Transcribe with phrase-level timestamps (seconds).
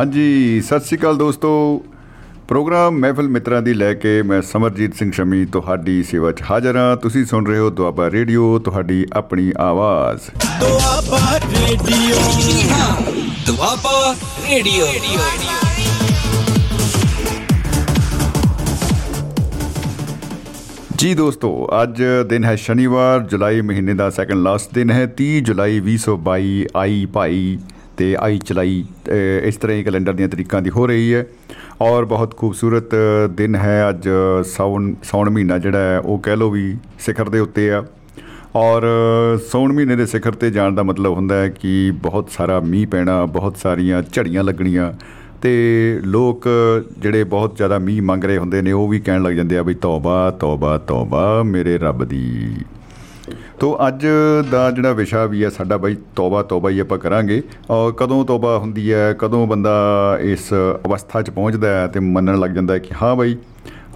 [0.00, 1.48] ਹਾਂਜੀ ਸਤਿ ਸ੍ਰੀ ਅਕਾਲ ਦੋਸਤੋ।
[2.48, 6.96] ਪ੍ਰੋਗਰਾਮ ਮਹਿਫਲ ਮਿੱਤਰਾਂ ਦੀ ਲੈ ਕੇ ਮੈਂ ਸਮਰਜੀਤ ਸਿੰਘ ਸ਼ਮੀ ਤੁਹਾਡੀ ਸੇਵਾ 'ਚ ਹਾਜ਼ਰ ਹਾਂ।
[6.96, 10.20] ਤੁਸੀਂ ਸੁਣ ਰਹੇ ਹੋ ਦੁਆਬਾ ਰੇਡੀਓ ਤੁਹਾਡੀ ਆਪਣੀ ਆਵਾਜ਼।
[10.60, 12.16] ਦੁਆਬਾ ਰੇਡੀਓ।
[13.46, 14.14] ਦੁਆਬਾ
[14.50, 14.86] ਰੇਡੀਓ।
[20.96, 25.80] ਜੀ ਦੋਸਤੋ ਅੱਜ ਦਿਨ ਹੈ ਸ਼ਨੀਵਾਰ ਜੁਲਾਈ ਮਹੀਨੇ ਦਾ ਸੈਕੰਡ ਲਾਸਟ ਦਿਨ ਹੈ। 30 ਜੁਲਾਈ
[25.80, 27.58] 2022 ਆਈ ਭਾਈ
[28.00, 29.12] ਤੇ ਆਈ ਚਲਾਈ ਅ,
[29.44, 31.26] ਇਸ ਤਰ੍ਹਾਂ ਹੀ ਕੈਲੰਡਰ ਦੀਆਂ ਤਰੀਕਾਂ ਦੀ ਹੋ ਰਹੀ ਹੈ।
[31.82, 32.94] ਔਰ ਬਹੁਤ ਖੂਬਸੂਰਤ
[33.30, 34.08] ਦਿਨ ਹੈ ਅੱਜ
[34.44, 37.84] ਸਾਉਣ ਸਾਉਣ ਮਹੀਨਾ ਜਿਹੜਾ ਹੈ ਉਹ ਕਹਿ ਲੋ ਵੀ ਸਿਖਰ ਦੇ ਉੱਤੇ ਆ।
[38.56, 38.82] ਔਰ
[39.50, 43.24] ਸਾਉਣ ਮਹੀਨੇ ਦੇ ਸਿਖਰ ਤੇ ਜਾਣ ਦਾ ਮਤਲਬ ਹੁੰਦਾ ਹੈ ਕਿ ਬਹੁਤ ਸਾਰਾ ਮੀਂਹ ਪੈਣਾ
[43.26, 44.92] ਬਹੁਤ ਸਾਰੀਆਂ ਝੜੀਆਂ ਲੱਗਣੀਆਂ
[45.42, 45.52] ਤੇ
[46.04, 46.48] ਲੋਕ
[46.98, 49.74] ਜਿਹੜੇ ਬਹੁਤ ਜ਼ਿਆਦਾ ਮੀਂਹ ਮੰਗ ਰਹੇ ਹੁੰਦੇ ਨੇ ਉਹ ਵੀ ਕਹਿਣ ਲੱਗ ਜਾਂਦੇ ਆ ਵੀ
[49.74, 52.52] ਤੌਬਾ ਤੌਬਾ ਤੌਬਾ ਮੇਰੇ ਰੱਬ ਦੀ।
[53.60, 54.06] ਤੋ ਅੱਜ
[54.50, 58.58] ਦਾ ਜਿਹੜਾ ਵਿਸ਼ਾ ਵੀ ਹੈ ਸਾਡਾ ਬਾਈ ਤੌਬਾ ਤੌਬਾ ਹੀ ਆਪਾਂ ਕਰਾਂਗੇ। ਔਰ ਕਦੋਂ ਤੌਬਾ
[58.58, 59.72] ਹੁੰਦੀ ਹੈ ਕਦੋਂ ਬੰਦਾ
[60.20, 60.52] ਇਸ
[60.86, 63.36] ਅਵਸਥਾ 'ਚ ਪਹੁੰਚਦਾ ਹੈ ਤੇ ਮੰਨਣ ਲੱਗ ਜਾਂਦਾ ਹੈ ਕਿ ਹਾਂ ਬਾਈ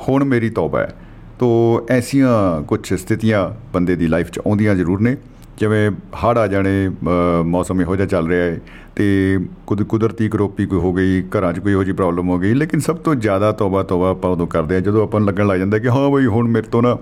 [0.09, 0.95] ਹੁਣ ਮੇਰੀ ਤੌਬਾ ਹੈ।
[1.39, 5.17] ਤੋ ਐਸੀਆਂ ਕੁਝ ਸਥਿਤੀਆਂ ਬੰਦੇ ਦੀ ਲਾਈਫ 'ਚ ਆਉਂਦੀਆਂ ਜ਼ਰੂਰ ਨੇ।
[5.59, 8.61] ਜਿਵੇਂ ਹੜ੍ਹ ਆ ਜਾਣੇ ਅ, ਮੌਸਮ ਇਹੋ ਜਿਹਾ ਚੱਲ ਰਿਹਾ ਹੈ।
[8.97, 12.55] ਤੇ ਕੁਦ ਕੁਦਰਤੀ ਕਰੋਪੀ ਕੋਈ ਹੋ ਗਈ ਘਰਾਂ 'ਚ ਕੋਈ ਇਹੋ ਜਿਹੀ ਪ੍ਰੋਬਲਮ ਹੋ ਗਈ।
[12.55, 15.59] ਲੇਕਿਨ ਸਭ ਤੋਂ ਜ਼ਿਆਦਾ ਤੌਬਾ ਤੌਬਾ ਆਪਾਂ ਉਦੋਂ ਕਰਦੇ ਆ ਜਦੋਂ ਆਪਾਂ ਨੂੰ ਲੱਗਣ ਲੱਗ
[15.59, 16.97] ਜਾਂਦਾ ਕਿ ਹਾਂ ਬਈ ਹੁਣ ਮੇਰੇ ਤੋਂ ਨਾ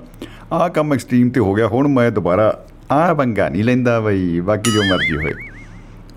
[0.53, 4.71] ਆਹ ਕੰਮ ਐਕਸਟ੍ਰੀਮ ਤੇ ਹੋ ਗਿਆ ਹੁਣ ਮੈਂ ਦੁਬਾਰਾ ਆਹ ਪੰਗਾ ਨਹੀਂ ਲੈਂਦਾ ਬਈ ਬਾਕੀ
[4.71, 5.33] ਜੋ ਮਰਜ਼ੀ ਹੋਏ।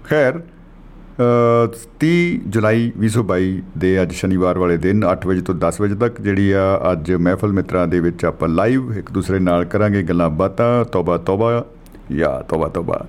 [0.10, 5.96] ਖੈਰ ਅ, 30 ਜੁਲਾਈ 2022 ਦੇ ਅੱਜ ਸ਼ਨੀਵਾਰ ਵਾਲੇ ਦਿਨ 8 ਵਜੇ ਤੋਂ 10 ਵਜੇ
[5.96, 10.30] ਤੱਕ ਜਿਹੜੀ ਆ ਅੱਜ ਮਹਿਫਲ ਮਿੱਤਰਾਂ ਦੇ ਵਿੱਚ ਆਪਾਂ ਲਾਈਵ ਇੱਕ ਦੂਸਰੇ ਨਾਲ ਕਰਾਂਗੇ ਗੱਲਾਂ
[10.30, 11.66] ਬਾਤਾਂ ਤੌਬਾ ਤੌਬਾ
[12.12, 13.06] ਯਾ ਤੌਬਾ ਤੌਬਾ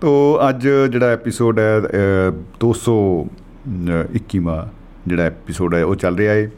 [0.00, 1.82] ਤੋ ਅੱਜ ਜਿਹੜਾ ਐਪੀਸੋਡ ਹੈ ਅ,
[2.60, 4.66] 221ਵਾਂ
[5.06, 6.50] ਜਿਹੜਾ ਐਪੀਸੋਡ ਹੈ ਉਹ ਚੱਲ ਰਿਹਾ ਹੈ ਅ,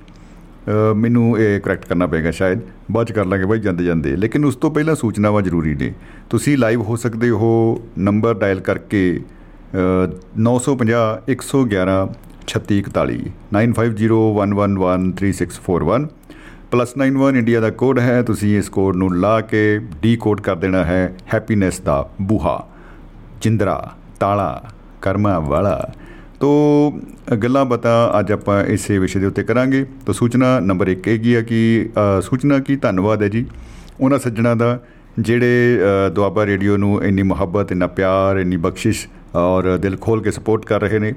[0.95, 2.61] ਮੈਨੂੰ ਇਹ ਕਰੈਕਟ ਕਰਨਾ ਪਏਗਾ ਸ਼ਾਇਦ।
[2.93, 5.95] ਬਾਅਦ ਚ ਕਰ ਲਾਂਗੇ ਬਾਈ ਜਾਂਦੇ ਜਾਂਦੇ। ਲੇਕਿਨ ਉਸ ਤੋਂ ਪਹਿਲਾਂ ਸੂਚਨਾਵਾਂ ਜ਼ਰੂਰੀ ਨੇ।
[6.31, 9.21] ਤੁਸੀਂ ਲਾਈਵ ਹੋ ਸਕਦੇ ਹੋ ਨੰਬਰ ਡਾਇਲ ਕਰਕੇ
[9.75, 10.07] ਅ,
[10.39, 12.09] 950 111
[12.47, 13.19] 3641
[13.53, 16.07] 9501113641
[16.71, 20.85] ਪਲੱਸ 91 ਇੰਡੀਆ ਦਾ ਕੋਡ ਹੈ। ਤੁਸੀਂ ਇਸ ਕੋਡ ਨੂੰ ਲਾ ਕੇ ਡੀਕੋਡ ਕਰ ਦੇਣਾ
[20.85, 22.70] ਹੈ। ਹੈਪੀਨੈਸ ਦਾ ਬੂਹਾ।
[23.41, 24.63] ਚਿੰਦਰਾ ਤਾਲਾ
[25.03, 25.91] ਕਰਮਾ ਵਾਲਾ।
[26.41, 27.01] ਤੋ
[27.43, 31.41] ਗੱਲਾਂ ਬਤਾ ਅੱਜ ਆਪਾਂ ਇਸੇ ਵਿਸ਼ੇ ਦੇ ਉੱਤੇ ਕਰਾਂਗੇ। ਤੋ ਸੂਚਨਾ ਨੰਬਰ 1 ਹੈਗੀ ਆ
[31.43, 33.47] ਕਿ ਅ, ਸੂਚਨਾ ਕੀ ਧੰਨਵਾਦ ਹੈ ਜੀ।
[34.01, 34.81] ਉਹਨਾਂ ਸੱਜਣਾ ਦਾ
[35.19, 40.31] ਜਿਹੜੇ ਅ, ਦੁਆਬਾ ਰੇਡੀਓ ਨੂੰ ਇੰਨੀ ਮੁਹੱਬਤ ਇੰਨਾ ਪਿਆਰ ਇੰਨੀ ਬਖਸ਼ਿਸ਼ ਔਰ ਦਿਲ ਖੋਲ ਕੇ
[40.31, 41.15] ਸਪੋਰਟ ਕਰ ਰਹੇ ਨੇ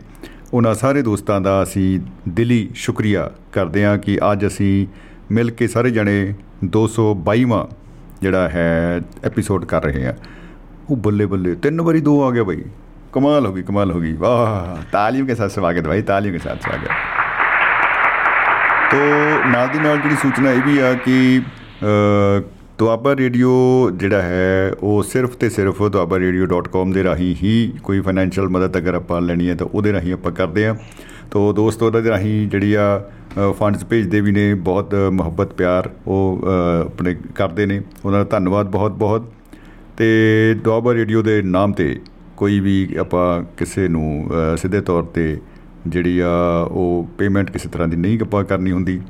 [0.53, 4.87] ਉਹਨਾਂ ਸਾਰੇ ਦੋਸਤਾਂ ਦਾ ਅਸੀਂ ਦਿਲੀ ਸ਼ੁਕਰੀਆ ਕਰਦੇ ਹਾਂ ਕਿ ਅੱਜ ਅਸੀਂ
[5.31, 6.33] ਮਿਲ ਕੇ ਸਾਰੇ ਜਣੇ
[6.65, 7.65] 222ਵਾਂ
[8.21, 10.13] ਜਿਹੜਾ ਹੈ ਐਪੀਸੋਡ ਕਰ ਰਹੇ ਹਾਂ।
[10.89, 12.63] ਉਹ ਬੱਲੇ ਬੱਲੇ ਤਿੰਨ ਵਾਰੀ ਦੋ ਆ ਗਿਆ ਭਾਈ
[13.13, 16.61] ਕਮਾਲ ਹੋ ਗਈ ਕਮਾਲ ਹੋ ਗਈ। ਵਾਹ ਤਾਲੀਮ ਕੇ ਸਾਥ ਸਵਾਗਤ ਭਾਈ ਤਾਲੀਮ ਕੇ ਸਾਥ
[16.61, 16.89] ਸਵਾਗਤ
[18.91, 18.97] ਤੋ
[19.49, 21.41] ਨਾਲ ਦੀ ਨਾਲ ਜਿਹੜੀ ਸੂਚਨਾ ਇਹ ਵੀ ਆ ਕਿ
[21.83, 22.41] ਅ,
[22.79, 23.51] ਦੁਆਬਾ ਰੇਡੀਓ
[23.93, 29.21] ਜਿਹੜਾ ਹੈ ਉਹ ਸਿਰਫ ਤੇ ਸਿਰਫ duabarradio.com ਦੇ ਰਾਹੀਂ ਹੀ ਕੋਈ ਫਾਈਨੈਂਸ਼ੀਅਲ ਮਦਦ ਅਗਰ ਆਪਾਂ
[29.21, 30.75] ਲੈਣੀ ਹੈ ਤਾਂ ਉਹਦੇ ਰਾਹੀਂ ਆਪਾਂ ਕਰਦੇ ਆ
[31.31, 33.09] ਤੋ ਦੋਸਤੋ ਉਹਦੇ ਰਾਹੀਂ ਜਿਹੜੀ ਆ
[33.59, 38.67] ਫੰਡਸ ਭੇਜਦੇ ਵੀ ਨੇ ਬਹੁਤ ਮੁਹੱਬਤ ਪਿਆਰ ਉਹ ਅ, ਆਪਣੇ ਕਰਦੇ ਨੇ। ਉਹਨਾਂ ਦਾ ਧੰਨਵਾਦ
[38.67, 39.31] ਬਹੁਤ ਬਹੁਤ
[39.97, 41.99] ਤੇ ਦੁਆਬਾ ਰੇਡੀਓ ਦੇ ਨਾਮ ਤੇ
[42.37, 45.37] ਕੋਈ ਵੀ ਆਪਾਂ ਕਿਸੇ ਨੂੰ ਅ, ਸਿੱਧੇ ਤੌਰ ਤੇ
[45.87, 46.29] ਜਿਹੜੀ ਆ
[46.71, 49.01] ਉਹ ਪੇਮੈਂਟ ਕਿਸੇ ਤਰ੍ਹਾਂ ਦੀ ਨਹੀਂ ਆਪਾਂ ਕਰਨੀ ਹੁੰਦੀ।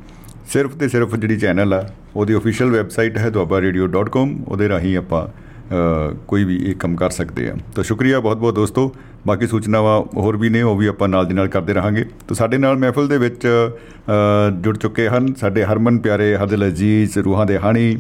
[0.48, 6.14] ਸਿਰਫ ਤੇ ਸਿਰਫ ਜਿਹੜੀ ਚੈਨਲ ਆ ਉਹਦੀ ਅਫੀਸ਼ੀਅਲ ਵੈਬਸਾਈਟ ਹੈ duabarradio.com ਉਹਦੇ ਰਾਹੀਂ ਆਪਾਂ ਅ,
[6.28, 8.96] ਕੋਈ ਵੀ ਇਹ ਕੰਮ ਕਰ ਸਕਦੇ ਆ। ਤਾਂ ਸ਼ੁਕਰੀਆ ਬਹੁਤ ਬਹੁਤ ਦੋਸਤੋ।
[9.28, 12.58] ਬਾਕੀ ਸੂਚਨਾਵਾਂ ਹੋਰ ਵੀ ਨੇ ਉਹ ਵੀ ਆਪਾਂ ਨਾਲ ਦੀ ਨਾਲ ਕਰਦੇ ਰਹਾਂਗੇ। ਤਾਂ ਸਾਡੇ
[12.58, 17.58] ਨਾਲ ਮਹਿਫਲ ਦੇ ਵਿੱਚ ਅ, ਜੁੜ ਚੁੱਕੇ ਹਨ ਸਾਡੇ ਹਰਮਨ ਪਿਆਰੇ ਹਰਦਿਲ ਅਜ਼ੀਜ਼ ਰੂਹਾਂ ਦੇ
[17.58, 17.98] ਹਾਣੀ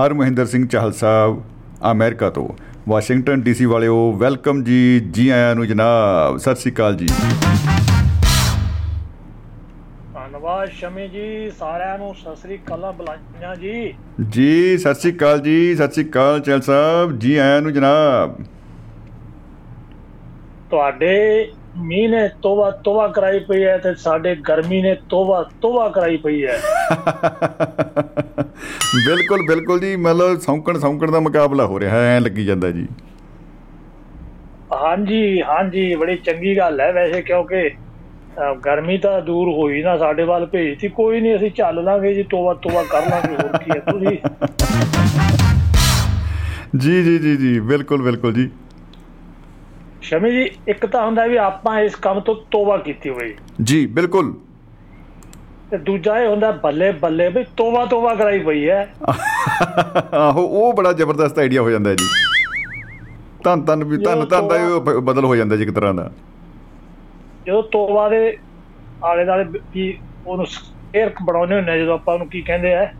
[0.00, 1.42] ਹਰ ਮਹਿੰਦਰ ਸਿੰਘ ਚਾਹਲ ਸਾਹਿਬ
[1.82, 2.48] ਅਮਰੀਕਾ ਤੋਂ।
[2.88, 7.06] ਵਾਸ਼ਿੰਗਟਨ ਡੀਸੀ ਵਾਲਿਓ ਵੈਲਕਮ ਜੀ ਜੀ ਆਇਆਂ ਨੂੰ ਜਨਾਬ। ਸਤਿ ਸ਼੍ਰੀ ਅਕਾਲ ਜੀ।
[10.14, 13.94] ਧੰਨਵਾਦ ਸ਼ਮੀ ਜੀ ਸਾਰਿਆਂ ਨੂੰ ਸਤਿ ਸ੍ਰੀ ਅਕਾਲਾਂ ਬੁਲਾਈਆਂ ਜੀ।
[14.30, 18.34] ਜੀ ਸਤਿ ਸ਼੍ਰੀ ਅਕਾਲ ਜੀ ਸਤਿ ਸ਼੍ਰੀ ਅਕਾਲ ਚੈਲ ਸਾਹਿਬ ਜੀ ਆਇਆਂ ਨੂੰ ਜਨਾਬ।
[20.70, 26.16] ਤੁਹਾਡੇ ਮੀਂਹ ਨੇ ਤੋਬਾ ਤੋਬਾ ਕਰਾਈ ਪਈ ਹੈ ਤੇ ਸਾਡੇ ਗਰਮੀ ਨੇ ਤੋਬਾ ਤੋਬਾ ਕਰਾਈ
[26.16, 26.58] ਪਈ ਹੈ।
[29.06, 32.86] ਬਿਲਕੁਲ ਬਿਲਕੁਲ ਜੀ ਮਤਲਬ ਸੌਂਕਣ ਸੌਂਕਣ ਦਾ ਮੁਕਾਬਲਾ ਹੋ ਰਿਹਾ ਐ ਲੱਗੀ ਜਾਂਦਾ ਜੀ।
[34.74, 37.70] ਹਾਂਜੀ ਹਾਂਜੀ ਬੜੀ ਚੰਗੀ ਗੱਲ ਹੈ ਵੈਸੇ ਕਿਉਂਕਿ
[38.64, 42.54] ਗਰਮੀ ਤਾਂ ਦੂਰ ਹੋਈ ਨਾ ਸਾਡੇ ਵੱਲ ਭੇਜਤੀ ਕੋਈ ਨਹੀਂ ਅਸੀਂ ਚੱਲ ਲਾਂਗੇ ਜੀ ਤੋਬਾ
[42.54, 44.18] ਤੋਬਾ ਕਰ ਲਾਂਗੇ ਹੋਰ ਕੀ ਹੈ ਤੁਸੀਂ?
[46.80, 48.50] ਜੀ ਜੀ ਜੀ ਜੀ ਬਿਲਕੁਲ ਬਿਲਕੁਲ ਜੀ।
[50.02, 54.34] ਸ਼ਮੀ ਜੀ ਇੱਕ ਤਾਂ ਹੁੰਦਾ ਵੀ ਆਪਾਂ ਇਸ ਕੰਮ ਤੋਂ ਤੋਬਾ ਕੀਤੀ ਹੋਈ। ਜੀ ਬਿਲਕੁਲ।
[55.70, 58.94] ਤੇ ਦੂਜਾ ਇਹ ਹੁੰਦਾ ਬੱਲੇ ਬੱਲੇ ਵੀ ਤੋਬਾ ਤੋਬਾ ਕਰਾਈ ਪਈ ਹੈ।
[60.14, 62.04] ਆਹੋ ਉਹ ਬੜਾ ਜ਼ਬਰਦਸਤ ਆਈਡੀਆ ਹੋ ਜਾਂਦਾ ਜੀ।
[63.44, 66.10] ਧੰਨ ਧੰਨ ਵੀ ਧੰਨ ਧੰਨ ਦਾ ਬਦਲ ਹੋ ਜਾਂਦਾ ਜੀ ਇੱਕ ਤਰ੍ਹਾਂ ਦਾ।
[67.46, 68.38] ਜਦੋਂ ਤੋਬਾ ਦੇ
[69.04, 69.44] ਆਲੇ ਦਾਲੇ
[69.74, 72.92] ਵੀ ਉਹਨੂੰ ਸਕੇਅਰ ਬਣਾਉਣੇ ਹੁੰਦੇ ਜਦੋਂ ਆਪਾਂ ਉਹਨੂੰ ਕੀ ਕਹਿੰਦੇ ਆ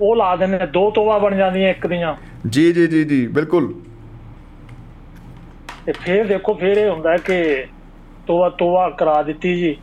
[0.00, 2.16] ਉਹ ਲਾ ਦਿੰਦੇ ਦੋ ਤੋਬਾ ਬਣ ਜਾਂਦੀਆਂ ਇੱਕ ਦੀਆਂ।
[2.48, 3.74] ਜੀ ਜੀ ਜੀ ਜੀ ਬਿਲਕੁਲ।
[5.88, 7.66] ਤੇ ਫਿਰ ਦੇਖੋ ਫਿਰ ਇਹ ਹੁੰਦਾ ਕਿ
[8.26, 9.76] ਤੋਬਾ ਤੋਬਾ ਕਰਾ ਦਿੱਤੀ ਜੀ।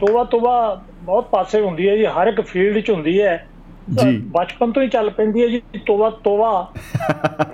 [0.00, 3.48] ਤੋਬਾ ਤੋਬਾ ਬਹੁਤ ਪਾਸੇ ਹੁੰਦੀ ਹੈ ਜੀ ਹਰ ਇੱਕ ਫੀਲਡ 'ਚ ਹੁੰਦੀ ਹੈ।
[4.02, 6.72] ਜੀ। ਬਚਪਨ ਤੋਂ ਹੀ ਚੱਲ ਪੈਂਦੀ ਹੈ ਜੀ ਤੋਬਾ ਤੋਬਾ।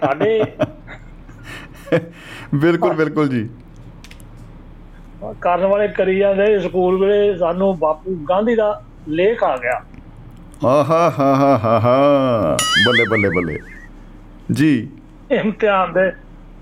[0.01, 0.43] ਸਾਡੇ
[2.55, 3.49] ਬਿਲਕੁਲ ਬਿਲਕੁਲ ਜੀ।
[5.41, 9.83] ਕਰਨ ਵਾਲੇ ਕਰੀ ਜਾਂਦੇ ਸਕੂਲ ਵੇਲੇ ਸਾਨੂੰ ਬਾਪੂ ਗਾਂਧੀ ਦਾ ਲੇਖ ਆ ਗਿਆ।
[10.67, 12.57] ਆਹਾ ਹਾ ਹਾ ਹਾ ਹਾ
[12.87, 13.59] ਬੱਲੇ ਬੱਲੇ ਬੱਲੇ।
[14.53, 14.89] ਜੀ।
[15.33, 16.11] ਇਮਤਿਹਾਨ ਦੇ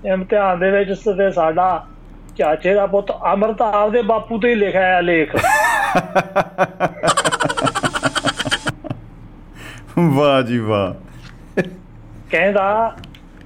[0.05, 1.85] ਇਮਤਿਹਾਨ ਦੇ ਵਿੱਚ ਤੇ ਸਾਡਾ
[2.37, 5.35] ਚਾਚੇ ਦਾ ਪੁੱਤ ਅਮਰਤ ਆਪਦੇ ਬਾਪੂ ਤੇ ਹੀ ਲਿਖਿਆ ਹੈ ਲੇਖ।
[9.99, 10.93] ਵਾਹ ਜੀ ਵਾਹ।
[12.31, 12.95] ਕਹਿੰਦਾ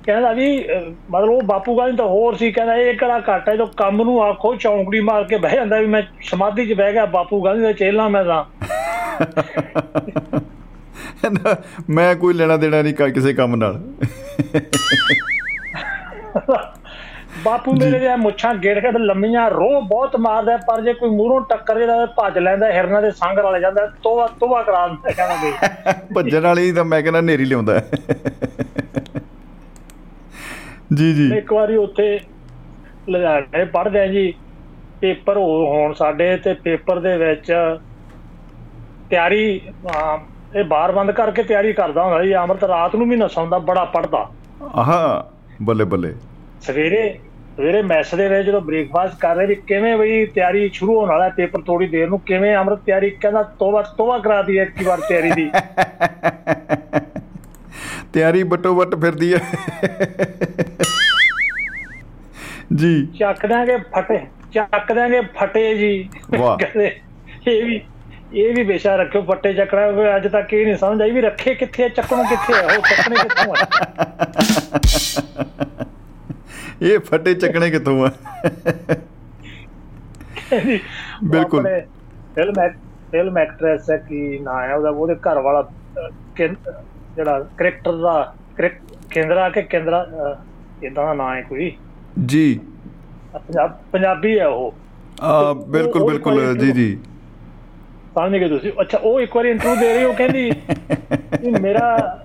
[0.06, 0.66] ਕਹਿੰਦਾ ਵੀ
[1.12, 4.24] ਮਤਲਬ ਉਹ ਬਾਪੂ ਗਾਂਧੀ ਤਾਂ ਹੋਰ ਸੀ ਕਹਿੰਦਾ ਇਹ ਕਿਹੜਾ ਘੱਟ ਹੈ ਜੋ ਕੰਮ ਨੂੰ
[4.24, 7.72] ਆਖੋ ਚੌਂਕੜੀ ਮਾਰ ਕੇ ਬਹਿ ਜਾਂਦਾ ਵੀ ਮੈਂ ਸਮਾਧੀ 'ਚ ਬਹਿ ਗਿਆ ਬਾਪੂ ਗਾਂਧੀ ਦਾ
[7.72, 8.44] ਚੇਲਾ ਮੈਂ ਤਾਂ।
[11.90, 13.82] ਮੈਂ ਕੋਈ ਲੈਣਾ ਦੇਣਾ ਨਹੀਂ ਕਿਸੇ ਕੰਮ ਨਾਲ।
[17.44, 21.80] ਬਾਪੂ ਮੇਰੇ ਦੇ ਮੁੱਛਾਂ ਗੇੜ ਗੇੜ ਲੰਮੀਆਂ ਰੋਹ ਬਹੁਤ ਮਾਰਦਾ ਪਰ ਜੇ ਕੋਈ ਮੂਹਰੋਂ ਟੱਕਰ
[21.80, 26.42] ਜਿਹੜਾ ਭੱਜ ਲੈਂਦਾ ਹਿਰਨਾਂ ਦੇ ਸੰਗ ਰਲ ਜਾਂਦਾ ਤੋਬਾ ਤੋਬਾ ਕਰਾ ਦਿੰਦਾ ਕਹਿੰਦਾ ਵੀ ਭੱਜਣ
[26.42, 27.82] ਵਾਲੀ ਤਾਂ ਮੈਂ ਕਹਿੰਦਾ ਨੇਰੀ ਲਿਆਉਂਦਾ।
[30.94, 32.20] ਜੀ ਜੀ। ਇੱਕ ਵਾਰੀ ਉੱਥੇ
[33.10, 34.34] ਲੁਧਿਆਣੇ ਪੜ੍ਹਦੇ ਆ ਜੀ
[35.02, 37.52] ਪੇਪਰ ਹੋਣ ਸਾਡੇ ਤੇ ਪੇਪਰ ਦੇ ਵਿੱਚ
[39.10, 39.62] ਤਿਆਰੀ
[40.56, 43.86] ਇਹ ਬਾਰ ਬੰਦ ਕਰਕੇ ਤਿਆਰੀ ਕਰਦਾ ਹੁੰਦਾ ਜੀ ਅਮਰਤ ਰਾਤ ਨੂੰ ਵੀ ਨਾ ਸੌਂਦਾ ਬੜਾ
[43.86, 44.30] ਪੜਦਾ
[44.76, 45.30] ਆਹਾ।
[45.62, 46.14] ਬੱਲੇ ਬੱਲੇ।
[46.62, 47.20] ਸਵੇਰੇ
[47.58, 51.30] ਸਵੇਰੇ ਮੈਸ ਦੇ ਵਿੱਚ ਜਦੋਂ ਬ੍ਰੇਕਫਾਸਟ ਕਰ ਰਹੇ ਵੀ ਕਿਵੇਂ ਬਈ ਤਿਆਰੀ ਸ਼ੁਰੂ ਹੋਣ ਵਾਲਾ
[51.30, 55.32] ਪੇਪਰ ਥੋੜੀ ਦੇਰ ਨੂੰ ਕਿਵੇਂ ਅਮਰਤ ਤਿਆਰੀ ਕਹਿੰਦਾ ਤੋਬਾ ਤੋਬਾ ਕਰਾ ਦੀ ਇੱਕ ਵਾਰ ਤਿਆਰੀ
[55.32, 55.52] ਦੀ।
[58.14, 59.40] ਤਿਆਰੀ ਬਟੋ ਬਟ ਫਿਰਦੀ ਹੈ।
[62.76, 64.22] ਜੀ। ਚੱਕ ਦਾਂਗੇ ਫਟੇ
[64.54, 66.82] ਚੱਕ ਦਾਂਗੇ ਫਟੇ ਜੀ। ਵਾਹ।
[67.48, 67.82] ਇਹ ਵੀ
[68.34, 71.54] ਇਹ ਵੀ ਬੇਸ਼ਾ ਰੱਖਿਓ ਫੱਟੇ ਚੱਕਣਾ ਕੋਈ ਅੱਜ ਤੱਕ ਇਹ ਨਹੀਂ ਸਮਝ ਆਈ ਵੀ ਰੱਖੇ
[71.56, 73.66] ਕਿੱਥੇ ਚੱਕਣੋਂ ਕਿੱਥੇ ਆ ਉਹ ਚੱਕਣੇ ਕਿੱਥੋਂ ਆ?
[76.82, 78.12] ਇਹ ਫੱਟੇ ਚੱਕਣੇ ਕਿੱਥੋਂ ਆ?
[81.24, 81.64] ਬਿਲਕੁਲ।
[82.36, 82.54] ਫਿਲਮ
[83.12, 85.70] ਫਿਲਮ ਐਕਟ੍ਰੈਸ ਹੈ ਕੀ ਨਾਂ ਹੈ ਉਹਦਾ ਉਹਦੇ ਘਰ ਵਾਲਾ
[86.40, 88.34] ਜਿਹੜਾ ਕਰੈਕਟਰ ਦਾ
[89.10, 90.06] ਕੇਂਦਰਾ ਕਿ ਕੇਂਦਰਾ
[90.84, 91.72] ਇਦਾਂ ਦਾ ਨਾਂ ਹੈ ਕੋਈ?
[92.26, 92.60] ਜੀ।
[93.92, 94.74] ਪੰਜਾਬ ਹੈ ਉਹ।
[95.22, 96.98] ਆ ਬਿਲਕੁਲ ਬਿਲਕੁਲ ਜੀ ਜੀ।
[98.16, 100.52] ਸਮਝ ਗਏ ਤੁਸੀਂ। ਅੱਛਾ ਉਹ ਇੱਕ ਵਾਰੀ ਇੰਟਰਵਿਊ ਦੇ ਰਹੀ ਉਹ ਕਹਿੰਦੀ
[101.62, 102.20] ਮੇਰਾ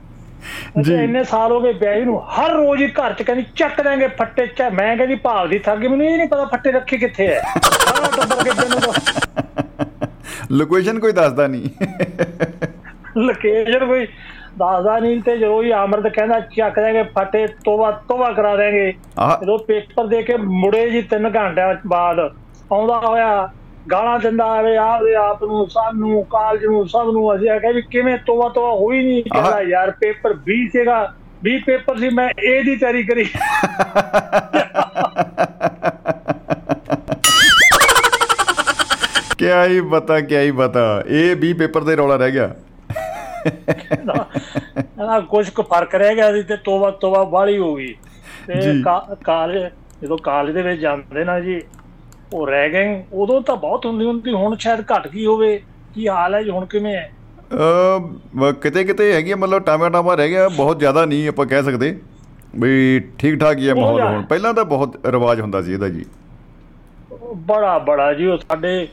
[0.78, 3.80] ਜੀ। ਜੀ। ਇੰਨੇ ਸਾਲ ਹੋ ਗਏ ਵਿਆਹੀ ਨੂੰ ਹਰ ਰੋਜ਼ ਹੀ ਘਰ ਚ ਕਹਿੰਦੀ ਚੱਕ
[3.80, 6.96] ਦਾਂਗੇ ਫੱਟੇ ਚ। ਮੈਂ ਕਹਿੰਦੀ ਭਾਲ ਦੀ ਥੱਕ ਗਈ ਮੈਨੂੰ ਇਹ ਨਹੀਂ ਪਤਾ ਫੱਟੇ ਰੱਖੇ
[6.98, 8.92] ਕਿੱਥੇ ਐ। ਸਾਰਾ ਟੱਬਰ ਕੇ ਜਨੂੰ
[10.52, 11.68] ਲੋਕੇਸ਼ਨ ਕੋਈ ਦੱਸਦਾ ਨਹੀਂ
[13.16, 14.06] ਲੋਕੇਸ਼ਨ ਕੋਈ
[14.58, 18.92] ਦੱਸਦਾ ਨਹੀਂ ਤੇ ਜਦੋਂ ਹੀ ਅਮਰਤ ਕਹਿੰਦਾ ਚੱਕ ਦਾਂਗੇ ਫੱਟੇ ਤੋਬਾ ਤੋਬਾ ਕਰਾ ਦਾਂਗੇ
[19.42, 22.18] ਜਦੋਂ ਪੇਪਰ ਦੇ ਕੇ ਮੁੜੇ ਜੀ 3 ਘੰਟਿਆਂ ਬਾਅਦ
[22.72, 23.48] ਆਉਂਦਾ ਹੋਇਆ
[23.90, 28.18] ਗਾਲਾਂ ਦਿੰਦਾ ਆਵੇ ਆਪਦੇ ਆਪ ਨੂੰ ਸਾਨੂੰ ਕਾਲਜ ਨੂੰ ਸਭ ਨੂੰ। ਅਸੀਂ ਆਖਿਆ ਵੀ ਕਿਵੇਂ
[28.18, 31.14] ਤੋਬਾ ਤੋਬਾ ਹੋਈ ਨਹੀਂ ਆਹ। ਯਾਰ ਪੇਪਰ 20 ਸੀਗਾ।
[31.44, 33.24] 20 ਪੇਪਰ ਸੀ ਮੈਂ ਏ ਦੀ ਤਿਆਰੀ ਕਰੀ।
[39.38, 42.54] ਕਿਆ ਹੀ ਪਤਾ ਕਿਆ ਹੀ ਪਤਾ। ਇਹ ਵੀ ਪੇਪਰ ਦੇ ਰੌਲਾ ਰਹਿ ਗਿਆ।
[43.48, 47.94] ਕਹਿੰਦਾ ਕੁਝ ਕੁ ਫ਼ਰਕ ਰਹਿ ਗਿਆ ਸੀ ਤੇ ਤੋਬਾ ਤੋਬਾ ਬਾਹਲੀ ਹੋ ਗਈ।
[48.46, 48.82] ਤੇ
[49.24, 51.62] ਕਾਲਜ ਜਦੋਂ ਕਾਲਜ ਦੇ ਵਿੱਚ ਜਾਂਦੇ ਨਾ ਜੀ
[52.32, 55.62] ਉਹ ਰਹਿ ਗਏ ਉਦੋਂ ਤਾਂ ਬਹੁਤ ਹੁੰਦੀ ਹੁੰਦੀ ਹੁਣ ਸ਼ਾਇਦ ਘਟ ਗਈ ਹੋਵੇ
[55.94, 57.10] ਕੀ ਹਾਲ ਹੈ ਜੀ ਹੁਣ ਕਿਵੇਂ ਹੈ?
[58.48, 61.98] ਅ ਕਿਤੇ ਕਿਤੇ ਹੈਗੀ ਮਤਲਬ ਟਾਮਾ ਟਾਮਾ ਰਹਿ ਗਿਆ ਬਹੁਤ ਜ਼ਿਆਦਾ ਨਹੀਂ ਆਪਾਂ ਕਹਿ ਸਕਦੇ
[62.56, 65.88] ਵੀ ਠੀਕ ਠਾਕ ਹੀ ਹੈ ਹੋ ਮਾਹੌਲ। ਹੁਣ। ਪਹਿਲਾਂ ਤਾਂ ਬਹੁਤ ਰਿਵਾਜ ਹੁੰਦਾ ਸੀ ਇਹਦਾ
[65.88, 66.04] ਜੀ।
[67.36, 68.88] ਬੜਾ ਬੜਾ ਜੀ ਉਹ ਸਾਡੇ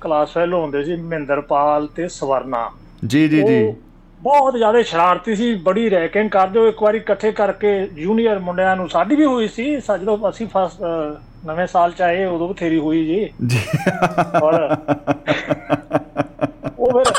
[0.00, 2.70] ਕਲਾਸ ਫੈਲੋ ਹੁੰਦੇ ਸੀ ਮਹਿੰਦਰਪਾਲ ਤੇ ਸਵਰਨਾ।
[3.06, 3.74] ਜੀ ਜੀ ਜੀ।
[4.22, 8.88] ਬਹੁਤ ਜ਼ਿਆਦਾ ਸ਼ਰਾਰਤੀ ਸੀ ਬੜੀ ਰੈਕਿੰਗ ਕਰਦੇ ਉਹ ਇੱਕ ਵਾਰੀ ਇਕੱਠੇ ਕਰਕੇ ਜੂਨੀਅਰ ਮੁੰਡਿਆਂ ਨੂੰ
[8.88, 10.80] ਸਾਡੀ ਵੀ ਹੋਈ ਸੀ ਸਾ- ਜਦੋਂ ਅਸੀਂ ਫਸਟ
[11.46, 13.58] ਨਵੇਂ ਸਾਲ ਚ ਆਏ ਉਦੋਂ ਬਥੇਰੀ ਹੋਈ ਜੀ। ਜੀ।
[14.42, 14.76] ਔਰ
[16.78, 17.12] ਉਹ ਫਿਰ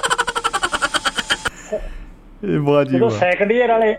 [2.44, 3.96] ਇਹ ਵਾਹ ਜੀ ਜਦੋਂ ਸੈਕੰਡ ਇਅਰ ਵਾਲੇ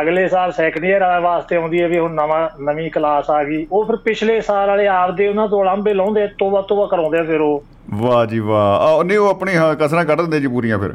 [0.00, 3.66] ਅਗਲੇ ਸਾਲ ਸੈਕੰਡ ਇਅਰ ਵਾਲੇ ਵਾਸਤੇ ਆਉਂਦੀ ਹੈ ਵੀ ਹੁਣ ਨਵਾਂ ਨਵੀਂ ਕਲਾਸ ਆ ਗਈ।
[3.72, 7.64] ਉਹ ਫਿਰ ਪਿਛਲੇ ਸਾਲ ਵਾਲੇ ਆਪਦੇ ਉਹਨਾਂ ਤੋਂ ਲਾਂਬੇ ਲਾਉਂਦੇ ਤੋਬਾ ਤੋਬਾ ਕਰਾਉਂਦੇ ਫਿਰ ਉਹ।
[7.94, 10.94] ਵਾਹ ਜੀ ਵਾਹ। ਆ ਨਹੀਂ ਉਹ ਆਪਣੀ ਕਸਰਾਂ ਕੱਢ ਦਿੰਦੇ ਜੀ ਪੂਰੀਆਂ ਫਿਰ।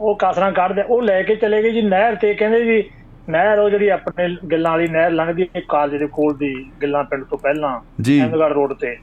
[0.00, 2.90] ਉਹ ਕਾਸਰਾਂ ਕੱਢਦੇ ਉਹ ਲੈ ਕੇ ਚਲੇ ਗਏ ਜੀ ਨਹਿਰ ਤੇ ਕਹਿੰਦੇ ਜੀ
[3.28, 7.24] ਨਹਿਰ ਉਹ ਜਿਹੜੀ ਆਪਣੇ ਗਿੱਲਾਂ ਵਾਲੀ ਨਹਿਰ ਲੰਘਦੀ ਹੈ ਕਾਲਜ ਦੇ ਕੋਲ ਦੀ ਗਿੱਲਾਂ ਪਿੰਡ
[7.24, 8.96] ਤੋਂ ਪਹਿਲਾਂ ਜੀ। ਅਹਿਮਦਗੜ੍ਹ ਰੋਡ ਤੇ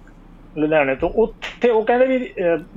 [0.58, 2.18] ਲੁਧਿਆਣੇ ਤੋਂ ਉੱਥੇ ਉਹ ਕਹਿੰਦੇ ਵੀ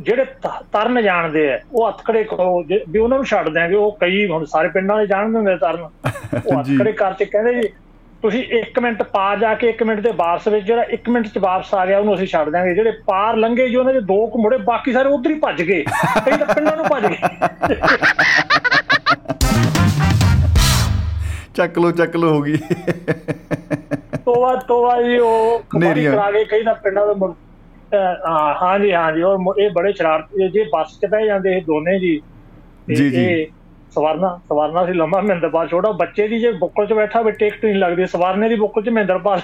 [0.00, 0.24] ਜਿਹੜੇ
[0.72, 4.68] ਤਰਨ ਜਾਣਦੇ ਆ ਉਹ ਹੱਥਕੜੇ ਕਰੋ ਵੀ ਉਹਨਾਂ ਨੂੰ ਛੱਡ ਦਿਆਂਗੇ ਉਹ ਕਈ ਹੁਣ ਸਾਰੇ
[4.68, 5.82] ਪਿੰਡਾਂ ਵਾਲੇ ਜਾਣਦੇ ਹੁੰਦੇ ਤਰਨ
[6.46, 7.68] ਉਹ। ਹੱਥਕੜੇ ਕਰਕੇ ਕਹਿੰਦੇ ਜੀ
[8.22, 11.38] ਤੁਸੀਂ 1 ਮਿੰਟ ਪਾਰ ਜਾ ਕੇ 1 ਮਿੰਟ ਦੇ ਵਾਪਸ ਵਿੱਚ ਜਿਹੜਾ 1 ਮਿੰਟ ਚ
[11.38, 14.42] ਵਾਪਸ ਆ ਗਿਆ ਉਹਨੂੰ ਅਸੀਂ ਛੱਡ ਦਿਆਂਗੇ ਜਿਹੜੇ ਪਾਰ ਲੰਘੇ ਜੀ ਉਹਨਾਂ ਦੇ ਦੋ ਕੁ
[14.42, 15.82] ਮੁੜੇ ਬਾਕੀ ਸਾਰੇ ਉਧਰ ਹੀ ਭੱਜ ਗਏ
[16.24, 17.76] ਕਈ ਤਾਂ ਪਿੰਡਾਂ ਨੂੰ ਭੱਜ ਗਏ
[21.54, 22.56] ਚੱਕ ਲੋ ਚੱਕ ਲੋ ਹੋ ਗਈ।
[24.24, 27.96] ਤੋਵਾ ਤੋਵਾ ਜੀ ਉਹ ਕੁਮਾਰੀ ਕਰਾ ਕੇ ਕਈ ਨਾ ਪਿੰਡਾਂ ਦੇ ਮੁੰਡੇ
[28.60, 31.98] ਹਾਂ ਜੀ ਹਾਂ ਜੀ ਉਹ ਇਹ ਬੜੇ ਸ਼ਰਾਰਤੀ ਜੇ ਬੱਸ 'ਚ ਬਹਿ ਜਾਂਦੇ ਇਹ ਦੋਨੇ
[31.98, 32.20] ਜੀ।
[32.88, 33.46] ਜੀ ਜੀ।
[33.92, 37.74] ਸਵਰਨਾ ਸਵਰਨਾ ਸੀ ਲੰਮਾ ਮਹਿੰਦਰਪਾਲ ਛੋਟਾ ਬੱਚੇ ਦੀ ਜੇ ਬੁੱਕਲ 'ਚ ਬੈਠਾ ਵੀ ਟਿਕਟ ਨਹੀਂ
[37.74, 39.40] ਲੱਗਦੀ ਸਵਰਨੇ ਦੀ ਬੁੱਕਲ 'ਚ ਮਹਿੰਦਰਪਾਲ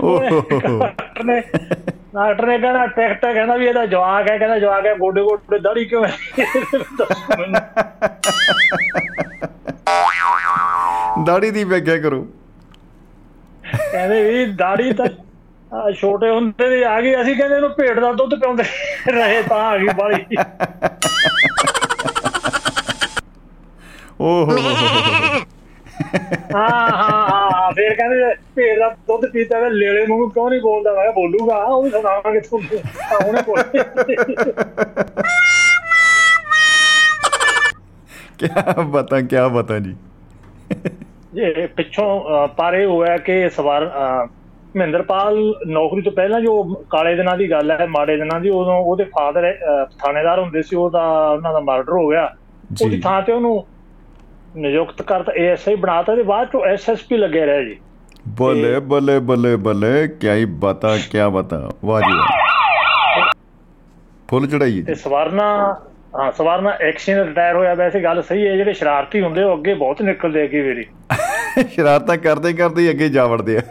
[0.00, 0.20] ਓਹ
[2.14, 5.84] ਡਾਕਟਰ ਨੇ ਕਹਿਣਾ ਟਿਕਟ ਕਹਿੰਦਾ ਵੀ ਇਹਦਾ ਜਵਾਕ ਹੈ ਕਹਿੰਦਾ ਜਵਾਕ ਹੈ ਗੋਡੇ ਗੋਡੇ ਦਾੜੀ
[5.84, 6.12] ਕਿਉਂ ਹੈ।
[11.24, 12.26] ਦਾੜੀ ਦੀ ਵਿਆਖਿਆ ਕਰੋ?
[13.92, 15.06] ਕਹਿੰਦੇ ਵੀ ਦਾੜੀ ਤਾਂ
[15.92, 18.64] ਛੋਟੇ ਹੁੰਦੇ ਦੀ ਆ ਗਈ ਅਸੀਂ ਕਹਿੰਦੇ ਇਹਨੂੰ ਭੇਡ ਦਾ ਦੁੱਧ ਪਿਉਂਦੇ
[19.12, 20.36] ਰਹੇ ਤਾਂ ਆ ਗਈ ਬਾਲੀ।
[24.20, 25.53] ਓਹੋ। ਹਾਂ
[26.54, 30.92] ਹਾਂ ਹਾਂ ਫੇਰ ਕਹਿੰਦੇ ਭੇਡ ਦਾ ਦੁੱਧ ਪੀਤਾ ਵੇ ਲੇਲੇ ਨੂੰ ਕਿਉਂ ਨਹੀਂ ਬੋਲਦਾ?
[30.94, 32.78] ਮੈਂ ਬੋਲੂਗਾ ਉਹ ਵੀ ਸੁਣਾਵਾਂਗੇ ਤੁਹਾਨੂੰ
[33.22, 33.82] ਹੁਣੇ ਬੋਲੇ।
[38.38, 38.48] ਕੀ
[38.84, 39.96] ਬਤਾ ਕੀ ਬਤਾ ਜੀ?
[41.38, 43.90] ਇਹ ਪਿੱਛੋਂ ਪਰ ਹੋਇਆ ਕਿ ਸਵਾਰ
[44.76, 49.04] ਮਹਿੰਦਰਪਾਲ ਨੌਕਰੀ ਤੋਂ ਪਹਿਲਾਂ ਜੋ ਕਾਲੇ ਦਿਨਾਂ ਦੀ ਗੱਲ ਹੈ ਮਾੜੇ ਦਿਨਾਂ ਦੀ ਉਦੋਂ ਉਹਦੇ
[49.04, 49.52] ਫਾਦਰ
[49.98, 52.34] ਥਾਣੇਦਾਰ ਹੁੰਦੇ ਸੀ ਉਹਦਾ ਉਹਨਾਂ ਦਾ ਮਰਡਰ ਹੋ ਗਿਆ।
[52.82, 53.66] ਉਹਦੀ ਥਾਂ ਤੇ ਉਹਨੂੰ
[54.56, 57.76] ਨਿਯੁਕਤ ਕਰਤਾ ਏਐਸਆਈ ਬਣਾਤਾ ਤੇ ਬਾਅਦ ਚੋਂ ਐਸਐਸਪੀ ਲੱਗੇ ਰਹੇ ਜੀ।
[58.28, 62.14] ਬੱਲੇ ਬੱਲੇ ਬੱਲੇ ਬੱਲੇ ਕੀ ਹੀ ਬਤਾ ਕੀ ਬਤਾ। ਵਾਹ ਜੀ
[64.28, 65.48] ਫੁੱਲ ਚੜਾਈ ਤੇ ਸਵਰਨਾ
[66.16, 70.02] ਹਾਂ ਸਵਰਨਾ ਐਕਸ਼ਨ ਰਿਟਾਇਰ ਹੋਇਆ ਵੈਸੇ ਗੱਲ ਸਹੀ ਹੈ ਜਿਹੜੇ ਸ਼ਰਾਰਤੀ ਹੁੰਦੇ ਉਹ ਅੱਗੇ ਬਹੁਤ
[70.02, 70.84] ਨਿਕਲਦੇ ਆ ਕਈ ਵਾਰੀ।
[71.70, 73.62] ਸ਼ਰਾਰਤਾਂ ਕਰਦੇ ਕਰਦੇ ਅੱਗੇ ਜਾ ਵੜਦੇ ਆ।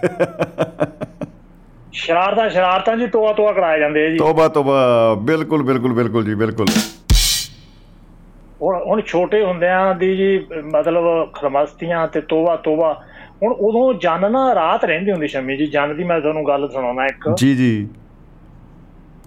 [1.94, 6.36] ਸ਼ਰਾਰਤਾਂ ਸ਼ਰਾਰਤਾਂ ਜੀ ਤੋਆ ਤੋਆ ਕਰਾਏ ਜਾਂਦੇ ਆ ਜੀ। ਤੋਬਾ ਤੋਬਾ ਬਿਲਕੁਲ ਬਿਲਕੁਲ ਬਿਲਕੁਲ ਜੀ
[6.36, 6.68] ਬਿਲਕੁਲ।
[8.64, 13.02] ਹੁਣ ਛੋਟੇ ਹੁੰਦਿਆਂ ਦੀ ਜੀ ਮਤਲਬ ਖਰਮਸਤੀਆਂ ਤੇ ਤੋਬਾ ਤੋਬਾ
[13.44, 17.06] ਹੁਣ ਉਦੋਂ ਜਨ ਨਾ ਰਾਤ ਰਹਿੰਦੀ ਹੁੰਦੀ ਸ਼ਮੀ ਜੀ। ਜਨ ਦੀ ਮੈਂ ਤੁਹਾਨੂੰ ਗੱਲ ਸੁਣਾਉਣਾ
[17.06, 17.90] ਇੱਕ। ਜੀ ਜੀ।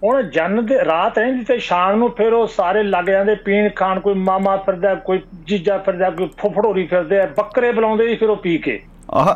[0.05, 4.01] ਹੁਣ ਜਨ ਦੇ ਰਾਤ ਰਹਿੰਦੀ ਤੇ ਸ਼ਾਮ ਨੂੰ ਫਿਰ ਉਹ ਸਾਰੇ ਲੱਗ ਜਾਂਦੇ ਪੀਣ ਖਾਣ
[4.01, 8.37] ਕੋਈ ਮਾਮਾ ਫਿਰਦਾ ਕੋਈ ਜੀਜਾ ਫਿਰਦਾ ਕੋਈ ਫੁੱਫੜੋਰੀ ਫਿਰਦੇ ਆ ਬੱਕਰੇ ਬੁਲਾਉਂਦੇ ਜੀ ਫਿਰ ਉਹ
[8.37, 9.35] ਪੀ ਕੇ। ਆਹ।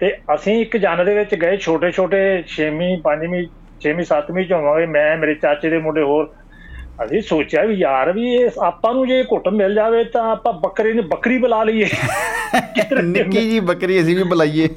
[0.00, 3.46] ਤੇ ਅਸੀਂ ਇੱਕ ਜਨ ਦੇ ਵਿੱਚ ਗਏ ਛੋਟੇ ਛੋਟੇ 6ਵੀਂ 5ਵੀਂ
[3.82, 6.30] 6ਵੀਂ 7ਵੀਂ ਚ ਹੋਵਾਂਗੇ। ਮੈਂ ਮੇਰੇ ਚਾਚੇ ਦੇ ਮੁੰਡੇ ਹੋਰ
[7.04, 10.92] ਅਸੀਂ ਸੋਚਿਆ ਵੀ ਯਾਰ ਵੀ ਇਹ ਆਪਾਂ ਨੂੰ ਜੇ ਘੁੱਟ ਮਿਲ ਜਾਵੇ ਤਾਂ ਆਪਾਂ ਬੱਕਰੇ
[10.92, 11.88] ਨੂੰ ਬੱਕਰੀ ਬੁਲਾ ਲਈਏ।
[13.02, 14.68] ਨਿੱਕੀ ਜੀ ਬੱਕਰੀ ਅਸੀਂ ਵੀ ਬੁਲਾਈਏ।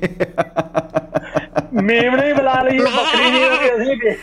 [1.74, 4.16] ਮੇਮਣੇ ਬੁਲਾ ਲਈਏ ਬੱਕਰੀ ਹੋਵੇ ਅਸੀਂ ਵੀ।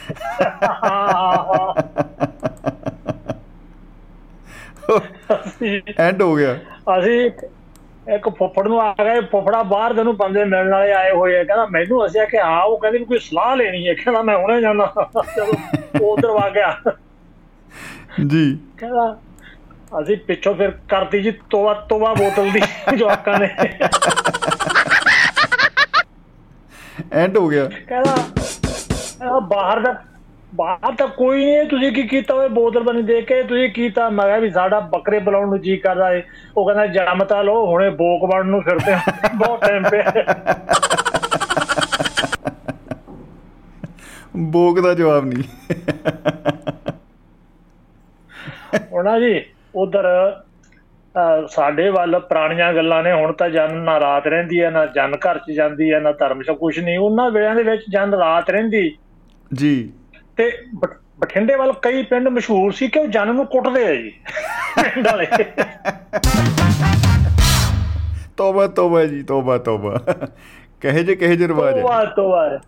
[5.99, 6.55] ਐਂਡ ਹੋ ਗਿਆ।
[6.99, 7.31] ਅਸੀਂ
[8.15, 11.45] ਇੱਕ- ਫੁੱਫੜ ਨੂੰ ਆ ਗਏ ਫੁੱਫੜਾ ਬਾਹਰ ਦੇ ਨੂੰ ਬੰਦੇ ਮਿਲਣ ਵਾਲੇ ਆਏ ਹੋਏ ਆ
[11.45, 14.87] ਕਹਿੰਦਾ ਮੈਨੂੰ ਅਸੀਂ ਕਿ ਹਾਂ ਉਹ ਕਹਿੰਦੇ ਕੋਈ ਸਲਾਹ ਲੈਣੀ ਹੈ। ਕਹਿੰਦਾ ਮੈਂ ਹੁਣੇ ਜਾਣਾ।
[15.37, 15.55] ਚਲੋ
[16.01, 16.81] ਉਧਰ ਆ ਗਿਆ।
[18.21, 19.17] ਜੀ। ਕਹਿੰਦਾ
[20.01, 22.61] ਅਸੀਂ ਪਿੱਛੋਂ ਫਿਰ ਕਰਤੀ ਜੀ ਤੋਵਾ ਤੋਵਾ ਬੋਤਲ ਦੀ
[22.97, 23.49] ਜਵਾਕਾਂ ਨੇ।
[27.13, 28.15] ਐਂਡ ਹੋ ਗਿਆ। ਕਹਿੰਦਾ
[29.41, 29.95] ਬਾਹਰ ਦਾ
[30.55, 34.25] ਬਾਹਰ ਤਾਂ ਕੋਈ ਨਹੀਂ ਤੁਸੀਂ ਕੀ ਕੀਤਾ ਓਏ ਬੋਤਲ ਬਣੀ ਦੇ ਕੇ ਤੁਸੀਂ ਕੀਤਾ ਮੈਂ
[34.27, 36.23] ਕਿਹਾ ਵੀ ਸਾਡਾ ਬੱਕਰੇ ਬੁਲਾਉਣ ਨੂੰ ਜੀ ਕਰਦਾ ਏ।
[36.57, 39.01] ਉਹ ਕਹਿੰਦਾ ਜੰਮ ਤਾਂ ਲੋ ਹੁਣੇ ਬੋਕ ਬਣਨ ਨੂੰ ਫਿਰਦੇ ਹਾਂ।
[39.37, 40.13] ਬਹੁਤ ਟਾਈਮ ਪਿਆ
[44.37, 45.43] ਬੋਕ ਦਾ ਜਵਾਬ ਨਹੀਂ।
[48.93, 50.05] ਹੋਣਾ ਜੀ ਉਧਰ
[51.49, 55.39] ਸਾਡੇ ਵੱਲ ਪੁਰਾਣੀਆਂ ਗੱਲਾਂ ਨੇ ਹੁਣ ਤਾਂ ਜਨ ਨਾ ਰਾਤ ਰਹਿੰਦੀ ਹੈ ਨਾ ਜਨ ਘਰ
[55.39, 58.99] ਚ ਜਾਂਦੀ ਹੈ ਨਾ ਧਰਮ ਚ ਕੁਝ ਨਹੀਂ। ਉਹਨਾਂ ਵੇਲਿਆਂ ਦੇ ਵਿੱਚ ਜਨ ਰਾਤ ਰਹਿੰਦੀ।
[59.55, 59.93] ਜੀ।
[60.37, 60.53] ਤੇ
[61.19, 64.11] ਬਠਿੰਡੇ ਵੱਲ ਕਈ ਪਿੰਡ ਮਸ਼ਹੂਰ ਸੀ ਕਿ ਉਹ ਜਨ ਨੂੰ ਕੁੱਟਦੇ ਆ ਜੀ।
[64.83, 65.27] ਪਿੰਡ ਵਾਲੇ।
[68.37, 70.01] ਤੋਬਾ ਤੋਬਾ ਜੀ ਤੋਬਾ ਤੋਬਾ।
[70.81, 72.59] ਕਹੇ ਜੇ ਕਹੇ ਜੇ ਰਿਵਾਜ ਹੈ ਤੋਬਾ ਤੋਬਾ।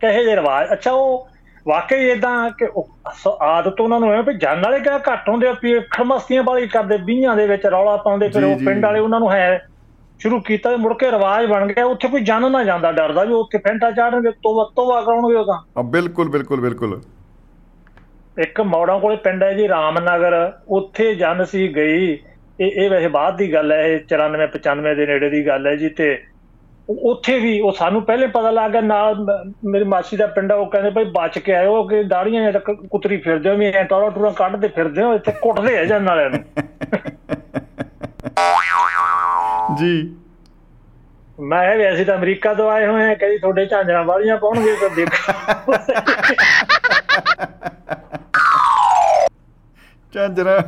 [0.00, 1.28] ਕਹੇ ਜੇ ਰਿਵਾਜ। ਅੱਛਾ ਉਹ
[1.68, 2.68] ਵਾਕਈ ਇਦਾਂ ਕਿ
[3.40, 6.96] ਆਦਤ ਉਹਨਾਂ ਨੂੰ ਹੈ ਵੀ ਜਨ ਵਾਲੇ ਕਿਹੜਾ ਘੱਟ ਹੁੰਦੇ ਆ ਵੀ ਖੜਮਸਤੀਆਂ ਵਾਲੀ ਕਰਦੇ
[6.96, 9.68] ਬੀਹਾਂ ਦੇ ਵਿੱਚ ਰੌਲਾ ਪਾਉਂਦੇ ਫਿਰ ਉਹ। ਪਿੰਡ ਵਾਲੇ ਉਹਨਾਂ ਨੂੰ ਹੈ
[10.18, 13.32] ਸ਼ੁਰੂ ਕੀਤਾ ਤੇ ਮੁੜ ਕੇ ਰਿਵਾਜ ਬਣ ਗਿਆ ਉੱਥੇ ਕੋਈ ਜਨ ਨਾ ਜਾਂਦਾ ਡਰਦਾ ਵੀ
[13.32, 17.00] ਉੱਥੇ ਫੈਂਟਾ ਚਾੜਨਗੇ ਤੋਬਾ ਤੋਬਾ ਕਰਾਉਣਗੇ ਉਹ ਤਾਂ। ਆ, ਬਿਲਕੁਲ ਬਿਲਕੁਲ ਬਿਲਕੁਲ।
[18.38, 22.18] ਇੱਕ ਮੌੜਾਂ ਕੋਲੇ ਪਿੰਡ ਹੈ ਜੀ ਰਾਮਨਗਰ ਉੱਥੇ ਜਨ ਸੀ ਗਈ।
[22.60, 25.76] ਇਹ ਇਹ ਵੈਸੇ ਬਾਅਦ ਦੀ ਗੱਲ ਹੈ ਇਹ 94 95 ਦੇ ਨੇੜੇ ਦੀ ਗੱਲ ਹੈ
[25.76, 26.22] ਜੀ ਤੇ
[26.88, 29.26] ਉੱਥੇ ਵੀ ਉਹ ਸਾਨੂੰ ਪਹਿਲੇ ਪਤਾ ਲੱਗ ਗਿਆ ਨਾਲ
[29.64, 32.86] ਮੇਰੀ ਮਾਸੀ ਦਾ ਪਿੰਡ ਆ ਉਹ ਕਹਿੰਦੇ ਭਾਈ ਬਚ ਕੇ ਆਇਓ ਕਿ ਦਾੜੀਆਂ ਜਾਂ ਤੱਕ
[32.90, 36.30] ਕੁਤਰੀ ਫਿਰਦੇ ਹੋ ਵੀ ਐ ਟੋਰਾ ਟੂਰਾ ਕੱਢਦੇ ਫਿਰਦੇ ਹੋ ਇੱਥੇ ਕੁੱਟਦੇ ਆ ਜਨ ਵਾਲਿਆਂ
[36.30, 36.44] ਨੂੰ।
[39.76, 40.16] ਜੀ।
[41.40, 44.76] ਮੈਂ ਕਿਹਾ ਵੀ ਅਸੀਂ ਤਾਂ ਅਮਰੀਕਾ ਤੋਂ ਆਏ ਹੋਏ ਆ ਕਦੀ ਤੁਹਾਡੇ ਝਾਂਜਰਾਂ ਵਾਲੀਆਂ ਪਾਉਣਗੇ
[44.80, 45.32] ਤਾਂ ਦੇਖੋ।
[50.14, 50.62] ਝਾਂਜਰਾ।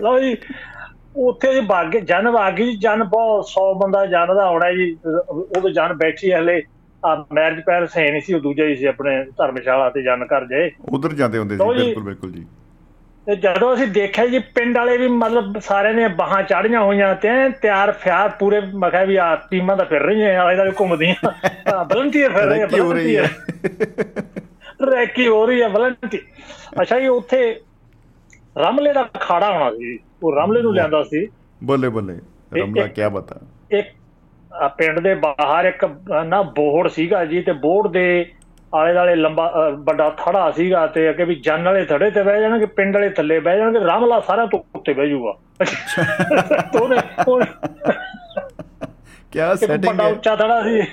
[0.00, 0.36] ਲਓ ਜੀ
[1.16, 4.96] ਉੱਥੇ ਜੀ ਬਾਗੇ ਜਨ ਬਾਗੀ ਜਨ ਬਹੁਤ 100 ਬੰਦਾ ਜਨ ਦਾ ਹੋਣਾ ਜੀ
[5.30, 6.62] ਉਦੋਂ ਜਨ ਬੈਠੀ ਹਲੇ।
[7.06, 10.46] ਆ ਮੈਰਿਜ ਪੈਲਸ ਹੈ ਨਹੀਂ ਸੀ ਉਹ ਦੂਜਾ ਹੀ ਸੀ ਆਪਣੇ ਧਰਮਸ਼ਾਲਾ ਤੇ ਜਨ ਘਰ
[10.46, 12.46] ਜੇ ਉਧਰ ਜਾਂਦੇ ਹੁੰਦੇ ਸੀ। ਬਿਲਕੁਲ ਬਿਲਕੁਲ ਜੀ।
[13.26, 17.28] ਤੇ ਜਦੋਂ ਅਸੀਂ ਦੇਖਿਆ ਜੀ ਪਿੰਡ ਵਾਲੇ ਵੀ ਮਤਲਬ ਸਾਰਿਆਂ ਨੇ ਬਾਹਾਂ ਚਾੜੀਆਂ ਹੋਈਆਂ ਤੇ
[17.62, 21.30] ਤਿਆਰ ਫਿਆਰ ਪੂਰੇ ਮੈਂ ਕਿਹਾ ਵੀ ਆ ਟੀਮਾਂ ਤਾਂ ਫਿਰ ਰਹੀਆਂ ਆਲੇ ਦਾ ਘੁੰਮਦੀਆਂ।
[21.84, 23.28] ਵਲੰਟੀਅਰ ਫਿਰ ਰਹੇ ਰਹੀ ਹੈ।
[24.92, 27.60] ਰੈਕੀ ਹੋ ਰਹੀ ਹੈ ਵਲੰਟੀਅਰ ਅੱਛਾ ਜੀ ਉੱਥੇ
[28.58, 31.28] ਰਮਲੇ ਦਾ ਖਾੜਾ ਹੋਣਾ ਸੀ। ਉਹ ਰਮਲੇ ਨੂੰ ਲਿਆਂਦਾ ਸੀ।
[31.64, 32.18] ਬੱਲੇ ਬੱਲੇ
[32.60, 33.36] ਰਮਲਾ ਕੀ ਬਤਾ
[33.70, 33.88] ਇੱਕ
[34.78, 35.84] ਪਿੰਡ ਦੇ ਬਾਹਰ ਇੱਕ
[36.26, 38.32] ਨਾ ਬੋਰਡ ਸੀਗਾ ਜੀ ਤੇ ਬੋਰਡ ਦੇ
[38.74, 42.66] ਆਲੇ ਦਾਲੇ ਲੰਬਾ ਵੱਡਾ ਥੜਾ ਸੀਗਾ ਤੇ ਅੱਗੇ ਵੀ ਜਨ ਵਾਲੇ ਥੜੇ ਤੇ ਬਹਿ ਜਾਣਗੇ
[42.66, 47.92] ਪਿੰਡ ਵਾਲੇ ਥੱਲੇ ਬਹਿ ਜਾਣਗੇ ਰਾਮਲਾ ਸਾਰਾ ਤੋਂ ਉੱਤੇ ਬਹਿ ਜਾਊਗਾ। ਤੇ ਉਹਨੇ- ਉਹਨੇ-
[49.32, 50.82] ਕਿਆ ਇੱਕ ਸੈਟਿੰਗ ਵੱਡਾ ਹੈ। ਉੱਚਾ ਥੜਾ ਸੀ।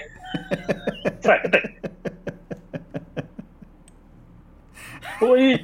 [5.20, 5.58] ਕੋਈ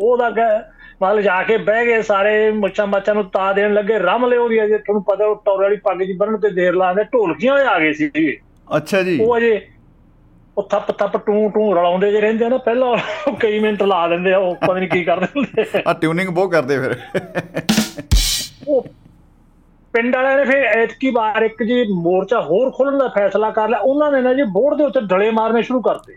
[0.00, 0.60] ਉਹਦਾ ਕਹਿ
[1.02, 4.62] ਮਤਲਬ ਜਾ ਕੇ ਬਹਿ ਗਏ ਸਾਰੇ ਮੁੱਛਾਂ ਮਾਚਾਂ ਨੂੰ ਤਾ ਦੇਣ ਲੱਗੇ ਰਮ ਲਿਓ ਦੀ
[4.64, 7.92] ਅਜੇ ਤੁਹਾਨੂੰ ਪਤਾ ਉਹ ਟੌਰ ਵਾਲੀ ਪੱਗ ਜੀ ਬੰਨਣ ਤੇ ਦੇਰ ਲਾਉਂਦੇ ਢੋਲਕੀਆਂ ਆ ਗਏ
[7.92, 8.36] ਸੀ ਜੀ।
[8.68, 9.60] ਅੱਛਾ ਜੀ ਉਹ ਅਜੇ
[10.56, 12.88] ਉਹ ਥੱਪ ਥੱਪ ਟੂ ਟੂ ਰਲਾਉਂਦੇ ਜੇ ਰਹਿੰਦੇ ਆ ਨਾ ਪਹਿਲਾਂ
[13.28, 16.50] ਉਹ ਕਈ ਮਿੰਟ ਲਾ ਦਿੰਦੇ ਆ ਉਹ ਪਤਾ ਨਹੀਂ ਕੀ ਕਰਦੇ ਹੁੰਦੇ ਆ। ਟਿਊਨਿੰਗ ਬਹੁਤ
[16.52, 16.96] ਕਰਦੇ ਫਿਰ
[18.68, 18.86] ਉਹ
[19.94, 23.78] ਪਿੰਡ ਵਾਲਿਆਂ ਨੇ ਫਿਰ ਐਤਕੀ ਵਾਰ ਇੱਕ ਜੀ ਮੋਰਚਾ ਹੋਰ ਖੋਲਣ ਦਾ ਫੈਸਲਾ ਕਰ ਲਿਆ
[23.78, 26.16] ਉਹਨਾਂ ਨੇ ਨਾ ਜੀ ਬੋਰਡ ਦੇ ਉੱਤੇ ਡਲੇ ਮਾਰਨੇ ਸ਼ੁਰੂ ਕਰਤੇ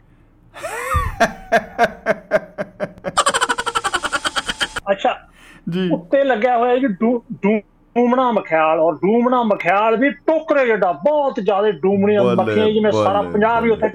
[5.67, 7.61] ਜੀ। ਉੱਤੇ ਲੱਗਿਆ ਹੋਇਆ ਜੀ ਡੂ- ਡੂ-
[7.95, 13.65] ਡੂਮਣਾ ਮਖਿਆਲ ਔਰ ਡੂਮਣਾ ਮਖਿਆਲ ਵੀ ਟੋਕਰੇ ਜਿਹੜਾ ਬਹੁਤ ਜ਼ਿਆਦਾ ਡੂਮਣੀਆਂ ਮੱਖੀਆਂ ਜਿਵੇਂ ਸਾਰਾ ਪੰਜਾਬ
[13.65, 13.89] ਹੀ ਉੱਥੇ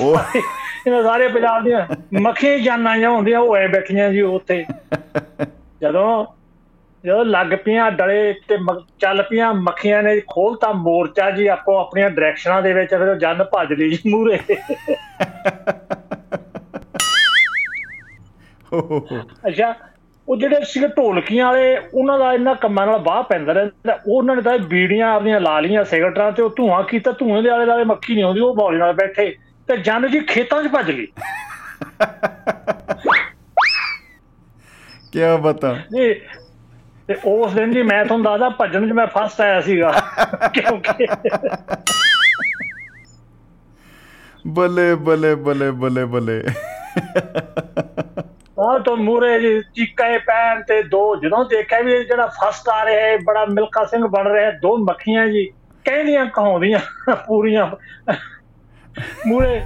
[0.00, 0.16] ਉਹ
[0.86, 1.86] ਇਹਨਾਂ ਸਾਰੇ ਪੰਜਾਬ ਦੀਆਂ
[2.20, 4.64] ਮੱਖੀਆਂ ਜਾਨਾਂ ਜਾਂ ਹੁੰਦੀਆਂ ਉਹ ਐ ਬੈਠੀਆਂ ਜੀ ਉੱਥੇ।
[5.82, 6.26] ਜਦੋਂ
[7.04, 8.56] ਜਦੋਂ ਲੱਗ ਪਈਆਂ ਡਲੇ ਤੇ
[8.98, 13.72] ਚੱਲ ਪਈਆਂ ਮੱਖੀਆਂ ਨੇ ਖੋਲਤਾ ਮੋਰਚਾ ਜੀ ਆਪੋ ਆਪਣੀਆਂ ਡਾਇਰੈਕਸ਼ਨਾਂ ਦੇ ਵਿੱਚ ਫਿਰ ਜਨ ਭੱਜ
[13.72, 14.38] ਲਈ ਜੀ ਮੂਰੇ
[19.48, 19.74] ਅੱਛਾ
[20.28, 24.42] ਉਹ ਜਿਹੜੇ ਸੀਗੇ ਢੋਲਕੀਆਂ ਵਾਲੇ ਉਹਨਾਂ ਦਾ ਇਹਨਾਂ ਕੰਮਾਂ ਨਾਲ ਬਾਹ ਪੈਂਦਾ ਰਹਿੰਦਾ। ਉਹਨਾਂ ਨੇ
[24.42, 28.14] ਤਾਂ ਬੀੜੀਆਂ ਆਪਣੀਆਂ ਲਾ ਲੀਆਂ ਸਿਗਰਟਾਂ ਤੇ ਉਹ ਧੂਆਂ ਕੀਤਾ। ਧੂਏ ਦੇ ਆਲੇ ਦੁਆਲੇ ਮੱਖੀ
[28.14, 29.34] ਨਹੀਂ ਆਉਂਦੀ ਉਹ ਬੌਲੀ ਨਾਲ ਬੈਠੇ।
[29.68, 31.06] ਤੇ ਜਨ ਜੀ ਖੇਤਾਂ 'ਚ ਭੱਜ ਗਈ
[35.12, 36.14] ਕੀ ਬਤਾ ਜੀ
[37.08, 39.92] ਤੇ ਉਸ ਦਿਨ ਜੀ ਮੈਂ ਤੁਹਾਨੂੰ ਦੱਸਦਾ ਭੱਜਣ 'ਚ ਮੈਂ ਫਸਟ ਆਇਆ ਸੀਗਾ।
[40.54, 41.06] ਕਿਉਂਕਿ
[44.46, 46.42] ਬੱਲੇ ਬੱਲੇ ਬੱਲੇ ਬੱਲੇ ਬੱਲੇ।
[48.58, 53.00] ਉਹ ਤੋਂ ਮੂਰੇ ਜੀ ਚੀਕਾਂ ਪੈਣ ਤੇ ਦੋ ਜਦੋਂ ਦੇਖਿਆ ਵੀ ਜਿਹੜਾ ਫਸਟ ਆ ਰਿਹਾ
[53.00, 55.52] ਹੈ ਬੜਾ ਮਿਲਖਾ ਸਿੰਘ ਬਣ ਰਿਹਾ ਹੈ, ਦੋ ਮੱਖੀਆਂ ਜੀ।
[55.84, 56.78] ਕਹਿੰਦੀਆਂ ਕਹਾਉਂਦੀਆਂ
[57.16, 57.70] ਪੂਰੀਆਂ।
[59.26, 59.62] ਮੂਰੇ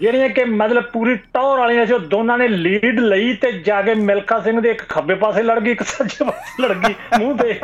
[0.00, 3.94] ਜਿਹੜੀਆਂ ਕਿ ਮਤਲਬ ਪੂਰੀ ਟੌਰ ਵਾਲੀਆਂ ਸੀ ਉਹ ਦੋਨਾਂ ਨੇ ਲੀਡ ਲਈ ਤੇ ਜਾ ਕੇ
[3.94, 7.60] ਮਿਲਖਾ ਸਿੰਘ ਦੇ ਇੱਕ ਖੱਬੇ ਪਾਸੇ ਲੜ ਗਈ ਇੱਕ ਸੱਜੇ ਪਾਸੇ ਲੜ ਗਈ ਮੂੰਹ ਤੇ।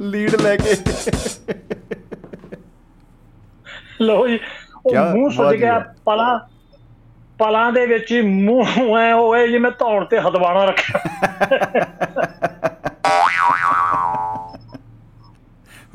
[0.00, 0.76] ਲੀਡ ਲੈ ਕੇ।
[4.00, 4.40] ਲੋ ਜੀ
[4.86, 6.38] ਉਹ ਮੂੰਹ ਸੁੱਜ ਜੀ ਗਿਆ। ਪਲਾਂ
[7.38, 11.00] ਪਲਾਂ ਦੇ ਵਿੱਚ ਹੀ ਮੂੰਹ ਐ ਹੋਏ ਜਿਵੇਂ ਧੌਣ ਤੇ ਹਦਵਾਣਾ ਰੱਖਿਆ।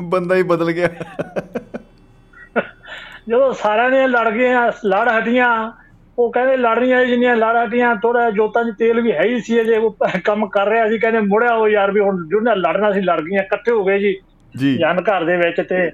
[0.01, 0.89] ਬੰਦਾ ਹੀ ਬਦਲ ਗਿਆ।
[3.29, 5.71] ਜਦੋਂ ਸਾਰਿਆਂ ਨੇ ਲੜ ਗਏ ਆ, ਲੜ ਹਟੀਆਂ
[6.19, 9.61] ਉਹ ਕਹਿੰਦੇ ਲੜ ਰਹੀਆਂ ਜਿੰਨੀਆਂ ਲੜ ਹਟੀਆਂ ਥੋੜਾ ਜੋਤਾਂ 'ਚ ਤੇਲ ਵੀ ਹੈ ਹੀ ਸੀ
[9.61, 13.01] ਅਜੇ ਉਹ ਕੰਮ ਕਰ ਰਿਹਾ ਸੀ ਕਹਿੰਦੇ ਮੁੜਿਆ ਉਹ ਯਾਰ ਵੀ ਹੁਣ ਜਿਹਨਾਂ ਲੜਨਾ ਸੀ
[13.01, 14.17] ਲੜ ਗਈਆਂ ਇਕੱਠੇ ਹੋ ਗਏ ਜੀ।
[14.57, 15.91] ਜੀ। ਜਨ ਘਰ ਦੇ ਵਿੱਚ ਤੇ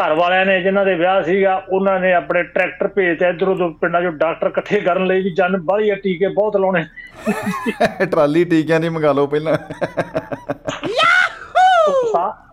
[0.00, 4.00] ਘਰ ਵਾਲਿਆਂ ਨੇ ਜਿਨ੍ਹਾਂ ਦੇ ਵਿਆਹ ਸੀਗਾ ਉਹਨਾਂ ਨੇ ਆਪਣੇ ਟਰੈਕਟਰ ਭੇਜਤੇ ਇਧਰ ਉਧਰ ਪਿੰਡਾਂ
[4.00, 6.84] 'ਚੋਂ ਡਾਕਟਰ ਇਕੱਠੇ ਕਰਨ ਲਈ ਵੀ ਜਨ ਬਾਹਲੀ ਆ ਟੀਕੇ ਬਹੁਤ ਲਾਉਣੇ।
[8.10, 9.56] ਟਰਾਲੀ ਟੀਕਿਆਂ ਦੀ ਮੰਗਾ ਲਓ ਪਹਿਲਾਂ।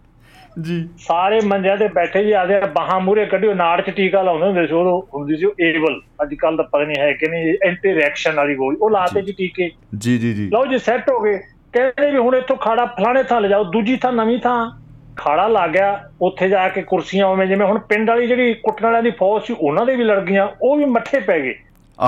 [0.61, 4.67] ਜੀ। ਸਾਰੇ ਮੰਜਿਆਂ ਤੇ ਬੈਠੇ ਜੀ ਆਦੇ ਬਾਹਾਂ ਮੂਰੇ ਕੱਢਿਓ ਨਾੜ 'ਚ ਟੀਕਾ ਲਾਉਂਦੇ ਹੁੰਦੇ
[4.67, 8.35] ਸੀ ਉਦੋਂ ਹੁੰਦੀ ਸੀ ਏਵਲ। ਅੱਜ ਕੱਲ ਤਾਂ ਪਤਾ ਨਹੀਂ ਹੈ ਕਿ ਨਹੀਂ ਐਂਟੀ ਰਿਐਕਸ਼ਨ
[8.35, 11.39] ਵਾਲੀ ਗੋਲੀ ਉਹ ਲਾਤੇ ਜੀ ਟੀਕੇ। ਜੀ ਜੀ ਜੀ। ਲਓ ਜੀ ਸੈੱਟ ਹੋ ਗਏ।
[11.73, 14.80] ਕਹਿੰਦੇ ਵੀ ਹੁਣ ਇੱਥੋਂ ਖਾੜਾ ਫਲਾਣੇ ਥਾਂ ਲਿਜਾਓ ਦੂਜੀ ਥਾਂ ਨਵੀਂ ਥਾਂ।
[15.21, 19.03] ਖਾੜਾ ਲੱਗ ਗਿਆ ਉੱਥੇ ਜਾ ਕੇ ਕੁਰਸੀਆਂ ਉਵੇਂ ਜਿਵੇਂ ਹੁਣ ਪਿੰਡ ਵਾਲੀ ਜਿਹੜੀ ਕੁੱਟਣ ਵਾਲਿਆਂ
[19.03, 21.53] ਦੀ ਫੌਜ ਸੀ ਉਹਨਾਂ ਦੇ ਵੀ ਲੜ ਗਈਆਂ ਉਹ ਵੀ ਮੱਠੇ ਪੈ ਗਏ।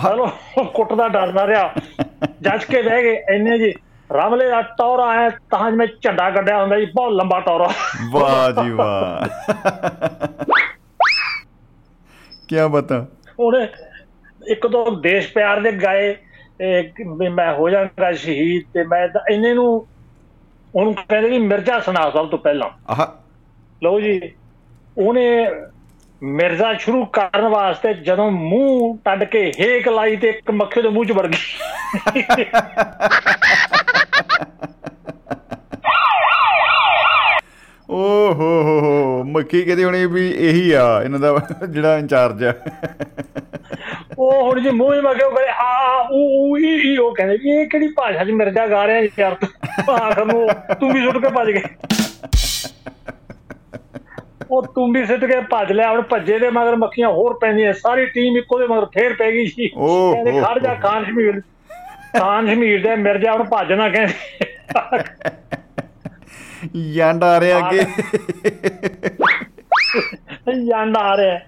[0.03, 0.27] ਚਲੋ
[0.63, 1.73] ਕੁੱਟਦਾ ਡਰਦਾ ਰਿਹਾ।
[2.41, 3.73] ਜੱਜ ਕੇ ਬਹਿ ਗਏ ਇੰਨੇ ਜੀ
[4.11, 7.69] ਰਮਲੇ ਦਾ ਟੌਰਾ ਆਇਆ ਤਾਂ ਜਿਵੇਂ ਝੰਡਾ ਕੱਢਿਆ ਹੁੰਦਾ ਜੀ ਬਹੁਤ ਲੰਬਾ ਟੌਰਾ।
[8.11, 9.27] ਵਾਹ ਜੀ ਵਾਹ।
[12.47, 13.07] ਕੀ ਬਤਾ।
[13.39, 13.67] ਉਹਨੇ
[14.47, 16.15] ਇੱਕ ਦੋ ਦੇਸ਼ ਪਿਆਰ ਦੇ ਗਾਏ
[17.31, 19.87] ਮੈਂ ਹੋ ਜਾਵਾਂਗਾ ਸ਼ਹੀਦ ਤੇ ਮੈਂ ਇੰਨੇ ਨੂੰ
[20.75, 23.07] ਉਹਨੂੰ ਕਹਿੰਦੇ ਵੀ ਮਿਰਜ਼ਾ ਸੁਣਾ ਸਭ ਤੋਂ ਪਹਿਲਾਂ। ਆਹ।
[23.83, 24.31] ਲਓ ਜੀ
[24.97, 25.47] ਉਹਨੇ
[26.23, 31.05] ਮਿਰਜ਼ਾ ਸ਼ੁਰੂ ਕਰਨ ਵਾਸਤੇ ਜਦੋਂ ਮੂੰਹ ਟੱਡ ਕੇ ਹੇਕ ਲਾਈ ਤੇ ਇੱਕ ਮੱਖੇ ਦੇ ਮੂੰਹ
[31.05, 31.55] 'ਚ ਵੜ ਗਈ।
[37.93, 37.97] ਓ
[38.33, 42.53] ਹੋ ਹੋ ਹੋ ਮੱਖੀ ਕਹਿੰਦੀ ਹੋਣੀ ਵੀ ਇਹੀ ਆ ਇਹਨਾਂ ਦਾ ਜਿਹੜਾ ਇੰਚਾਰਜ ਆ।
[44.17, 46.07] ਉਹ ਹੁਣ ਜੀ ਮੂੰਹ ਹੀ ਮਗੇ ਉਹ ਕਰੇ ਆ
[46.59, 50.25] ਈ ਈ ਉਹ ਕਹਿੰਦੇ ਵੀ ਇਹ ਕਿਹੜੀ ਭਾਸ਼ਾ 'ਚ ਮਿਰਜ਼ਾ ਗਾ ਰਿਹਾ ਯਾਰ ਤੂੰ ਆਖਰ
[50.25, 50.47] ਨੂੰ
[50.79, 51.61] ਤੂੰ ਵੀ ਸੁੱਟ ਕੇ ਭੱਜ ਗਏ।
[54.51, 58.05] ਉਹ ਤੂੰ ਵੀ ਸੁੱਟ ਕੇ ਭੱਜ ਲਿਆ ਹੁਣ ਭੱਜੇ ਦੇ ਮਗਰ ਮੱਖੀਆਂ ਹੋਰ ਪੈਂਦੀਆਂ ਸਾਰੀ
[58.15, 61.41] ਟੀਮ ਇੱਕੋ ਦੇ ਮਗਰ ਫੇਰ ਪੈ ਗਈ ਸੀ। ਕਹਿੰਦੇ ਹੋ ਖੜ ਜਾ ਹੋ। ਖਾਨ ਸ਼ਮੀਰ
[62.17, 64.13] ਖਾਨ ਸ਼ਮੀਰ ਦੇ ਮਿਰਜ਼ਾ ਹੁਣ ਭੱਜਣਾ ਕਹਿੰਦੇ।
[66.75, 67.85] ਯੰਡ ਆ ਰਿਹਾ ਅੱਗੇ।
[70.67, 71.39] ਜਾਂਦਾ ਆ ਰਿਹਾ।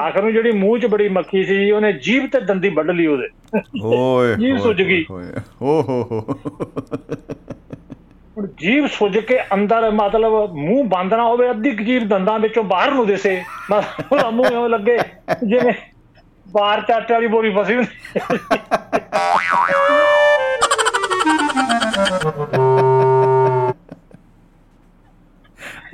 [0.00, 3.28] ਆਖਰ ਨੂੰ ਜਿਹੜੀ ਮੂੰਹ 'ਚ ਬੜੀ ਮੱਖੀ ਸੀ ਉਹਨੇ ਜੀਭ ਤੇ ਦੰਦੀ ਵੱਢ ਲਈ ਉਹਦੇ।
[3.82, 5.16] ਓਏ ਜੀਭ ਸੁੱਜ ਗਈ। ਓ
[5.62, 6.20] ਹੋ ਹੋ।
[8.38, 12.90] ਹੁਣ ਜੀਭ ਸੁੱਜ ਕੇ ਅੰਦਰ ਮਤਲਬ ਮੂੰਹ ਬੰਦ ਨਾ ਹੋਵੇ ਅੱਧੀ ਜੀਭ ਦੰਦਾਂ ਵਿੱਚੋਂ ਬਾਹਰ
[12.90, 14.98] ਨੂੰ ਦਿਸੇ। ਮਤਲਬ ਉਹਦਾ ਮੂੰਹ ਐਵੇਂ ਲੱਗੇ
[15.46, 15.72] ਜਿਵੇਂ
[16.52, 17.90] ਬਾਹਰ ਚਾਟੇ ਵਾਲੀ ਬੋਰੀ ਫਸੀ ਹੁੰਦੀ।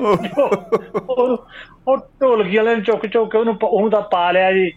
[0.01, 1.37] ਉਹ
[1.89, 4.71] ਉਹ ਢੋਲਕੀ ਵਾਲੇ ਨੇ ਚੁੱਕ ਚੁੱਕ ਕੇ ਉਹਨੂੰ ਉਹਨੂੰ ਤਾਂ ਪਾ ਲਿਆ ਜੀ।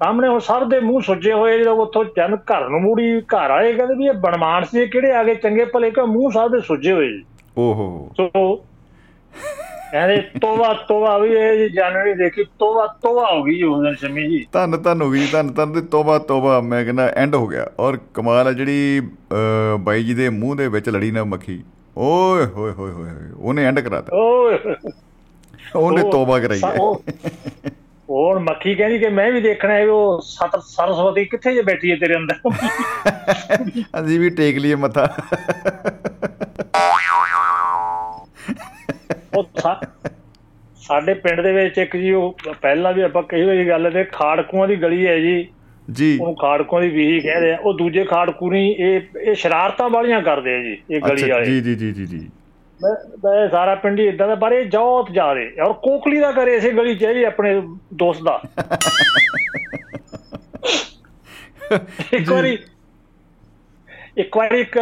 [0.00, 3.72] ਸਾਹਮਣੇ ਹੁਣ ਸਭ ਦੇ ਮੂੰਹ ਸੁੱਜੇ ਹੋਏ ਜਦੋਂ ਉੱਥੋਂ ਜਨ ਘਰ ਨੂੰ ਮੂੜੀ ਘਰ ਆਏ
[3.72, 6.92] ਕਹਿੰਦੇ ਵੀ ਇਹ ਬਣਮਾਨ ਸੀ ਕਿਹੜੇ ਆ ਗਏ ਚੰਗੇ ਭਲੇ ਕਿ ਮੂੰਹ ਸਭ ਦੇ ਸੁੱਜੇ
[6.92, 7.22] ਹੋਏ ਜੀ।
[7.58, 8.28] ਓਹੋ। ਸੋ
[9.92, 14.26] ਕਹਿੰਦੇ ਤੋਬਾ ਤੋਬਾ ਵੀ ਇਹ ਜੀ ਜਾਣਨੀ ਦੇਖੀ ਤੋਬਾ ਤੋਬਾ ਹੋ ਗਈ ਉਸ ਦਿਨ ਸ਼ਮੀ
[14.28, 17.66] ਜੀ। ਧੰਨ ਧੰਨ ਹੋ ਗਈ ਧੰਨ ਧੰਨ ਤੇ ਤੋਬਾ ਤੋਬਾ ਮੈਂ ਕਹਿੰਦਾ ਐਂਡ ਹੋ ਗਿਆ।
[17.80, 19.00] ਔਰ ਕਮਾਲ ਹੈ ਜਿਹੜੀ
[19.80, 21.62] ਬਾਈ ਜੀ ਦੇ ਮੂੰਹ ਦੇ ਵਿੱਚ ਲੜੀ ਨਾ ਮੱਖੀ।
[21.96, 24.58] ਓਏ ਹੋਏ ਹੋਏ ਹੋਏ ਉਹਨੇ ਐਂਡ ਕਰਾਤਾ। ਓਏ।
[25.76, 26.76] ਉਹਨੇ ਉਹ- ਤੋਬਾ ਕਰਾਈ ਹੈ।
[28.10, 31.96] ਹੋਰ ਮੱਖੀ ਕਹਿੰਦੀ ਕਿ ਮੈਂ ਵੀ ਦੇਖਣਾ ਹੈ ਉਹ ਸਤ ਸਰਸਵਤੀ ਕਿੱਥੇ ਜੇ ਬੈਠੀ ਹੈ
[31.96, 32.34] ਤੇਰੇ ਅੰਦਰ।
[34.00, 35.16] ਅਸੀਂ ਵੀ ਟੇਕ ਲਈਏ ਮੱਥਾ।
[39.36, 39.44] ਉਹ
[40.76, 44.68] ਸਾਡੇ ਪਿੰਡ ਦੇ ਵਿੱਚ ਇੱਕ ਜੀ ਉਹ ਪਹਿਲਾਂ ਵੀ ਆਪਾਂ ਕਈ ਵਾਰੀ ਗੱਲ ਤੇ ਖਾੜਕੂਆਂ
[44.68, 45.48] ਦੀ ਗਲੀ ਹੈ ਜੀ।
[45.92, 50.22] ਜੀ। ਉਹਨੂੰ ਖਾੜਕੂਆਂ ਦੀ ਵੀਹੀ ਕਹਿੰਦੇ ਆ ਉਹ ਦੂਜੇ ਖਾੜਕੂ ਨਹੀਂ ਇਹ ਇਹ ਸ਼ਰਾਰਤਾਂ ਵਾਲੀਆਂ
[50.22, 52.28] ਕਰਦੇ ਆ ਜੀ ਇਹ ਗਲੀ ਵਾਲੇ। ਜੀ ਜੀ ਜੀ ਜੀ ਜੀ।
[52.82, 52.94] ਮੈਂ
[53.24, 56.54] ਮੈਂ ਸਾਰਾ ਪਿੰਡ ਹੀ ਇਦਾਂ ਦਾ ਪਰ ਇਹ ਜੌਤ ਜਾ ਰਹੇ ਔਰ ਕੋਕਲੀ ਦਾ ਕਰੇ
[56.54, 57.62] ਇਸੇ ਗਲੀ ਚ ਹੈ ਜੀ ਆਪਣੇ
[57.94, 58.42] ਦੋਸਤ ਦਾ।
[62.12, 62.58] ਇੱਕ ਵਾਰੀ
[64.16, 64.78] ਇੱਕ ਵਾਰੀ ਇੱਕ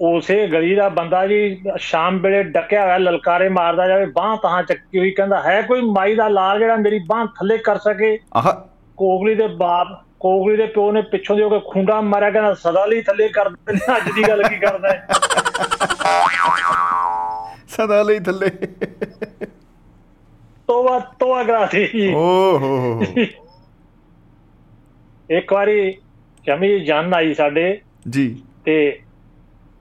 [0.00, 4.98] ਉਸੇ ਗਲੀ ਦਾ ਬੰਦਾ ਜੀ ਸ਼ਾਮ ਵੇਲੇ ਡੱਕਿਆ ਹੋਇਆ ਲਲਕਾਰੇ ਮਾਰਦਾ ਜਾਵੇ ਬਾਹ ਤਾਂ ਚੱਕੀ
[4.98, 8.18] ਹੋਈ ਕਹਿੰਦਾ ਹੈ ਕੋਈ ਮਾਈ ਦਾ ਲਾਲ ਜਿਹੜਾ ਮੇਰੀ ਬਾਹ ਥੱਲੇ ਕਰ ਸਕੇ?
[8.36, 8.52] ਆਹ।
[8.96, 12.84] ਕੋਗਲੀ ਦੇ ਬਾਪ ਕੋਗਲੀ ਦੇ ਪਿਓ ਨੇ ਪਿੱਛੋਂ ਦੀ ਹੋ ਕੇ ਖੁੰਡਾ ਮਾਰਿਆ ਕਹਿੰਦਾ ਸਦਾ
[12.86, 15.08] ਲਈ ਥੱਲੇ ਕਰ ਦਿੰਦੇ ਅੱਜ ਦੀ ਗੱਲ ਕੀ ਕਰਦਾ ਹੈ?
[17.68, 18.50] ਸਦਾ ਲਈ ਥੱਲੇ।
[20.68, 23.02] ਤੋਬਾ ਕਰਾਤੀ ਜੀ। ਓ ਹੋ ਹੋ।
[25.30, 25.92] ਇੱਕ ਵਾਰੀ
[26.46, 28.76] ਜਮੀ ਜਨ ਆਈ ਸਾਡੇ ਜੀ। ਤੇ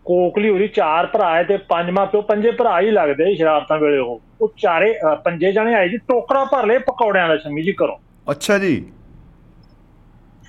[0.05, 4.21] ਕੋਕਲੀ ਹੋਰੀ ਚਾਰ ਭਰਾ ਹੈ ਤੇ ਪੰਜਵਾਂ ਪਿਓ ਪੰਜੇ ਭਰਾ ਹੀ ਲੱਗਦੇ ਸ਼ਰਾਰਤਾਂ ਵੇਲੇ ਉਹ।
[4.41, 4.93] ਉਹ ਚਾਰੇ
[5.25, 7.99] ਪੰਜੇ ਜਣੇ ਆਏ ਜੀ ਟੋਕਰਾ ਭਰ ਲਏ ਪਕੌੜਿਆਂ ਦਾ ਸ਼ਮੀ ਜੀ ਕਰੋ
[8.31, 8.75] ਅੱਛਾ ਜੀ।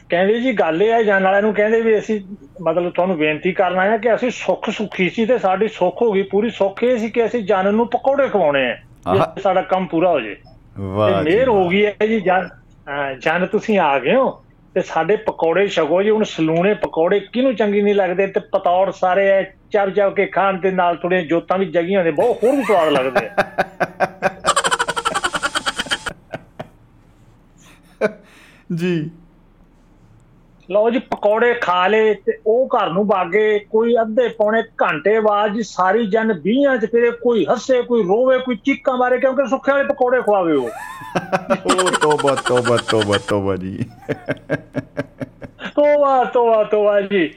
[0.09, 2.21] ਕਹਿੰਦੇ ਜੀ ਗੱਲ ਇਹ ਹੈ ਜਾਣ ਵਾਲਿਆਂ ਨੂੰ ਕਹਿੰਦੇ ਵੀ ਅਸੀਂ
[2.63, 6.23] ਮਤਲਬ ਤੁਹਾਨੂੰ ਬੇਨਤੀ ਕਰਨਾ ਹੈ ਕਿ ਅਸੀਂ ਸੁੱਖ ਸੁਖੀ ਸੀ ਤੇ ਸਾਡੀ ਸੁੱਖ ਹੋ ਗਈ
[6.23, 8.77] ਪੂਰੀ ਸੁੱਖ ਇਹ ਸੀ ਕਿ ਅਸੀਂ ਜਨ ਨੂੰ ਪਕੌੜੇ ਖਵਾਉਣੇ
[9.09, 10.37] ਆ ਸਾਡਾ ਕੰਮ ਪੂਰਾ ਹੋ ਜੇ।
[10.79, 12.49] ਵਾਹ ਜੀ ਮਿਹਰ ਹੋ। ਗਈ ਹੈ ਜੀ ਜਨ
[13.21, 14.43] ਜਨ ਤੁਸੀਂ ਆ ਗਏ ਹੋ
[14.75, 19.29] ਤੇ ਸਾਡੇ ਪਕੌੜੇ ਛਕੋ ਜੀ ਹੁਣ ਸਲੂਣੇ ਪਕੌੜੇ ਕਿਹਨੂੰ ਚੰਗੀ ਨਹੀਂ ਲੱਗਦੇ ਤੇ ਪਤੌੜ ਸਾਰੇ
[19.29, 22.63] ਐ ਚੱਬ ਚੱਬ ਕੇ ਖਾਣ ਦੇ ਨਾਲ ਥੋੜੀਆਂ ਜੋਤਾਂ ਵੀ ਜਗੀਆਂ ਹੁੰਦੇ ਬਹੁਤ ਹੋਰ ਵੀ
[22.63, 23.45] ਸਵਾਦ ਲੱਗਦੇ ਆ।
[28.75, 29.11] ਜੀ।
[30.71, 35.53] ਲਓ ਜੀ ਪਕੌੜੇ ਖਾ ਲਏ ਤੇ ਉਹ ਘਰ ਨੂੰ ਬਾਗੇ ਕੋਈ ਅੱਧੇ ਪੌਣੇ ਘੰਟੇ ਬਾਅਦ
[35.55, 39.73] ਜੀ ਸਾਰੀ ਜਨ ਬੀਹਾਂ ਚ ਫਿਰੇ ਕੋਈ ਹੱਸੇ ਕੋਈ ਰੋਵੇ ਕੋਈ ਚੀਕਾਂ ਮਾਰੇ ਕਿਉਂਕਿ ਸੁੱਖੇ
[39.73, 40.71] ਵਾਲੇ ਪਕੌੜੇ ਖਵਾਵੇ ਉਹ।
[41.67, 43.79] ਓ ਤੋਬਾ ਤੋਬਾ ਤੋਬਾ ਤੋਬਾ ਜੀ।
[45.77, 47.35] ਤੋਬਾ ਤੋਬਾ ਤੋਬਾ ਜੀ।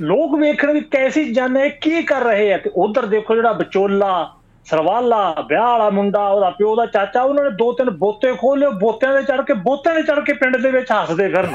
[0.00, 4.34] ਲੋਕ ਵੇਖਣ ਵੀ ਕੈਸੀ ਜਨ ਹੈ ਕੀ ਕਰ ਰਹੇ ਆ ਤੇ ਉਧਰ ਦੇਖੋ ਜਿਹੜਾ ਵਿਚੋਲਾ
[4.70, 9.12] ਸਰਵਾਲਾ ਵਿਆਹ ਵਾਲਾ ਮੁੰਡਾ ਉਹਦਾ ਪਿਓ ਦਾ ਚਾਚਾ ਉਹਨਾਂ ਨੇ ਦੋ ਤਿੰਨ ਬੋਤੇ ਖੋਲੇ ਬੋਤਿਆਂ
[9.14, 11.54] ਦੇ ਚੜ ਕੇ ਬੋਤਿਆਂ ਦੇ ਚੜ ਕੇ ਪਿੰਡ ਦੇ ਵਿੱਚ ਹੱਸਦੇ ਫਿਰਨ।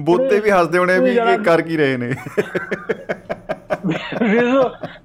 [0.00, 2.14] ਬੋਤੇ ਵੀ ਹੱਸਦੇ ਹੋਣੇ ਵੀ ਇਹ ਕਰ ਕੀ ਰਹੇ ਨੇ।
[4.22, 4.62] ਵਿਜ਼ੂ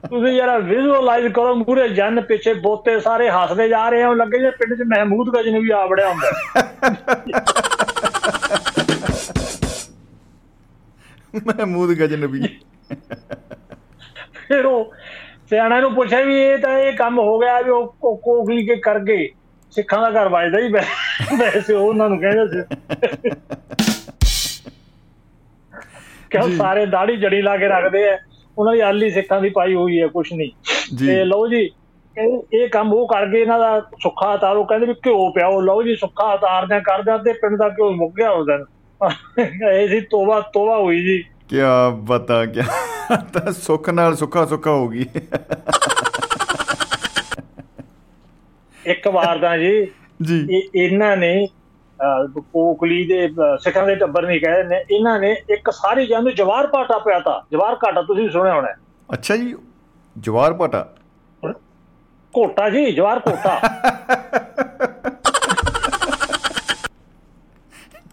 [0.10, 4.52] ਤੁਸੀਂ ਜਰਾ ਵਿਜ਼ੂਅਲਾਈਜ਼ ਕਰੋ ਮੂਰੇ ਜਨ ਪਿੱਛੇ ਬੋਤੇ ਸਾਰੇ ਹੱਸਦੇ ਜਾ ਰਹੇ ਹੋ ਲੱਗੇ ਜੇ
[4.60, 6.32] ਪਿੰਡ 'ਚ ਮਹਿਮੂਦ ਗਜਨ ਵੀ ਆ ਵੜਿਆ ਹੁੰਦਾ।
[11.46, 12.42] ਮਹਿਮੂਦ ਗਜਨਬੀ
[14.48, 14.94] ਫਿਰ ਉਹ
[15.50, 18.76] ਸਿਆਣਿਆਂ ਨੂੰ ਪੁੱਛਿਆ ਵੀ ਇਹ ਤਾਂ ਇਹ ਕੰਮ ਹੋ ਗਿਆ ਵੀ ਉਹ ਕੋ- ਕੋਕਲੀ ਕੇ
[18.76, 19.30] ਕਰ ਗਏ।
[19.72, 20.68] ਸਿੱਖਾਂ ਦਾ ਘਰ ਵੱਜਦਾ ਹੀ
[21.38, 23.30] ਵੈਸੇ ਉਹ ਉਹਨਾਂ ਨੂੰ ਕਹਿੰਦੇ ਸੀ।
[26.30, 28.18] ਕਿਉਂ। ਸਾਰੇ ਦਾੜੀ ਜੜੀ ਲਾ ਕੇ ਰੱਖਦੇ ਆ
[28.58, 30.52] ਉਹਨਾਂ ਦੀ ਆਲੀ ਸਿੱਖਾਂ ਦੀ ਪਾਈ ਹੋਈ ਹੈ ਕੁਛ ਨਹੀਂ।
[31.00, 31.70] ਤੇ ਲਓ ਜੀ
[32.54, 35.96] ਇਹ ਕੰਮ ਉਹ ਕਰ ਗਏ ਇਹਨਾਂ ਦਾ ਸੁੱਖਾ ਉਤਾਰੋ ਕਹਿੰਦੇ ਵੀ ਘਿਓ ਪਿਆਓ। ਲਓ ਜੀ
[35.96, 38.66] ਸੁੱਖਾ ਉਤਾਰਦਿਆਂ ਕਰਦਿਆਂ ਤੇ ਪਿੰਡ ਦਾ ਘਿਓ ਮੁੱਕ ਗਿਆ ਉਸ ਦਿਨ।
[39.40, 41.56] ਇਹ ਸੀ ਤੋਬਾ ਤੋਬਾ ਹੋਈ ਜੀ। ਕੀ
[41.94, 42.62] ਬਤਾ ਕੀ
[43.34, 45.06] ਤਾਂ ਸੁੱਖ ਨਾਲ ਸੁੱਖਾ ਸੁੱਖਾ ਹੋ ਗਈ।
[48.86, 49.88] ਇੱਕ ਵਾਰ ਦਾ ਜੀ।
[50.22, 51.48] ਜੀ। ਇਹ ਇਹਨਾਂ ਨੇ
[52.38, 53.30] ਕੋਕਲੀ ਦੇ
[53.60, 57.46] ਸਿੱਖਾਂ ਦੇ ਟੱਬਰ ਨਹੀਂ ਕਹਿੰਦੇ ਨੇ। ਇਹਨਾਂ ਨੇ ਇੱਕ ਸਾਰੀ ਨੂੰ ਜਵਾਰ ਪਾਟਾ ਪਿਆ ਤਾ।
[57.52, 58.68] ਜਵਾਰ ਘਾਟਾ ਤੁਸੀਂ ਸੁਣਿਆ ਹੋਣਾ।
[59.14, 59.56] ਅੱਛਾ ਜੀ
[60.20, 60.94] ਜਵਾਰ ਪਾਟਾ?
[62.38, 63.60] ਘੋਟਾ ਜੀ ਜਵਾਰ ਘੋਟਾ।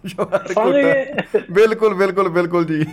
[0.06, 0.52] ਜਵਾਰ?
[0.52, 2.86] ਕੋਟਾ। ਬਿਲਕੁਲ ਬਿਲਕੁਲ ਬਿਲਕੁਲ ਜੀ।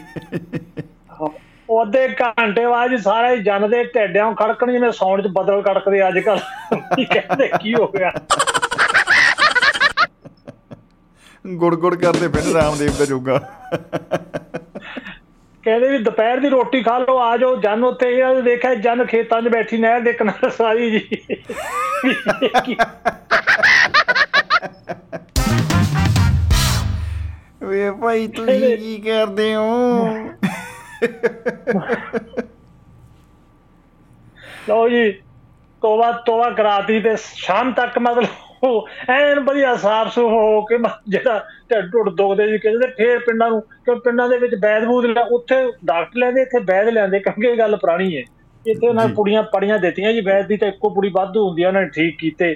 [1.69, 6.19] ਉਹ ਅੱਧੇ ਘੰਟੇ ਬਾਅਦ ਸਾਰੇ ਜਨ ਦੇ ਢੇਡਿਆਂ ਖੜਕਣ ਜਿਵੇਂ ਸੌਣ ਚ ਬਦਲ ਕੜਕਦੇ ਅੱਜ
[6.19, 6.39] ਕੱਲ
[7.06, 8.12] ਕਹਿੰਦੇ ਕੀ ਹੋ ਗਿਆ?
[11.47, 13.38] ਗੁੜ ਗੁੜ ਕਰਦੇ ਫਿਰ ਰਾਮਦੇਵ ਦਾ ਜੋਗਾ।
[15.63, 19.06] ਕਹਿੰਦੇ ਵੀ ਦੁਪਹਿਰ ਦੀ ਰੋਟੀ ਖਾ ਲਓ ਆ ਜਾਓ ਜਨ ਉੱਥੇ ਇਹਨਾਂ ਨੇ ਦੇਖਿਆ ਜਨ
[19.06, 21.02] ਖੇਤਾਂ 'ਚ ਬੈਠੀ ਨਹਿਰ ਦੇ ਕਿਨਾਰੇ ਸਾਰੀ ਜੀ।
[27.62, 30.06] ਵੇ ਭਾਈ ਤੁਸੀਂ ਕੀ ਕਰਦੇ ਹੋ?
[34.69, 35.12] ਲਓ ਜੀ
[35.82, 40.78] ਤੋਬਾ ਤੋਬਾ ਕਰਾਤੀ ਤੇ ਸ਼ਾਮ ਤੱਕ ਮਤਲਬ ਐਨ ਵਧੀਆ ਸਾਫ਼ ਸੁਫ ਹੋ ਕੇ
[41.10, 45.06] ਜਿਹੜਾ ਢਿੱਡ ਢੁੱਡ ਦੁਖਦੇ ਜੀ ਕਹਿੰਦੇ ਫੇਰ ਪਿੰਡਾਂ ਨੂੰ ਕਿ ਪਿੰਡਾਂ ਦੇ ਵਿੱਚ ਬੈਦ ਬੂਦ
[45.06, 48.24] ਲੈ ਉੱਥੇ ਡਾਕਟਰ ਲੈਂਦੇ ਇੱਥੇ ਬੈਦ ਲੈਂਦੇ ਕਿਉਂਕਿ ਇਹ ਗੱਲ ਪੁਰਾਣੀ ਹੈ।
[48.65, 51.82] ਇੱਥੇ ਉਹਨਾਂ। ਪੁੜੀਆਂ ਪੜੀਆਂ ਦਿੱਤੀਆਂ ਜੀ ਬੈਦ ਦੀ ਤਾਂ ਇੱਕੋ ਪੁੜੀ ਵਾਧੂ ਹੁੰਦੀ ਆ ਉਹਨਾਂ
[51.82, 52.56] ਨੇ ਠੀਕ ਕੀਤੇ।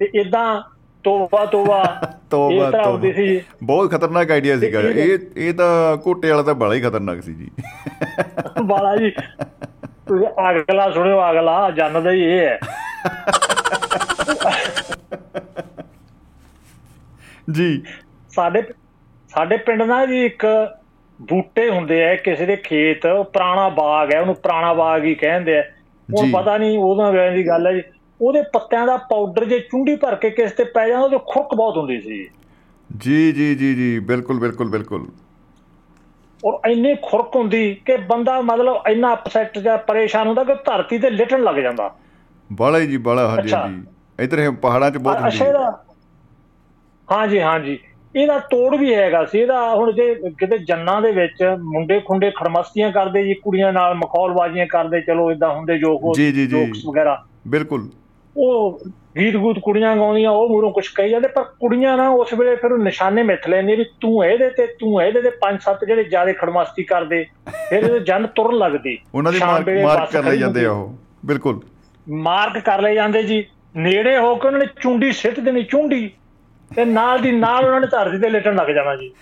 [0.00, 0.62] ਤੇ ਇਦਾਂ
[1.04, 6.54] ਤੋਬਾ ਤੋਬਾ। ਤੋਬਾ ਸੀ। ਬਹੁਤ ਖਤਰਨਾਕ ਆਈਡੀਆ ਸੀਗਾ। ਇਹ- ਇਹ ਇਹ ਤਾਂ ਕੋਟੇ ਵਾਲਾ ਤਾਂ
[6.54, 7.50] ਬੜਾ ਹੀ ਖਤਰਨਾਕ ਸੀ ਜੀ।
[8.64, 9.12] ਬਾਲਾ ਜੀ।
[10.08, 12.58] ਤੁਸੀਂ ਅਗਲਾ ਸੁਣਿਓ ਅਗਲਾ। ਜਾਣਦਾ ਹੀ ਇਹ ਹੈ।
[17.52, 17.82] ਜੀ।
[18.30, 18.62] ਸਾਡੇ
[19.28, 20.46] ਸਾਡੇ ਪਿੰਡ ਨਾਲ ਜੀ ਇੱਕ
[21.22, 25.58] ਬੂਟੇ ਹੁੰਦੇ ਆ ਕਿਸੇ ਦੇ ਖੇਤ ਉਹ ਪੁਰਾਣਾ ਬਾਗ ਹੈ ਉਹਨੂੰ ਪੁਰਾਣਾ ਬਾਗ ਹੀ ਕਹਿੰਦੇ
[25.58, 25.64] ਆ।
[26.14, 27.82] ਉਹ। ਪਤਾ ਨਹੀਂ ਉਹਦਾ ਵੇਲੇ ਦੀ ਗੱਲ ਹੈ ਜੀ।
[28.22, 31.76] ਉਹਦੇ ਪੱਤਿਆਂ ਦਾ ਪਾਊਡਰ ਜੇ ਚੁੰਡੀ ਭਰ ਕੇ ਕਿਸੇ ਤੇ ਪੈ ਜਾਂਦਾ ਉਹਦੇ ਖੁਰਕ ਬਹੁਤ
[31.76, 32.28] ਹੁੰਦੀ ਸੀ।
[32.96, 35.06] ਜੀ ਜੀ ਜੀ ਜੀ ਬਿਲਕੁਲ ਬਿਲਕੁਲ ਬਿਲਕੁਲ।
[36.44, 41.10] ਔਰ ਇੰਨੀ ਖੁਰਕ ਹੁੰਦੀ ਕਿ ਬੰਦਾ ਮਤਲਬ ਇੰਨਾ ਅਪਸੈਟ ਜਾਂ ਪਰੇਸ਼ਾਨ ਹੁੰਦਾ ਕਿ ਧਰਤੀ ਤੇ
[41.10, 41.94] ਲਿਟਣ ਲੱਗ ਜਾਂਦਾ।
[42.52, 43.82] ਬਾਲਾ ਜੀ ਬਾਲਾ ਹਾਂਜੀ। ਹਾਂਜੀ।
[44.20, 45.70] ਇਧਰ ਇਹ ਪਹਾੜਾਂ 'ਚ ਬਹੁਤ ਹੁੰਦੀ। ਹੈ
[47.08, 47.78] ਹਾਂਜੀ ਹਾਂਜੀ।
[48.16, 52.92] ਇਹਦਾ ਤੋੜ ਵੀ ਹੈਗਾ ਸੀ। ਇਹਦਾ ਹੁਣ ਜੇ ਕਿਤੇ ਜੰਨਾਂ ਦੇ ਵਿੱਚ ਮੁੰਡੇ ਖੁੰਡੇ ਖੜਮਸਤੀਆਂ
[52.92, 57.88] ਕਰਦੇ ਜੀ ਕੁੜੀਆਂ ਨਾਲ ਮਖੌਲਬਾਜ਼ੀਆਂ ਕਰਦੇ ਚਲੋ ਇਦਾਂ ਹੁੰਦੇ ਜੀ, ਜੀ, ਜੀ। ਜੋਕਸ ਵਗੈਰਾ। ਬਿਲਕੁਲ।
[58.36, 58.80] ਉਹ
[59.18, 62.72] ਗੀਤ ਗੂਤ ਕੁੜੀਆਂ ਗਾਉਂਦੀਆਂ ਉਹ ਮੂਰੋਂ ਕੁਝ ਕਹੀ ਜਾਂਦੇ ਪਰ ਕੁੜੀਆਂ ਨਾ ਉਸ ਵੇਲੇ ਫਿਰ
[62.72, 66.32] ਉਹ ਨਿਸ਼ਾਨੇ ਮਿੱਥ ਲੈਂਦੀਆਂ ਵੀ ਤੂੰ ਇਹਦੇ ਤੇ ਤੂੰ ਇਹਦੇ ਤੇ ਪੰਜ ਸੱਤ ਜਿਹੜੇ ਜ਼ਿਆਦਾ
[66.32, 67.26] ਖੜਮਸਤੀ ਕਰਦੇ
[67.68, 69.38] ਫਿਰ ਇਹਦੇ ਜਨ ਤੁਰਨ ਲੱਗਦੀ। ਉਹਨਾਂ ਦੀ
[69.82, 70.94] ਮਾਰਕ ਕਰ ਲਈ ਜਾਂਦੇ ਆ। ਉਹ।
[71.26, 71.60] ਬਿਲਕੁਲ।
[72.08, 73.44] ਮਾਰਕ ਕਰ ਲਏ ਜਾਂਦੇ ਜੀ।
[73.76, 76.10] ਨੇੜੇ ਹੋ ਕੇ ਉਹਨਾਂ ਨੇ ਚੁੰਡੀ ਸਿੱਟ ਦੇਣੀ ਚੁੰਡੀ।
[76.76, 79.12] ਤੇ ਨਾਲ ਦੀ ਨਾਲ ਉਹਨਾਂ ਨੇ ਧਰਤੀ ਤੇ ਲੇਟਣ ਲੱਗ ਜਾਣਾ ਜੀ।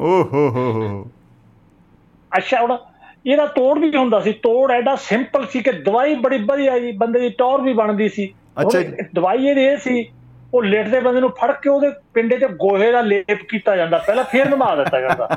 [0.00, 1.10] ਓ ਹੋ ਹੋ ਹੋ।
[2.36, 2.76] ਅੱਛਾ ਹੁਣ
[3.26, 7.20] ਇਹਦਾ ਤੋੜ ਵੀ ਹੁੰਦਾ ਸੀ ਤੋੜ ਐਡਾ ਸਿੰਪਲ ਸੀ ਕਿ ਦਵਾਈ ਬੜੀ ਵਧੀਆ ਜੀ ਬੰਦੇ
[7.20, 8.78] ਦੀ ਟੌਰ ਵੀ ਬਣਦੀ ਸੀ। ਅੱਛਾ।
[9.14, 10.12] ਦਵਾਈ ਇਹਦੀ ਇਹ ਸੀ
[10.54, 14.24] ਉਹ ਲੇਟਦੇ ਬੰਦੇ ਨੂੰ ਫੜ ਕੇ ਉਹਦੇ ਪਿੰਡੇ ਤੇ ਗੋਹੇ ਦਾ ਲੇਪ ਕੀਤਾ ਜਾਂਦਾ ਪਹਿਲਾਂ
[14.24, 15.28] ਫੇਰ ਨਵਾ ਦਿੱਤਾ ਜਾਂਦਾ।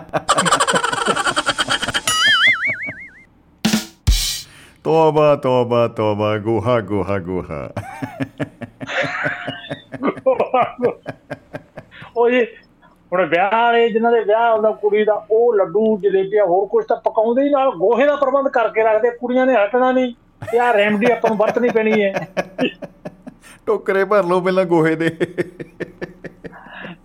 [4.83, 7.73] ਤੋਬਾ ਤੋਬਾ ਤੋਬਾ ਗੋਹਾ ਗੋਹਾ ਗੋਹਾ।
[12.17, 12.45] ਉਹ ਜੀ
[13.13, 16.97] ਹੁਣ ਵਿਆਹ ਵਾਲੇ ਜਿਨ੍ਹਾਂ ਦੇ ਵਿਆਹ ਹੁੰਦਾ ਕੁੜੀ ਦਾ ਉਹ ਲੱਡੂ ਜਲੇਬੀਆਂ ਹੋਰ ਕੁਝ ਤਾਂ
[16.97, 20.13] ਪਕਾਉਂਦੇ ਹੀ ਨਾਲ ਗੋਹੇ ਦਾ ਪ੍ਰਬੰਧ ਕਰਕੇ ਰੱਖਦੇ ਕੁੜੀਆਂ ਨੇ ਹਟਣਾ ਨਹੀਂ
[20.51, 22.27] ਤੇ ਆਹ ਰੈਮਡੀ ਆਪਾਂ ਨੂੰ ਵਰਤਣੀ ਪੈਣੀ ਹੈ।
[23.65, 25.09] ਟੋਕਰੇ ਭਰ ਲਓ ਪਹਿਲਾਂ ਗੋਹੇ ਦੇ।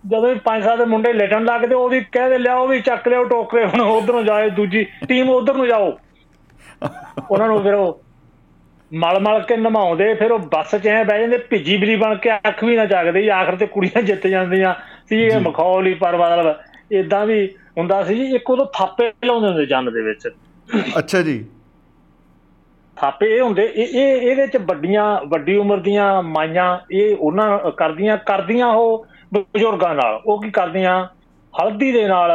[0.06, 3.66] ਜਦੋਂ ਵੀ ਪੰਜ ਸੱਤ ਮੁੰਡੇ ਲੇਟਣ ਲੱਗਦੇ ਉਹ ਵੀ ਕਹਦੇ ਲਿਆਓ ਵੀ ਚੱਕ ਲਿਓ ਟੋਕਰੇ
[3.66, 5.98] ਹੁਣ ਉਧਰੋਂ ਜਾਏ ਦੂਜੀ ਟੀਮ ਉਧਰ ਨੂੰ ਜਾਓ।
[7.30, 8.00] ਉਹਨਾਂ ਨੂੰ ਫਿਰ ਉਹ
[8.90, 12.30] ਮਲ ਮਲ ਕੇ ਨਮਾਉਂਦੇ ਫਿਰ ਉਹ ਬੱਸ 'ਚ ਐ ਬਹਿ ਜਾਂਦੇ ਭਿੱਜੀ ਬਿਲੀ ਬਣ ਕੇ
[12.48, 14.74] ਅੱਖ ਵੀ ਨਾ ਜਾਗਦੇ ਜੀ ਆਖਰ ਤੇ ਕੁੜੀਆਂ ਜਿੱਤ ਜਾਂਦੀਆਂ।
[15.08, 17.46] ਸੀ ਇਹ ਮਖੌਲ ਹੀ ਪਰ ਮਤਲਬ ਇਦਾਂ ਵੀ
[17.78, 20.28] ਹੁੰਦਾ ਸੀ ਜੀ ਇੱਕ ਉਦੋਂ ਥਾਪੇ ਲਾਉਂਦੇ ਹੁੰਦੇ ਜੰਨ ਦੇ ਵਿੱਚ।
[20.98, 21.44] ਅੱਛਾ ਜੀ।
[22.96, 28.16] ਥਾਪੇ ਇਹ ਹੁੰਦੇ ਇਹ ਇਹ ਇਹਦੇ ਚ ਵੱਡੀਆਂ ਵੱਡੀ ਉਮਰ ਦੀਆਂ ਮਾਈਆਂ ਇਹ ਉਹਨਾਂ ਕਰਦੀਆਂ
[28.16, 31.04] ਕਰਦੀਆਂ ਉਹ ਬਜ਼ੁਰਗਾਂ ਨਾਲ। ਉਹ ਕੀ ਕਰਦੀਆਂ?
[31.54, 32.30] ਹਲਦੀ ਦੇ ਨਾਲ।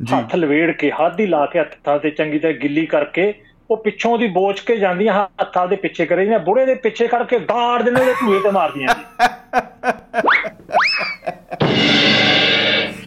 [0.00, 3.32] ਹੱਥ ਲਵੇੜ ਕੇ ਹਲਦੀ ਲਾ ਕੇ ਹੱਥਾਂ ਤੇ ਚੰਗੀ ਤਰ੍ਹਾਂ ਗਿੱਲੀ ਕਰਕੇ
[3.70, 7.38] ਉਹ ਪਿੱਛੋਂ ਦੀ ਬੋਚ ਕੇ ਜਾਂਦੀਆਂ ਹੱਥਾਂ ਦੇ ਪਿੱਛੇ ਕਰੇ ਜਾਂਦੀਆਂ ਬੁੜੇ ਦੇ ਪਿੱਛੇ ਕਰਕੇ
[7.38, 9.04] ਗਾੜ ਦਿੰਦੇ ਉਹਦੇ ਧੂਏ ਤੇ ਮਾਰਦੀਆਂ ਜੀ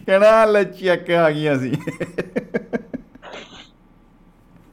[0.06, 1.72] ਕਹਿਣਾ ਲੈ ਚੱਕ ਆ ਗਈਆਂ ਸੀ।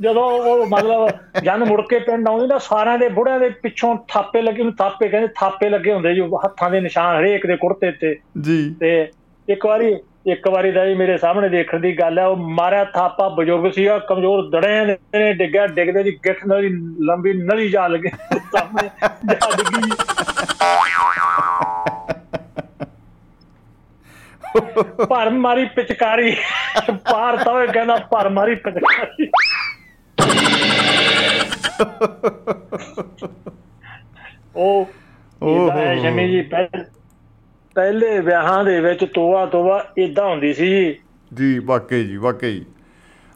[0.01, 1.09] ਜਦੋਂ ਉਹ ਮਤਲਬ
[1.43, 5.07] ਜਨ ਮੁੜ ਕੇ ਪਿੰਡ ਆਉਂਦੀ ਨਾ ਸਾਰਿਆਂ ਦੇ ਬੁੜਿਆਂ ਦੇ ਪਿੱਛੋਂ ਥਾਪੇ ਲੱਗੇ ਨੂੰ ਥਾਪੇ
[5.07, 9.11] ਕਹਿੰਦੇ ਥਾਪੇ ਲੱਗੇ ਹੁੰਦੇ ਜੀ ਹੱਥਾਂ ਦੇ ਨਿਸ਼ਾਨ ਹਰੇਕ ਦੇ ਕੁੜਤੇ ਤੇ। ਜੀ। ਤੇ
[9.49, 13.27] ਇੱਕ ਵਾਰੀ ਇੱਕ ਵਾਰੀ ਦਾ ਜੀ ਮੇਰੇ ਸਾਹਮਣੇ ਦੇਖਣ ਦੀ ਗੱਲ ਹੈ ਉਹ ਮਾਰਿਆ ਥਾਪਾ
[13.29, 16.63] ਬਜ਼ੁਰਗ ਸੀਗਾ ਕਮਜ਼ੋਰ ਦੜੇ ਨੇ ਡਿੱਗਿਆ ਡਿੱਗਦੇ ਦੀ ਗਿੱਠ ਨਾਲ
[17.05, 18.09] ਲੰਬੀ ਨਲੀ ਜਾ ਲੱਗੇ
[18.53, 18.89] ਸਾਹਮਣੇ
[19.31, 19.91] ਜਾ ਡਿੱਗੀ
[25.09, 26.35] ਭਰ ਮਾਰੀ ਪਿਚਕਾਰੀ
[27.11, 29.29] ਪਾਰ ਤਾਂ ਉਹ ਕਹਿੰਦਾ ਭਰ ਮਾਰੀ ਪਿਚਕਾਰੀ
[34.55, 34.87] ਉਹ
[35.41, 36.83] ਓਹ ਇਹ ਹੈ ਹੋ। ਸ਼ਮੀ ਜੀ ਪਹਿ-
[37.79, 40.95] ਪਹਿਲੇ ਵਿਆਹਾਂ ਦੇ ਵਿੱਚ ਤੋਆ ਤੋਆ ਇਦਾਂ ਹੁੰਦੀ ਸੀ ਜੀ।
[41.31, 42.63] ਜੀ ਵਾਕਈ ਜੀ ਵਾਕਈ।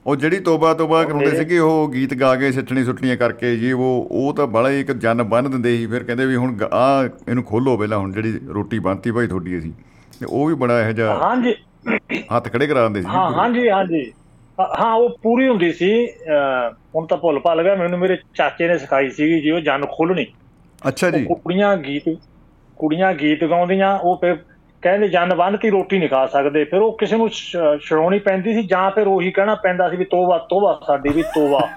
[0.06, 4.08] ਉਹ ਜਿਹੜੀ ਤੋਬਾ ਤੋਬਾ ਕਰਾਉਂਦੇ ਸੀਗੇ ਉਹ ਗੀਤ ਗਾ ਕੇ ਸਿੱਠਣੀ ਸੁੱਟਣੀਆਂ ਕਰਕੇ ਜੀ ਉਹ
[4.12, 7.78] ਉਹ ਤਾਂ ਬੜਾ ਇੱਕ ਜਨ ਬੰਨ ਦਿੰਦੇ ਸੀ। ਫਿਰ ਕਹਿੰਦੇ ਵੀ ਹੁਣ ਆ ਇਹਨੂੰ ਖੋਲੋ
[7.78, 9.72] ਪਹਿਲਾਂ ਹੁਣ ਜਿਹੜੀ ਰੋਟੀ ਬਣਤੀ ਭਾਈ ਤੁਹਾਡੀ ਅਸੀਂ।
[10.20, 11.54] ਤੇ ਉਹ ਵੀ ਬੜਾ ਇਹੋ ਜਿਹਾ ਹਾਂਜੀ।
[12.34, 14.04] ਹੱਥ ਖੜੇ ਕਰਾ ਦਿੰਦੇ ਸੀ ਹਾਂ ਹਾਂਜੀ ਹਾਂਜੀ।
[14.80, 15.92] ਹਾਂ ਉਹ ਪੂਰੀ ਹੁੰਦੀ ਸੀ।
[16.96, 20.26] ਹੁਣ ਤਾਂ ਭੁੱਲ ਭੱਲ ਗਿਆ ਮੈਨੂੰ ਮੇਰੇ ਚਾਚੇ ਨੇ ਸਿਖਾਈ ਸੀਗੀ ਜੀ ਉਹ ਜਨ ਖੋਲਣੀ
[20.82, 22.10] ਅੱਛਾ ਜੀ। ਕੁੜੀਆਂ ਗੀਤ
[22.78, 24.36] ਕੁੜੀਆਂ ਗੀਤ ਗਾਉਂਦੀਆਂ ਉਹ ਫਿਰ
[24.82, 28.64] ਕਹਿੰਦੇ ਜਨ ਬੰਨ੍ਹਤੀ ਰੋਟੀ ਨਹੀਂ ਖਾ ਸਕਦੇ। ਫਿਰ ਉਹ ਕਿਸੇ ਨੂੰ ਸ਼- ਛਡਾਉਣੀ ਪੈਂਦੀ ਸੀ
[28.64, 31.70] ਜਾਂ ਫਿਰ ਉਹੀ ਕਹਿਣਾ ਪੈਂਦਾ ਸੀ ਵੀ ਤੋਬਾ ਤੋਬਾ ਸਾਡੀ ਵੀ ਤੋਬਾ।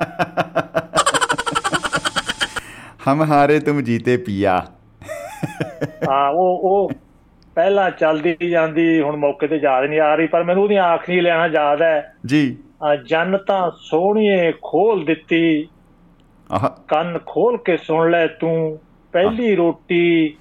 [3.09, 4.67] ਹਮ ਹਾਰੇ ਤੁਮ ਜੀਤੇ ਪੀਆ।
[6.11, 6.91] ਹਾਂ ਉਹ ਉਹ
[7.55, 11.47] ਪਹਿਲਾਂ ਚੱਲਦੀ ਜਾਂਦੀ ਹੁਣ ਮੌਕੇ ਤੇ ਯਾਦ ਨਹੀਂ ਆ ਰਹੀ ਪਰ ਮੈਨੂੰ ਉਹਦੀਆਂ ਆਖਰੀ ਲੈਣਾ
[11.47, 12.57] ਯਾਦ ਹੈ ਜੀ।
[13.09, 15.69] ਜਨ ਤਾਂ ਸੋਹਣੀਏ ਖੋਲ ਦਿੱਤੀ।
[16.53, 18.79] ਆਹ। ਕੰਨ ਖੋਲ ਕੇ ਸੁਣ ਲੈ ਤੂੰ
[19.13, 20.37] ਪਹਿਲੀ ਰੋਟੀ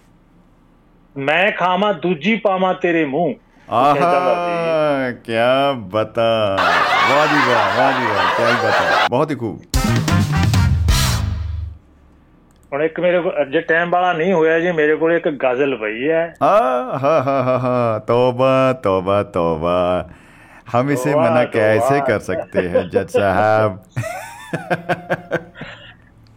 [1.17, 3.35] ਮੈਂ ਖਾਵਾਂ ਦੂਜੀ ਪਾਵਾਂ ਤੇਰੇ ਮੂੰਹ
[3.69, 5.33] ਆਹਾ ਕੀ
[5.91, 6.23] ਬਤਾ
[7.11, 9.61] ਵਾਹ ਜੀ ਵਾਹ ਵਾਹ ਜੀ ਵਾਹ ਕੀ ਬਤਾ ਬਹੁਤ ਹੀ ਖੂਬ
[12.73, 16.09] ਹੁਣ ਇੱਕ ਮੇਰੇ ਕੋਲ ਜੇ ਟਾਈਮ ਵਾਲਾ ਨਹੀਂ ਹੋਇਆ ਜੀ ਮੇਰੇ ਕੋਲ ਇੱਕ ਗਜ਼ਲ ਪਈ
[16.11, 16.51] ਹੈ आ
[17.01, 17.73] हा हा हा हा
[18.09, 18.51] तौबा
[18.85, 19.75] तौबा तौबा
[20.75, 23.79] हम इसे तौबा, मना कैसे तौबा। कर सकते हैं जज साहब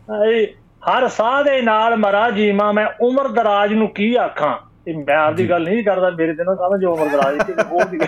[0.10, 0.46] ਹਾਏ
[0.88, 4.56] ਹਰ ਸਾਹ ਦੇ ਨਾਲ ਮਰਾ ਜੀਵਾਂ ਮੈਂ ਉਮਰ ਦਰਾਜ ਨੂੰ ਕੀ ਆਖਾਂ
[4.89, 7.99] ਇਹ ਮੈਂ ਆਪਦੀ ਗੱਲ ਨਹੀਂ ਕਰਦਾ ਮੇਰੇ ਤੇ ਨਾ ਸਮਝ ਉਮਰ ਦਰਾਜ ਤੇ ਹੋਰ ਦੀ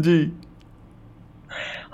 [0.00, 0.32] ਜੀ।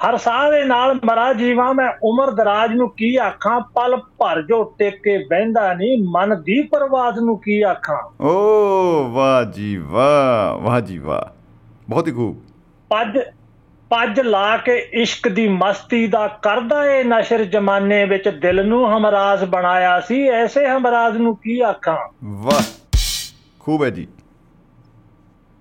[0.09, 3.61] ਹਰ ਸਾਹ ਦੇ ਨਾਲ ਮਰਾ ਜੀਵਾਂ ਮੈਂ ਉਮਰ ਦਰਾਜ ਨੂੰ ਕੀ ਆਖਾਂ?
[3.61, 8.25] ਪਲ ਭਰ ਜੋ ਟੇਕੇ ਬਹਿੰਦਾ ਨਹੀਂ ਮਨ ਦੀ ਪਰਵਾਜ਼ ਨੂੰ ਕੀ ਆਖਾਂ?
[8.25, 8.33] ਓ
[9.09, 11.23] ਵਾਹ ਜੀ ਵਾਹ ਵਾਹ ਜੀ ਵਾਹ।
[11.91, 12.37] ਬਹੁਤ ਹੀ ਖੂਬ।
[12.89, 13.19] ਪੱਜ
[13.91, 19.45] ਪੱਜ ਲਾ ਕੇ ਇਸ਼ਕ ਦੀ ਮਸਤੀ ਦਾ ਕਰਦਾ ਏ ਨਸ਼ਰ ਜਮਾਨੇ ਵਿੱਚ ਦਿਲ ਨੂੰ ਹਮਰਾਜ਼
[19.45, 22.09] ਬਣਾਇਆ ਸੀ। ਐਸੇ ਹਮਰਾਜ਼ ਨੂੰ ਕੀ ਆਖਾਂ?
[22.25, 22.63] ਵਾਹ
[23.61, 24.09] ਖੂਬ ਹੈ ਜੀ।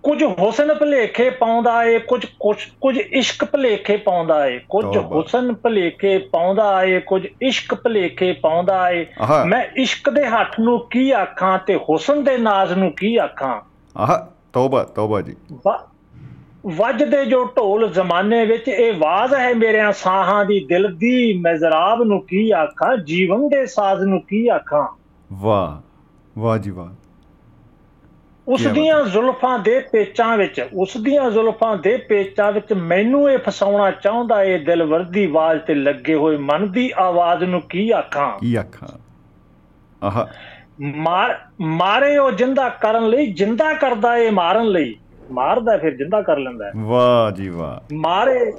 [0.04, 6.18] ਕੁਝ ਹੁਸਨ ਭਲੇਖੇ ਪਾਉਂਦਾ ਏ ਕੁਝ ਕੁਝ ਕੁਝ ਇਸ਼ਕ ਭਲੇਖੇ ਪਾਉਂਦਾ ਏ। ਕੁਝ। ਹੁਸਨ ਭਲੇਖੇ
[6.18, 9.06] ਪਾਉਂਦਾ ਏ ਕੁਝ ਇਸ਼ਕ ਭਲੇਖੇ ਪਾਉਂਦਾ ਏ।
[9.46, 13.62] ਮੈਂ ਇਸ਼ਕ ਦੇ ਹੱਥ ਨੂੰ ਕੀ ਆਖਾਂ ਤੇ ਹੁਸਨ ਦੇ ਨਾਜ਼ ਨੂੰ ਕੀ ਆਖਾਂ?
[13.98, 15.97] ਆਹ ਤੌਬਾ ਤੌਬਾ ਜੀ। ਵ-
[16.76, 22.22] ਵੱਜਦੇ ਜੋ ਢੋਲ ਜ਼ਮਾਨੇ ਵਿੱਚ ਇਹ ਆਵਾਜ਼ ਹੈ ਮੇਰਿਆਂ ਸਾਹਾਂ ਦੀ ਦਿਲ ਦੀ ਮਜ਼ਰਾਬ ਨੂੰ
[22.26, 24.88] ਕੀ ਆਖਾਂ ਜੀਵਨ ਦੇ ਸਾਜ਼ ਨੂੰ ਕੀ ਆਖਾਂ?
[25.34, 25.82] ਵਾਹ
[26.40, 26.90] ਵਾਹ ਜੀ ਵਾਹ।
[28.48, 33.92] ਉਸ ਦੀਆਂ ਜ਼ੁਲਫਾਂ ਦੇ ਪੇਚਾਂ ਵਿੱਚ ਉਸ ਦੀਆਂ ਜ਼ੁਲਫਾਂ ਦੇ ਪੇਚਾਂ ਵਿੱਚ ਮੈਨੂੰ ਇਹ ਫਸਾਉਣਾ
[33.92, 38.40] ਚਾਹੁੰਦਾ ਏ ਦਿਲ ਵਰਦੀ ਆਵਾਜ਼ ਤੇ ਲੱਗੇ ਹੋਏ ਮਨ ਦੀ ਆਵਾਜ਼ ਨੂੰ ਕੀ ਆਖਾਂ?
[38.40, 38.88] ਕੀ ਆਖਾਂ?
[40.06, 40.26] ਆਹ।
[40.82, 44.96] ਮਾਰ ਮਾਰੇ ਉਹ ਜਿੰਦਾ ਕਰਨ ਲਈ ਜਿੰਦਾ ਕਰਦਾ ਏ ਮਾਰਨ ਲਈ।
[45.32, 48.54] ਮਾਰਦਾ ਫਿਰ ਜਿੰਦਾ ਕਰ ਲੈਂਦਾ। ਵਾਹ ਜੀ ਵਾਹ। ਮਾਰੇ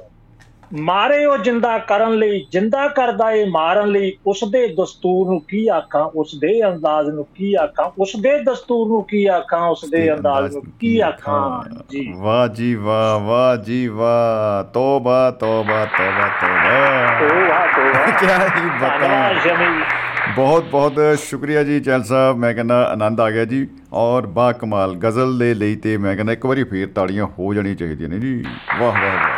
[0.81, 5.69] ਮਾਰੇ ਉਹ ਜਿੰਦਾ ਕਰਨ ਲਈ ਜਿੰਦਾ ਕਰਦਾ ਏ ਮਾਰਨ ਲਈ ਉਸ ਦੇ ਦਸਤੂਰ ਨੂੰ ਕੀ
[5.69, 10.13] ਆਖਾਂ ਉਸ ਦੇ ਅੰਦਾਜ਼ ਨੂੰ ਕੀ ਆਖਾਂ ਉਸ ਦੇ ਦਸਤੂਰ ਨੂੰ ਕੀ ਆਖਾਂ ਉਸ ਦੇ
[10.13, 17.27] ਅੰਦਾਜ਼ ਨੂੰ ਕੀ ਆਖਾਂ। ਜੀ। ਵਾਹ ਜੀ ਵਾਹ ਵਾਹ ਜੀ ਵਾਹ। ਤੋਬਾ ਤੋਬਾ ਤੋਬਾ ਤੋਬਾ।
[17.27, 19.98] ਉਹ ਵਾਹ ਤੋ ਕਿਆ ਹੀ ਧੰਨਵਾਦ ਬਤਾ
[20.37, 24.95] ਬਹੁਤ ਬਹੁਤ ਸ਼ੁਕਰੀਆ ਜੀ ਚੈਲ ਸਾਹਿਬ। ਮੈਂ ਕਹਿੰਦਾ ਆਨੰਦ ਆ ਗਿਆ ਜੀ। ਔਰ ਬਾ ਕਮਾਲ
[24.95, 28.45] ਗਜ਼ਲ ਦੇ ਲਈ ਤੇ ਮੈਂ ਕਹਿੰਦਾ ਇੱਕ ਵਾਰੀ ਫੇਰ ਤਾੜੀਆਂ ਹੋ ਜਾਣੀਆਂ ਚਾਹੀਦੀਆਂ ਨੇ ਜੀ।
[28.81, 29.29] ਵਾਹ ਵਾਹ ਵਾਹ।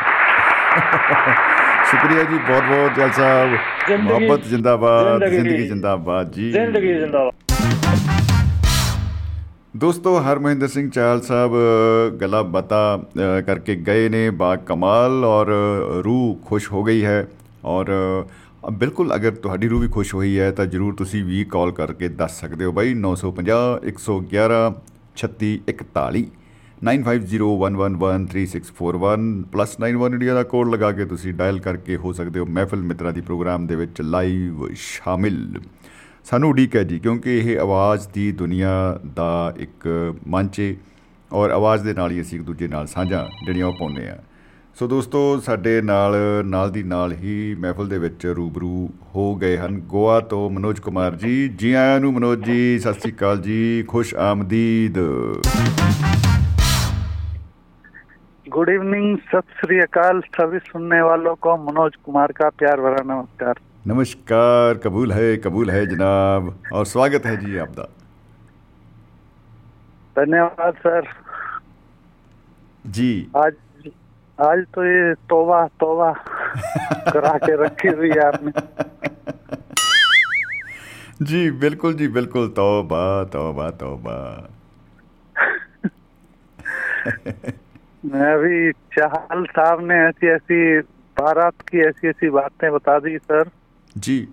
[1.85, 3.51] ਸ਼ੁਕਰੀਆ ਜੀ ਬਹੁਤ ਬਹੁਤ ਚੈਲ ਸਾਹਿਬ।
[4.01, 7.35] ਮੁਹੱਬਤ ਜਿੰਦਾਬਾਦ ਜ਼ਿੰਦਗੀ- ਜਿੰਦਾਬਾਦ ਜੀ। ਜ਼ਿੰਦਗੀ ਜ਼ਿੰਦਾਬਾਦ।
[9.77, 11.53] ਦੋਸਤੋ ਹਰਮਹਿੰਦਰ ਸਿੰਘ ਚਾਲ ਸਾਹਿਬ
[12.21, 13.03] ਗਲਾ ਬਤਾ
[13.47, 15.47] ਕਰਕੇ ਗਏ ਨੇ ਬਾ ਕਮਾਲ। ਔਰ
[16.05, 17.27] ਰੂਹ ਖੁਸ਼ ਹੋ ਗਈ ਹੈ।
[17.65, 17.87] ਔਰ
[18.63, 22.41] ਬਿਲਕੁਲ, ਅਗਰ ਤੁਹਾਡੀ ਰੂਹ ਵੀ ਖੁਸ਼ ਹੋਈ ਹੈ, ਤਾਂ ਜਰੂਰ ਤੁਸੀਂ ਵੀ ਕਾਲ ਕਰਕੇ ਦੱਸ
[22.41, 24.73] ਸਕਦੇ ਹੋ ਬਾਈ 950 111
[25.17, 26.25] 3641
[26.83, 33.13] 9501113641 +91 ਇੰਡੀਆ ਦਾ ਕੋਡ ਲਗਾ ਕੇ ਤੁਸੀਂ ਡਾਇਲ ਕਰਕੇ ਹੋ ਸਕਦੇ ਹੋ ਮਹਿਫਿਲ ਮਿੱਤਰਾਂ
[33.13, 35.61] ਦੀ ਪ੍ਰੋਗਰਾਮ ਦੇ ਵਿੱਚ ਲਾਈਵ ਸ਼ਾਮਿਲ।
[36.25, 39.89] ਸਾਨੂੰ ਉਡੀਕ ਹੈ ਜੀ, ਕਿਉਂਕਿ ਇਹ ਆਵਾਜ਼ ਦੀ ਦੁਨੀਆ ਦਾ ਇੱਕ
[40.27, 40.75] ਮੰਚ ਹੈ
[41.31, 44.17] ਔਰ ਆਵਾਜ਼ ਦੇ ਨਾਲ ਹੀ ਅਸੀਂ ਇੱਕ ਦੂਜੇ ਨਾਲ ਸਾਂਝਾਂ ਜਿਹੜੀਆਂ ਉਹ ਪਾਉਂਦੇ ਆ
[44.78, 49.80] ਸੋ ਦੋਸਤੋ ਸਾਡੇ ਨਾਲ ਨਾਲ ਦੀ ਨਾਲ ਹੀ ਮਹਿਫਲ ਦੇ ਵਿੱਚ ਰੂਬਰੂ ਹੋ ਗਏ ਹਨ
[49.90, 54.16] ਗੋਆ ਤੋਂ ਮਨੋਜ ਕੁਮਾਰ ਜੀ ਜੀ ਆਇਆਂ ਨੂੰ ਮਨੋਜ ਜੀ ਸਤਿ ਸ੍ਰੀ ਅਕਾਲ ਜੀ ਖੁਸ਼
[54.24, 55.00] ਆਮਦੀਦ
[58.46, 63.58] गुड इवनिंग सत श्री अकाल सभी सुनने वालों को मनोज कुमार का प्यार भरा नमस्कार
[63.88, 67.88] नमस्कार कबूल है कबूल है जनाब और स्वागत है जी आपका
[70.16, 71.10] धन्यवाद सर
[72.86, 73.60] जी आज
[74.43, 76.13] आज तो ये तोबा तोबा
[77.13, 78.53] करा के रखी हुई आपने
[81.23, 84.49] जी बिल्कुल जी बिल्कुल। तौबा तौबा तौबा।
[88.07, 90.81] मैं अभी चाहल साहब ने ऐसी ऐसी
[91.17, 93.51] बारात की ऐसी ऐसी बातें बता दी सर।
[93.99, 94.29] जी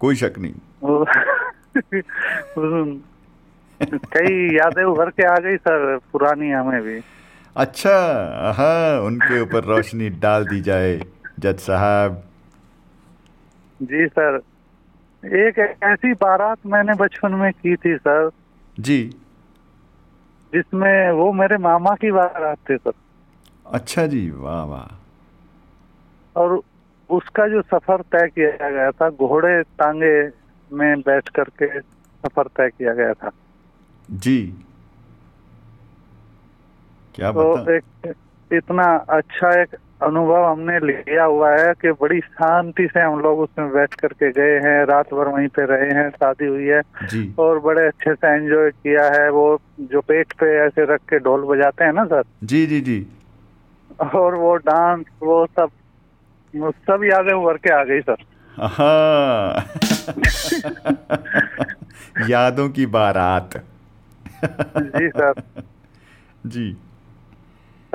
[0.00, 0.54] कोई शक नहीं।
[3.82, 7.00] कई यादें उभर के आ गई सर पुरानी हमें भी।
[7.56, 7.96] अच्छा
[8.56, 11.00] हाँ उनके ऊपर रोशनी डाल दी जाए
[11.40, 12.22] जज साहब।
[13.82, 14.40] जी सर।
[15.24, 18.30] एक ऐसी बारात मैंने बचपन में की थी सर।
[18.80, 19.16] जी।
[20.54, 22.92] जिसमें वो मेरे मामा की बारात थी सर।
[23.66, 24.94] अच्छा जी वाह वाह।
[26.40, 26.60] और
[27.10, 30.30] उसका जो सफ़र तय किया गया था घोड़े टांगे
[30.72, 33.30] में बैठ करके सफ़र तय किया गया था।
[34.10, 34.65] जी।
[37.16, 38.14] क्या तो बता एक
[38.50, 43.70] इतना अच्छा एक अनुभव हमने लिया हुआ है कि बड़ी शांति से हम लोग उसमें
[43.72, 46.80] बैठ करके गए हैं रात भर वहीं पे रहे हैं शादी हुई है
[47.38, 49.46] और बड़े अच्छे से एंजॉय किया है वो
[49.80, 52.22] जो पेट पे ऐसे रख के ढोल बजाते हैं ना सर?
[52.44, 53.06] जी जी जी।
[54.14, 55.70] और वो डांस वो सब
[56.54, 58.16] वो सब यादें उभर के आ गई सर।
[58.58, 59.64] हाँ
[62.28, 63.56] यादों की बारात।
[64.78, 65.32] जी सर।
[66.46, 66.76] जी।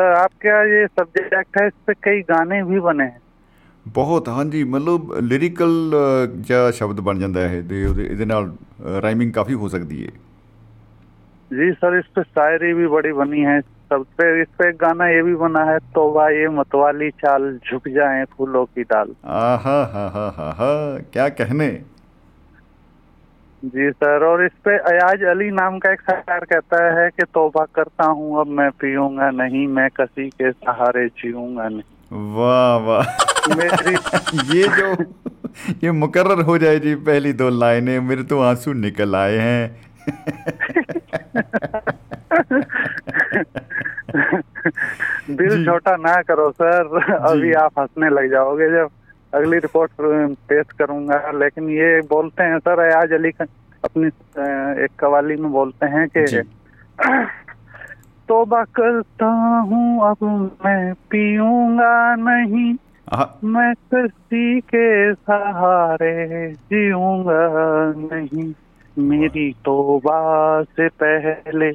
[0.00, 3.20] सर आपका ये सब्जेक्ट है इस पे कई गाने भी बने हैं
[3.86, 5.70] ਬਹੁਤ ਹਾਂਜੀ ਮਤਲਬ ਲਿਰਿਕਲ
[6.36, 8.50] ਜਿਹਾ ਸ਼ਬਦ ਬਣ ਜਾਂਦਾ ਹੈ ਤੇ ਉਹਦੇ ਇਹਦੇ ਨਾਲ
[9.02, 10.12] ਰਾਈਮਿੰਗ ਕਾਫੀ ਹੋ ਸਕਦੀ ਹੈ
[11.50, 14.78] जी सर इस पे शायरी भी बड़ी बनी है इस सब पे इस पे एक
[14.78, 19.76] गाना ये भी बना है तोबा ये मतवाली चाल झुक जाए फूलों की डाल आहा
[19.92, 20.70] हा हा हा हा
[21.12, 21.68] क्या कहने
[23.64, 27.66] जी सर और इस पे अयाज अली नाम का एक शायर कहता है कि तोबा
[27.76, 33.93] करता हूँ अब मैं पीऊँगा नहीं मैं कसी के सहारे जीऊँगा नहीं। वाह वाह। मेरी
[34.57, 34.95] ये जो
[35.84, 39.91] ये मुकर्र हो जाए जी पहली दो लाइनें मेरे तो आँसू निकल आए हैं।
[45.30, 48.89] दिल छोटा ना करो सर अभी आप हंसने लग जाओगे जब
[49.34, 49.91] अगली रिपोर्ट
[50.49, 53.29] पेश करूँगा। लेकिन ये बोलते हैं सर अयाज अली
[53.84, 54.07] अपनी
[54.84, 56.41] एक कवाली में बोलते हैं कि।
[58.27, 59.25] तोबा करता
[59.59, 62.75] हूँ अब मैं पीऊँगा नहीं।
[63.43, 67.47] मैं किसी के सहारे जीऊँगा
[67.97, 68.53] नहीं।
[68.99, 71.71] मेरी तोबा से पहले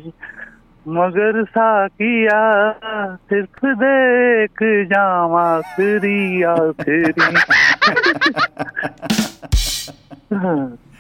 [0.87, 2.41] मगर साकिया
[3.31, 4.63] सिर्फ़ देख
[4.93, 7.13] जावा आखिरी आखिरी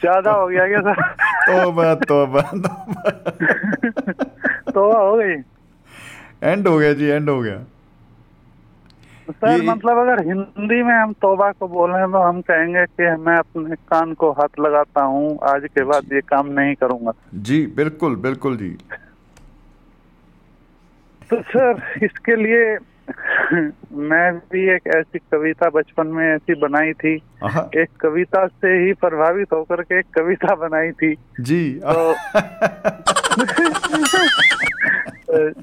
[0.00, 1.02] ज़्यादा हो गया क्या सर?
[1.46, 3.10] तौबा तौबा तौबा।
[4.70, 5.36] तोबा हो गई।
[6.42, 7.56] एंड हो गया जी एंड हो गया।
[9.30, 13.76] सर मतलब अगर हिंदी में हम तोबा को बोले तो हम कहेंगे कि मैं अपने
[13.76, 18.56] कान को हाथ लगाता हूँ आज के बाद ये काम नहीं करूँगा। जी बिल्कुल बिल्कुल
[18.56, 18.76] जी।
[21.30, 22.76] तो सर इसके लिए
[24.10, 27.14] मैं भी एक ऐसी कविता बचपन में ऐसी बनाई थी।
[27.80, 32.14] एक कविता से ही प्रभावित होकर के एक कविता बनाई थी। जी। तो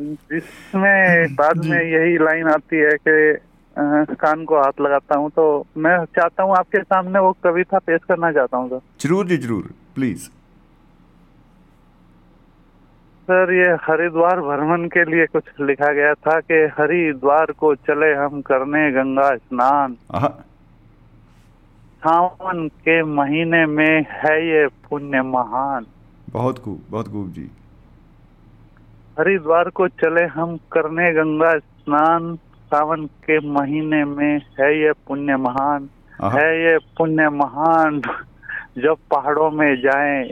[0.00, 3.38] जिसमें बाद में यही लाइन आती है कि
[4.14, 5.44] कान को हाथ लगाता हूँ तो
[5.76, 9.70] मैं चाहता हूँ आपके सामने वो कविता पेश करना चाहता हूँ सर। ज़रूर जी ज़रूर।
[9.94, 10.28] प्लीज़।
[13.24, 18.40] सर ये हरिद्वार भ्रमण के लिए कुछ लिखा गया था कि हरिद्वार को चले हम
[18.40, 19.96] करने गंगा स्नान।
[22.04, 25.86] सावन के महीने में है ये पुण्य महान।
[26.30, 27.50] बहुत खूब बहुत खूब जी।
[29.18, 32.34] हरिद्वार को चले हम करने गंगा स्नान
[32.66, 35.88] सावन के महीने में है ये पुण्य महान।
[36.24, 38.00] है ये पुण्य महान
[38.78, 40.30] जब पहाड़ों में जाएँ।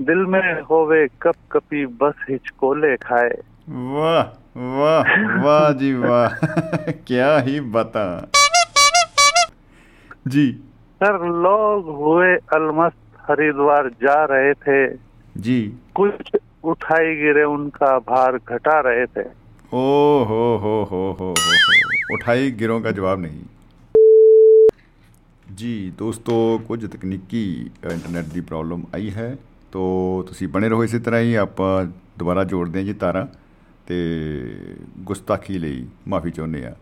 [0.00, 3.30] दिल में होवे कप कपी बस हिचकोले खाए।
[3.68, 4.22] वाह
[4.56, 5.02] वाह
[5.42, 6.46] वाह जी वाह।
[6.90, 8.30] क्या ही बता।
[10.26, 10.52] जी।
[10.96, 14.98] सर लोग हुए अलमस्त हरिद्वार जा रहे थे।
[15.36, 16.12] जी। कुछ
[16.64, 19.28] उठाई गिरे उनका भार घटा रहे थे।
[19.74, 21.34] ओ हो हो हो हो हो
[22.12, 23.42] उठाई गिरों का जवाब नहीं।
[25.54, 31.20] जी दोस्तों कुछ तकनीकी इंटरनेट की प्रॉब्लम आई है। ਤੋ ਤੁਸੀਂ ਬਣੇ ਰਹੋ ਇਸੇ ਤਰ੍ਹਾਂ
[31.20, 31.84] ਹੀ ਆਪਾਂ
[32.18, 33.26] ਦੁਬਾਰਾ ਜੋੜਦੇ ਹਾਂ ਜੀ ਤਾਰਾਂ
[33.86, 33.96] ਤੇ
[34.98, 36.76] ਗੁਸਤਾਖੀ ਲਈ ਮਾਫੀ ਚਾਹੁੰਦੇ ਆ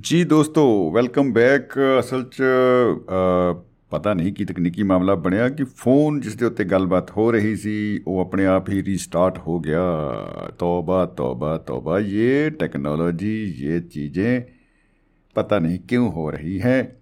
[0.00, 2.42] ਜੀ ਦੋਸਤੋ ਵੈਲਕਮ ਬੈਕ ਅਸਲ 'ਚ
[3.52, 7.56] ਅ, ਪਤਾ ਨਹੀਂ ਕੀ ਤਕਨੀਕੀ ਮਾਮਲਾ ਬਣਿਆ ਕਿ ਫੋਨ ਜਿਸ ਦੇ ਉੱਤੇ ਗੱਲਬਾਤ ਹੋ ਰਹੀ
[7.56, 9.80] ਸੀ ਉਹ ਆਪਣੇ ਆਪ ਹੀ ਰੀਸਟਾਰਟ ਹੋ ਗਿਆ।
[10.58, 14.42] ਤੌਬਾ ਤੌਬਾ ਤੌਬਾ ਇਹ ਟੈਕਨੋਲੋਜੀ ਇਹ ਚੀਜ਼ें
[15.34, 16.97] ਪਤਾ ਨਹੀਂ ਕਿਉਂ ਹੋ ਰਹੀ ਹੈ।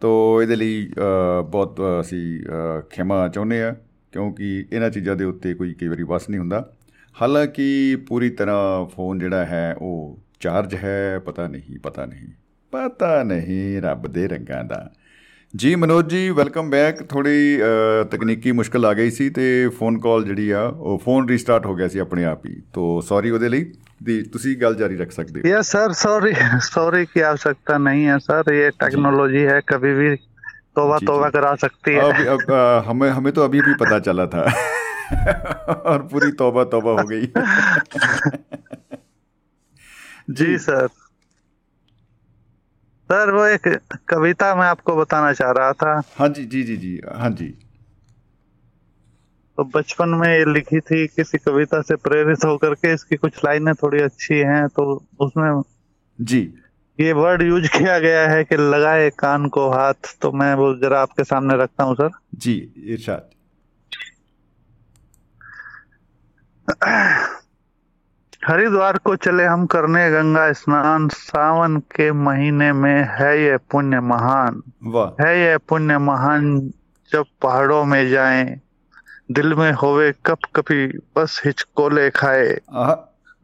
[0.00, 3.76] ਤੋ ਇਹਦੇ ਲਈ ਅ, ਬਹੁਤ ਅਸੀਂ ਅ, ਖਿਮਾ ਚਾਹੁੰਦੇ ਆ
[4.12, 6.72] ਕਿਉਂਕਿ ਇਹਨਾਂ ਚੀਜ਼ਾਂ ਦੇ ਉੱਤੇ ਕੋਈ ਕਈ ਵਾਰੀ ਵਸ ਨਹੀਂ ਹੁੰਦਾ।
[7.22, 12.28] ਹਾਲਾਂਕਿ ਪੂਰੀ ਤਰ੍ਹਾਂ ਫੋਨ ਜਿਹੜਾ ਹੈ ਉਹ ਚਾਰਜ ਹੈ ਪਤਾ ਨਹੀਂ ਪਤਾ ਨਹੀਂ
[12.72, 14.90] ਪਤਾ ਨਹੀਂ ਰੱਬ ਦੇ ਰੰਗਾਂ ਦਾ।
[15.53, 17.59] ਜੀ ਮਨੋਜ ਜੀ ਵੈਲਕਮ ਬੈਕ ਥੋੜੀ
[18.11, 19.45] ਤਕਨੀਕੀ ਮੁਸ਼ਕਲ ਆ ਗਈ ਸੀ ਤੇ
[19.79, 23.29] ਫੋਨ ਕਾਲ ਜਿਹੜੀ ਆ ਉਹ ਫੋਨ ਰੀਸਟਾਰਟ ਹੋ ਗਿਆ ਸੀ ਆਪਣੇ ਆਪ ਹੀ ਤੋ ਸੌਰੀ
[23.31, 23.71] ਉਹਦੇ ਲਈ
[24.03, 26.31] ਦੀ ਤੁਸੀਂ ਗੱਲ ਜਾਰੀ ਰੱਖ ਸਕਦੇ ਹੋ यस सर सॉरी
[26.65, 30.09] सॉरी की आवश्यकता नहीं है सर ये टेक्नोलॉजी है कभी भी
[30.79, 33.75] तोबा जी, तोबा जी। करा सकती है अब, अब अ, हमें हमें तो अभी भी
[33.79, 34.43] पता चला था
[35.85, 37.31] और पूरी तौबा तौबा हो गई
[40.35, 40.87] जी सर
[43.10, 43.66] सर वो एक
[44.08, 47.48] कविता मैं आपको बताना चाह रहा था। हाँ जी जी जी जी हाँ जी।
[49.58, 53.74] तो बचपन में ये लिखी थी किसी कविता से प्रेरित होकर के इसकी कुछ लाइनें
[53.74, 54.84] थोड़ी अच्छी हैं तो
[55.20, 55.62] उसमें
[56.18, 56.40] जी।
[56.98, 61.00] ये वर्ड यूज़ किया गया है कि लगाए कान को हाथ तो मैं वो जरा
[61.02, 62.54] आपके सामने रखता हूँ सर। जी
[62.86, 63.30] इरशाद।
[68.46, 74.62] हरिद्वार को चले हम करने गंगा स्नान सावन के महीने में है ये पुण्य महान।
[75.20, 76.60] है ये पुण्य महान
[77.12, 78.60] जब पहाड़ों में जाएँ
[79.30, 82.58] दिल में होवे कप कपी बस हिचकोले खाए।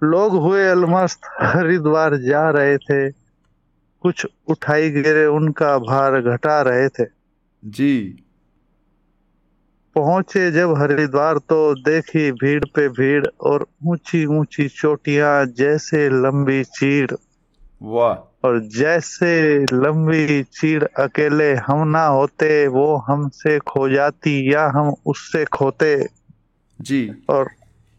[0.03, 3.11] लोग हुए अलमस्त हरिद्वार जा रहे थे।
[4.01, 7.05] कुछ उठाई गिरे उनका भार घटा रहे थे।
[7.65, 8.26] जी।
[9.97, 17.13] पहुँचे जब हरिद्वार तो देखी भीड़ पे भीड़ और ऊँची ऊँची चोटियाँ जैसे लंबी चीड़
[17.83, 19.33] वाह। और जैसे
[19.73, 25.95] लंबी चीड़ अकेले हम ना होते वो हमसे खो जाती या हम उससे खोते।
[26.81, 27.51] जी। और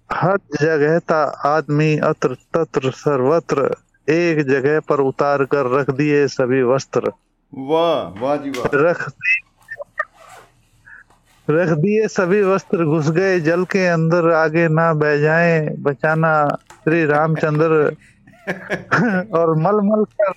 [0.10, 3.76] हर जगह था आदमी अत्र तत्र सर्वत्र
[4.08, 7.12] एक जगह पर उतार कर रख दिए सभी वस्त्र।
[7.54, 9.10] वाह वाह जी वाह। रख
[11.50, 16.34] रख दिए सभी वस्त्र घुस गए जल के अंदर आगे ना बह जाए बचाना
[16.84, 17.96] श्री रामचंद्र।
[19.34, 20.34] और मल मल कर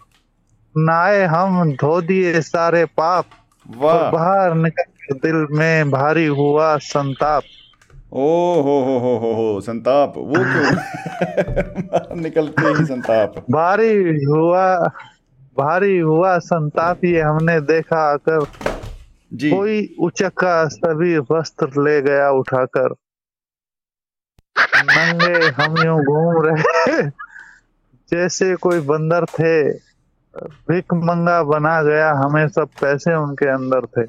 [0.74, 3.24] नहाए हम धो दिए सारे पाप।
[3.66, 7.42] और बाहर निकल दिल में भारी हुआ संताप।
[8.12, 8.26] ओ
[8.62, 10.70] हो हो हो हो हो संताप वो क्यों?
[12.22, 14.64] निकलते ही संताप। भारी हुआ
[15.56, 18.44] भारी हुआ संताप ये हमने देखा आकर
[19.32, 22.94] जी। कोई उचक्का सभी वस्त्र ले गया उठाकर।
[24.56, 27.02] नंगे हम यूँ घूम रहे।
[28.12, 29.54] जैसे कोई बंदर थे
[30.68, 34.04] भिक मंगा बना गया हमें सब पैसे उनके अंदर थे।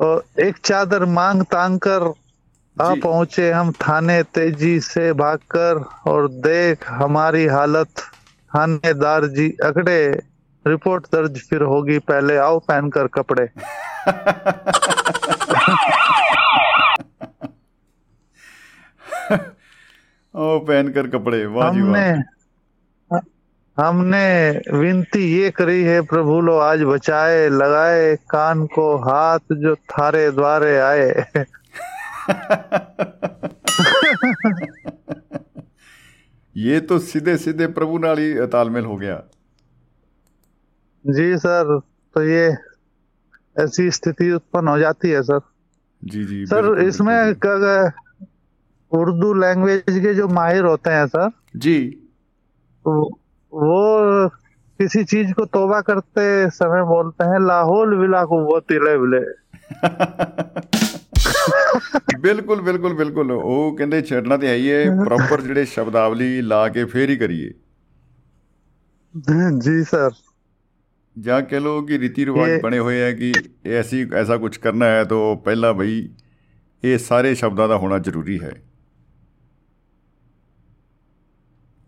[0.00, 2.12] और एक चादर मांग तांग कर
[2.76, 8.02] आ पहुँचे हम थाने तेज़ी से भागकर और देख हमारी हालत।
[8.50, 10.20] थानेदार जी अकड़े
[10.66, 13.44] रिपोर्ट दर्ज फिर होगी पहले आओ पहन कर कपड़े।
[20.34, 22.22] ओ पहन कर कपड़े वाह जी हमने
[23.10, 23.20] वाह
[23.78, 30.30] हमने विनती ये करी है प्रभु लो आज बचाए लगाए कान को हाथ जो थारे
[30.30, 31.24] द्वारे आए।
[36.58, 39.22] ये तो सीधे सीधे प्रभु नाल ही तालमेल हो गया।
[41.04, 41.80] जी सर
[42.14, 42.56] तो ये
[43.56, 45.40] ऐसी स्थिति उत्पन्न हो जाती है सर।
[46.02, 47.32] जी जी सर इसमें
[48.92, 51.98] उर्दू लैंग्वेज के जो माहिर होते हैं सर जी।
[52.84, 53.20] वो
[53.52, 54.28] वो
[54.80, 60.97] किसी चीज़ को तोबा करते समय बोलते हैं लाहौल विला कुव्वत इल्ला बिल्लाह।
[62.20, 67.16] ਬਿਲਕੁਲ ਬਿਲਕੁਲ ਬਿਲਕੁਲ। ਉਹ ਕਹਿੰਦੇ ਛੇੜਨਾ ਤੇ ਆਈਏ ਪ੍ਰੋਪਰ ਜਿਹੜੇ ਸ਼ਬਦਾਵਲੀ ਲਾ ਕੇ ਫੇਰ ਹੀ
[67.16, 67.50] ਕਰੀਏ।
[69.58, 70.10] ਜੀ ਸਰ
[71.18, 73.32] ਜਾਂ ਕਹ ਲੋ ਕਿ ਰੀਤੀ ਰਿਵਾਜ ਬਣੇ ਹੋਏ ਆ ਕਿ
[73.66, 76.08] ਐਸੀ ਐਸਾ ਕੁਝ ਕਰਨਾ ਹੈ ਤਾਂ ਪਹਿਲਾਂ ਭਈ
[76.84, 78.52] ਇਹ ਸਾਰੇ ਸ਼ਬਦਾਂ ਦਾ ਹੋਣਾ ਜ਼ਰੂਰੀ ਹੈ।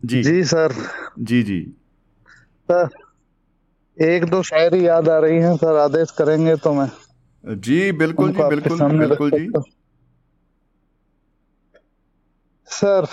[0.06, 0.72] ਜੀ। जी सर
[1.30, 1.56] जी जी
[2.68, 2.88] सर
[3.98, 6.86] एक दो शायरी याद आ रही हैं सर आदेश करेंगे तो मैं
[7.44, 9.48] जी बिल्कुल जी बिल्कुल बिल्कुल जी।
[12.66, 13.06] सर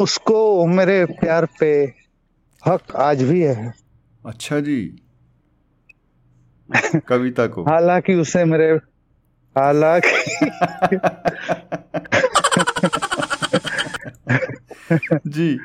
[0.00, 1.94] उसको मेरे प्यार पे
[2.66, 3.74] हक आज भी है।
[4.26, 4.96] अच्छा जी।
[7.08, 8.72] कविता को। हालाँकि उसे मेरे
[9.58, 10.50] हालाँकि
[15.26, 15.58] जी।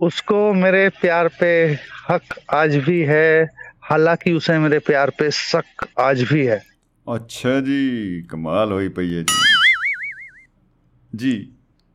[0.00, 1.78] उसको मेरे प्यार पे
[2.10, 2.22] हक
[2.54, 3.48] आज भी है।
[3.86, 6.62] हालाँकि उसे मेरे प्यार पे शक आज भी है।
[7.06, 9.44] अच्छा जी कमाल होई पई है जी।
[11.12, 11.52] जी।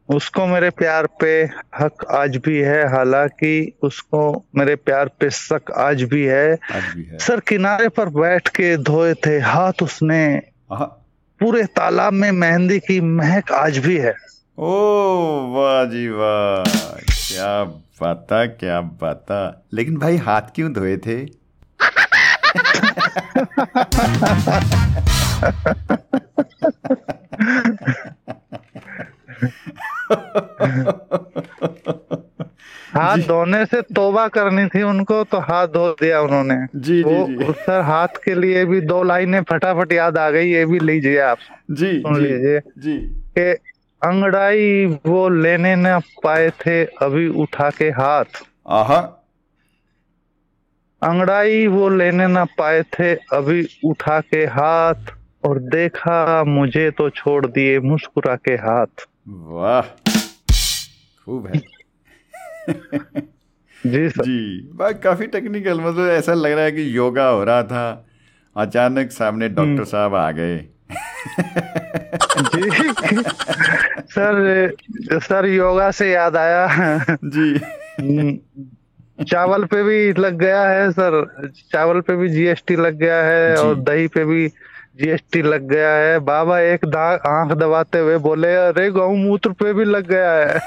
[0.10, 1.32] उसको मेरे प्यार पे
[1.80, 4.22] हक आज भी है हालाँकि उसको
[4.56, 8.78] मेरे प्यार पे शक आज भी है। आज भी है। सर किनारे पर बैठ के
[8.78, 10.22] धोए थे हाथ उसने।
[10.72, 14.16] पूरे तालाब में मेहंदी की महक आज भी है।
[14.58, 14.72] ओ
[15.54, 16.64] वाह जी वाह।
[17.04, 17.64] क्या
[18.02, 21.41] बाता क्या बाता लेकिन भाई हाथ क्यों धोए थे?
[32.96, 37.28] हाथ धोने से तोबा करनी थी उनको तो हाथ धो दिया उन्होंने। जी जी वो
[37.28, 40.80] जी। जी। सर हाथ के लिए भी दो लाइनें फटाफट याद आ गई ये भी
[40.80, 41.38] लीजिए आप।
[41.72, 42.98] जी सुन लीजिए जी।
[43.38, 43.52] कि
[44.04, 48.26] अंगड़ाई वो लेने न पाए थे अभी उठा के हाथ।
[48.68, 49.21] आहा।
[51.04, 55.14] अंगड़ाई वो लेने ना पाए थे अभी उठा के हाथ
[55.46, 59.82] और देखा मुझे तो छोड़ दिए मुस्कुरा के हाथ। वाह
[61.26, 61.62] खूब है।
[63.88, 67.64] जी सर। जी बस काफ़ी टेक्निकल मतलब ऐसा लग रहा है कि योगा हो रहा
[67.64, 68.06] था
[68.56, 70.58] अचानक सामने डॉक्टर साहब आ गए।
[72.56, 72.70] जी।
[74.14, 76.68] सर सर योगा से याद आया।
[77.24, 77.60] जी।
[79.25, 81.25] चावल पे भी लग गया है सर
[81.73, 84.49] चावल पे भी जीएसटी लग गया है जी। और दही पे भी
[84.97, 89.85] जीएसटी लग गया है बाबा एक दाग आंख दबाते हुए बोले अरे गौमूत्र पे भी
[89.85, 90.61] लग गया है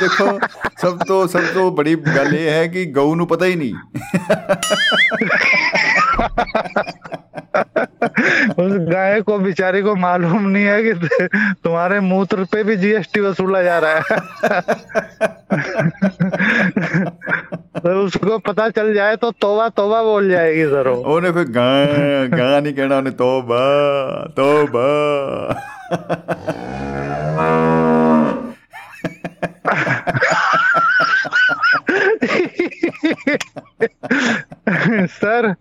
[0.00, 0.38] ਦੇਖੋ
[0.80, 3.74] ਸਭ ਤੋਂ ਸਭ ਤੋਂ ਬੜੀ ਗੱਲ ਇਹ ਹੈ ਕਿ ਗਊ ਨੂੰ ਪਤਾ ਹੀ ਨਹੀਂ
[8.58, 10.92] उस गाय को बेचारी को मालूम नहीं है कि
[11.64, 14.60] तुम्हारे मूत्र पे भी जीएसटी वसूला जा रहा है
[17.78, 22.38] तो उसको पता चल जाए तो तोबा तोबा बोल जाएगी सर वो ਉਹਨੇ ਫਿਰ ਗਾਂ
[22.38, 23.60] ਗਾਂ ਨਹੀਂ ਕਹਿਣਾ ਉਹਨੇ ਤੋਬਾ
[24.36, 24.86] ਤੋਬਾ
[35.07, 35.53] सर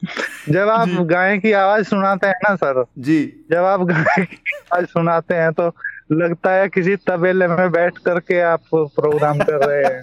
[0.48, 4.86] जब आप गाय की आवाज़ सुनाते हैं ना सर जी। जब आप गाय की आवाज़
[4.86, 5.66] सुनाते हैं तो
[6.12, 10.02] लगता है किसी तबेले में बैठ करके आप प्रोग्राम कर रहे हैं।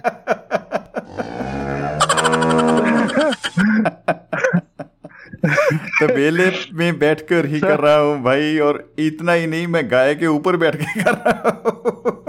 [6.00, 10.26] तबेले में बैठकर ही कर रहा हूँ भाई और इतना ही नहीं मैं गाय के
[10.26, 12.24] ऊपर बैठ के कर रहा हूँ।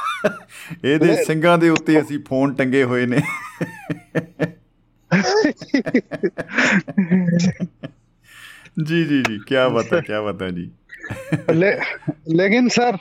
[0.85, 3.21] ਇਹਦੇ ਸਿੰਘਾਂ ਦੇ ਉੱਤੇ ਅਸੀਂ ਫੋਨ ਟੰਗੇ ਹੋਏ ਨੇ
[8.77, 10.63] जी जी जी क्या बता क्या बता जी
[11.53, 11.69] ले,
[12.35, 12.97] लेकिन सर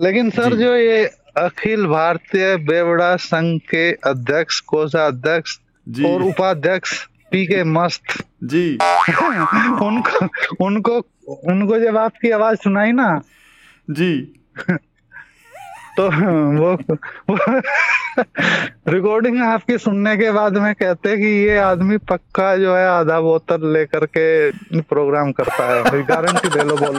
[0.00, 1.00] लेकिन सर जी। जो ये
[1.36, 5.56] अखिल भारतीय बेवड़ा संघ के अध्यक्ष कोषाध्यक्ष
[5.88, 6.92] जी। और उपाध्यक्ष
[7.30, 8.64] पी के मस्त जी
[9.88, 10.26] उनको
[10.66, 10.98] उनको
[11.48, 13.08] उनको जब आपकी आवाज सुनाई ना
[13.90, 14.12] जी
[15.98, 16.06] तो
[16.58, 16.72] वो,
[17.30, 17.60] वो
[18.88, 23.72] रिकॉर्डिंग आपकी सुनने के बाद में कहते कि ये आदमी पक्का जो है आधा बोतल
[23.72, 24.50] लेकर के
[24.80, 26.98] प्रोग्राम करता है गारंटी दे लो बोल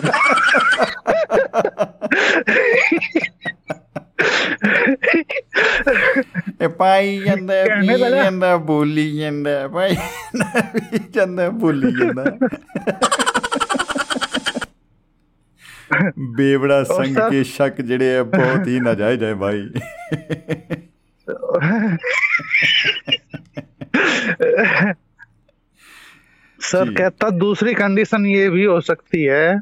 [6.62, 12.24] ਇਹ ਪਾਈ ਜਾਂਦਾ ਕਹਿਣੇ ਪੀ ਵਾਲਾ। ਜਾਂਦਾ ਬੋਲੀ ਜਾਂਦਾ ਪਾਈ ਜਾਂਦਾ, ਪੀ ਜਾਂਦਾ ਬੋਲੀ ਜਾਂਦਾ
[16.38, 19.70] ਬੇਵੜਾ ਸੰਗ ਸਰ- ਕੇ ਸ਼ੱਕ ਜਿਹੜੇ ਆ ਬਹੁਤ ਹੀ ਨਾਜਾਇਜ਼ ਹੈ ਭਾਈ
[26.60, 29.56] सर जी। कहता दूसरी कंडीशन ये भी हो सकती है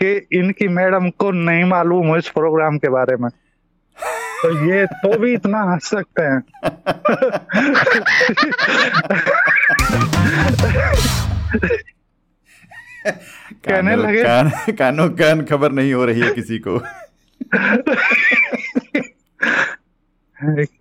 [0.00, 3.28] कि इनकी मैडम को नहीं मालूम हो इस प्रोग्राम के बारे में
[4.42, 6.40] तो ये तो भी इतना हंस सकते हैं
[13.69, 16.83] कहने लगे- कान कानों कान खबर नहीं हो रही है किसी को।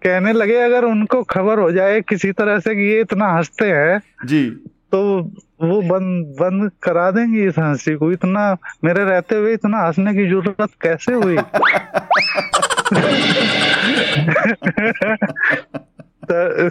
[0.03, 4.03] कहने लगे अगर उनको खबर हो जाए किसी तरह से कि ये इतना हँसते हैं
[4.27, 4.59] जी।
[4.93, 5.31] तो
[5.63, 10.27] वो बंद बंद करा देंगे इस हँसी को। इतना मेरे रहते हुए इतना हंसने की
[10.27, 11.37] ज़रूरत कैसे हुई?
[16.31, 16.69] तो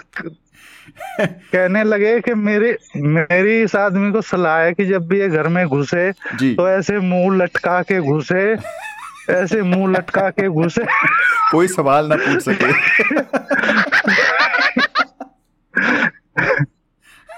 [1.22, 5.48] कहने लगे कि मेरे मेरी इस आदमी को सलाह है कि जब भी ये घर
[5.48, 8.58] में घुसे तो ऐसे मुँह लटका के घुसे
[9.30, 10.86] ऐसे मुँह लटका के घुसे।
[11.52, 12.72] कोई सवाल ना पूछ सके।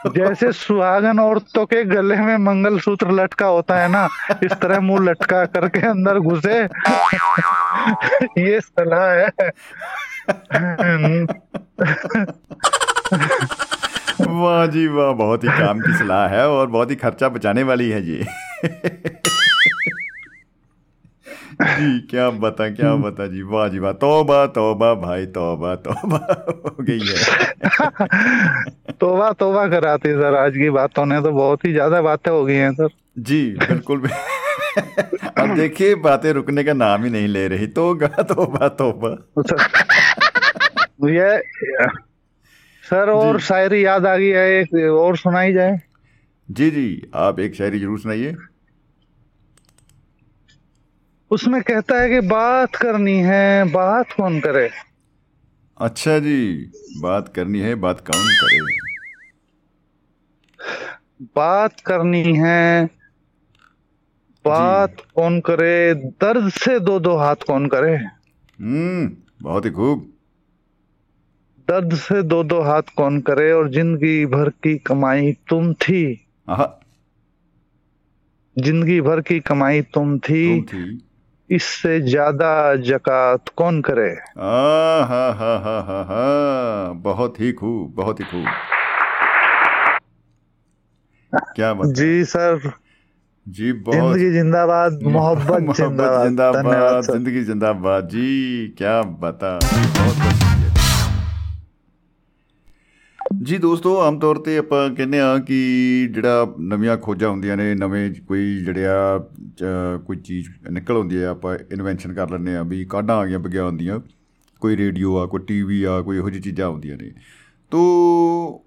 [0.09, 4.07] जैसे सुहागन औरतों के गले में मंगलसूत्र लटका होता है ना
[4.43, 6.59] इस तरह मुँह लटका करके अंदर घुसे।
[8.41, 9.51] ये सलाह है।
[13.13, 17.89] वाह जी वाह बहुत ही काम की सलाह है और बहुत ही खर्चा बचाने वाली
[17.89, 18.19] है जी।
[21.61, 26.75] जी क्या बता क्या बता जी वाह जी वाह तौबा तौबा भाई तौबा तौबा हो
[26.79, 27.17] गई है।
[28.93, 32.55] तोबा तोबा कराती सर आज की बातों ने तो बहुत ही ज़्यादा बातें हो गई
[32.55, 32.89] हैं सर।
[33.19, 34.09] जी बिल्कुल। भी
[35.37, 39.09] अब देखिए बातें रुकने का नाम ही नहीं ले रही तो गा तौबा। तौबा
[41.09, 41.37] ये
[42.91, 45.79] सर और शायरी याद आ गई है एक और सुनाई जाए।
[46.49, 48.35] जी जी आप एक शायरी ज़रूर सुनाइए।
[51.31, 54.69] उसमें कहता है कि बात करनी है बात कौन करे?
[55.77, 56.71] अच्छा जी
[57.01, 58.59] बात करनी है बात कौन करे?
[61.35, 62.85] बात करनी है
[64.45, 65.93] बात कौन करे?
[65.95, 67.95] दर्द से दो दो हाथ कौन करे?
[67.95, 69.09] हम्म
[69.41, 70.07] बहुत ही खूब।
[71.71, 76.03] दर्द से दो दो हाथ कौन करे और ज़िंदगी भर की कमाई तुम थी।
[78.57, 81.01] ज़िंदगी भर की कमाई तुम थी। तुम थी।
[81.49, 84.09] इससे ज़्यादा जकात कौन करे?
[84.39, 88.45] आ हा हा हा हा। हा बहुत ही खूब बहुत ही खूब।
[91.55, 92.71] क्या बात जी सर।
[93.47, 100.60] जी बहुत ज़िंदगी जिंदाबाद मोहब्बत जिंदाबाद। ज़िंदगी जिंदाबाद। जी क्या बता। बहुत
[103.43, 108.11] ਜੀ ਦੋਸਤੋ ਆਮ ਤੌਰ ਤੇ ਆਪਾਂ ਕਹਿੰਦੇ ਆ ਕਿ ਜਿਹੜਾ ਨਵੀਆਂ ਖੋਜਾਂ ਹੁੰਦੀਆਂ ਨੇ ਨਵੇਂ
[108.27, 113.17] ਕੋਈ ਜਿਹੜਿਆ ਅ, ਕੋਈ ਚੀਜ਼ ਨਿਕਲ ਆਉਂਦੀ ਆ ਆਪਾਂ ਇਨਵੈਂਸ਼ਨ ਕਰ ਲੈਂਦੇ ਆ ਵੀ ਕਾਢਾਂ
[113.17, 113.99] ਆ ਗਈਆਂ ਵਿਗਿਆਨ ਦੀਆਂ।
[114.59, 117.11] ਕੋਈ ਰੇਡੀਓ ਆ ਕੋਈ ਟੀਵੀ ਆ ਕੋਈ ਇਹੋ ਜਿਹੀ ਚੀਜ਼ਾਂ ਆਉਂਦੀਆਂ ਨੇ।
[117.71, 117.79] ਤੋ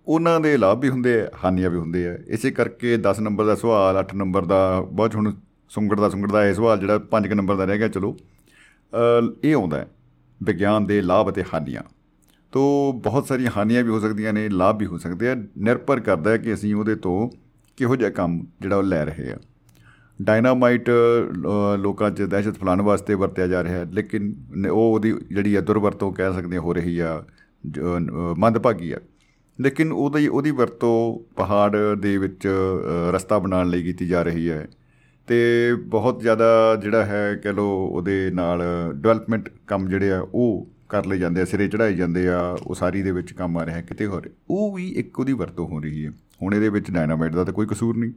[0.06, 3.54] ਉਹਨਾਂ ਦੇ ਲਾਭ ਵੀ ਹੁੰਦੇ ਆ ਹਾਨੀਆਂ ਵੀ ਹੁੰਦੇ ਆ। ਇਸੇ ਕਰਕੇ 10 ਨੰਬਰ ਦਾ
[3.54, 5.32] ਸਵਾਲ 8 ਨੰਬਰ ਦਾ ਬਹੁਤ ਹੁਣ
[5.68, 8.16] ਸੁੰਗੜ ਦਾ ਸੁੰਗੜ ਦਾ ਇਹ ਸਵਾਲ ਜਿਹੜਾ 5 ਨੰਬਰ ਦਾ ਰਹਿ ਗਿਆ ਚਲੋ।
[8.92, 9.88] ਅ, ਇਹ ਆਉਂਦਾ ਹੈ
[10.42, 11.82] ਵਿਗਿਆਨ ਦੇ ਲਾਭ ਅਤੇ ਹਾਨੀਆਂ।
[12.54, 16.30] ਤੋ ਬਹੁਤ ਸਾਰੀਆਂ ਹਾਨੀਆਂ ਵੀ ਹੋ ਸਕਦੀਆਂ ਨੇ ਲਾਭ ਵੀ ਹੋ ਸਕਦੇ ਆ। ਨਿਰਭਰ ਕਰਦਾ
[16.30, 17.30] ਹੈ ਕਿ ਅਸੀਂ ਉਹਦੇ ਤੋਂ
[17.76, 19.36] ਕਿਹੋ ਜਿਹਾ ਕੰਮ ਜਿਹੜਾ ਉਹ ਲੈ ਰਹੇ ਆ।
[20.22, 25.14] ਡਾਇਨਾਮਾਈਟ ਅ, ਲੋਕਾਂ 'ਚ ਦਹਿਸ਼ਤ ਫੈਲਾਉਣ ਵਾਸਤੇ ਵਰਤਿਆ ਜਾ ਰਿਹਾ ਹੈ ਲੇਕਿਨ ਨ- ਉਹ ਉਹਦੀ
[25.28, 27.24] ਜਿਹੜੀ ਹੈ ਦੁਰਵਰਤੋਂ ਕਹਿ ਸਕਦੇ ਹਾਂ ਹੋ ਰਹੀ ਆ
[27.70, 28.98] ਜ- ਅ, ਮੰਦਭਾਗੀ ਆ।
[29.60, 34.68] ਲੇਕਿਨ ਉਹਦੀ ਉਹਦੀ ਵਰਤੋਂ ਪਹਾੜ ਦੇ ਵਿੱਚ ਅ, ਰਸਤਾ ਬਣਾਉਣ ਲਈ ਕੀਤੀ ਜਾ ਰਹੀ ਹੈ।
[35.26, 38.62] ਤੇ ਬਹੁਤ ਜ਼ਿਆਦਾ ਜਿਹੜਾ ਹੈ ਕਹ ਲੋ ਉਹਦੇ ਨਾਲ
[38.94, 43.12] ਡਿਵੈਲਪਮੈਂਟ ਕੰਮ ਜਿਹੜੇ ਆ ਉਹ ਕਰ ਲਏ ਜਾਂਦੇ ਆ, ਸਿਰੇ ਚੜਾਏ ਜਾਂਦੇ ਆ ਉਸਾਰੀ ਦੇ
[43.12, 46.12] ਵਿੱਚ ਕੰਮ ਆ ਰਿਹਾ, ਕਿਤੇ ਹੋਰ। ਉਹ ਵੀ ਇੱਕ ਉਹਦੀ ਵਰਤੋਂ ਹੋ ਰਹੀ ਹੈ।
[46.42, 48.12] ਹੁਣ ਇਹਦੇ ਵਿੱਚ ਡਾਇਨਾਮਾਈਟ ਦਾ ਤਾਂ ਕੋਈ ਕਸੂਰ ਨਹੀਂ।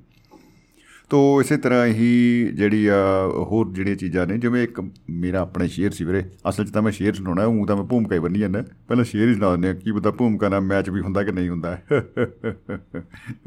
[1.10, 2.08] ਤੋ ਇਸੇ ਤਰ੍ਹਾਂ ਹੀ
[2.54, 2.96] ਜਿਹੜੀ ਆ,
[3.42, 6.92] ਹੋਰ ਜਿਹੜੀਆਂ ਚੀਜ਼ਾਂ ਨੇ, ਜਿਵੇਂ ਇੱਕ ਮੇਰਾ ਆਪਣਾ ਸ਼ੇਰ ਸੀ ਵੀਰੇ, ਅਸਲ 'ਚ ਤਾਂ ਮੈਂ
[6.92, 9.74] ਸ਼ੇਰ ਸੁਣਾਉਣਾ ਉਹ ਤਾਂ ਮੈਂ ਭੂਮਿਕਾ ਹੀ ਬੰਨੀ ਜਾਂਦਾ। ਪਹਿਲਾਂ ਸ਼ੇਰ ਹੀ ਸੁਣਾ ਦਿੰਦੇ ਆ
[9.74, 11.78] ਕੀ ਪਤਾ ਭੂਮਿਕਾ ਨਾਲ ਮੈਚ ਵੀ ਹੁੰਦਾ ਕਿ ਨਹੀਂ ਹੁੰਦਾ।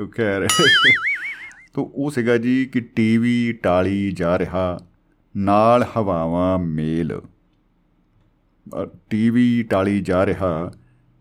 [0.00, 0.46] ਉਹ ਖੈਰ।
[1.74, 4.78] ਤੋ ਉਹ ਸੀਗਾ ਜੀ ਕਿ ਟੀਵੀ ਟਾਲੀ ਜਾ ਰਿਹਾ,
[5.34, 7.20] ਨਾਲ ਹਵਾਵਾਂ ਮੇਲ।
[9.10, 10.72] ਟੀਵੀ ਟਾਲੀ ਜਾ ਰਿਹਾ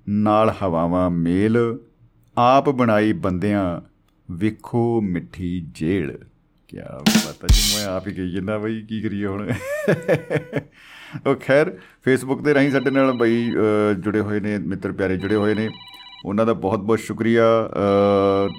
[0.09, 1.79] ਨਾਲ ਹਵਾਵਾਂ ਮੇਲ
[2.37, 3.81] ਆਪ ਬਣਾਈ ਬੰਦਿਆਂ
[4.31, 6.17] ਵੇਖੋ ਮਿੱਠੀ ਜੇਲ।
[6.67, 9.51] ਕੀ ਪਤਾ ਜੀ ਮੈਂ ਆਪ ਹੀ ਕਹੀ ਜਾਂਦਾ ਬਈ ਕੀ ਕਰੀਏ ਹੁਣ?
[11.27, 15.35] ਉਹ ਖੈਰ ਫੇਸਬੁੱਕ ਤੇ ਰਾਹੀਂ ਸਾਡੇ ਨਾਲ ਬਈ ਅ, ਜੁੜੇ ਹੋਏ ਨੇ ਮਿੱਤਰ ਪਿਆਰੇ ਜੁੜੇ
[15.35, 15.69] ਹੋਏ ਨੇ।
[16.25, 18.53] ਉਹਨਾਂ ਦਾ ਬਹੁਤ ਬਹੁਤ ਸ਼ੁਕਰੀਆ। ਅ,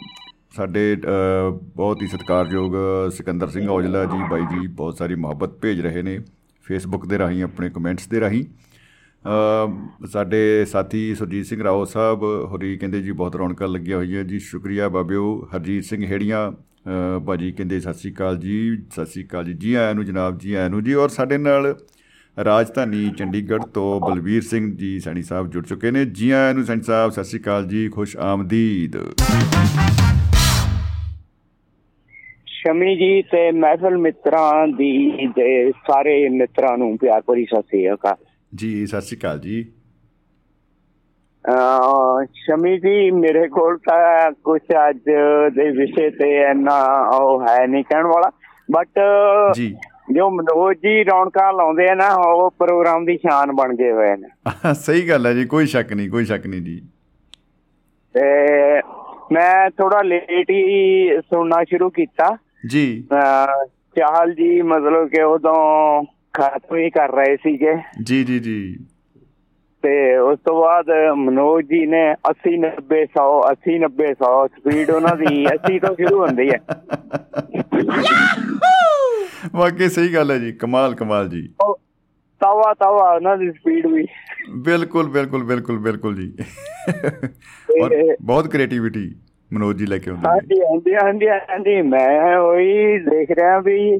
[0.56, 2.74] ਸਾਡੇ ਅ, ਬਹੁਤ ਹੀ ਸਤਿਕਾਰਯੋਗ
[3.10, 6.20] ਸਿਕੰਦਰ ਸਿੰਘ ਔਜਲਾ ਜੀ ਬਾਈ ਜੀ ਬਹੁਤ ਸਾਰੀ ਮੁਹੱਬਤ ਭੇਜ ਰਹੇ ਨੇ।
[6.62, 8.69] ਫੇਸਬੁੱਕ ਦੇ ਰਾਹੀਂ ਆਪਣੇ ਕਮੈਂਟਸ ਦੇ ਰਾਹੀਂ। ਅ,
[10.10, 14.88] ਸਾਡੇ ਸਾਥੀ ਸੁਰਜੀਤ ਸਿੰਘ ਰਾਓ ਸਾਹਿਬ ਹੋਰੀ ਕਹਿੰਦੇ ਜੀ ਬਹੁਤ ਰੌਣਕਾਂ ਲੱਗੀਆਂ ਹੋਈਆਂ ਜੀ ਸ਼ੁਕਰੀਆ
[14.88, 19.52] ਬਾਬਿਓ ਹਰਜੀਤ ਸਿੰਘ ਹੇੜੀਆਂ ਅ, ਭਾਜੀ ਕਹਿੰਦੇ ਸਤਿ ਸ਼੍ਰੀ ਅਕਾਲ ਜੀ ਸਤਿ ਸ਼੍ਰੀ ਅਕਾਲ ਜੀ
[19.52, 21.74] ਜੀ ਆਇਆਂ ਨੂੰ ਜਨਾਬ ਜੀ ਆਇਆਂ ਨੂੰ ਜੀ ਔਰ ਸਾਡੇ ਨਾਲ
[22.36, 26.82] ਰਾਜਧਾਨੀ ਚੰਡੀਗੜ੍ਹ ਤੋਂ ਬਲਵੀਰ ਸਿੰਘ ਜੀ ਸੈਣੀ ਸਾਹਿਬ ਜੁੜ ਚੁੱਕੇ ਨੇ ਜੀ ਆਇਆਂ ਨੂੰ ਸੈਣੀ
[26.82, 28.96] ਸਾਹਿਬ ਸਤਿ ਸ਼੍ਰੀ ਅਕਾਲ ਜੀ ਖੁਸ਼ ਆਮਦੀਦ।
[32.46, 38.16] ਸ਼ਮੀ ਜੀ ਤੇ ਮਹਿਫਲ ਮਿੱਤਰਾਂ ਦੀ ਤੇ ਸਾਰੇ ਮਿੱਤਰਾਂ ਨੂੰ ਪਿਆਰ ਭਰੀ ਸਤਿ ਸ੍ਰੀ ਅਕਾਲ।
[38.54, 39.72] ਜੀ ਸਤਿ ਸ਼੍ਰੀ ਅਕਾਲ ਜੀ।
[42.34, 44.98] ਸ਼ਮੀ ਜੀ ਮੇਰੇ ਕੋਲ ਤਾਂ ਕੁਝ ਅੱਜ
[45.54, 48.30] ਦੇ ਵਿਸ਼ੇ ਤੇ ਇੰਨਾ ਉਹ ਹੈ ਨਹੀਂ ਕਹਿਣ ਵਾਲਾ।
[48.70, 49.00] ਬਟ
[49.54, 49.76] ਜੀ।
[50.12, 54.28] ਜੋ ਮਨੋਜ ਜੀ ਰੌਣਕਾਂ ਲਾਉਂਦੇ ਆ ਨਾ ਉਹ ਪ੍ਰੋਗਰਾਮ ਦੀ ਸ਼ਾਨ ਬਣ ਗਏ ਹੋਏ ਨੇ।
[54.74, 56.82] ਸਹੀ ਗੱਲ ਹੈ ਜੀ ਕੋਈ ਸ਼ੱਕ ਨਹੀਂ ਕੋਈ ਸ਼ੱਕ ਨਹੀਂ ਜੀ।
[58.14, 58.22] ਤੇ
[59.32, 62.36] ਮੈਂ ਥੋੜਾ ਲੇਟ ਹੀ ਸੁਣਨਾ ਸ਼ੁਰੂ ਕੀਤਾ।
[62.68, 63.04] ਜੀ।
[63.96, 66.02] ਚਾਹਲ ਜੀ ਮਤਲਬ ਕਿ ਉਦੋਂ
[66.34, 68.76] ਖਤਮ ਹੀ ਕਰ ਰਹੇ ਸੀਗੇ। ਜੀ ਜੀ ਜੀ।
[69.82, 75.16] ਤੇ ਉਸ ਤੋਂ ਬਾਅਦ ਮਨੋਜ ਜੀ ਨੇ 80 90 100 80 90 100 ਸਪੀਡ ਉਹਨਾਂ
[75.16, 76.58] ਦੀ 80 ਤੋਂ ਸ਼ੁਰੂ ਹੁੰਦੀ ਹੈ।
[79.54, 81.48] ਵਾਕਈ ਸਹੀ ਗੱਲ ਹੈ ਜੀ ਕਮਾਲ ਕਮਾਲ ਜੀ।
[82.40, 84.06] ਤਵਾ ਤਵਾ ਉਹਨਾਂ ਦੀ ਸਪੀਡ ਵੀ।
[84.56, 86.36] ਬਿਲਕੁਲ ਬਿਲਕੁਲ ਬਿਲਕੁਲ ਬਿਲਕੁਲ ਜੀ।
[87.82, 89.14] ਔਰ ਬਹੁਤ ਕ੍ਰੀਏਟੀਵਿਟੀ
[89.52, 93.98] ਮਨੋਜ ਜੀ ਲੈ ਕੇ ਆਉਂਦੇ ਨੇ। ਹਾਂਜੀ ਹਾਂਜੀ ਹਾਂਜੀ ਹਾਂਜੀ। ਮੈਂ ਉਹੀ ਦੇਖ ਰਿਹਾ ਵੀ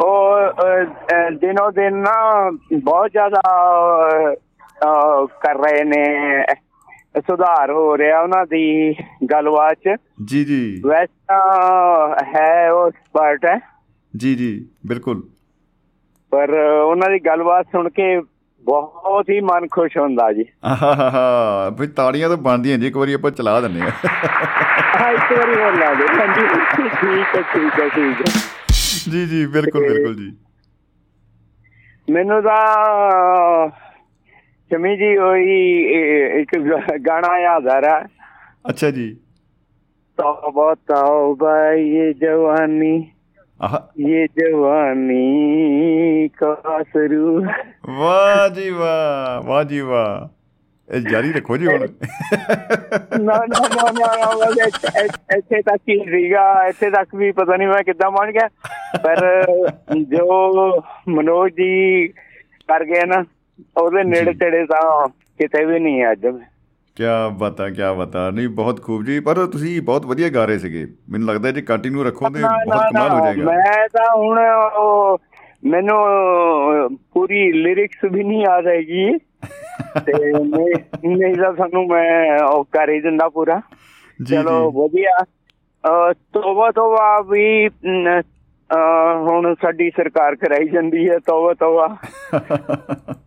[0.00, 0.52] ਉਹ
[1.32, 2.50] ਦਿਨੋ ਦਿਨ ਨਾ
[2.82, 3.40] ਬਹੁਤ ਜ਼ਿਆਦਾ
[5.42, 6.04] ਕਰ ਰਹੇ ਨੇ
[7.20, 8.94] ਸੁਧਾਰ ਹੋ ਰਿਹਾ ਉਹਨਾਂ ਦੀ
[9.32, 11.34] ਗੱਲਬਾਤ ਚ। ਜੀ ਜੀ। ਵੈਸੇ
[12.36, 13.60] ਹੈ ਉਹ ਐਕਸਪਰਟ ਹੈ।
[14.16, 15.22] ਜੀ ਜੀ ਬਿਲਕੁਲ।
[16.32, 16.50] ਪਰ
[16.86, 18.20] ਉਹਨਾਂ ਦੀ ਗੱਲਬਾਤ ਸੁਣ ਕੇ
[18.64, 23.30] ਬਹੁਤ ਹੀ ਮਨ ਖੁਸ਼ ਹੁੰਦਾ ਜੀ। ਆਹਾਹਾ ਵੀ ਤਾੜੀਆਂ ਤਾਂ ਬਣਦੀਆਂ ਜੀ ਇੱਕ ਵਾਰੀ ਆਪਾਂ
[23.30, 23.90] ਚਲਾ ਦਿੰਨੇ ਆ
[25.00, 28.53] ਹਾਂ ਇੱਕ ਵਾਰੀ ਹੋਰ ਲਾ ਦੇ ਹਾਂਜੀ ਠੀਕ ਹੈ ਠੀਕ ਹੈ ਠੀਕ ਹੈ।
[29.12, 30.36] ਜੀ ਜੀ ਬਿਲਕੁਲ ਬਿਲਕੁਲ ਜੀ।
[32.10, 33.68] ਮੈਨੂੰ ਤਾਂ
[34.68, 35.80] ਸ਼ਮੀ ਜੀ ਉਹੀ
[36.40, 36.58] ਇੱਕ
[37.06, 38.06] ਗਾਣਾ ਯਾਦ ਆ ਰਿਹਾ।
[38.68, 39.16] ਅੱਛਾ ਜੀ।
[40.16, 43.10] ਤੌਬਾ ਤੌਬਾ ਇਹ ਜਵਾਨੀ।
[43.62, 47.44] ਆਹ। ਇਹ ਜਵਾਨੀ ਕਾਸਰੂ
[47.86, 50.33] ਵਾਹ ਜੀ ਵਾਹ ਵਾਹ ਜੀ ਵਾਹ।
[50.92, 51.78] ਇਹ ਜਾਰੀ ਰੱਖੋ ਜੀ ਹੁਣ।
[53.22, 54.84] ਨਾ ਨਾ ਨਾ ਨਾ ਬਸ
[55.36, 58.48] ਇੱਥੇ- ਤੱਕ ਹੀ ਸੀਗਾ ਇੱਥੇ ਤੱਕ ਵੀ ਪਤਾ ਨਹੀਂ ਮੈਂ ਕਿੱਦਾਂ ਪਹੁੰਚ ਗਿਆ।
[58.98, 59.46] ਪਰ
[60.02, 60.76] ਜੋ
[61.08, 62.08] ਮਨੋਜ ਜੀ
[62.68, 63.24] ਕਰ ਗਏ ਨਾ
[63.76, 66.26] ਉਹਦੇ ਨੇੜੇ ਤੇੜੇ ਤਾਂ ਕਿਤੇ ਵੀ ਨਹੀਂ ਅੱਜ।
[66.96, 70.86] ਕਿਆ ਬਤਾ ਕਿਆ ਬਤਾ। ਨਹੀਂ ਬਹੁਤ ਖੂਬ ਜੀ। ਪਰ ਤੁਸੀਂ ਬਹੁਤ ਵਧੀਆ ਗਾ ਰਹੇ ਸੀਗੇ।
[71.10, 74.40] ਮੈਨੂੰ ਲੱਗਦਾ ਜੇ ਕੰਟੀਨਿਊ ਰੱਖੋ ਤੇ ਬਹੁਤ ਕਮਾਲ ਹੋ ਜਾਏਗਾ। ਮੈਂ ਤਾਂ ਹੁਣ
[75.70, 75.96] ਮੈਨੂੰ
[77.12, 79.18] ਪੂਰੀ ਲਿਰਿਕਸ ਵੀ ਨਹੀਂ ਆ ਰਹੀ
[80.06, 83.60] ਤੇ ਨਹੀਂ ਨਹੀਂ ਤਾਂ ਸਾਨੂੰ ਮੈਂ ਉਹ ਕਰ ਹੀ ਦਿੰਦਾ ਪੂਰਾ।
[84.20, 85.24] ਚਲੋ ਵਧੀਆ।
[86.32, 87.68] ਤੋਬਾ ਤੋਬਾ ਵੀ
[89.28, 91.88] ਹੁਣ ਸਾਡੀ ਸਰਕਾਰ ਕਰਾਈ ਜਾਂਦੀ ਹੈ ਤੋਬਾ ਤੋਬਾ।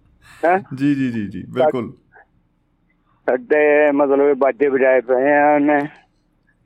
[0.45, 0.59] ਹੈਂ?
[0.75, 1.91] ਜੀ ਜੀ ਜੀ ਜੀ ਬਿਲਕੁਲ।
[3.27, 5.79] ਸਾਡੇ ਮਤਲਬ ਬਾਜੇ ਵਜਾਏ ਪਏ ਆ ਉਹਨੇ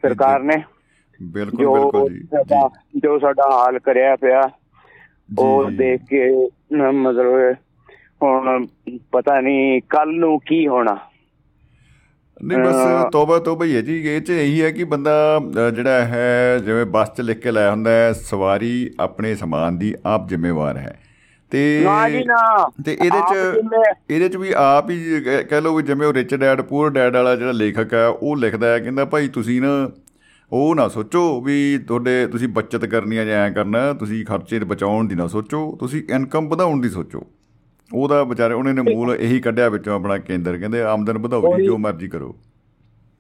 [0.04, 0.64] ਸਰਕਾਰ ਨੇ।
[1.20, 2.22] ਬਿਲਕੁਲ ਬਿਲਕੁਲ ਜੀ
[3.00, 4.42] ਜੋ। ਸਾਡਾ ਹਾਲ ਕਰਿਆ ਪਿਆ
[5.40, 6.30] ਉਹ। ਦੇਖ ਕੇ
[6.72, 7.56] ਨਾ ਮਤਲਬ
[8.24, 8.66] ਹੁਣ
[9.12, 10.98] ਪਤਾ ਨਹੀਂ ਕੱਲ ਨੂੰ ਕੀ ਹੋਣਾ।
[12.44, 12.76] ਨਹੀਂ ਬਸ
[13.12, 15.42] ਤੋਬਾ ਤੋਬਾ ਹੀ ਹੈ ਜੀ ਇਹ ਚ ਇਹੀ ਹੈ ਕਿ ਬੰਦਾ
[15.76, 20.30] ਜਿਹੜਾ ਹੈ ਜਿਵੇਂ ਬੱਸ ਚ ਲਿਖ ਕੇ ਲਾਇਆ ਹੁੰਦਾ ਹੈ ਸਵਾਰੀ ਆਪਣੇ ਸਮਾਨ ਦੀ ਆਪ
[20.30, 21.00] ਜ਼ਿੰਮੇਵਾਰ ਹੈ।
[21.52, 23.62] ਤੇ ਨਾ ਜੀ ਨਾ। ਤੇ ਇਹਦੇ ਚ
[24.10, 27.16] ਇਹਦੇ ਚ ਵੀ ਆਪ ਹੀ ਕਹਿ- ਕਹਿ ਲਓ ਵੀ ਜਿਵੇਂ ਉਹ ਰਿਚ ਡੈਡ ਪੂਰ ਡੈਡ
[27.16, 29.92] ਵਾਲਾ ਜਿਹੜਾ ਲੇਖਕ ਹੈ ਉਹ ਲਿਖਦਾ ਹੈ ਕਹਿੰਦਾ ਭਾਈ ਤੁਸੀਂ ਨਾ
[30.52, 35.08] ਉਹ ਨਾ ਸੋਚੋ ਵੀ ਤੁਹਾਡੇ ਤੁਸੀਂ ਬੱਚਤ ਕਰਨੀ ਹੈ ਜਾਂ ਐਂ ਕਰਨਾ ਤੁਸੀਂ ਖਰਚੇ ਬਚਾਉਣ
[35.08, 37.24] ਦੀ ਨਾ ਸੋਚੋ ਤੁਸੀਂ ਇਨਕਮ ਵਧਾਉਣ ਦੀ ਸੋਚੋ।
[37.94, 41.78] ਉਹਦਾ ਵਿਚਾਰੇ ਉਹਨੇ ਨੇ ਮੂਲ ਇਹੀ ਕੱਢਿਆ ਵਿੱਚੋਂ ਆਪਣਾ ਕੇਂਦਰ ਕਹਿੰਦੇ ਆਮਦਨ ਵਧਾਓ ਜੀ ਜੋ
[41.78, 42.36] ਮਰਜ਼ੀ ਕਰੋ।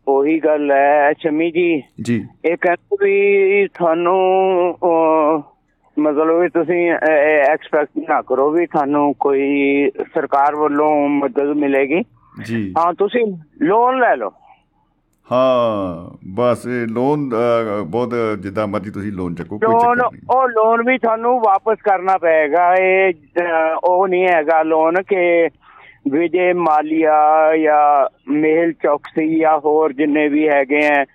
[0.07, 4.17] ਉਹੀ ਗੱਲ ਹੈ ਸ਼ਮੀ ਜੀ। ਜੀ। ਇਹ ਕਹਿੰਦੇ ਵੀ ਤੁਹਾਨੂੰ
[5.99, 6.91] ਮਤਲਬ ਵੀ ਤੁਸੀਂ
[7.51, 9.47] ਐਕਸਪੈਕਟ ਨਾ ਕਰੋ ਵੀ ਤੁਹਾਨੂੰ ਕੋਈ
[10.13, 12.01] ਸਰਕਾਰ ਵੱਲੋਂ ਮਦਦ ਮਿਲੇਗੀ।
[12.43, 14.31] ਜੀ। ਹਾਂ ਤੁਸੀਂ ਲੋਨ ਲੈ ਲਓ।
[15.31, 17.29] ਹਾਂ ਬਸ ਲੋਨ
[17.85, 22.17] ਬਹੁਤ ਜਿੱਦਾਂ ਮਰਜ਼ੀ ਤੁਸੀਂ ਲੋਨ ਚੱਕੋ ਕੋਈ ਚੱਕਰ ਨਹੀਂ। ਉਹ ਲੋਨ ਵੀ ਤੁਹਾਨੂੰ ਵਾਪਸ ਕਰਨਾ
[22.17, 23.13] ਪਏਗਾ। ਇਹ
[23.83, 25.47] ਉਹ ਨਹੀਂ ਹੈਗਾ ਲੋਨ ਕਿ
[26.11, 27.15] ਵਿਜੇ ਮਾਲੀਆ
[27.57, 31.05] ਜਾਂ ਮੇਹਲ ਚੌਕਸੀ ਜਾਂ ਹੋਰ ਜਿੰਨੇ ਵੀ ਹੈਗੇ ਆ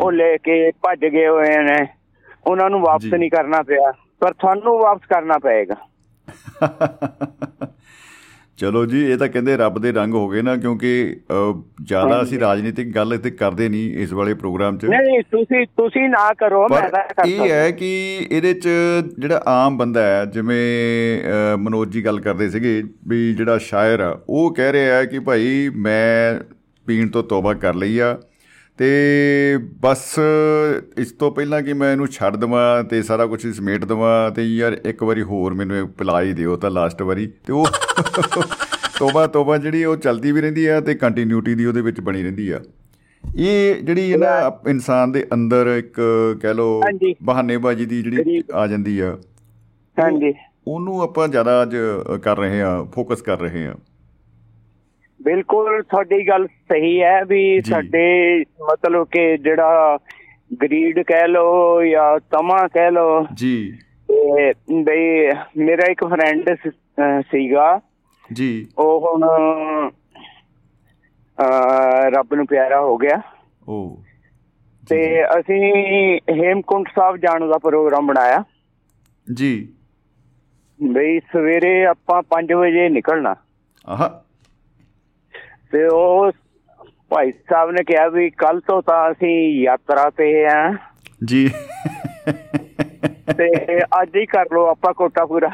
[0.00, 1.86] ਉਹ ਲੈ ਕੇ ਭੱਜ ਗਏ ਹੋਏ ਨੇ।
[2.46, 5.76] ਉਹਨਾਂ ਨੂੰ ਵਾਪਸ। ਨਹੀਂ ਕਰਨਾ ਪਿਆ ਪਰ ਤੁਹਾਨੂੰ ਵਾਪਸ ਕਰਨਾ ਪਏਗਾ।
[8.58, 10.90] ਚਲੋ ਜੀ ਇਹ ਤਾਂ ਕਹਿੰਦੇ ਰੱਬ ਦੇ ਰੰਗ ਹੋ ਗਏ ਨਾ ਕਿਉਂਕਿ
[11.82, 16.32] ਜ਼ਿਆਦਾ ਅਸੀਂ ਰਾਜਨੀਤਿਕ ਗੱਲ ਇੱਥੇ ਕਰਦੇ ਨਹੀਂ ਇਸ ਵਾਲੇ ਪ੍ਰੋਗਰਾਮ 'ਚ। ਨਹੀਂ ਤੁਸੀਂ ਤੁਸੀਂ ਨਾ
[16.38, 17.90] ਕਰੋ ਮੈਂ ਤਾਂ ਕਰ ਇਹ ਹੈ। ਕਿ
[18.30, 18.68] ਇਹਦੇ 'ਚ
[19.18, 21.20] ਜਿਹੜਾ ਆਮ ਬੰਦਾ ਹੈ ਜਿਵੇਂ
[21.58, 25.68] ਮਨੋਜ ਜੀ ਗੱਲ ਕਰਦੇ ਸੀਗੇ ਵੀ ਜਿਹੜਾ ਸ਼ਾਇਰ ਆ ਉਹ ਕਹਿ ਰਿਹਾ ਹੈ ਕਿ ਭਾਈ
[25.68, 26.40] ਮੈਂ
[26.86, 28.18] ਪੀਣ ਤੋਂ ਤੋਬਾ ਕਰ ਲਈ ਆ
[28.78, 30.14] ਤੇ ਬਸ
[30.98, 34.72] ਇਸ ਤੋਂ ਪਹਿਲਾਂ ਕਿ ਮੈਂ ਇਹਨੂੰ ਛੱਡ ਦਵਾਂ ਤੇ ਸਾਰਾ ਕੁਝ ਸਮੇਟ ਦਵਾਂ ਤੇ ਯਾਰ
[34.84, 37.66] ਇੱਕ ਵਾਰੀ ਹੋਰ ਮੈਨੂੰ ਪਿਲਾ ਹੀ ਦਿਓ ਤਾਂ ਲਾਸਟ ਵਾਰੀ ਤੇ ਉਹ
[38.98, 42.50] ਤੋਬਾ ਤੋਬਾ ਜਿਹੜੀ ਉਹ ਚਲਦੀ ਵੀ ਰਹਿੰਦੀ ਆ ਤੇ ਕੰਟੀਨਿਊਟੀ ਦੀ ਉਹਦੇ ਵਿੱਚ ਬਣੀ ਰਹਿੰਦੀ
[42.50, 42.60] ਆ।
[43.38, 46.00] ਇਹ ਜਿਹੜੀ ਹੈ ਨਾ ਇਨਸਾਨ ਦੇ ਅੰਦਰ ਇੱਕ
[46.42, 46.54] ਕਹਿ
[46.84, 49.18] ਹਾਂਜੀ। ਬਹਾਨੇਬਾਜ਼ੀ ਦੀ ਜਿਹੜੀ- ਆ ਜਾਂਦੀ ਆ।
[49.96, 50.32] ਹਾਂਜੀ।
[50.68, 51.76] ਉਹਨੂੰ ਆਪਾਂ ਜ਼ਿਆਦਾ ਅੱਜ
[52.22, 53.74] ਕਰ ਰਹੇ ਆ ਫੋਕਸ ਕਰ ਰਹੇ ਆ।
[55.24, 59.98] ਬਿਲਕੁਲ ਤੁਹਾਡੀ ਗੱਲ ਸਹੀ ਹੈ ਵੀ। ਸਾਡੇ ਮਤਲਬ ਕਿ ਜਿਹੜਾ
[60.62, 63.78] ਗਰੀਡ ਕਹਿ ਲੋ ਜਾਂ ਤਮਾ ਕਹਿ ਲੋ ਜੀ।
[64.82, 66.56] ਬਈ ਮੇਰਾ ਇੱਕ ਫਰੈਂਡ
[67.20, 67.80] ਸੀਗਾ।
[68.32, 69.22] ਜੀ। ਉਹ ਹੁਣ
[72.08, 73.22] ਰੱਬ ਨੂੰ ਪਿਆਰਾ ਹੋ ਗਿਆ।
[73.68, 74.02] ਉਹ
[74.90, 75.74] ਤੇ ਅਸੀਂ
[76.16, 78.44] ਹੇਮਕੁੰਟ ਸਾਹਿਬ ਜਾਣ ਦਾ ਪ੍ਰੋਗਰਾਮ ਬਣਾਇਆ।
[79.34, 79.68] ਜੀ।
[80.92, 83.34] ਬਈ ਸਵੇਰੇ ਆਪਾਂ 5 ਵਜੇ ਨਿਕਲਣਾ।
[83.88, 84.23] ਆਹ।
[85.74, 86.30] ਤੇ ਉਹ
[87.10, 90.72] ਭਾਈ ਸਾਹਿਬ ਨੇ ਕਿਹਾ ਵੀ ਕੱਲ ਤੋਂ ਤਾਂ ਅਸੀਂ ਯਾਤਰਾ ਤੇ ਆ।
[91.24, 91.48] ਜੀ।
[93.38, 95.48] ਤੇ ਅੱਜ ਹੀ ਕਰ ਲਓ ਆਪਾਂ ਕੋਟਾ ਪੂਰਾ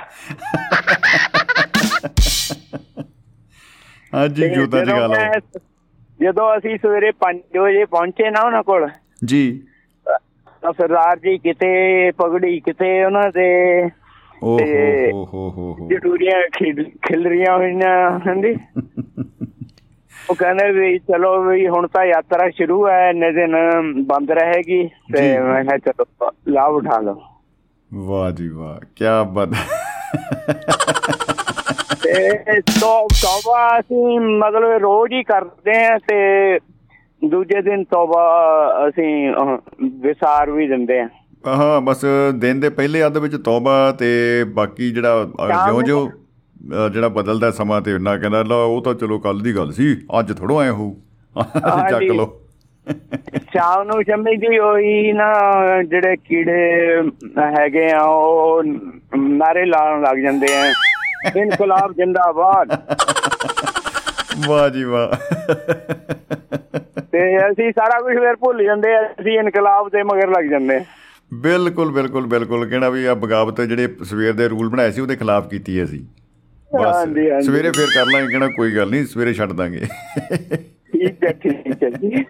[4.14, 5.60] ਹਾਂਜੀ ਤੇ ਜੋਤਾ ਜਗਾ ਲਓ।
[6.20, 8.88] ਜਦੋਂ ਅਸੀਂ ਸਵੇਰੇ 5 ਵਜੇ ਪਹੁੰਚੇ ਨਾ ਉਹਨਾਂ ਕੋਲ
[9.24, 9.42] ਜੀ।
[10.62, 11.70] ਤਾਂ ਸਰਦਾਰ ਜੀ ਕਿਤੇ
[12.10, 13.48] ਪਗੜੀ ਕਿਤੇ ਉਹਨਾਂ ਦੇ
[14.42, 16.40] ਓ ਤੇ- ਹੋ ਹੋ ਹੋ ਹੋ ਜਟੂਰੀਆਂ
[17.02, 18.54] ਖਿਲ ਰਹੀਆਂ ਹੋਈਆਂ ਹਾਂਜੀ।
[20.30, 23.56] ਉਹ ਕਹਿੰਦੇ ਵੀ ਚਲੋ ਵੀ ਹੁਣ ਤਾਂ ਯਾਤਰਾ ਸ਼ੁਰੂ ਹੈ ਇੰਨੇ ਦਿਨ
[24.02, 27.20] ਬੰਦ ਰਹੇਗੀ ਤੇ। ਮੈਂ ਕਿਹਾ ਚਲੋ ਲਾਭ ਉਠਾ ਲਓ।
[27.94, 29.48] ਵਾਹ ਜੀ ਵਾਹ ਕੀ ਬਾਤ।
[32.02, 36.58] ਤੇ ਤੋ ਤੌਬਾ ਅਸੀਂ ਮਤਲਬ ਰੋਜ਼ ਹੀ ਕਰਦੇ ਆ ਤੇ
[37.22, 38.22] ਦੂਜੇ ਦਿਨ ਤੌਬਾ
[38.88, 39.32] ਅਸੀਂ
[40.02, 41.08] ਵਿਸਾਰ ਵੀ ਦਿੰਦੇ ਆ
[41.46, 42.04] ਹਾਂ ਬਸ
[42.34, 46.12] ਦਿਨ ਦੇ ਪਹਿਲੇ ਅੱਧ ਵਿੱਚ ਤੌਬਾ ਤੇ ਬਾਕੀ ਜਿਹੜਾ ਸ਼ਾਮ ਜਿਉਂ ਨੂੰ- ਜਿਉਂ ਅ,
[46.92, 50.32] ਜਿਹੜਾ ਬਦਲਦਾ ਸਮਾਂ ਤੇ ਉਹਨਾਂ ਕਹਿੰਦਾ ਲਾ ਉਹ ਤਾਂ ਚਲੋ ਕੱਲ ਦੀ ਗੱਲ ਸੀ ਅੱਜ
[50.32, 50.96] ਥੋੜੋ ਆਏ ਹੋ
[51.90, 52.40] ਚੱਕ। ਲਓ।
[53.36, 55.32] ਸ਼ਾਮ ਨੂੰ ਜੰਮੀ ਜੀ ਉਹੀ ਨਾ
[55.82, 57.00] ਜਿਹੜੇ ਕੀੜੇ
[57.58, 58.62] ਹੈਗੇ ਆ ਉਹ
[59.16, 60.72] ਨਾਰੇ ਲਾਉਣ ਲੱਗ ਜਾਂਦੇ ਆ।
[61.36, 62.82] ਇਨਕਲਾਬ ਜਿੰਦਾਬਾਦ।
[64.48, 65.08] ਵਾਹ ਜੀ ਵਾਹ।
[67.12, 70.84] ਤੇ ਅਸੀਂ ਸਾਰਾ ਕੁਝ ਫਿਰ ਭੁੱਲ ਜਾਂਦੇ ਆ ਅਸੀਂ ਇਨਕਲਾਬ ਦੇ ਮਗਰ ਲੱਗ ਜਾਂਦੇ ਆ।
[71.34, 75.48] ਬਿਲਕੁਲ ਬਿਲਕੁਲ ਬਿਲਕੁਲ। ਕਹਿਣਾ ਵੀ ਆ ਬਗਾਵਤ ਜਿਹੜੇ ਸਵੇਰ ਦੇ ਰੂਲ ਬਣਾਏ ਸੀ ਉਹਦੇ ਖਿਲਾਫ
[75.48, 76.19] ਕੀਤੀ ਹੈ ਬਸ
[76.74, 81.32] ਹਾਂਜੀ, ਹਾਂਜੀ। ਸਵੇਰੇ ਫੇਰ ਕਰ ਲਾਂਗੇ ਕਹਿਣਾ ਕੋਈ ਗੱਲ ਨਹੀਂ ਸਵੇਰੇ ਛੱਡ ਦਾਂਗੇ। ਠੀਕ ਹੈ
[81.32, 82.24] ਠੀਕ ਹੈ ਜੀ।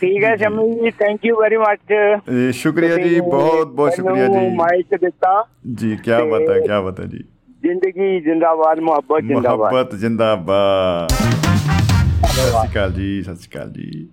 [0.00, 4.48] ਠੀਕ ਹੈ ਸ਼ਮੀ ਜੀ ਥੈਂਕ ਯੂ ਵੈਰੀ ਮੱਚ ਇਹ ਸ਼ੁਕਰੀਆ ਜੀ ਬਹੁਤ ਬਹੁਤ ਸ਼ੁਕਰੀਆ ਜੀ।
[4.56, 5.44] ਮਾਈਕ ਦਿੱਤਾ।
[5.74, 7.22] ਜੀ ਕੀ ਬਾਤ ਹੈ ਕੀ ਬਾਤ ਹੈ ਜੀ।
[7.62, 14.08] ਜ਼ਿੰਦਗੀ ਜਿੰਦਾਬਾਦ ਮੁਹੱਬਤ ਜਿੰਦਾਬਾਦ। ਮੁਹੱਬਤ ਜਿੰਦਾਬਾਦ। ਸਤਿ ਸ਼੍ਰੀ ਅਕਾਲ ਜੀ ਸਤਿ ਸ਼੍ਰੀ ਅਕਾਲ ਜੀ।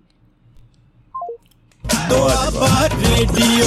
[2.09, 3.65] ਦੁਆਬਾ ਰੇਡੀਓ।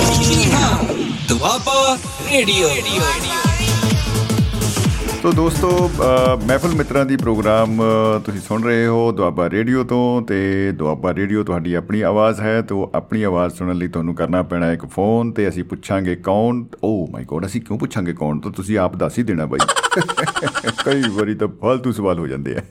[1.28, 1.96] ਦੁਆਬਾ
[2.32, 2.68] ਰੇਡੀਓ।
[5.22, 10.22] ਤੋ ਦੋਸਤੋ ਅ, ਮਹਿਫਲ ਮਿੱਤਰਾਂ ਦੀ ਪ੍ਰੋਗਰਾਮ ਅ, ਤੁਸੀਂ ਸੁਣ ਰਹੇ ਹੋ ਦੁਆਬਾ ਰੇਡੀਓ ਤੋਂ
[10.22, 14.72] ਤੇ ਦੁਆਬਾ ਰੇਡੀਓ ਤੁਹਾਡੀ ਆਪਣੀ ਆਵਾਜ਼ ਹੈ ਤੋ ਆਪਣੀ ਆਵਾਜ਼ ਸੁਣਨ ਲਈ ਤੁਹਾਨੂੰ ਕਰਨਾ ਪੈਣਾ
[14.72, 18.40] ਇੱਕ ਫੋਨ ਤੇ ਅਸੀਂ ਪੁੱਛਾਂਗੇ ਕੌਣ ਓ ਮਾਈ ਗੋਡ ਅਸੀਂ ਕਿਉਂ ਪੁੱਛਾਂਗੇ ਕੌਣ?
[18.40, 19.60] ਤਾਂ ਤੁਸੀਂ ਆਪ ਦੱਸ ਹੀ ਦੇਣਾ ਬਾਈ।
[20.84, 22.62] ਕਈ ਵਾਰੀ ਤਾਂ ਫालतू ਸਵਾਲ ਹੋ ਜਾਂਦੇ ਆ।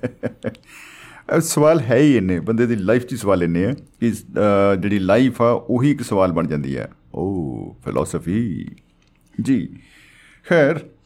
[1.36, 4.76] ਇਹ ਸਵਾਲ ਹੈ ਹੀ ਇੰਨੇ ਬੰਦੇ ਦੀ ਲਾਈਫ 'ਚ ਹੀ ਸਵਾਲ ਇੰਨੇ ਆ ਕਿ ਅ,
[4.76, 8.66] ਜਿਹੜੀ ਲਾਈਫ ਆ ਉਹੀ ਇੱਕ ਸਵਾਲ ਬਣ ਜਾਂਦੀ ਹੈ। oh, ਓ ਫਿਲਾਸਫੀ
[9.42, 9.68] ਜੀ।
[10.46, 10.99] ਖੈਰ ਅ,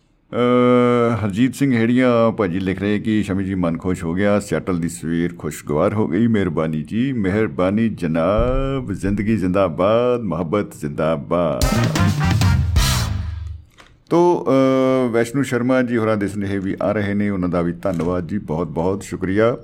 [1.24, 4.90] ਹਰਜੀਤ ਸਿੰਘ ਹੇੜੀਆਂ ਭਾਜੀ ਲਿਖ ਰਹੇ ਕਿ ਸ਼ਮੀ ਜੀ ਮਨ ਖੁਸ਼ ਹੋ ਗਿਆ ਸੈਟਲ ਦੀ
[4.90, 11.66] ਸਵੇਰ ਖੁਸ਼ਗਵਾਰ ਹੋ ਗਈ। ਮਿਹਰਬਾਨੀ ਜੀ ਮਿਹਰਬਾਨੀ ਜਨਾਬ ਜ਼ਿੰਦਗੀ ਜ਼ਿੰਦਾਬਾਦ ਮੁਹੱਬਤ ਜ਼ਿੰਦਾਬਾਦ।
[14.10, 17.72] ਤੋ ਅ, ਵੈਸ਼ਨੂ ਸ਼ਰਮਾ ਜੀ ਹੋਰਾਂ ਦੇ ਸੁਨੇਹੇ ਵੀ ਆ ਰਹੇ ਨੇ ਉਹਨਾਂ ਦਾ ਵੀ
[17.72, 19.58] ਧੰਨਵਾਦ ਜੀ ਬਹੁਤ ਬਹੁਤ ਸ਼ੁਕਰੀਆ।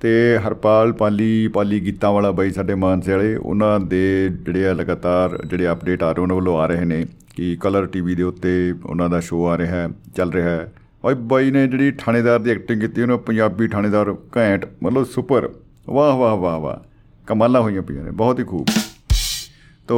[0.00, 5.42] ਤੇ ਹਰਪਾਲ ਪਾਲੀ ਪਾਲੀ ਗੀਤਾਂ ਵਾਲਾ ਬਾਈ ਸਾਡੇ ਮਾਨਸੇ ਵਾਲੇ ਉਹਨਾਂ ਦੇ ਜਿਹੜੇ ਆ ਲਗਾਤਾਰ
[5.46, 9.08] ਜਿਹੜੇ ਅਪਡੇਟ ਆ ਰਹੇ ਉਹਨਾਂ ਵੱਲੋਂ ਆ ਰਹੇ ਨੇ। ਕਿ ਕਲਰ ਟੀਵੀ ਦੇ ਉੱਤੇ ਉਹਨਾਂ
[9.10, 10.72] ਦਾ ਸ਼ੋਅ ਆ ਰਿਹਾ ਹੈ ਚੱਲ ਰਿਹਾ ਹੈ।
[11.04, 15.50] ਓਏ ਬਾਈ ਨੇ ਜਿਹੜੀ ਥਾਣੇਦਾਰ ਦੀ ਐਕਟਿੰਗ ਕੀਤੀ ਉਹਨੇ ਪੰਜਾਬੀ ਥਾਣੇਦਾਰ ਘੈਂਟ ਮਤਲਬ ਸੁਪਰ
[15.88, 16.88] ਵਾਹ ਵਾਹ ਵਾਹ ਵਾਹ।
[17.26, 18.66] ਕਮਾਲਾਂ ਹੋਈਆਂ ਪਈਆਂ ਨੇ ਬਹੁਤ ਹੀ ਖੂਬ।
[19.88, 19.94] ਤੋ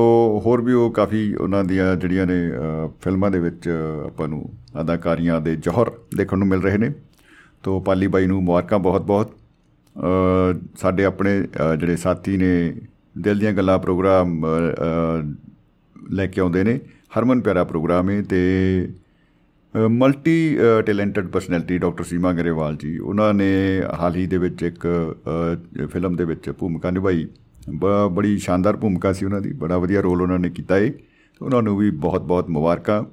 [0.47, 4.53] ਹੋਰ ਵੀ ਉਹ ਕਾਫੀ ਉਹਨਾਂ ਦੀਆਂ ਜਿਹੜੀਆਂ ਨੇ ਅ, ਫਿਲਮਾਂ ਦੇ ਵਿੱਚ ਅ, ਆਪਾਂ ਨੂੰ
[4.80, 6.91] ਅਦਾਕਾਰੀਆਂ ਦੇ ਜੌਹਰ ਦੇਖਣ ਨੂੰ ਮਿਲ ਰਹੇ ਨੇ।
[7.62, 12.74] ਤੋ ਪਾਲੀ ਬਾਈ ਨੂੰ ਮੁਬਾਰਕਾਂ ਬਹੁਤ-ਬਹੁਤ ਅ, ਸਾਡੇ ਆਪਣੇ ਅ, ਜਿਹੜੇ ਸਾਥੀ ਨੇ
[13.18, 15.34] ਦਿਲ ਦੀਆਂ ਗੱਲਾਂ ਪ੍ਰੋਗਰਾਮ ਅ, ਅ,
[16.11, 16.80] ਲੈ ਕੇ ਆਉਂਦੇ ਨੇ।
[17.11, 18.41] ਹਰਮਨ ਪਿਆਰਾ ਪ੍ਰੋਗਰਾਮ ਹੈ ਤੇ
[19.89, 24.87] multi talented personality doctor Seema Grewal ji ਉਹਨਾਂ ਨੇ ਹਾਲ ਹੀ ਦੇ ਵਿੱਚ ਇੱਕ
[25.85, 27.29] ਅ, ਫਿਲਮ ਦੇ ਵਿੱਚ ਭੂਮਿਕਾ ਨਿਭਾਈ।
[27.71, 31.45] ਬ- ਬੜੀ ਸ਼ਾਨਦਾਰ ਭੂਮਿਕਾ ਸੀ ਉਹਨਾਂ ਦੀ ਬੜਾ ਵਧੀਆ ਰੋਲ ਉਹਨਾਂ ਨੇ ਕੀਤਾ ਏ। ਤੇ
[31.45, 33.05] ਉਹਨਾਂ ਨੂੰ ਵੀ ਬਹੁਤ-ਬਹੁਤ ਮੁਬਾਰਕਾਂ।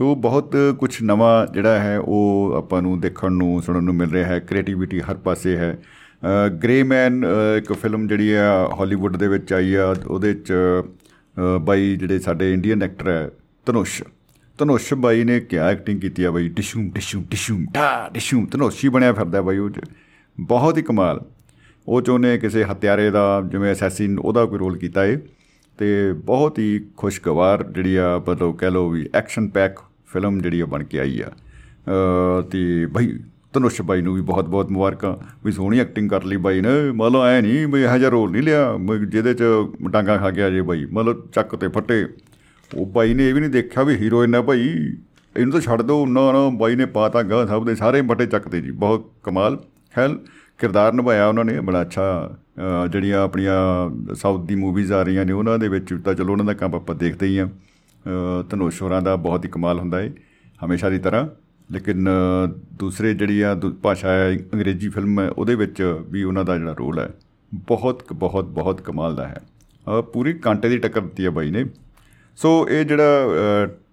[0.00, 4.26] ਉਹ ਬਹੁਤ ਕੁਝ ਨਵਾਂ ਜਿਹੜਾ ਹੈ ਉਹ ਆਪਾਂ ਨੂੰ ਦੇਖਣ ਨੂੰ ਸੁਣਨ ਨੂੰ ਮਿਲ ਰਿਹਾ
[4.26, 5.78] ਹੈ। ਕ੍ਰੀਏਟੀਵਿਟੀ ਹਰ ਪਾਸੇ ਹੈ।
[6.62, 7.24] ਗ੍ਰੇ ਮੈਨ
[7.56, 10.82] ਇੱਕ ਫਿਲਮ ਜਿਹੜੀ ਆ ਹਾਲੀਵੁੱਡ ਦੇ ਵਿੱਚ ਆਈ ਆ ਉਹਦੇ 'ਚ ਅ,
[11.60, 13.30] ਬਾਈ ਜਿਹੜੇ ਸਾਡੇ ਇੰਡੀਅਨ ਐਕਟਰ ਹੈ
[13.66, 14.02] ਧਨੁਸ਼।
[14.58, 16.48] ਧਨੁਸ਼ ਬਾਈ ਨੇ ਕਿਆ ਐਕਟਿੰਗ ਕੀਤੀ ਆ ਬਾਈ?
[16.48, 19.80] ਟਿਸ਼ੂ ਟਿਸ਼ੂ ਟਿਸ਼ੂ ਡਾ ਟਿਸ਼ੂ ਧਨੁਸ਼ ਹੀ ਬਣਿਆ ਫਿਰਦਾ ਬਾਈ ਉਹ 'ਚ।
[20.40, 21.20] ਬਹੁਤ ਹੀ ਕਮਾਲ।
[21.88, 25.18] ਉਹ 'ਚ ਉਹਨੇ ਕਿਸੇ ਹਤਿਆਰੇ ਦਾ ਜਿਵੇਂ ਅਸੈਸਿਨ ਉਹਦਾ ਕੋਈ ਰੋਲ ਕੀਤਾ ਏ।
[25.78, 30.66] ਤੇ ਬਹੁਤ ਹੀ ਖੁਸ਼ਗਵਾਰ ਜਿਹੜੀ ਆ ਮਤਲਬ ਕਹਿ ਲਓ ਵੀ ਐਕਸ਼ਨ ਪੈਕ ਫਿਲਮ ਜਿਹੜੀ ਆ
[30.66, 33.20] ਬਣ ਕੇ ਆਈ ਆ। ਅ, ਤੇ ਭਾਈ
[33.52, 37.22] ਧਨੁਸ਼ ਬਾਈ ਨੂੰ ਵੀ ਬਹੁਤ ਬਹੁਤ ਮੁਬਾਰਕਾਂ ਵੀ ਸੋਹਣੀ ਐਕਟਿੰਗ ਕਰ ਲਈ ਬਾਈ ਨੇ। ਮਤਲਬ
[37.22, 39.42] ਐ ਨਹੀਂ ਵੀ ਇਹੋ ਜਿਹਾ ਰੋਲ ਨਹੀਂ ਲਿਆ ਵੀ ਜਿਹਦੇ ਚ
[39.90, 42.04] ਡਾਂਗਾ ਖਾ ਗਿਆ ਜੇ ਬਾਈ। ਮਤਲਬ ਚੱਕ ਤੇ ਫੱਟੇ।
[42.70, 44.68] ਉਹ ਬਾਈ ਨੇ ਇਹ ਵੀ ਨਹੀਂ ਦੇਖਿਆ ਵੀ ਹੀਰੋਇਨ ਆ ਭਾਈ।
[45.36, 48.60] ਇਹਨੂੰ ਤਾਂ ਛੱਡ ਦਿਓ ਨਾ ਨਾ ਬਾਈ ਨੇ ਪਾਤਾ ਗਾ ਸਭ ਦੇ ਸਾਰੇ ਫੱਟੇ ਚੱਕਦੇ
[48.60, 49.58] ਜੀ। ਬਹੁਤ ਕਮਾਲ।
[49.94, 50.16] ਖੈਰ
[50.58, 55.32] ਕਿਰਦਾਰ ਨਿਭਾਇਆ ਉਹਨਾਂ ਨੇ ਬੜਾ ਅੱਛਾ ਅ, ਜਿਹੜੀਆਂ ਆਪਣੀਆਂ ਸਾਊਥ ਦੀ ਮੂਵੀਜ਼ ਆ ਰਹੀਆਂ ਨੇ
[55.32, 57.48] ਉਹਨਾਂ ਦੇ ਵਿੱਚ ਤਾਂ ਚਲੋ ਉਹਨਾਂ ਦਾ ਕੰਮ ਆਪਾਂ ਦੇਖਦੇ ਹੀ ਆ
[58.50, 60.10] ਧਨੁਸ਼ ਹੋਰਾਂ ਦਾ ਬਹੁਤ ਹੀ ਕਮਾਲ ਹੁੰਦਾ ਹੈ
[60.64, 61.26] ਹਮੇਸ਼ਾ ਦੀ ਤਰ੍ਹਾਂ।
[61.72, 66.44] ਲੇਕਿਨ ਅ, ਦੂਸਰੇ ਜਿਹੜੀ ਆ ਦੂ- ਭਾਸ਼ਾ ਹੈ ਅੰਗਰੇਜ਼ੀ ਫਿਲਮ ਹੈ ਉਹਦੇ ਵਿੱਚ ਵੀ ਉਹਨਾਂ
[66.44, 67.08] ਦਾ ਜਿਹੜਾ ਰੋਲ ਹੈ
[67.54, 69.38] ਬਹੁਤ ਬਹੁਤ ਬਹੁਤ ਕਮਾਲ ਦਾ ਹੈ।
[69.98, 71.64] ਅ, ਪੂਰੀ ਕਾਂਟੇ ਦੀ ਟੱਕਰ ਦਿੱਤੀ ਹੈ ਬਾਈ ਨੇ।
[72.36, 73.06] ਸੋ ਇਹ ਜਿਹੜਾ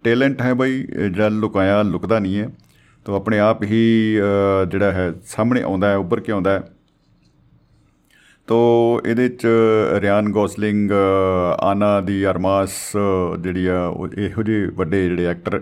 [0.03, 2.49] ਟੈਲੈਂਟ ਹੈ ਬਾਈ ਇਹ ਜਿਹੜਾ ਲੁਕਾਇਆ ਲੁਕਦਾ ਨਹੀਂ ਹੈ।
[3.05, 4.17] ਤਾਂ ਆਪਣੇ ਆਪ ਹੀ
[4.63, 6.63] ਅ, ਜਿਹੜਾ ਹੈ ਸਾਹਮਣੇ ਆਉਂਦਾ ਹੈ ਉੱਭਰ ਕੇ ਆਉਂਦਾ ਹੈ।
[8.47, 9.47] ਤੋ ਇਹਦੇ ਚ
[9.99, 15.61] ਰਿਆਨ ਗੋਸਲਿੰਗ ਅ, ਆਨਾ ਦੀ ਅਰਮਾਸ ਅ, ਜਿਹੜੀ ਆ ਉਹ ਇਹੋ ਜਿਹੇ ਵੱਡੇ ਜਿਹੜੇ ਐਕਟਰ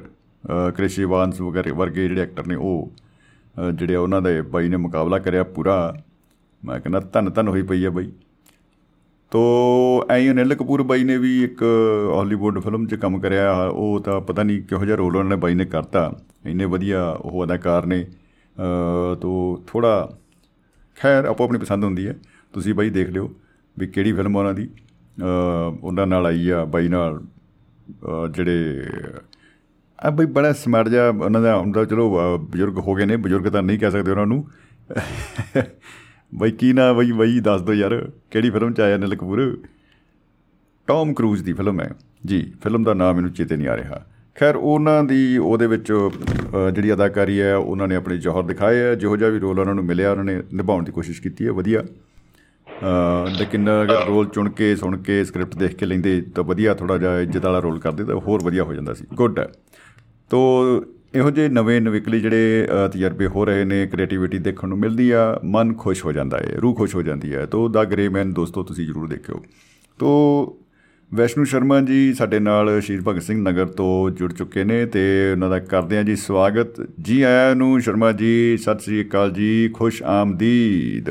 [0.75, 2.91] ਕ੍ਰਿਸ਼ੀ ਵਾਂਸ ਵਗੈਰੇ ਵਰਗੇ ਜਿਹੜੇ ਐਕਟਰ ਨੇ ਉਹ
[3.55, 5.75] ਅ, ਜਿਹੜੇ ਆ ਉਹਨਾਂ ਦੇ ਬਾਈ ਨੇ ਮੁਕਾਬਲਾ ਕਰਿਆ ਪੂਰਾ
[6.63, 8.11] ਮੈਂ ਕਹਿੰਦਾ ਧੰਨ ਧੰਨ ਹੋਈ ਪਈ ਆ ਬਾਈ।
[9.31, 9.41] ਤੋ
[10.09, 11.63] ਐਂ ਹੀ ਅਨਿਲ ਕਪੂਰ ਬਾਈ ਨੇ ਵੀ ਇੱਕ
[12.17, 15.55] ਹਾਲੀਵੁੱਡ ਫਿਲਮ 'ਚ ਕੰਮ ਕਰਿਆ ਉਹ ਤਾਂ ਪਤਾ ਨਹੀਂ ਕਿਹੋ ਜਿਹਾ ਰੋਲ ਉਹਨਾਂ ਨੇ ਬਾਈ
[15.55, 16.11] ਨੇ ਕਰਤਾ।
[16.45, 20.17] ਇੰਨੇ ਵਧੀਆ ਉਹ ਅਦਾਕਾਰ ਨੇ ਅ, ਤੋ ਥੋੜਾ
[20.97, 22.15] ਖੈਰ ਆਪੋ ਆਪਣੀ ਪਸੰਦ ਹੁੰਦੀ ਹੈ।
[22.53, 23.29] ਤੁਸੀਂ ਬਾਈ ਦੇਖ ਲਿਓ
[23.77, 24.69] ਵੀ ਕਿਹੜੀ ਫਿਲਮ ਉਹਨਾਂ ਦੀ।
[25.17, 25.23] ਅ,
[25.81, 28.83] ਉਹਨਾਂ ਨਾਲ ਆਈ ਆ ਬਾਈ ਨਾਲ ਅ, ਜਿਹੜੇ
[29.99, 33.47] ਆ ਬਈ ਬੜਾ ਸਮਾਰਟ ਜਿਹਾ ਉਹਨਾਂ ਦਾ ਹੁੰਦਾ ਚਲੋ ਅ, ਬਜ਼ੁਰਗ ਹੋ ਗਏ ਨੇ ਬਜ਼ੁਰਗ
[33.47, 34.47] ਤਾਂ ਨਹੀਂ ਕਹਿ ਸਕਦੇ ਉਹਨਾਂ ਨੂੰ।
[36.35, 39.57] ਬਈ ਕੀ ਨਾ ਬਈ ਬਈ ਦੱਸ ਦਿਓ ਯਾਰ ਕਿਹੜੀ ਫਿਲਮ ਚ ਆਇਆ ਅਨਿਲ ਕਪੂਰ
[40.87, 41.89] ਟੌਮ ਕਰੂਜ਼ ਦੀ ਫਿਲਮ ਹੈ।
[42.25, 46.69] ਜੀ ਫਿਲਮ ਦਾ ਨਾਮ ਮੈਨੂੰ ਚੇਤੇ ਨਹੀਂ ਆ ਰਿਹਾ। ਖੈਰ ਉਹਨਾਂ ਦੀ ਉਹਦੇ ਵਿੱਚ ਅ,
[46.71, 49.83] ਜਿਹੜੀ ਅਦਾਕਾਰੀ ਹੈ ਉਹਨਾਂ ਨੇ ਆਪਣੇ ਜੌਹਰ ਦਿਖਾਏ ਹੈ। ਜਿਹੋ ਜਿਹਾ ਵੀ ਰੋਲ ਉਹਨਾਂ ਨੂੰ
[49.85, 54.75] ਮਿਲਿਆ ਉਹਨਾਂ ਨੇ ਨਿਭਾਉਣ ਦੀ ਕੋਸ਼ਿਸ਼ ਕੀਤੀ ਹੈ ਵਧੀਆ। ਅ, ਲੇਕਿਨ ਅਗਰ ਰੋਲ ਚੁਣ ਕੇ
[54.75, 58.15] ਸੁਣ ਕੇ ਸਕ੍ਰਿਪਟ ਦੇਖ ਕੇ ਲੈਂਦੇ ਤਾਂ ਵਧੀਆ ਥੋੜਾ ਜਿਹਾ ਇੱਜ਼ਤ ਵਾਲਾ ਰੋਲ ਕਰਦੇ ਤਾਂ
[58.15, 59.47] ਹੋਰ ਵਧੀਆ ਹੋ ਜਾਂਦਾ ਸੀ। ਗੁੱਡ ਹੈ।
[60.29, 60.41] ਤੋ
[61.15, 65.73] ਇਹੋ ਜਿਹੇ ਨਵੇਂ ਨਵਿਕਲੀ ਜਿਹੜੇ ਤਜਰਬੇ ਹੋ ਰਹੇ ਨੇ ਕ੍ਰੀਏਟੀਵਿਟੀ ਦੇਖਣ ਨੂੰ ਮਿਲਦੀ ਆ ਮਨ
[65.73, 68.85] ਖੁਸ਼ ਹੋ ਜਾਂਦਾ ਹੈ ਰੂਹ ਖੁਸ਼ ਹੋ ਜਾਂਦੀ ਹੈ ਤੋ ਦਾ ਗ੍ਰੇ ਮੈਨ ਦੋਸਤੋ ਤੁਸੀਂ
[68.85, 69.41] ਜ਼ਰੂਰ ਦੇਖਿਓ।
[69.99, 70.57] ਤੋ
[71.11, 75.49] ਵੈਸ਼ਨੂ ਸ਼ਰਮਾ ਜੀ ਸਾਡੇ ਨਾਲ ਸ਼ਹੀਦ ਭਗਤ ਸਿੰਘ ਨਗਰ ਤੋਂ ਜੁੜ ਚੁੱਕੇ ਨੇ ਤੇ ਉਹਨਾਂ
[75.49, 80.01] ਦਾ ਕਰਦੇ ਆ ਜੀ ਸਵਾਗਤ। ਜੀ ਆਇਆਂ ਨੂੰ ਸ਼ਰਮਾ ਜੀ ਸਤਿ ਸ੍ਰੀ ਅਕਾਲ ਜੀ ਖੁਸ਼
[80.03, 81.09] ਆਮਦੀਦ।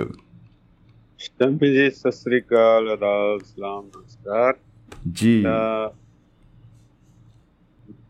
[1.20, 4.54] ਸਤਿ ਜੀ ਸਤਿ ਸ੍ਰੀ ਅਕਾਲ ਅਦਾਬ ਸਲਾਮ ਨਮਸਕਾਰ।
[5.12, 5.42] ਜੀ।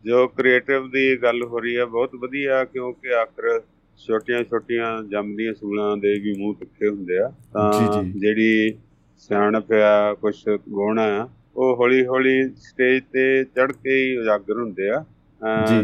[0.05, 3.61] ਜੋ ਕ੍ਰੀਏਟਿਵ ਦੀ ਗੱਲ ਹੋ ਰਹੀ ਹੈ ਬਹੁਤ ਵਧੀਆ ਕਿਉਂਕਿ ਆਖਰ
[3.99, 8.77] ਛੋਟੀਆਂ ਛੋਟੀਆਂ ਜੰਮਦੀਆਂ ਸੂਲਾਂ ਦੇ ਵੀ ਮੂੰਹ ਤਿੱਖੇ ਹੁੰਦੇ ਆ ਤਾਂ। ਜਿਹੜੀ
[9.17, 10.35] ਸਿਆਣਪ ਆ ਕੁਝ
[10.69, 15.03] ਗੁਣ ਆ ਉਹ ਹੌਲੀ ਹੌਲੀ ਸਟੇਜ ਤੇ ਚੜ ਕੇ ਹੀ ਉਜਾਗਰ ਹੁੰਦੇ ਆ।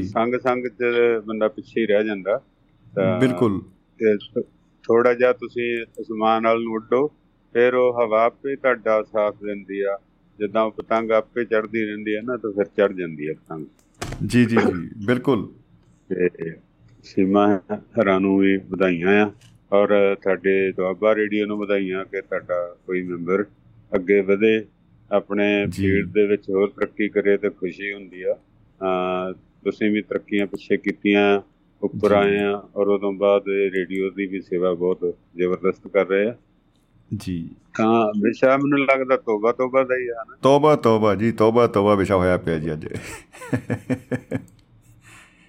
[0.03, 0.83] ਸੰਗ ਸੰਗ ਚ
[1.25, 2.41] ਬੰਦਾ ਪਿੱਛੇ ਹੀ ਰਹਿ ਜਾਂਦਾ।
[2.93, 3.61] ਤਾਂ ਬਿਲਕੁਲ।
[4.83, 7.07] ਥੋੜਾ ਜਿਹਾ ਤੁਸੀਂ ਅਸਮਾਨ ਵੱਲ ਨੂੰ ਉੱਡੋ
[7.53, 9.97] ਫਿਰ ਉਹ ਹਵਾ ਆਪੇ ਤੁਹਾਡਾ ਸਾਥ ਦਿੰਦੀ ਆ।
[10.39, 13.65] ਜਿੱਦਾਂ ਪਤੰਗ ਆਪੇ ਚੜਦੀ ਰਹਿੰਦੀ ਹੈ ਨਾ ਤਾਂ ਫਿਰ ਚੜ ਜਾਂਦੀ ਹੈ ਪਤੰਗ।
[14.01, 15.47] ਜੀ ਜੀ ਜੀ ਬਿਲਕੁਲ
[16.09, 16.29] ਤੇ
[17.03, 17.45] ਸੀਮਾ
[17.99, 19.31] ਹਰਾਂ ਨੂੰ ਵੀ ਵਧਾਈਆਂ ਆ
[19.71, 19.89] ਔਰ
[20.23, 23.45] ਤੁਹਾਡੇ ਦੁਆਬਾ ਰੇਡੀਓ ਨੂੰ ਵਧਾਈਆਂ ਕਿ ਤੁਹਾਡਾ ਕੋਈ ਮੈਂਬਰ
[23.95, 24.53] ਅੱਗੇ ਵਧੇ
[25.11, 25.45] ਆਪਣੇ।
[25.75, 28.35] ਫੀਲਡ ਦੇ ਵਿੱਚ ਹੋਰ ਤਰੱਕੀ ਕਰੇ ਤੇ ਖੁਸ਼ੀ ਹੁੰਦੀ ਆ
[29.63, 31.41] ਤੁਸੀਂ ਵੀ ਤਰੱਕੀਆਂ ਪਿੱਛੇ ਕੀਤੀਆਂ
[31.81, 36.35] ਉੱਪਰ। ਆਏ ਆ ਔਰ ਉਦੋਂ ਬਾਅਦ ਰੇਡੀਓ ਦੀ ਵੀ ਸੇਵਾ ਬਹੁਤ ਜ਼ਬਰਦਸਤ ਕਰ ਰਹੇ ਆ
[37.17, 41.67] ਜੀ। ਤਾਂ ਵਿਸ਼ਾ ਮੈਨੂੰ ਲੱਗਦਾ ਤੋਬਾ ਤੋਬਾ ਦਾ ਹੀ ਆ ਨਾ। ਤੋਬਾ ਤੋਬਾ ਜੀ ਤੋਬਾ
[41.67, 42.87] ਤੋਬਾ ਵਿਸ਼ਾ ਹੋਇਆ ਪਿਆ ਜੀ ਅੱਜ।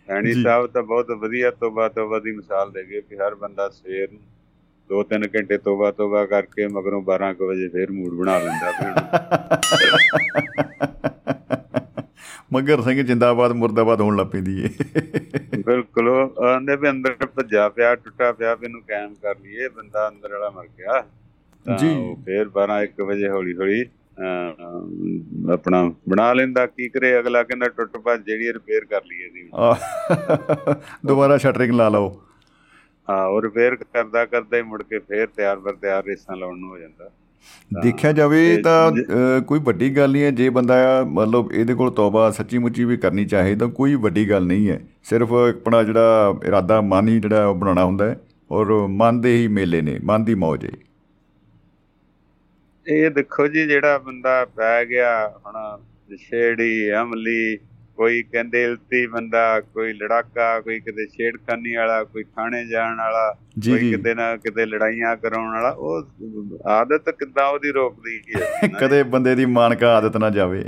[0.09, 4.09] ਐਣੀ। ਸਾਹਿਬ ਤਾਂ ਬਹੁਤ ਵਧੀਆ ਤੋਬਾ ਤੋਬਾ ਦੀ ਮਿਸਾਲ ਦੇ ਗਏ ਕਿ ਹਰ ਬੰਦਾ ਸਵੇਰ
[4.13, 4.21] ਨੂੰ
[4.89, 8.93] ਦੋ ਤਿੰਨ ਘੰਟੇ ਤੋਬਾ ਤੋਬਾ ਕਰਕੇ ਮਗਰੋਂ 12 ਕੁ ਵਜੇ ਫੇਰ ਮੂਡ ਬਣਾ ਲੈਂਦਾ ਫਿਰ
[12.53, 14.69] ਮਗਰ ਸਿੰਘ ਜਿੰਦਾਬਾਦ ਮੁਰਦਾਬਾਦ ਹੋਣ ਲੱਗ ਪੈਂਦੀ ਏ।
[15.67, 20.33] ਬਿਲਕੁਲ ਆਂਦੇ ਵੀ ਅੰਦਰ ਭੱਜਾ ਪਿਆ ਟੁੱਟਾ ਪਿਆ ਵੀ ਇਹਨੂੰ ਕਾਇਮ ਕਰ ਲਈਏ ਬੰਦਾ ਅੰਦਰ
[20.33, 21.05] ਵਾਲਾ ਮਰ ਗਿਆ।
[21.79, 21.91] ਜੀ।
[22.25, 23.85] ਫੇਰ 12 1 ਵਜੇ ਹੌਲੀ ਹੌਲੀ
[25.53, 29.49] ਆਪਣਾ ਬਣਾ ਲੈਂਦਾ ਕੀ ਕਰੇ ਅਗਲਾ ਕਹਿੰਦਾ ਟੁੱਟ ਭੱਜ ਜਿਹੜੀ ਰਿਪੇਅਰ ਕਰ ਲਈਏ ਜੀ।
[31.07, 32.11] ਦੁਬਾਰਾ ਸ਼ਟਰਿੰਗ ਲਾ ਲਓ।
[33.09, 36.71] ਹਾਂ ਉਹ ਰਿਪੇਅਰ ਕਰਦਾ ਕਰਦਾ ਹੀ ਮੁੜ ਕੇ ਫੇਰ ਤਿਆਰ ਬਰ ਤਿਆਰ ਰੇਸਾਂ ਲਾਉਣ ਨੂੰ
[36.71, 37.11] ਹੋ ਜਾਂਦਾ।
[37.83, 40.75] ਦੇਖਿਆ ਜਾਵੇ ਤੇ ਕੋਈ ਵੱਡੀ ਗੱਲ ਨਹੀਂ ਹੈ ਜੇ ਬੰਦਾ
[41.09, 44.81] ਮਤਲਬ ਇਹਦੇ ਕੋਲ ਤੌਬਾ ਸੱਚੀ ਮੁੱਚੀ ਵੀ ਕਰਨੀ ਚਾਹੇ ਤਾਂ ਕੋਈ ਵੱਡੀ ਗੱਲ ਨਹੀਂ ਹੈ।
[45.05, 49.49] ਸਿਰਫ ਆਪਣਾ ਜਿਹੜਾ ਇਰਾਦਾ ਮਨ ਹੀ ਜਿਹੜਾ ਉਹ ਬਣਾਉਣਾ ਹੁੰਦਾ ਹੈ ਔਰ ਮਨ ਦੇ ਹੀ
[49.49, 50.71] ਮੇਲੇ ਨੇ ਮਨ ਦੀ ਮੌਜ ਹੈ।
[52.87, 55.81] ਇਹ ਦੇਖੋ ਜੀ ਜਿਹੜਾ ਬੰਦਾ ਪੈ ਗਿਆ ਹੁਣ
[56.17, 57.57] ਛੇੜੀ ਅਮਲੀ
[57.97, 63.33] ਕੋਈ ਕਹਿੰਦੇ ਇਲਤੀ ਬੰਦਾ ਕੋਈ ਲੜਾਕਾ ਕੋਈ ਕਿਤੇ ਛੇੜਖਾਨੀ ਵਾਲਾ ਕੋਈ ਖਾਣੇ ਜਾਣ ਵਾਲਾ
[63.67, 66.03] ਕੋਈ ਕਿਤੇ ਨਾ ਕਿਤੇ ਲੜਾਈਆਂ ਕਰਾਉਣ ਵਾਲਾ ਉਹ
[66.67, 70.65] ਆਦਤ ਕਿੱਦਾਂ ਉਹਦੀ ਰੋਕਦੀ ਹੈ ਕਦੇ ਬੰਦੇ ਦੀ ਮਾਨਕਾ ਆਦਤ ਨਾ ਜਾਵੇ।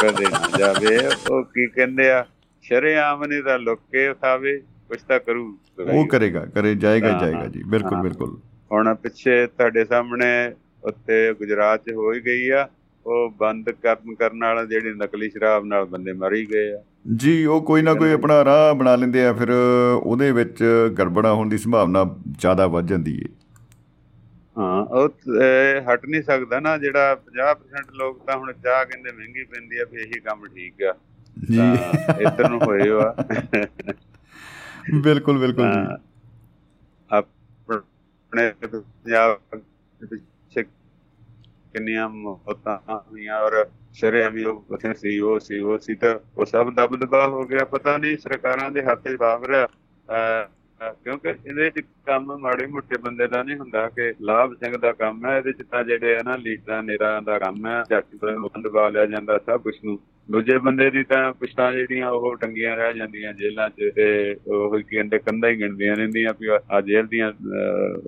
[0.00, 0.96] ਕਦੇ ਨਾ ਜਾਵੇ।
[1.30, 2.26] ਉਹ ਕੀ ਕਹਿੰਦੇ ਆ
[2.62, 5.58] ਸ਼ਰੇਆਮ ਨਹੀਂ ਤਾਂ ਲੁੱਕੇ ਖਾਵੇ ਕੁਛ ਤਾਂ ਕਰੂ
[5.92, 8.36] ਉਹ ਕਰੇਗਾ ਕਰੇ ਜਾਏਗਾ ਜਾਏਗਾ ਜੀ ਬਿਲਕੁਲ। ਬਿਲਕੁਲ।
[8.72, 10.52] ਹੁਣ ਪਿੱਛੇ ਤੁਹਾਡੇ ਸਾਹਮਣੇ
[10.82, 12.68] ਉੱਥੇ ਗੁਜਰਾਤ 'ਚ ਹੋ ਹੀ ਗਈ ਆ।
[13.06, 16.82] ਉਹ ਬੰਦ ਕਰਨ ਕਰਨ ਵਾਲਾ ਜਿਹੜੀ ਨਕਲੀ ਸ਼ਰਾਬ ਨਾਲ ਬੰਦੇ ਮਰ ਗਏ ਆ।
[17.16, 19.50] ਜੀ ਉਹ ਕੋਈ ਨਾ ਕੋਈ ਆਪਣਾ ਰਾਹ ਬਣਾ ਲੈਂਦੇ ਆ ਫਿਰ
[19.94, 20.62] ਉਹਦੇ ਵਿੱਚ
[20.98, 22.04] ਗੜਬੜਾ ਹੋਣ ਦੀ ਸੰਭਾਵਨਾ
[22.38, 23.30] ਜ਼ਿਆਦਾ ਵੱਧ ਜਾਂਦੀ ਹੈ
[24.56, 25.08] ਹਾਂ ਉਹ
[25.86, 30.00] ਹਟ ਨਹੀਂ ਸਕਦਾ ਨਾ ਜਿਹੜਾ 50% ਲੋਕ ਤਾਂ ਹੁਣ ਚਾਹ ਕਹਿੰਦੇ ਮਹਿੰਗੀ ਪੈਂਦੀ ਆ ਵੀ
[30.02, 30.92] ਇਹੀ ਕੰਮ ਠੀਕ ਆ।
[31.36, 31.58] ਜੀ।
[32.20, 33.14] ਇੱਧਰ ਨੂੰ ਹੋਏ ਆ
[35.02, 35.80] ਬਿਲਕੁਲ ਬਿਲਕੁਲ ਜੀ।
[37.10, 39.38] ਆਪਣੇ ਪੰਜਾਬ
[41.72, 46.44] ਕਿੰਨੀਆਂ ਮੌਤਾਂ ਹੋਈਆਂ ਔਰ ਸ਼ਰੇਆਮ ਹੀ ਲੋਕ ਉੱਥੇ ਸੀ ਉਹ ਸੀ ਉਹ ਸੀ ਤਾਂ ਉਹ
[46.44, 50.48] ਸਭ ਦਬ ਦਬਾ ਹੋ ਗਿਆ। ਪਤਾ ਨਹੀਂ ਸਰਕਾਰਾਂ ਦੇ ਹੱਥ 'ਚ ਵਾਪਰ ਰਿਹਾ ਅਹ,
[50.88, 54.92] ਅਹ, ਕਿਉਂਕਿ ਇਹਦੇ 'ਚ ਕੰਮ ਮਾੜੇ ਮੋਟੇ ਬੰਦੇ ਦਾ ਨਹੀਂ ਹੁੰਦਾ ਕਿ ਲਾਭ ਸਿੰਘ ਦਾ
[54.92, 58.68] ਕੰਮ ਹੈ। ਇਹਦੇ 'ਚ ਤਾਂ ਜਿਹੜੇ ਆ ਨਾ ਲੀਡਰਾਂ ਨੇਰਾਂ ਦਾ ਕੰਮ ਹੈ। ਝੱਟ ਬੰਦ
[58.68, 59.98] ਦਬਾ ਲਿਆ ਜਾਂਦਾ ਸਭ ਕੁਝ ਨੂੰ।
[60.28, 64.06] ਦੂਜੇ ਬੰਦੇ ਦੀ ਤਾਂ ਪੁਸ਼ਤਾਂ ਜਿਹੜੀਆਂ ਉਹ ਟੰਗੀਆਂ ਰਹਿ ਜਾਂਦੀਆਂ ਜੇਲ੍ਹਾਂ 'ਚ ਤੇ
[64.48, 67.32] ਉਹ ਕਹਿੰਦੇ ਕੰਧਾਂ ਹੀ ਗਿਣਦੀਆਂ ਰਹਿੰਦੀਆਂ ਵੀ ਆ ਜੇਲ੍ਹ ਦੀਆਂ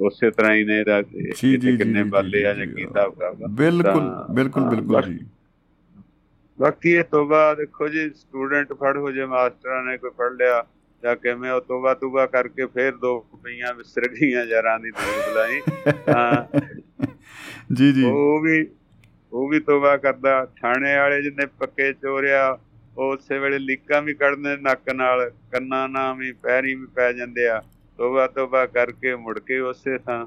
[0.00, 5.02] ਉਸੇ ਤਰ੍ਹਾਂ ਹੀ ਨੇ ਇੱਥੇ ਕਿੰਨੇ ਬਾਲੇ ਆ ਜੀ। ਕੀ ਹਿਸਾਬ ਆ। ਬਿਲਕੁਲ ਬਿਲਕੁਲ ਬਿਲਕੁਲ
[5.04, 5.18] ਜੀ
[6.58, 10.64] ਬਾਕੀ ਇਹ ਤੋਬਾ ਦੇਖੋ ਜੀ ਸਟੂਡੈਂਟ ਫੜ ਹੋ ਜੇ ਮਾਸਟਰਾਂ ਨੇ ਕੋਈ ਫੜ ਲਿਆ
[11.02, 15.60] ਜਾਂ ਕਿਵੇਂ ਉਹ ਤੋਬਾ ਤੋਬਾ ਕਰਕੇ ਫੇਰ ਦੋ ਪਈਆਂ ਵਿਸਰ ਗਈਆਂ ਯਾਰਾਂ ਦੀ ਦੂਰ ਬੁਲਾਈ
[17.74, 18.64] ਜੀ ਜੀ ਉਹ ਵੀ
[19.34, 22.46] ਉਹ ਵੀ ਤੋਬਾ ਕਰਦਾ। ਥਾਣੇ ਵਾਲੇ ਜਿੰਨੇ ਪੱਕੇ ਚੋਰਿਆ
[22.98, 27.48] ਉਹ ਉਸੇ ਵੇਲੇ ਲੀਕਾਂ ਵੀ ਕੱਢਦੇ ਨੱਕ ਨਾਲ ਕੰਨਾਂ ਨਾਲ ਵੀ ਪੈਰੀ ਵੀ ਪੈ ਜਾਂਦੇ
[27.48, 27.60] ਆ।
[27.98, 30.24] ਤੋਬਾ ਤੋਬਾ ਕਰਕੇ ਮੁੜ ਕੇ ਉਸੇ ਥਾਂ।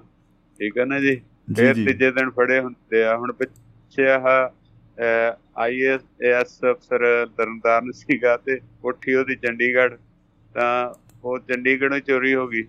[0.60, 1.16] ਠੀਕ ਹੈ ਨਾ ਜੀ?
[1.48, 4.28] ਫਿਰ ਤੀਜੇ ਦਿਨ ਫੜੇ ਹੁੰਦੇ ਆ। ਹੁਣ ਪਿੱਛੇ ਆਹ
[5.58, 7.04] ਆਈਐਸ ਐਸ ਅਫਸਰ
[7.38, 9.96] ਤਰਨਤਾਰਨ ਸੀਗਾ ਤੇ ਉੱਠੀ ਉਹਦੀ ਚੰਡੀਗੜ੍ਹ
[10.56, 10.94] ਤਾਂ
[11.24, 12.64] ਉਹ ਚੰਡੀਗੜ੍ਹੋਂ ਚੋਰੀ ਹੋ ਗਈ।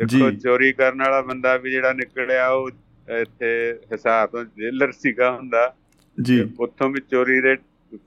[0.00, 2.70] ਦੇਖੋ। ਚੋਰੀ ਕਰਨ ਵਾਲਾ ਬੰਦਾ ਵੀ ਜਿਹੜਾ ਨਿਕਲਿਆ ਉਹ
[3.10, 5.74] ਇੱਥੇ ਹਿਸਾਬ ਤੋਂ ਜੇਲਰ ਸੀਗਾ ਹੁੰਦਾ।
[6.22, 7.56] ਜੀ। ਉੱਥੋਂ ਵੀ ਚੋਰੀ ਦੇ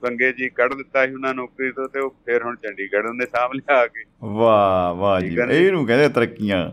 [0.00, 3.52] ਪੰਗੇ ਜੀ ਕੱਢ ਦਿੱਤਾ ਸੀ ਉਹਨਾਂ ਨੌਕਰੀ ਤੋਂ ਤੇ ਉਹ ਫਿਰ ਹੁਣ ਚੰਡੀਗੜ੍ਹ ਉਹਨੇ ਸਾਂਭ
[3.52, 5.36] ਲਿਆ ਆ ਕੇ। ਵਾਹ ਵਾਹ ਜੀ?
[5.50, 6.70] ਇਹਨੂੰ ਕਹਿੰਦੇ ਤਰੱਕੀਆਂ।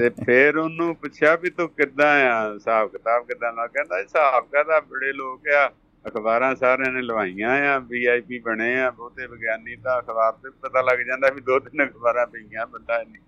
[0.00, 2.54] ਤੇ ਫਿਰ ਉਹਨੂੰ ਪੁੱਛਿਆ ਵੀ ਤੂੰ ਕਿੱਦਾਂ ਆ?
[2.54, 4.80] ਹਿਸਾਬ ਕਿਤਾਬ ਕਿੱਦਾਂ ਨਾ ਕਹਿੰਦਾ ਹਿਸਾਬ ਕਾਹਦਾ?
[4.80, 5.72] ਬੜੇ ਲੋਕ ਆ।
[6.08, 10.98] ਅਖਬਾਰਾਂ ਸਾਰਿਆਂ ਨੇ ਲਵਾਈਆਂ ਆ ਵੀਆਈਪੀ ਬਣੇ ਆ ਬਹੁਤੇ ਵਿਗਿਆਨੀ ਤਾਂ ਅਖਬਾਰ ਤੇ ਪਤਾ ਲੱਗ
[10.98, 13.22] ਜਾਂਦਾ ਵੀ ਦੋ ਤਿੰਨ ਅਖਬਾਰਾਂ ਪਈਆਂ ਬੰਦਾ ਨਹੀਂ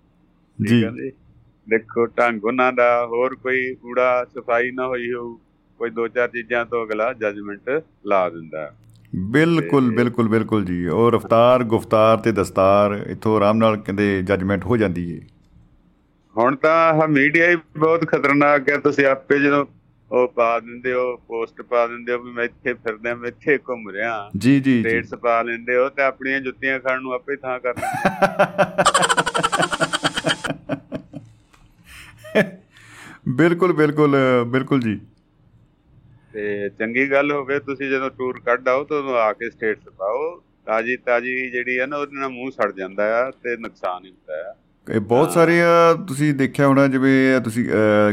[0.67, 1.11] ਜੀ?
[1.69, 5.37] ਦੇਖੋ ਢੰਗ ਉਹਨਾਂ ਦਾ ਹੋਰ ਕੋਈ ਕੂੜਾ ਸਫ਼ਾਈ ਨਾ ਹੋਈ ਹੋਊ
[5.79, 8.73] ਕੋਈ ਦੋ ਚਾਰ ਚੀਜ਼ਾਂ ਤੋਂ ਅਗਲਾ ਜੱਜਮੈਂਟ ਲਾ ਦਿੰਦਾ।
[9.15, 14.77] ਬਿਲਕੁਲ ਬਿਲਕੁਲ ਬਿਲਕੁਲ ਜੀ। ਉਹ ਰਫਤਾਰ ਗੁਫਤਾਰ ਤੇ ਦਸਤਾਰ ਇੱਥੋਂ ਆਰਾਮ ਨਾਲ ਕਹਿੰਦੇ ਜੱਜਮੈਂਟ ਹੋ
[14.77, 15.27] ਜਾਂਦੀ ਹੈ
[16.37, 19.65] ਹੁਣ ਤਾਂ ਆਹ ਮੀਡੀਆ ਹੀ ਬਹੁਤ ਖਤਰਨਾਕ ਹੈ। ਤੁਸੀਂ ਆਪੇ ਜਦੋਂ
[20.11, 23.89] ਉਹ ਪਾ ਦਿੰਦੇ ਹੋ ਪੋਸਟ ਪਾ ਦਿੰਦੇ ਹੋ ਵੀ ਮੈਂ ਇੱਥੇ ਫਿਰਦਾ ਮੈਂ ਇੱਥੇ ਘੁੰਮ
[23.89, 27.59] ਰਿਹਾ। ਜੀ ਜੀ ਜੀ। ਸਟੇਟਸ ਪਾ ਲੈਂਦੇ ਹੋ ਤੇ ਆਪਣੀਆਂ ਜੁੱਤੀਆਂ ਖਾਣ ਨੂੰ ਆਪੇ ਥਾਂ
[27.59, 28.03] ਕਰ ਲੈਂਦੇ
[33.37, 34.15] ਬਿਲਕੁਲ ਬਿਲਕੁਲ
[34.47, 34.99] ਬਿਲਕੁਲ ਜੀ।
[36.33, 40.35] ਤੇ ਚੰਗੀ ਗੱਲ ਹੋਵੇ ਤੁਸੀਂ ਜਦੋਂ ਟੂਰ ਕੱਢ ਆਓ ਤਾਂ ਆ ਕੇ ਸਟੇਟਸ ਪਾਓ।
[40.65, 44.49] ਤਾਜੀ ਤਾਜੀ ਜਿਹੜੀ ਹੈ ਨਾ ਉਹਦੇ ਨਾਲ ਮੂੰਹ ਸੜ ਜਾਂਦਾ ਆ ਤੇ ਨੁਕਸਾਨ ਹੀ ਹੁੰਦਾ
[44.49, 44.53] ਆ।
[44.87, 45.59] ਇਹ ਬਹੁਤ ਸਾਰੇ
[46.07, 47.65] ਤੁਸੀਂ ਦੇਖਿਆ ਹੋਣਾ ਜਿਵੇਂ ਤੁਸੀਂ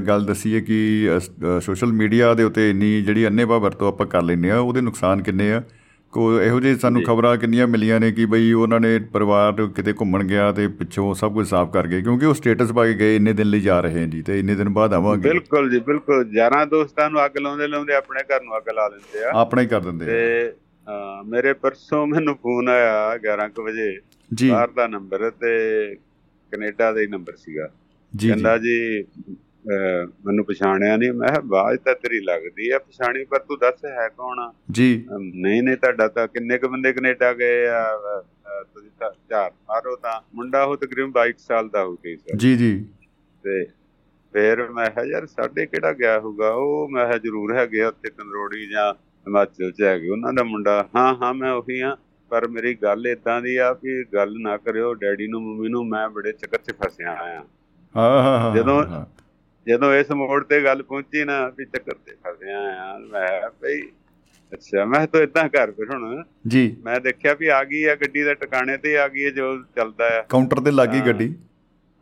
[0.07, 1.19] ਗੱਲ ਦੱਸੀ ਹੈ ਕਿ
[1.61, 5.53] ਸੋਸ਼ਲ ਮੀਡੀਆ ਦੇ ਉੱਤੇ ਇੰਨੀ ਜਿਹੜੀ ਅੰਨੇਵਾਹ ਵਰਤੋਂ ਆਪਾਂ ਕਰ ਲੈਂਦੇ ਆ ਉਹਦੇ ਨੁਕਸਾਨ ਕਿੰਨੇ
[5.53, 5.63] ਆ?
[6.13, 10.25] ਕੋ ਇਹੋ ਜਿਹੇ ਸਾਨੂੰ। ਖਬਰਾਂ ਕਿੰਨੀਆਂ ਮਿਲੀਆਂ ਨੇ ਕਿ ਬਈ ਉਹਨਾਂ ਨੇ ਪਰਿਵਾਰ ਕਿਤੇ ਘੁੰਮਣ
[10.25, 13.33] ਗਿਆ ਤੇ ਪਿੱਛੋਂ ਸਭ ਕੁਝ ਸਾਫ਼ ਕਰ ਗਏ ਕਿਉਂਕਿ ਉਹ ਸਟੇਟਸ ਪਾ ਕੇ ਗਏ ਇੰਨੇ
[13.33, 16.67] ਦਿਨ ਲਈ ਜਾ ਰਹੇ ਹਾਂ ਜੀ ਤੇ ਇੰਨੇ ਦਿਨ ਬਾਅਦ ਆਵਾਂਗੇ। ਬਿਲਕੁਲ ਜੀ ਬਿਲਕੁਲ। ਯਾਰਾਂ
[16.67, 19.81] ਦੋਸਤਾਂ ਨੂੰ ਅੱਗ ਲਾਉਂਦੇ ਲਾਉਂਦੇ ਆਪਣੇ ਘਰ ਨੂੰ ਅੱਗ ਲਾ ਦਿੰਦੇ ਆ। ਆਪਣਾ ਹੀ ਕਰ
[19.81, 20.53] ਦਿੰਦੇ ਆ। ਤੇ
[21.27, 23.99] ਮੇਰੇ ਪਰਸੋਂ ਮੈਨੂੰ ਫੋਨ ਆਇਆ 11 ਕੁ ਵਜੇ।
[24.35, 25.95] ਜੀ। ਬਾਹਰ ਦਾ ਨੰਬਰ ਤੇ
[26.53, 27.69] ਕੈਨੇਡਾ ਦਾ ਹੀ ਨੰਬਰ ਸੀਗਾ।
[28.17, 29.05] ਜੀ। ਕਹਿੰਦਾ ਜੀ
[30.27, 34.09] ਮੈਨੂੰ ਪਛਾਣਿਆ ਨਹੀਂ ਮੈਂ ਕਿਹਾ ਆਵਾਜ਼ ਤਾਂ ਤੇਰੀ ਲੱਗਦੀ ਆ ਪਛਾਣੀ ਪਰ ਤੂੰ ਦੱਸ ਹੈ
[34.09, 34.53] ਕੌਣ ਆ?
[34.71, 37.85] ਜੀ। ਨਹੀਂ ਨਹੀਂ ਤੁਹਾਡਾ ਤਾਂ ਕਿੰਨੇ ਕੁ ਬੰਦੇ ਕੈਨੇਡਾ ਗਏ ਆ?
[38.75, 42.57] ਤੁਸੀਂ ਤਾਂ ਚਾਰ ਮਾਰੋ ਤਾਂ। ਮੁੰਡਾ ਉਹ ਤਕਰੀਬਨ 22 ਸਾਲ ਦਾ ਹੋ ਗਿਆ ਸੀ। ਜੀ
[42.57, 42.87] ਜੀ।
[43.43, 43.65] ਤੇ
[44.33, 46.49] ਫਿਰ ਮੈਂ ਕਿਹਾ ਯਾਰ ਸਾਡੇ ਕਿਹੜਾ ਗਿਆ ਹੋਊਗਾ?
[46.51, 50.89] ਉਹ ਮੈਂ ਕਿਹਾ ਜ਼ਰੂਰ ਹੈਗੇ ਆ ਉੱਥੇ ਕੰਦਰੋੜੀ ਜਾਂ ਹਿਮਾਚਲ ਚ ਹੈਗੇ। ਉਹਨਾਂ ਦਾ ਮੁੰਡਾ
[50.97, 51.97] ਹਾਂ ਹਾਂ ਮੈਂ ਉਹੀ ਆ।
[52.31, 56.09] ਪਰ ਮੇਰੀ ਗੱਲ ਇਦਾਂ ਦੀ ਆ ਕਿ ਗੱਲ ਨਾ ਕਰਿਓ। ਡੈਡੀ ਨੂੰ ਮੰਮੀ ਨੂੰ ਮੈਂ
[56.09, 57.45] ਬੜੇ ਚੱਕਰ 'ਚ ਫਸਿਆ ਆ
[57.97, 59.07] ਹਾਂ ਹਾਂ ਹਾਂ ਜਦੋਂ- ਹਾਂ,
[59.67, 63.81] ਜਦੋਂ ਇਸ ਮੋੜ ਤੇ ਗੱਲ ਪਹੁੰਚੀ ਨਾ ਵੀ ਚੱਕਰ ਤੇ ਫਸਿਆ ਆ ਮੈਂ ਭਈ
[64.53, 68.23] ਅੱਛਾ ਮੈਂ ਤਾਂ ਇਦਾਂ ਕਰ ਫਿਰ ਹੁਣ। ਜੀ। ਮੈਂ ਦੇਖਿਆ ਵੀ ਆ ਗਈ ਆ ਗੱਡੀ
[68.23, 71.35] ਦਾ ਟਿਕਾਣੇ ਤੇ ਆ ਗਈ ਹੈ ਜੋ ਚੱਲਦਾ ਆ। ਕਾਊਂਟਰ ਤੇ ਲੱਗੀ। ਗੱਡੀ?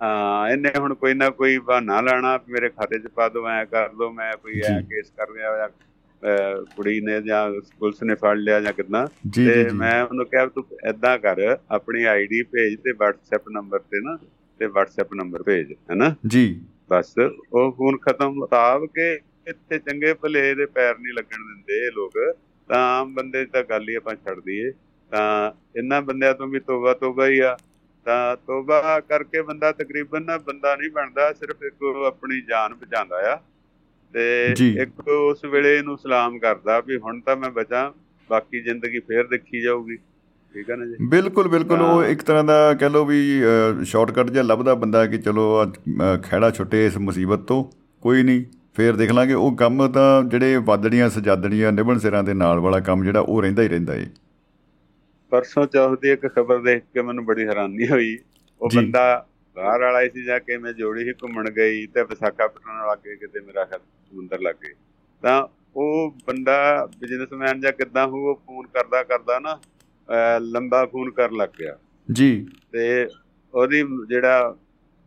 [0.00, 3.88] ਹਾਂ ਇਹਨੇ ਹੁਣ ਕੋਈ ਨਾ ਕੋਈ ਬਹਾਨਾ ਲਾਣਾ ਮੇਰੇ ਖਾਤੇ 'ਚ ਪਾ ਦੋ ਐ ਕਰ
[3.88, 5.68] ਦੋ ਮੈਂ ਕੋਈ ਐ। ਕੇਸ ਕਰ ਰਿਹਾ ਜਾਂ
[6.76, 11.18] ਕੁੜੀ ਨੇ ਜਾਂ ਪੁਲਿਸ ਨੇ ਫੜ ਲਿਆ ਜਾਂ ਕਿੱਦਾਂ। ਤੇ ਮੈਂ ਉਹਨੂੰ ਕਿਹਾ ਤੂੰ ਏਦਾਂ
[11.18, 14.16] ਕਰ ਆਪਣੀ ਆਈਡੀ ਭੇਜ ਤੇ WhatsApp ਨੰਬਰ ਤੇ ਨਾ
[14.60, 16.14] ਤੇ WhatsApp ਨੰਬਰ ਭੇਜ ਹੈਨਾ?
[16.26, 16.60] ਜੀ।
[16.90, 17.14] ਬਸ
[17.52, 19.12] ਉਹ ਫੋਨ ਖਤਮ ਮੁਤਾਬ ਕਿ
[19.48, 22.12] ਇੱਥੇ ਚੰਗੇ ਭਲੇ ਦੇ ਪੈਰ ਨਹੀਂ ਲੱਗਣ ਦਿੰਦੇ ਇਹ ਲੋਕ।
[22.68, 24.72] ਤਾਂ ਆਮ ਬੰਦੇ ਤਾਂ ਗੱਲ ਹੀ ਆਪਾਂ ਛੱਡ ਦਈਏ।
[25.10, 27.56] ਤਾਂ ਇਹਨਾਂ ਬੰਦਿਆਂ ਤੋਂ ਵੀ ਤੋਬਾ ਤੋਬਾ ਹੀ ਆ।
[28.06, 33.36] ਤਾਂ ਤੋਬਾ ਕਰਕੇ ਬੰਦਾ ਤਕਰੀਬਨ ਨਾ ਬੰਦਾ ਨਹੀਂ ਬਣਦਾ ਸਿਰਫ ਇੱਕ ਆਪਣੀ ਜਾਨ ਬਚਾਉਂਦਾ ਆ।
[34.14, 37.92] ਤੇ। ਇੱਕ ਉਸ ਵੇਲੇ ਇਹਨੂੰ ਸਲਾਮ ਕਰਦਾ ਵੀ ਹੁਣ ਤਾਂ ਮੈਂ ਬਚਾਂ
[38.30, 39.98] ਬਾਕੀ ਜ਼ਿੰਦਗੀ ਫੇਰ ਦੇਖੀ ਜਾਊਗੀ।
[40.54, 40.94] ਠੀਕ ਹੈ ਨਾ ਜੀ?
[41.08, 43.42] ਬਿਲਕੁਲ ਬਿਲਕੁਲ। ਉਹ। ਇੱਕ ਤਰ੍ਹਾਂ ਦਾ ਕਹਿ ਲਓ ਵੀ
[43.84, 45.64] ਸ਼ਾਰਟਕਟ ਜਿਹਾ ਲੱਭਦਾ ਬੰਦਾ ਕਿ ਚਲੋ
[46.22, 47.64] ਖਹਿੜਾ ਛੁੱਟੇ ਇਸ ਮੁਸੀਬਤ ਤੋਂ
[48.02, 48.44] ਕੋਈ ਨਹੀਂ।
[48.74, 53.04] ਫੇਰ ਦੇਖ ਲਾਂਗੇ ਉਹ ਕੰਮ ਤਾਂ ਜਿਹੜੇ ਵਾਦੜੀਆਂ ਸਜਾਦੜੀਆਂ ਨਿਭਣ ਸਿਰਾਂ ਦੇ ਨਾਲ ਵਾਲਾ ਕੰਮ
[53.04, 54.06] ਜਿਹੜਾ ਉਹ ਰਹਿੰਦਾ ਹੀ ਰਹਿੰਦਾ ਏ।
[55.30, 58.18] ਪਰਸੋਂ ਚੌਥ ਦੀ ਇੱਕ ਖਬਰ ਦੇਖ ਕੇ ਮੈਨੂੰ ਬੜੀ ਹੈਰਾਨੀ ਹੋਈ।
[58.60, 59.26] ਉਹ। ਬੰਦਾ
[59.56, 63.64] ਬਾਹਰ ਵਾਲਾ ਸੀ ਜਾ ਕੇ ਮੈਂ ਜੋੜੀ ਹੀ ਘੁੰਮਣ ਗਈ ਤੇ ਵਿਸਾਖਾਪਟਨਮ ਲੱਗੇ ਕਿਤੇ ਮੇਰਾ
[63.64, 63.80] ਖਿਆਲ
[64.10, 64.72] ਸਮੁੰਦਰ ਲੱਗੇ।
[65.22, 65.46] ਤਾਂ
[65.76, 69.58] ਉਹ ਬੰਦਾ ਬਿਜ਼ਨਸਮੈਨ ਜਾਂ ਕਿੱਦਾਂ ਹੋ ਉਹ ਫੋਨ ਕਰਦਾ ਕਰਦਾ ਨਾ
[70.40, 71.76] ਲੰਬਾ ਫੋਨ ਕਰਨ ਲੱਗ ਗਿਆ।
[72.08, 73.08] ਜੀ। ਤੇ
[73.54, 74.54] ਉਹਦੀ ਜਿਹੜਾ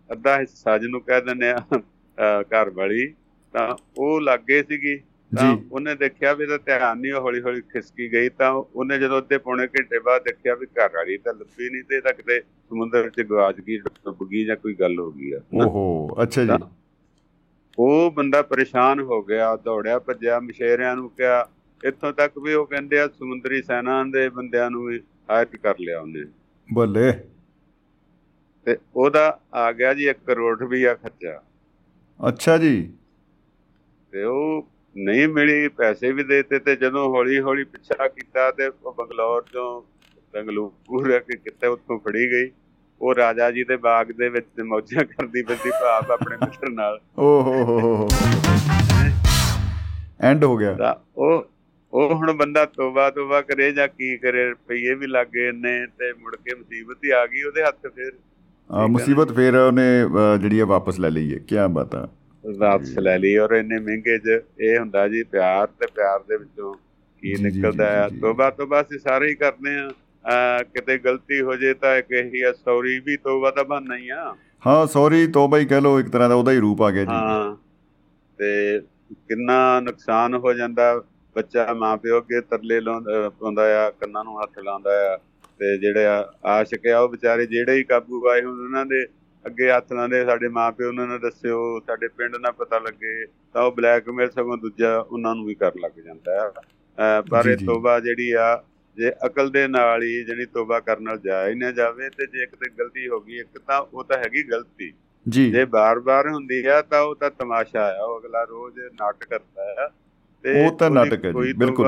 [0.10, 3.08] ਅੱਧਾ ਹਿੱਸਾ ਜਿਹਨੂੰ ਕਹਿ ਦਿੰਦੇ ਆ ਘਰ ਵਾਲੀ
[3.54, 3.68] ਤਾਂ
[3.98, 5.02] ਉਹ ਲੱਗੇ ਸੀਗੀ।
[5.32, 9.38] ਤਾਂ। ਉਹਨੇ ਦੇਖਿਆ ਵੀ ਇਹਦਾ ਧਿਆਨ ਨਹੀਂ ਹੌਲੀ ਹੌਲੀ ਖਿਸਕੀ ਗਈ। ਤਾਂ ਉਹਨੇ ਜਦੋਂ ਅੱਧੇ
[9.38, 13.22] ਪੌਣੇ ਘੰਟੇ ਬਾਅਦ ਦੇਖਿਆ ਵੀ ਘਰ ਵਾਲੀ ਤਾਂ ਲੱਭੀ ਨਹੀਂ ਤੇ ਤਾਂ ਕਿਤੇ ਸਮੁੰਦਰ 'ਚ
[13.22, 16.60] ਗਵਾਚ ਗਈ ਡੁੱਬ ਗਈ ਜਾਂ ਕੋਈ ਗੱਲ ਹੋ ਗਈ ਆ। ਓਹੋ ਅੱਛਾ ਜੀ। ਤਾਂ
[17.78, 21.48] ਉਹ ਬੰਦਾ ਪਰੇਸ਼ਾਨ ਹੋ ਗਿਆ ਦੌੜਿਆ ਭੱਜਿਆ ਮਸ਼ੇਰਿਆਂ ਨੂੰ ਕਿਹਾ
[21.84, 25.00] ਇੱਥੋਂ ਤੱਕ ਵੀ ਉਹ ਕਹਿੰਦੇ ਆ ਸਮੁੰਦਰੀ ਸੈਨਾ ਦੇ ਬੰਦਿਆਂ ਨੂੰ ਵੀ
[25.30, 26.26] ਹਾਇਰ ਕਰ ਲਿਆ ਉਹਨੇ।
[26.74, 27.14] ਬੱਲੇ।
[28.66, 31.44] ਤੇ ਉਹਦਾ ਆ ਗਿਆ ਜੀ 1 ਕਰੋੜ ਰੁਪਈਆ ਖਰਚਾ।
[32.28, 32.94] ਅੱਛਾ ਜੀ।
[34.12, 34.68] ਤੇ ਉਹ
[34.98, 39.82] ਨਹੀਂ ਮਿਲੀ ਪੈਸੇ ਵੀ ਦੇਤੇ ਤੇ ਜਦੋਂ ਹੌਲੀ ਹੌਲੀ ਪਿੱਛਾ ਕੀਤਾ ਤੇ ਉਹ ਬੰਗਲੌਰ ਤੋਂ
[40.34, 42.52] ਬੰਗਲੂਰ ਕਿ ਕਿਤੇ ਉੱਥੋਂ ਫੜੀ ਗਈ।
[43.02, 47.54] ਉਹ ਰਾਜਾ ਜੀ ਦੇ ਬਾਗ ਦੇ ਵਿੱਚ ਮੌਜਾਂ ਕਰਦੀ ਫਿਰਦੀ ਭਾਪ ਆਪਣੇ ਮਿੱਤਰ ਨਾਲ। ਓਹੋ
[47.54, 48.08] ਹੋ ਹੋ
[50.22, 51.44] ਐਂਡ ਹੋ। ਗਿਆ। ਉਹ
[51.94, 56.36] ਉਹ ਹੁਣ ਬੰਦਾ ਤੋਬਾ ਤੋਬਾ ਕਰੇ ਜਾਂ ਕੀ ਕਰੇ ਰੁਪਈਏ ਵੀ ਲੱਗੇ ਇੰਨੇ ਤੇ ਮੁੜ
[56.36, 58.12] ਕੇ ਮੁਸੀਬਤ ਹੀ ਆ ਗਈ ਉਹਦੇ ਹੱਥ ਫਿਰ।
[58.90, 59.84] ਮੁਸੀਬਤ ਫੇਰ ਉਹਨੇ
[60.42, 62.08] ਜਿਹੜੀ ਹੈ ਵਾਪਸ ਲੈ ਲਈ ਹੈ। ਕੀ ਬਾਤ ਆ।
[62.44, 66.74] ਵਾਪਸ ਲੈ ਲਈ ਔਰ ਇੰਨੇ ਮਹਿੰਗੇ 'ਚ ਇਹ ਹੁੰਦਾ ਜੀ ਪਿਆਰ ਤੇ ਪਿਆਰ ਦੇ ਵਿੱਚੋਂ
[67.24, 69.76] ਕੀ ਨਿਕਲਦਾ ਆ। ਜੀ। ਤੋਬਾ ਤੋਬਾ ਅਸੀਂ ਸਾਰੇ ਹੀ ਕਰਦੇ
[70.26, 74.10] ਆ ਕਿਤੇ ਗਲਤੀ ਹੋ ਜੇ ਤਾਂ ਇੱਕ ਇਹੀ ਆ ਸੌਰੀ ਵੀ ਤੋਬਾ ਤਾਂ ਬਣਨਾ ਹੀ
[74.10, 74.34] ਆ।
[74.68, 77.10] ਹਾਂ ਸੌਰੀ ਤੋਬਾ ਹੀ ਕਹਿ ਲਓ ਇੱਕ ਤਰ੍ਹਾਂ ਦਾ ਉਹਦਾ ਹੀ ਰੂਪ ਆ ਗਿਆ ਜੀ।
[77.12, 77.56] ਹਾਂ।
[78.40, 78.80] ਤੇ
[79.28, 80.94] ਕਿੰਨਾ ਨੁਕਸਾਨ ਹੋ ਜਾਂਦਾ
[81.36, 85.18] ਬੱਚਾ ਮਾਂ ਪਿਓ ਅੱਗੇ ਤਰਲੇ ਲਾਉਂਦਾ ਆ ਕੰਨਾਂ ਨੂੰ ਹੱਥ ਲਾਉਂਦਾ ਆ
[85.60, 89.06] ਤੇ ਜਿਹੜੇ ਆ ਆਸ਼ਿਕ ਆ ਉਹ ਵਿਚਾਰੇ ਜਿਹੜੇ ਹੀ ਕਾਬੂ ਆਏ ਹੁਣ ਉਹਨਾਂ ਦੇ
[89.46, 93.64] ਅੱਗੇ ਹੱਥ ਲਾਉਂਦੇ ਸਾਡੇ ਮਾਂ ਪਿਓ ਉਹਨਾਂ ਨੂੰ ਦੱਸਿਓ ਸਾਡੇ ਪਿੰਡ ਨਾ ਪਤਾ ਲੱਗੇ ਤਾਂ
[93.64, 98.00] ਉਹ ਬਲੈਕਮੇਲ ਸਗੋਂ ਦੂਜਾ ਉਹਨਾਂ ਨੂੰ ਵੀ ਕਰ ਲੱਗ ਜਾਂਦਾ ਆ। ਅਹ ਪਰ ਇਹ। ਤੋਬਾ
[98.00, 98.64] ਜਿਹੜੀ ਆ
[98.98, 102.46] ਜੇ ਅਕਲ ਦੇ ਨਾਲ ਹੀ ਜਿਹੜੀ ਤੋਬਾ ਕਰਨ ਨਾਲ ਜਾਇਆ ਹੀ ਨਾ ਜਾਵੇ ਤੇ ਜੇ
[102.46, 104.94] ਕਿਤੇ ਗਲਤੀ ਹੋ ਗਈ ਇੱਕ ਤਾਂ ਉਹ ਤਾਂ ਹੈਗੀ ਗਲਤੀ।
[105.30, 109.86] ਜੀ। ਜੇ ਬਾਰ-ਬਾਰ ਹੁੰਦੀ ਆ ਤਾਂ ਉਹ ਤਾਂ ਤਮਾਸ਼ਾ ਆ ਉਹ ਅਗਲਾ ਰੋਜ਼ ਨਾਟਕ ਕਰਦਾ
[109.86, 109.90] ਆ।
[110.46, 111.88] ਉਹ ਤਾਂ ਨਾਟਕ ਹੈ ਜੀ, ਬਿਲਕੁਲ।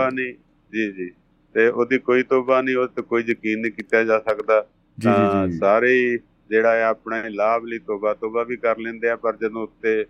[0.74, 1.12] ਜੀ ਜੀ।
[1.54, 4.66] ਤੇ ਉਹਦੀ ਕੋਈ ਤੋਬਾ ਨਹੀਂ ਉਹ ਤੇ ਕੋਈ ਯਕੀਨ ਨਹੀਂ ਕੀਤਾ ਜਾ ਸਕਦਾ।
[5.00, 6.18] ਜੀ ਜੀ ਸਾਰੇ ਹੀ
[6.50, 10.06] ਜਿਹੜਾ ਆ ਆਪਣੇ ਲਾਭ ਲਈ ਤੋਬਾ ਤੋਬਾ ਵੀ ਕਰ ਲੈਂਦੇ ਆ ਪਰ ਜਦੋਂ ਉੱਤੇ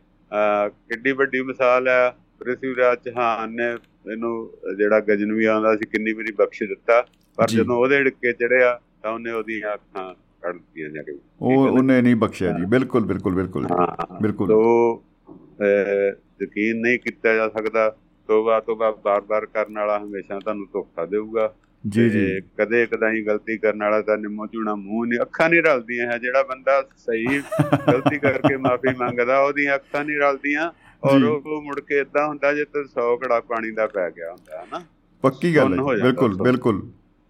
[0.76, 3.74] ਕਿੱਡੀ ਵੱਡੀ ਮਿਸਾਲ ਆ ਪ੍ਰਿਥਵੀ ਰਾਜ ਚੌਹਾਨ ਨੇ
[4.11, 9.11] ਇਹਨੂੰ ਜਿਹੜਾ ਗਜਨਵੀ ਆਉਂਦਾ ਸੀ ਕਿੰਨੀ ਵਾਰੀ ਬਖਸ਼ ਦਿੱਤਾ ਪਰ। ਜਦੋਂ ਉਹਦੇ ਢਿੱਕੇ ਚੜਿਆ ਤਾਂ
[9.11, 11.11] ਉਹਨੇ ਉਹਦੀਆਂ ਅੱਖਾਂ ਕੱਢ ਦਿੱਤੀਆਂ ਜਾ ਕੇ।
[11.41, 15.03] ਉਹ ਉਹਨੇ ਨਹੀਂ ਬਖਸ਼ਿਆ ਜੀ। ਬਿਲਕੁਲ ਬਿਲਕੁਲ ਬਿਲਕੁਲ। ਹਾਂ। ਬਿਲਕੁਲ। ਤੋ
[16.41, 17.95] ਯਕੀਨ ਨਹੀਂ ਕੀਤਾ ਜਾ ਸਕਦਾ।
[18.27, 23.79] ਤੋਬਾ ਤੋਬਾ ਬਾਰ-ਬਾਰ ਕਰਨ ਵਾਲਾ ਹਮੇਸ਼ਾ ਤੁਹਾਨੂੰ ਧੋਖਾ ਦੇਊਗਾ। ਜੀ ਜੀ। ਕਦੇ ਕਦਾਈ ਗਲਤੀ ਕਰਨ
[23.83, 27.25] ਵਾਲਾ ਤਾਂ ਨਿੰਮੋ ਝੂਣਾ ਮੂੰਹ ਨਹੀਂ ਅੱਖਾਂ ਨਹੀਂ ਰਲਦੀਆਂ ਹੈ। ਜਿਹੜਾ ਬੰਦਾ ਸਹੀ
[27.87, 30.71] ਗਲਤੀ ਕਰਕੇ ਮਾਫੀ ਮੰਗਦਾ ਉਹਦੀਆਂ ਅੱਖਾਂ ਨਹੀਂ ਰਲਦੀਆਂ
[31.03, 34.59] ਔਰ। ਉਹ ਮੁੜ ਕੇ ਇਦਾਂ ਹੁੰਦਾ ਜੇ ਤੇ 100 ਘੜਾ ਪਾਣੀ ਦਾ ਪੈ ਗਿਆ ਹੁੰਦਾ
[34.59, 34.83] ਹੈ ਨਾ
[35.23, 36.81] ਪੱਕੀ ਗੱਲ ਹੋ ਬਿਲਕੁਲ। ਬਿਲਕੁਲ।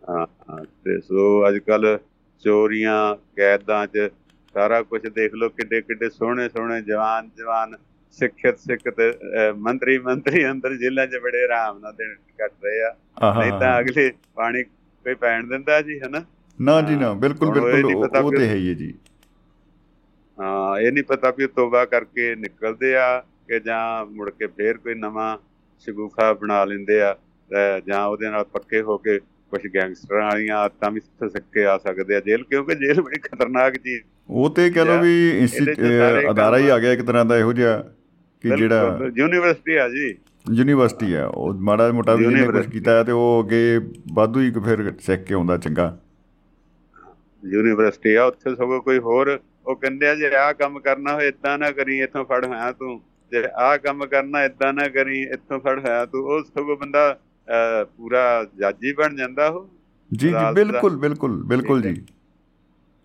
[0.09, 1.97] ਹਾਂ ਹਾਂ, ਤੇ ਸੋ ਅੱਜ ਕੱਲ
[2.43, 4.09] ਚੋਰੀਆਂ ਕੈਦਾਂ 'ਚ
[4.55, 7.75] ਸਾਰਾ ਕੁਝ ਦੇਖ ਲਓ ਕਿੱਡੇ ਕਿੱਡੇ ਸੋਹਣੇ ਸੋਹਣੇ ਜਵਾਨ ਜਵਾਨ
[8.13, 12.93] ਸਿੱਖਿਅਤ ਸਿੱਖਤ ਅਹ, ਮੰਤਰੀ ਮੰਤਰੀ ਅੰਦਰ ਜੇਲ੍ਹਾਂ 'ਚ ਬੜੇ ਆਰਾਮ ਨਾਲ ਦਿਨ ਕੱਟ ਰਹੇ ਆ।
[13.39, 16.23] ਨਹੀਂ ਤਾਂ ਅਗਲੇ ਪਾਣੀ ਕੋਈ ਪੈਣ ਦਿੰਦਾ ਜੀ ਹਨਾ?
[16.59, 18.93] ਨਾ ਜੀ ਨਾ ਬਿਲਕੁਲ ਬਿਲਕੁਲ ਉਹ ਤੇ ਹੈ ਹੀ ਜੀ।
[20.37, 24.93] ਹਾਂ ਇਹ ਨਹੀਂ ਪਤਾ ਵੀ ਤੋਬਾ ਕਰਕੇ ਨਿਕਲਦੇ ਆ ਕਿ ਜਾਂ ਮੁੜ ਕੇ ਫੇਰ ਕੋਈ
[24.95, 25.37] ਨਵਾਂ
[25.87, 27.13] ਸ਼ਗੂਫਾ ਬਣਾ ਲੈਂਦੇ ਆ
[27.51, 29.17] ਤੇ ਜਾਂ ਉਹਦੇ ਨਾਲ ਪੱਕੇ ਹੋ ਕੇ
[29.51, 33.75] ਕੁਝ ਗੈਂਗਸਟਰਾਂ ਵਾਲੀਆਂ ਆਦਤਾਂ ਵੀ ਸਿੱਖ ਕੇ ਆ ਸਕਦੇ ਆ ਜੇਲ੍ਹ ਕਿਉਂਕਿ ਜੇਲ੍ਹ ਬੜੀ ਖਤਰਨਾਕ
[33.77, 35.45] ਚੀਜ਼ ਉਹ ਤੇ ਕਹ ਲਓ ਵੀ
[36.31, 37.83] ਅਦਾਰਾ ਹੀ ਆ ਗਿਆ ਇੱਕ ਤਰ੍ਹਾਂ ਦਾ ਇਹੋ ਜਿਹਾ।
[38.43, 40.07] ਕਿ ਜਿਹੜਾ ਯੂਨੀਵਰਸਿਟੀ ਆ ਜੀ
[40.53, 43.79] ਯੂਨੀਵਰਸਿਟੀ ਹੈ ਉਹ ਮਾੜਾ ਮੋਟਾ ਵੀ ਜਿਹਨੇ ਕੁਝ। ਕੀਤਾ ਤੇ ਉਹ ਅੱਗੇ
[44.13, 45.97] ਵਾਧੂ ਹੀ ਫਿਰ ਸਿੱਖ ਕੇ ਆਉਂਦਾ ਚੰਗਾ
[47.43, 51.57] ਯੂਨੀਵਰਸਿਟੀ ਆ ਉੱਥੇ ਸਗੋਂ ਕੋਈ ਹੋਰ ਉਹ ਕਹਿੰਦੇ ਆ ਜੇ ਆਹ ਕੰਮ ਕਰਨਾ ਹੋਏ ਇਦਾਂ
[51.57, 52.99] ਨਾ ਕਰੀ ਇੱਥੋਂ ਫੜ ਹੋਇਆ ਤੂੰ
[53.31, 57.19] ਜੇ ਆਹ ਕੰਮ ਕਰਨਾ ਇਦਾਂ ਨਾ ਕਰੀ ਇੱਥੋਂ ਫੜ ਹੋਇਆ ਤੂੰ ਉਹ ਸਗੋਂ ਬੰਦਾ
[57.97, 58.23] ਪੂਰਾ
[58.59, 59.69] ਜੱਜ ਬਣ ਜਾਂਦਾ ਉਹ
[60.11, 61.95] ਜੀ ਜੀ। ਬਿਲਕੁਲ ਬਿਲਕੁਲ ਬਿਲਕੁਲ। ਜੀ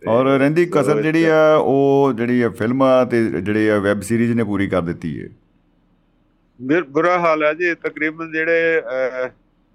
[0.03, 4.45] ਔਰ ਰਹਿੰਦੀ ਕਸਰ ਜਿਹੜੀ ਆ ਉਹ ਜਿਹੜੀ ਆ ਫਿਲਮਾਂ ਤੇ ਜਿਹੜੇ ਆ ਵੈਬ ਸੀਰੀਜ਼ ਨੇ
[4.45, 5.29] ਪੂਰੀ ਕਰ ਦਿੱਤੀ ਹੈ
[6.61, 8.83] ਬਿਲ- ਬੁਰਾ ਹਾਲ ਹੈ ਜੀ ਤਕਰੀਬਨ ਜਿਹੜੇ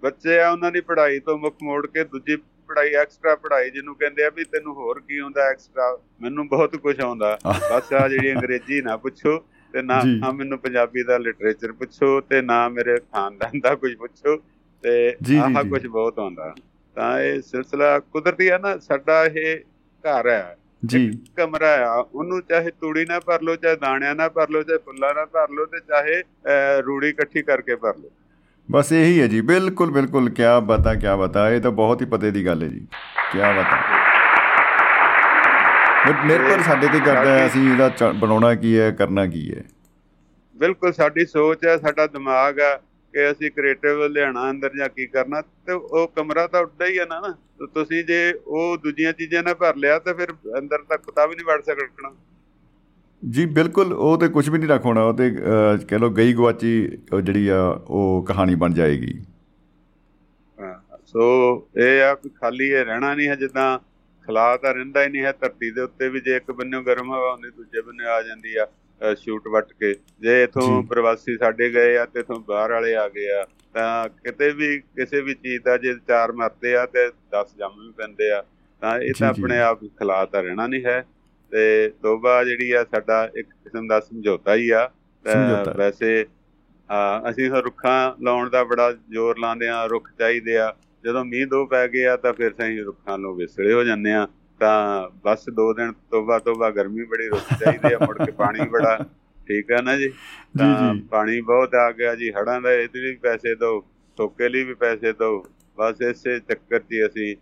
[0.02, 2.36] ਬੱਚੇ ਆ ਉਹਨਾਂ ਦੀ ਪੜ੍ਹਾਈ ਤੋਂ ਮੁੱਖ ਮੋੜ ਕੇ ਦੂਜੀ
[2.68, 7.00] ਪੜ੍ਹਾਈ ਐਕਸਟਰਾ ਪੜ੍ਹਾਈ ਜਿਹਨੂੰ ਕਹਿੰਦੇ ਆ ਵੀ ਤੈਨੂੰ ਹੋਰ ਕੀ ਆਉਂਦਾ ਐਕਸਟਰਾ ਮੈਨੂੰ ਬਹੁਤ ਕੁਝ
[7.00, 9.38] ਆਉਂਦਾ। ਬਸ ਆ ਜਿਹੜੀ ਅੰਗਰੇਜ਼ੀ ਨਾ ਪੁੱਛੋ
[9.74, 10.00] ਤੇ ਨਾ
[10.32, 14.36] ਮੈਨੂੰ ਪੰਜਾਬੀ ਦਾ ਲਿਟਰੇਚਰ ਪੁੱਛੋ ਤੇ ਨਾ ਮੇਰੇ ਖਾਨਦਾਨ ਦਾ ਕੁਝ ਪੁੱਛੋ
[14.84, 16.54] ਤੇ ਆਹ। ਕੁਝ ਬਹੁਤ ਆਉਂਦਾ।
[16.96, 19.56] ਤਾਂ ਇਹ ਸਿਲਸਿਲਾ ਕੁਦਰਤੀ ਆ ਨਾ ਸਾਡਾ ਇਹ
[20.04, 20.56] ਘਰ ਹੈ
[20.86, 24.78] ਜੀ। ਕਮਰਾ ਆ ਉਹਨੂੰ ਚਾਹੇ ਤੂੜੀ ਨਾਲ ਭਰ ਲਓ ਚਾਹੇ ਦਾਣਿਆਂ ਨਾਲ ਭਰ ਲਓ ਚਾਹੇ
[24.84, 26.22] ਫੁੱਲਾਂ ਨਾਲ ਭਰ ਲਓ ਤੇ ਚਾਹੇ
[26.82, 28.10] ਰੂੜੀ ਇਕੱਠੀ ਕਰਕੇ ਭਰ ਲਓ।
[28.68, 32.30] ਬਸ ਇਹੀ ਹੈ ਜੀ ਬਿਲਕੁਲ ਬਿਲਕੁਲ ਕਿਆ ਬਤਾ ਕਿਆ ਬਤਾ ਇਹ ਤਾਂ ਬਹੁਤ ਹੀ ਪਤੇ
[32.30, 32.86] ਦੀ ਗੱਲ ਹੈ ਜੀ
[33.32, 33.82] ਕਿਆ ਬਤਾ।
[36.06, 39.62] ਬਟ ਨਿਰਭਰ ਸਾਡੇ ਤੇ ਕਰਦਾ ਹੈ ਅਸੀਂ ਇਹਦਾ ਬਣਾਉਣਾ ਕੀ ਹੈ ਕਰਨਾ ਕੀ ਹੈ?
[40.56, 42.76] ਬਿਲਕੁਲ ਸਾਡੀ ਸੋਚ ਹੈ ਸਾਡਾ ਦਿਮਾਗ ਆ
[43.14, 47.04] ਕਿ ਅਸੀਂ ਕ੍ਰੀਏਟਿਵ ਲਿਆਣਾ ਅੰਦਰ ਜਾਂ ਕੀ ਕਰਨਾ ਤੇ ਉਹ ਕਮਰਾ ਤਾਂ ਉੱਡਾ ਹੀ ਆ
[47.04, 47.20] ਨਾ
[47.58, 51.34] ਤੇ ਤੁਸੀਂ ਜੇ ਉਹ ਦੂਜੀਆਂ ਚੀਜ਼ਾਂ ਨਾਲ ਭਰ ਲਿਆ ਤਾਂ ਫਿਰ ਅੰਦਰ ਤੱਕ ਕੁੱਤਾ ਵੀ
[51.34, 52.14] ਨਹੀਂ ਵੜ ਸਕਣਾ।
[53.22, 56.72] ਜੀ ਬਿਲਕੁਲ ਉਹ ਤੇ ਕੁਝ ਵੀ ਨਹੀਂ ਰੱਖਣਾ ਉਹ ਤੇ ਕਹਿ ਲਓ ਗਈ ਗਵਾਚੀ
[57.14, 59.14] ਜਿਹੜੀ ਆ ਉਹ ਕਹਾਣੀ ਬਣ ਜਾਏਗੀ।
[60.58, 60.74] ਹਾਂ,
[61.06, 63.78] ਸੋ ਇਹ ਆ ਵੀ ਖਾਲੀ ਇਹ ਰਹਿਣਾ ਨਹੀਂ ਹੈ ਜਿੱਦਾਂ
[64.28, 67.30] ਖਲਾ ਤਾਂ ਰਹਿੰਦਾ ਹੀ ਨਹੀਂ ਹੈ ਧਰਤੀ ਦੇ ਉੱਤੇ ਵੀ ਜੇ ਇੱਕ ਬੰਨਿਓ ਗਰਮ ਹਵਾ
[67.32, 68.66] ਹੁੰਦੀ ਦੂਜੇ ਬੰਨੇ ਆ ਜਾਂਦੀ ਆ।
[69.16, 73.28] ਸ਼ੂਟ ਵੱਟ ਕੇ ਜੇ ਇਥੋਂ। ਪ੍ਰਵਾਸੀ ਸਾਡੇ ਗਏ ਆ ਤੇ ਇਥੋਂ ਬਾਹਰ ਵਾਲੇ ਆ ਗਏ
[73.32, 73.44] ਆ
[73.74, 77.90] ਤਾਂ ਕਿਤੇ ਵੀ ਕਿਸੇ ਵੀ ਚੀਜ਼ ਦਾ ਜੇ ਚਾਰ ਮਰਦੇ ਆ ਤੇ 10 ਜੰਮ ਵੀ
[77.96, 78.42] ਪੈਂਦੇ ਆ
[78.82, 81.00] ਤਾਂ ਇਹ ਤਾਂ। ਆਪਣੇ ਆਪ ਹੀ ਖਲਾ ਤਾਂ ਰਹਿਣਾ ਨਹੀਂ ਹੈ
[81.52, 84.88] ਤੇ ਤੋਬਾ ਜਿਹੜੀ ਆ ਸਾਡਾ ਇੱਕ ਕਿਸਮ ਦਾ ਸਮਝੌਤਾ ਹੀ ਆ।
[85.76, 86.24] ਵੈਸੇ
[87.30, 90.72] ਅਸੀਂ ਰੁੱਖਾਂ ਲਾਉਣ ਦਾ ਬੜਾ ਜ਼ੋਰ ਲਾਉਂਦੇ ਆ ਰੁੱਖ ਚਾਹੀਦੇ ਆ
[91.04, 94.26] ਜਦੋਂ ਮੀਂਹ ਦੋ ਪੈ ਗਏ ਆ ਤਾਂ ਫਿਰ ਅਸੀਂ ਰੁੱਖਾਂ ਨੂੰ ਵਿਸੜੇ ਹੋ ਜਾਂਦੇ ਆ
[94.60, 98.96] ਤਾਂ ਬਸ ਦੋ ਦਿਨ ਤੋਬਾ ਤੋਬਾ ਗਰਮੀ ਬੜੀ ਰੁੱਖ ਚਾਹੀਦੇ ਆ ਮੁੜ ਕੇ ਪਾਣੀ ਬੜਾ
[99.48, 100.08] ਠੀਕ ਆ ਨਾ ਜੀ?
[100.58, 103.80] ਤਾਂ। ਪਾਣੀ ਬਹੁਤ ਆ ਗਿਆ ਜੀ ਹੜਾਂ ਦਾ ਇਹਦੇ ਲਈ ਪੈਸੇ ਦਿਓ
[104.18, 105.42] ਠੋਕੇ ਲਈ ਵੀ ਪੈਸੇ ਦਿਓ
[105.78, 107.34] ਬਸ ਇਸੇ ਚੱਕਰ 'ਚ ਅਸੀਂ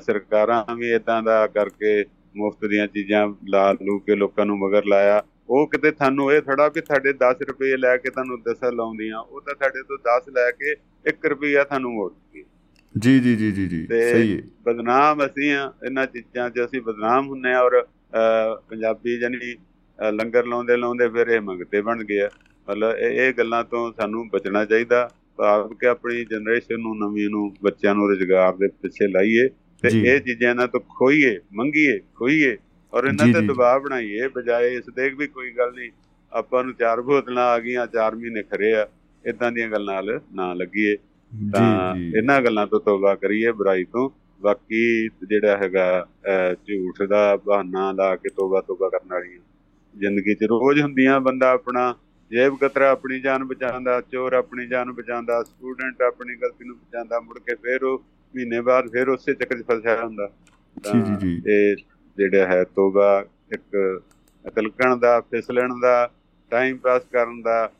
[0.00, 5.22] ਸਰਕਾਰਾਂ ਵੀ ਇਦਾਂ ਦਾ ਕਰਕੇ ਮੁਫਤ ਦੀਆਂ ਚੀਜ਼ਾਂ ਲਾ ਲੂ ਕੇ ਲੋਕਾਂ ਨੂੰ ਮਗਰ ਲਾਇਆ।
[5.48, 9.40] ਉਹ ਕਿਤੇ ਤੁਹਾਨੂੰ ਇਹ ਥੋੜਾ ਵੀ ਤੁਹਾਡੇ 10 ਰੁਪਏ ਲੈ ਕੇ ਤੁਹਾਨੂੰ ਦਸਾ ਲਾਉਂਦੀਆਂ ਉਹ
[9.40, 10.74] ਤਾਂ ਤੁਹਾਡੇ ਤੋਂ 10 ਲੈ ਕੇ
[11.04, 12.44] 1 ਰੁਪਿਆ ਤੁਹਾਨੂੰ ਮੋੜਦੀ
[12.96, 17.28] ਜੀ ਜੀ ਜੀ ਜੀ ਜੀ ਸਹੀ ਹੈ ਬਦਨਾਮ ਅਸੀਂ ਆ ਇਹਨਾਂ ਚੀਜ਼ਾਂ 'ਚ ਅਸੀਂ ਬਦਨਾਮ
[17.28, 17.80] ਹੁੰਨੇ ਆ ਔਰ
[18.70, 19.54] ਪੰਜਾਬੀ ਜਾਨੀ
[19.98, 22.28] ਲੰਗਰ ਲਾਉਂਦੇ ਲਾਉਂਦੇ ਫਿਰ ਇਹ ਮੰਗਤੇ ਬਣ ਗਏ ਆ
[22.68, 25.08] ਮਤਲਬ ਇਹ ਗੱਲਾਂ ਤੋਂ ਸਾਨੂੰ ਬਚਣਾ ਚਾਹੀਦਾ
[25.38, 29.48] ਭਾਵ ਕਿ ਆਪਣੀ ਜਨਰੇਸ਼ਨ ਨੂੰ ਨਵੀਂ ਨੂੰ ਬੱਚਿਆਂ ਨੂੰ ਰੁਜ਼ਗਾਰ ਦੇ ਪਿੱਛੇ ਲਾਈਏ
[29.82, 32.56] ਤੇ। ਇਹ ਚੀਜ਼ਾਂ ਇਹਨਾਂ ਤੋਂ ਖੋਈਏ ਮੰਗੀਏ ਖੋਈਏ
[32.92, 35.90] ਔਰ ਇਹਨਾਂ ਤੇ। ਦਬਾਅ ਬਣਾਈਏ ਬਜਾਏ ਇਸ ਦੇ ਵੀ ਕੋਈ ਗੱਲ ਨਹੀਂ
[36.32, 38.86] ਆਪਾਂ ਨੂੰ ਚਾਰ ਬੋਤਲਾਂ ਆ ਗਈਆਂ ਚਾਰ ਮਹੀਨੇ ਖਰੇ ਆ
[39.24, 40.96] ਇਦਾਂ ਦੀਆਂ ਗੱਲਾਂ ਨਾਲ ਨਾ ਲੱਗੀਏ
[41.52, 44.08] ਤਾਂ ਇਹਨਾਂ ਗੱਲਾਂ ਤੋਂ ਤੌਬਾ ਕਰੀਏ ਬੁਰਾਈ ਤੋਂ।
[44.42, 46.06] ਬਾਕੀ ਜਿਹੜਾ ਹੈਗਾ
[46.66, 49.40] ਝੂਠ ਦਾ ਬਹਾਨਾ ਲਾ ਕੇ ਤੋਬਾ ਤੋਬਾ ਕਰਨ ਵਾਲੀਆਂ
[49.94, 51.94] ਜ਼ਿੰਦਗੀ 'ਚ ਰੋਜ਼ ਹੁੰਦੀਆਂ ਬੰਦਾ ਆਪਣਾ
[52.30, 57.38] ਜੇਬ ਕਤਰਾ ਆਪਣੀ ਜਾਨ ਬਚਾਉਂਦਾ ਚੋਰ ਆਪਣੀ ਜਾਨ ਬਚਾਉਂਦਾ ਸਟੂਡੈਂਟ ਆਪਣੀ ਗਲਤੀ ਨੂੰ ਬਚਾਉਂਦਾ ਮੁੜ
[57.38, 57.98] ਕੇ ਫਿਰ ਉਹ
[58.34, 60.28] ਮਹੀਨੇ ਬਾਅਦ ਫਿਰ ਉਸੇ ਚੱਕਰ 'ਚ ਫਸਿਆ ਹੁੰਦਾ।
[60.84, 61.76] ਜੀ ਜੀ ਜੀ। ਇਹ
[62.18, 64.00] ਜਿਹੜਾ ਹੈ ਤੋਬਾ ਇੱਕ
[64.54, 66.10] ਤਿਲਕਣ ਦਾ ਫਿਸਲਣ ਦਾ
[66.50, 67.70] ਟਾਈਮ ਪਾਸ ਕਰਨ ਦਾ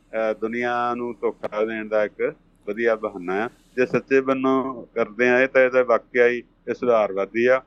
[0.41, 2.35] ਦੁਨੀਆ ਨੂੰ ਧੋਖਾ ਦੇਣ ਦਾ ਇੱਕ
[2.67, 7.47] ਵਧੀਆ ਬਹਾਨਾ ਆ। ਜੇ ਸੱਚੇ ਬੰਨੋਂ ਕਰਦੇ ਆ ਇਹ ਤਾਂ ਇਹਦਾ ਵਾਕਿਆ ਹੀ ਇਹ ਸੁਧਾਰਵਾਦੀ
[7.47, 7.63] ਆ।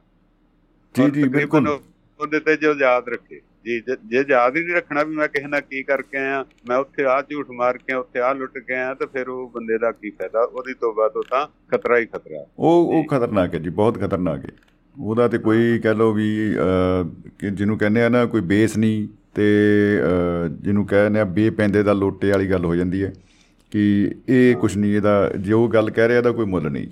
[0.96, 1.80] ਜੀ ਜੀ ਬਿਲਕੁਲ। ਉਹ-
[2.20, 5.62] ਉਹਦੇ ਤੇ ਜੋ ਯਾਦ ਰੱਖੇ। ਜੀ ਜੇ- ਯਾਦ ਹੀ ਨਹੀਂ ਰੱਖਣਾ ਵੀ ਮੈਂ ਕਿਸੇ ਨਾਲ
[5.62, 9.08] ਕੀ ਕਰਕੇ ਆਇਆ ਮੈਂ ਉੱਥੇ ਆ ਝੂਠ ਮਾਰ ਕੇ ਉੱਥੇ ਆ ਲੁੱਟ ਕੇ ਆਇਆ ਤਾਂ
[9.08, 10.42] ਫਿਰ ਉਹ ਬੰਦੇ ਦਾ ਕੀ ਫਾਇਦਾ?
[10.42, 14.50] ਉਹਦੀ ਤੋਬਾ ਤੋਂ ਤਾਂ ਖਤਰਾ ਹੀ ਖਤਰਾ। ਉਹ ਉਹ ਖਤਰਨਾਕ ਹੈ ਜੀ ਬਹੁਤ ਖਤਰਨਾਕ ਹੈ।
[15.02, 16.56] ਉਹਦਾ ਤੇ ਕੋਈ ਕਹਿ ਲਓ ਵੀ
[17.52, 19.44] ਜਿਹਨੂੰ ਕਹਿੰਦੇ ਆ ਨਾ ਕੋਈ ਬੇਸ ਨਹੀਂ ਤੇ
[20.52, 23.14] ਜਿਹਨੂੰ ਕਹਿੰਦੇ ਆ ਬੇਪੈਂਦੇ ਦਾ ਲੋਟੇ ਵਾਲੀ ਗੱਲ ਹੋ ਜਾਂਦੀ ਹੈ।
[23.72, 23.82] ਕਿ
[24.30, 26.88] ਇਹ ਕੁਛ ਨਹੀਂ ਇਹਦਾ ਜੋ ਗੱਲ ਕਹਿ ਰਿਹਾ ਇਹਦਾ ਕੋਈ ਮੁੱਲ ਨਹੀਂ।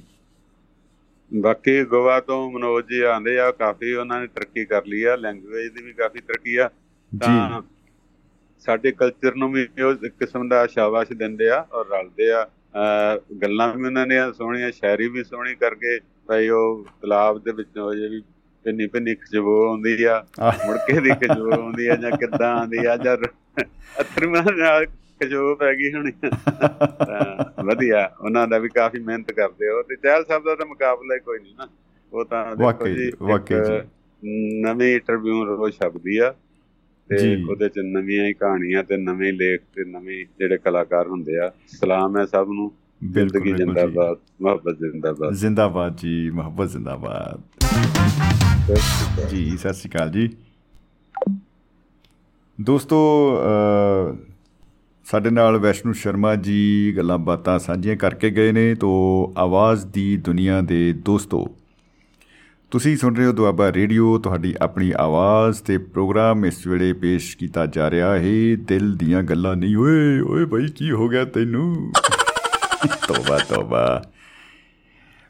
[1.31, 5.71] ਬਾਕੀ ਗੋਆ ਤੋਂ ਮਨੋਜ ਜੀ ਆਂਦੇ ਆ ਕਾਫੀ ਉਹਨਾਂ ਨੇ ਤਰੱਕੀ ਕਰ ਲਈ ਆ ਲੈਂਗੁਏਜ
[5.73, 6.69] ਦੀ ਵੀ ਕਾਫੀ ਤਰੱਕੀ ਆ।
[7.11, 7.61] ਤਾਂ
[8.65, 12.45] ਸਾਡੇ ਕਲਚਰ ਨੂੰ ਵੀ ਉਹ ਇੱਕ ਕਿਸਮ ਦਾ ਸ਼ਾਬਾਸ਼ ਦਿੰਦੇ ਆ ਔਰ ਰਲਦੇ ਆ।
[13.41, 18.07] ਗੱਲਾਂ ਵੀ ਉਹਨਾਂ ਨੇ ਸੋਹਣੀਆਂ ਸ਼ਾਇਰੀ ਵੀ ਸੋਹਣੀ ਕਰਕੇ ਭਾਈ ਉਹ ਤਲਾਬ ਦੇ ਵਿੱਚੋਂ ਜੇ
[18.07, 18.21] ਵੀ
[18.65, 22.85] ਪਿੰਨੀ ਪਿੰਨੀ ਖਜਬੋ ਆਉਂਦੀ ਆ ਆਹ। ਮੁੜ ਕੇ ਦੀ ਖਜਬੋ ਆਉਂਦੀ ਆ ਜਾਂ ਕਿੱਦਾਂ ਆਉਂਦੀ
[22.85, 23.17] ਆ ਜਾਂ
[24.01, 24.85] ਅਥਰੂਆਂ ਨਾਲ
[25.23, 26.11] ਖਜਬੋ ਪੈ ਗਈ ਹੋਣੀ
[27.65, 31.19] ਵਧੀਆ। ਉਹਨਾਂ ਦਾ ਵੀ ਕਾਫੀ ਮਿਹਨਤ ਕਰਦੇ ਹੋ। ਤੇ ਚਹਿਲ ਸਾਹਿਬ ਦਾ ਤਾਂ ਮੁਕਾਬਲਾ ਹੀ
[31.19, 31.67] ਕੋਈ ਨਹੀਂ ਨਾ।
[32.13, 33.89] ਉਹ ਤਾਂ ਦੇਖੋ ਜੀ, ਵਾਕਈ ਜੀ।
[34.61, 36.35] ਨਵੀਂ ਇੰਟਰਵਿਊ ਰੋਜ਼ ਛਪਦੀ ਆ।
[37.09, 41.51] ਤੇ। ਉਹਦੇ ਚ ਨਵੀਆਂ ਹੀ ਕਹਾਣੀਆਂ ਤੇ ਨਵੇਂ ਲੇਖ ਤੇ ਨਵੇਂ ਜਿਹੜੇ ਕਲਾਕਾਰ ਹੁੰਦੇ ਆ।
[41.67, 42.71] ਸਲਾਮ ਹੈ ਸਭ ਨੂੰ।
[43.11, 47.41] ਜ਼ਿੰਦਗੀ। ਜਿੰਦਾਬਾਦ ਮੁਹੱਬਤ ਜਿੰਦਾਬਾਦ। ਜ਼ਿੰਦਾਬਾਦ ਜੀ ਮੁਹੱਬਤ ਜ਼ਿੰਦਾਬਾਦ।
[49.29, 50.29] ਜੀ ਸਤਿ ਸ਼੍ਰੀ ਅਕਾਲ ਜੀ।
[52.61, 53.31] ਦੋਸਤੋ
[55.11, 58.89] ਸਾਡੇ ਨਾਲ ਵੈਸ਼ਨੂ ਸ਼ਰਮਾ ਜੀ ਗੱਲਾਂ ਬਾਤਾਂ ਸਾਂਝੀਆਂ ਕਰਕੇ ਗਏ ਨੇ ਤੋ
[59.37, 61.47] ਆਵਾਜ਼ ਦੀ ਦੁਨੀਆ ਦੇ ਦੋਸਤੋ।
[62.71, 67.65] ਤੁਸੀਂ ਸੁਣ ਰਹੇ ਹੋ ਦੁਆਬਾ ਰੇਡੀਓ, ਤੁਹਾਡੀ ਆਪਣੀ ਆਵਾਜ਼ ਤੇ ਪ੍ਰੋਗਰਾਮ ਇਸ ਵੇਲੇ ਪੇਸ਼ ਕੀਤਾ
[67.65, 71.91] ਜਾ ਰਿਹਾ ਹੈ। ਦਿਲ ਦੀਆਂ ਗੱਲਾਂ ਨਹੀਂ, ਓਏ ਓਏ ਭਾਈ ਕੀ ਹੋ ਗਿਆ ਤੈਨੂੰ?
[73.07, 74.03] ਤੋਬਾ ਤੋਬਾ।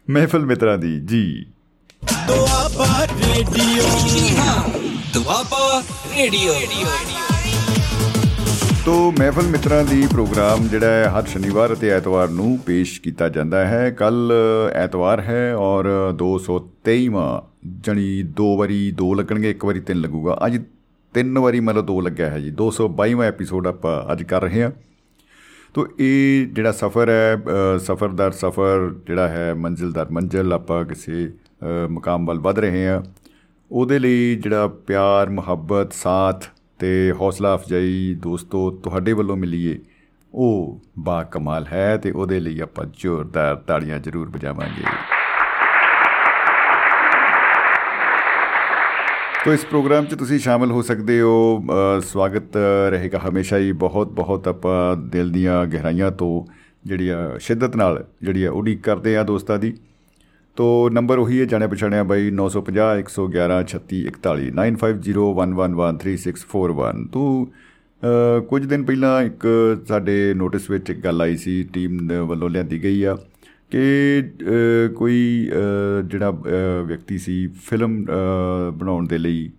[0.09, 1.45] ਮਹਿਫਲ ਮਿੱਤਰਾਂ ਦੀ, ਜੀ।
[2.27, 3.83] Doaba radio
[5.13, 5.83] Doaba
[6.17, 6.53] radio.
[8.87, 13.67] ਤੋ ਮਹਿਫਲ ਮਿੱਤਰਾਂ ਦੀ ਪ੍ਰੋਗਰਾਮ ਜਿਹੜਾ ਹੈ ਹਰ ਸ਼ਨੀਵਾਰ ਅਤੇ ਐਤਵਾਰ ਨੂੰ ਪੇਸ਼ ਕੀਤਾ ਜਾਂਦਾ
[13.67, 14.31] ਹੈ। ਕੱਲ
[14.73, 17.41] ਐਤਵਾਰ ਹੈ ਔਰ 223ਵਾਂ
[17.83, 20.57] ਜਣੀ ਦੋ ਵਾਰੀ ਦੋ ਲੱਗਣਗੇ ਇੱਕ ਵਾਰੀ ਤਿੰਨ ਲੱਗੂਗਾ। ਅੱਜ
[21.13, 24.71] ਤਿੰਨ ਵਾਰੀ ਮਤਲਬ ਦੋ ਲੱਗਿਆ ਹੈ ਜੀ। 222ਵਾਂ ਐਪੀਸੋਡ ਆਪਾਂ ਅੱਜ ਕਰ ਰਹੇ ਹਾਂ।
[25.73, 30.85] ਤੋ ਇਹ ਜਿਹੜਾ ਸਫ਼ਰ ਹੈ ਅ, ਸਫ਼ਰ ਦਰ ਸਫ਼ਰ ਜਿਹੜਾ ਹੈ ਮੰਜ਼ਿਲ ਦਰ ਮੰਜ਼ਿਲ ਆਪਾਂ
[30.85, 33.03] ਕਿਸੇ ਅ, ਮੁਕਾਮ ਵੱਲ ਵੱਧ ਰਹੇ ਹਾਂ।
[33.71, 36.43] ਉਹਦੇ ਲਈ ਜਿਹੜਾ ਪਿਆਰ ਮੁਹੱਬਤ ਸਾਥ
[36.79, 39.79] ਤੇ ਹੌਸਲਾ ਅਫਜਾਈ ਦੋਸਤੋ ਤੁਹਾਡੇ ਵੱਲੋਂ ਮਿਲੀਏ।
[40.33, 44.83] ਉਹ ਬਾ ਕਮਾਲ ਹੈ ਤੇ ਉਹਦੇ ਲਈ ਆਪਾਂ ਜ਼ੋਰਦਾਰ ਤਾੜੀਆਂ ਜ਼ਰੂਰ ਵਜਾਵਾਂਗੇ।
[49.45, 51.63] ਤੋ ਇਸ ਪ੍ਰੋਗਰਾਮ 'ਚ ਤੁਸੀਂ ਸ਼ਾਮਲ ਹੋ ਸਕਦੇ ਹੋ।
[51.97, 52.57] ਅ, ਸਵਾਗਤ
[52.89, 56.51] ਰਹੇਗਾ ਹਮੇਸ਼ਾ ਹੀ ਬਹੁਤ ਬਹੁਤ ਆਪਾਂ ਦਿਲ ਦੀਆਂ ਗਹਿਰਾਈਆਂ ਤੋਂ
[56.85, 59.77] ਜਿਹੜੀ ਆ ਸ਼ਿੱਦਤ ਨਾਲ ਜਿਹੜੀ ਆ ਉਡੀਕ ਕਰਦੇ ਆ ਦੋਸਤਾਂ ਦੀ।
[60.57, 67.47] ਤੋ ਨੰਬਰ ਉਹੀ ਹੈ ਜਾਣਿਆ ਪਛਾਣਿਆ ਬਾਈ 950 111 36 41 9501113641 ਤੋ ਅ,
[68.39, 69.47] ਕੁਝ ਦਿਨ ਪਹਿਲਾਂ ਇੱਕ
[69.87, 73.17] ਸਾਡੇ ਨੋਟਿਸ ਵਿੱਚ ਇੱਕ ਗੱਲ ਆਈ ਸੀ ਟੀਮ ਦੇ ਵੱਲੋਂ ਲਿਆਂਦੀ ਗਈ ਆ
[73.71, 75.55] ਕਿ ਅ, ਕੋਈ ਅ,
[76.01, 78.07] ਜਿਹੜਾ ਅ, ਵਿਅਕਤੀ ਸੀ ਫਿਲਮ ਅ,
[78.71, 79.49] ਬਣਾਉਣ ਦੇ ਲਈ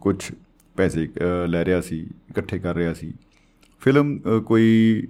[0.00, 0.32] ਕੁਝ
[0.76, 3.12] ਪੈਸੇ ਅ, ਲੈ ਰਿਹਾ ਸੀ ਇਕੱਠੇ ਕਰ ਰਿਹਾ ਸੀ
[3.82, 5.02] ਫਿਲਮ ਅ, ਕੋਈ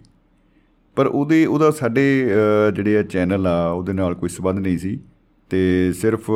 [0.96, 2.30] ਪਰ ਉਹਦੇ ਉਹਦਾ ਸਾਡੇ
[2.68, 5.00] ਅ, ਜਿਹੜੇ ਆ ਚੈਨਲ ਆ ਉਹਦੇ ਨਾਲ ਕੋਈ ਸਬੰਧ ਨਹੀਂ ਸੀ।
[5.50, 6.30] ਤੇ ਸਿਰਫ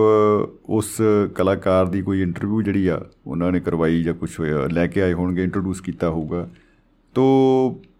[0.64, 1.00] ਉਸ
[1.34, 5.12] ਕਲਾਕਾਰ ਦੀ ਕੋਈ ਇੰਟਰਵਿਊ ਜਿਹੜੀ ਆ ਉਹਨਾਂ ਨੇ ਕਰਵਾਈ ਜਾਂ ਕੁਝ ਹੋਇਆ ਲੈ ਕੇ ਆਏ
[5.12, 6.48] ਹੋਣਗੇ ਇੰਟਰੋਡਿਊਸ ਕੀਤਾ ਹੋਊਗਾ।
[7.14, 7.24] ਤੋ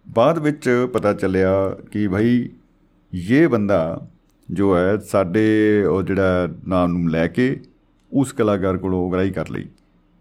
[0.07, 2.49] ਬਾਅਦ ਵਿੱਚ ਪਤਾ ਚੱਲਿਆ ਕਿ ਭਾਈ
[3.13, 4.07] ਇਹ ਬੰਦਾ
[4.51, 7.59] ਜੋ ਹੈ ਸਾਡੇ ਉਹ ਜਿਹੜਾ ਨਾਮ ਨੂੰ ਲੈ ਕੇ
[8.13, 9.65] ਉਸ ਕਲਾਕਾਰ ਕੋਲੋਂ ਉਗਰਾਈ ਕਰ ਲਈ।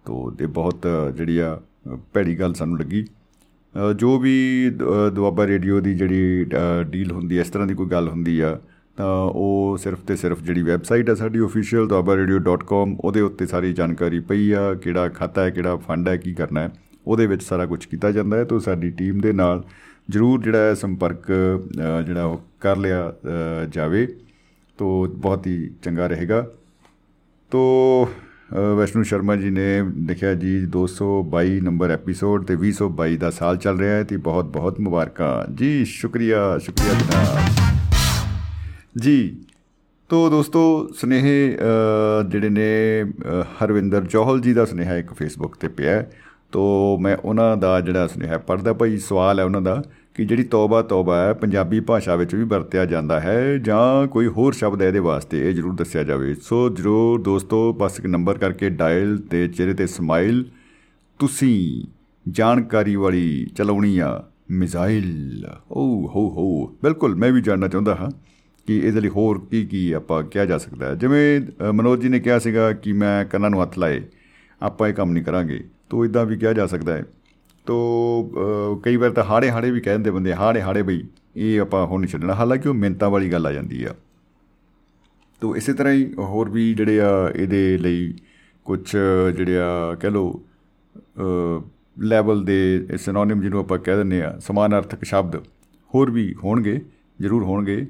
[0.04, 0.86] ਤੋ ਤੇ ਬਹੁਤ
[1.16, 1.60] ਜਿਹੜੀ ਆ
[2.12, 3.17] ਭੈੜੀ ਗੱਲ ਸਾਨੂੰ ਲੱਗੀ। ਅ,
[3.96, 7.86] ਜੋ ਵੀ ਦ- ਦੁਆਬਾ ਰੇਡੀਓ ਦੀ ਜਿਹੜੀ ਅ, ਡੀਲ ਹੁੰਦੀ ਹੈ ਇਸ ਤਰ੍ਹਾਂ ਦੀ ਕੋਈ
[7.86, 8.58] ਗੱਲ ਹੁੰਦੀ ਆ
[8.96, 14.20] ਤਾਂ ਉਹ ਸਿਰਫ ਤੇ ਸਿਰਫ ਜਿਹੜੀ ਵੈਬਸਾਈਟ ਹੈ ਸਾਡੀ ਅਫੀਸ਼ੀਅਲ duabarradio.com ਉਹਦੇ ਉੱਤੇ ਸਾਰੀ ਜਾਣਕਾਰੀ
[14.20, 16.70] ਪਈ ਆ ਕਿਹੜਾ ਖਾਤਾ ਹੈ ਕਿਹੜਾ ਫੰਡ ਹੈ ਕੀ ਕਰਨਾ ਹੈ
[17.06, 19.62] ਉਹਦੇ ਵਿੱਚ ਸਾਰਾ ਕੁਝ ਕੀਤਾ ਜਾਂਦਾ ਹੈ ਤਾਂ ਸਾਡੀ ਟੀਮ ਦੇ ਨਾਲ
[20.10, 24.06] ਜ਼ਰੂਰ ਜਿਹੜਾ ਹੈ ਸੰਪਰਕ ਅ, ਜਿਹੜਾ ਉਹ ਕਰ ਲਿਆ ਅ, ਜਾਵੇ
[24.78, 26.46] ਤੋ ਬਹੁਤ ਹੀ ਚੰਗਾ ਰਹੇਗਾ।
[27.50, 27.60] ਤੋ
[28.04, 28.27] ਅ,
[28.76, 33.94] ਵੈਸ਼ਨੂ ਸ਼ਰਮਾ ਜੀ ਨੇ ਲਿਖਿਆ ਜੀ 222 ਨੰਬਰ ਐਪੀਸੋਡ ਤੇ 222 ਦਾ ਸਾਲ ਚੱਲ ਰਿਹਾ
[33.94, 37.38] ਹੈ ਤੇ ਬਹੁਤ ਬਹੁਤ ਮੁਬਾਰਕਾਂ। ਜੀ ਸ਼ੁਕਰੀਆ ਸ਼ੁਕਰੀਆ ਜਨਾਬ।
[38.96, 39.36] ਜੀ
[40.08, 45.68] ਤੋ ਦੋਸਤੋ ਸੁਨੇਹੇ ਅ, ਜਿਹੜੇ ਨੇ ਅ, ਹਰਵਿੰਦਰ ਜੋਹਲ ਜੀ ਦਾ ਸੁਨੇਹਾ ਇੱਕ ਫੇਸਬੁੱਕ ਤੇ
[45.68, 46.10] ਪਿਆ ਹੈ।
[46.52, 49.82] ਤੋ ਮੈਂ ਉਹਨਾਂ ਦਾ ਜਿਹੜਾ ਸੁਨੇਹਾ ਪੜ੍ਹਦਾ ਭਾਈ ਸਵਾਲ ਹੈ ਉਹਨਾਂ ਦਾ।
[50.18, 54.52] ਕਿ ਜਿਹੜੀ ਤੌਬਾ ਤੌਬਾ ਹੈ ਪੰਜਾਬੀ ਭਾਸ਼ਾ ਵਿੱਚ ਵੀ ਵਰਤਿਆ ਜਾਂਦਾ ਹੈ ਜਾਂ ਕੋਈ ਹੋਰ
[54.52, 58.70] ਸ਼ਬਦ ਹੈ ਇਹਦੇ ਵਾਸਤੇ ਇਹ ਜ਼ਰੂਰ ਦੱਸਿਆ ਜਾਵੇ। ਸੋ ਜ਼ਰੂਰ ਦੋਸਤੋ ਬਸ ਇੱਕ ਨੰਬਰ ਕਰਕੇ
[58.70, 60.44] ਡਾਇਲ ਤੇ ਚਿਹਰੇ ਤੇ ਸਮਾਈਲ
[61.18, 61.84] ਤੁਸੀਂ
[62.30, 68.10] ਜਾਣਕਾਰੀ ਵਾਲੀ ਚਲਾਉਣੀ ਆ ਮਿਜ਼ਾਈਲ। ਓ ਹੋ ਹੋ ਬਿਲਕੁਲ ਮੈਂ ਵੀ ਜਾਣਨਾ ਚਾਹੁੰਦਾ ਹਾਂ
[68.66, 72.08] ਕਿ ਇਹਦੇ ਲਈ ਹੋਰ ਕੀ ਕੀ ਆਪਾਂ ਕਿਹਾ ਜਾ ਸਕਦਾ ਹੈ। ਜਿਵੇਂ ਅ, ਮਨੋਜ ਜੀ
[72.08, 74.02] ਨੇ ਕਿਹਾ ਸੀਗਾ ਕਿ ਮੈਂ ਕੰਨਾਂ ਨੂੰ ਹੱਥ ਲਾਏ
[74.62, 77.04] ਆਪਾਂ ਇਹ ਕੰਮ ਨਹੀਂ ਕਰਾਂਗੇ। ਤੋ ਇਦਾਂ ਵੀ ਕਿਹਾ ਜਾ ਸਕਦਾ ਹੈ
[77.68, 77.76] ਤੋ
[78.34, 81.02] ਅ, ਕਈ ਵਾਰ ਤਾਂ ਹਾੜੇ ਹਾੜੇ ਵੀ ਕਹਿ ਦਿੰਦੇ ਬੰਦੇ ਹਾੜੇ ਹਾੜੇ ਬਈ
[81.36, 83.94] ਇਹ ਆਪਾਂ ਹੁਣ ਨਹੀਂ ਛੱਡਣਾ। ਹਾਲਾਂਕਿ ਉਹ ਮਿੰਤਾਂ ਵਾਲੀ ਗੱਲ ਆ ਜਾਂਦੀ ਆ।
[85.40, 88.14] ਤੋ ਇਸੇ ਤਰ੍ਹਾਂ ਹੀ ਹੋਰ ਵੀ ਜਿਹੜੇ ਆ ਇਹਦੇ ਲਈ
[88.64, 88.96] ਕੁਝ
[89.36, 90.42] ਜਿਹੜੇ ਆ ਕਹਿ ਲਓ
[91.98, 95.36] ਲੈਵਲ ਦੇ ਸਿਨੋਨਿਮ ਜਿਹਨੂੰ ਆਪਾਂ ਕਹਿ ਦਿੰਦੇ ਆ ਸਮਾਨਾਰਥਕ ਸ਼ਬਦ
[95.94, 96.80] ਹੋਰ ਵੀ ਹੋਣਗੇ
[97.20, 97.86] ਜ਼ਰੂਰ ਹੋਣਗੇ।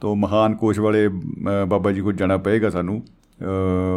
[0.00, 1.10] ਤੋ ਮਹਾਨ ਕੋਸ਼ ਵਾਲੇ ਅ,
[1.68, 3.44] ਬਾਬਾ ਜੀ ਕੋਲ ਜਾਣਾ ਪਏਗਾ ਸਾਨੂੰ। ਅ,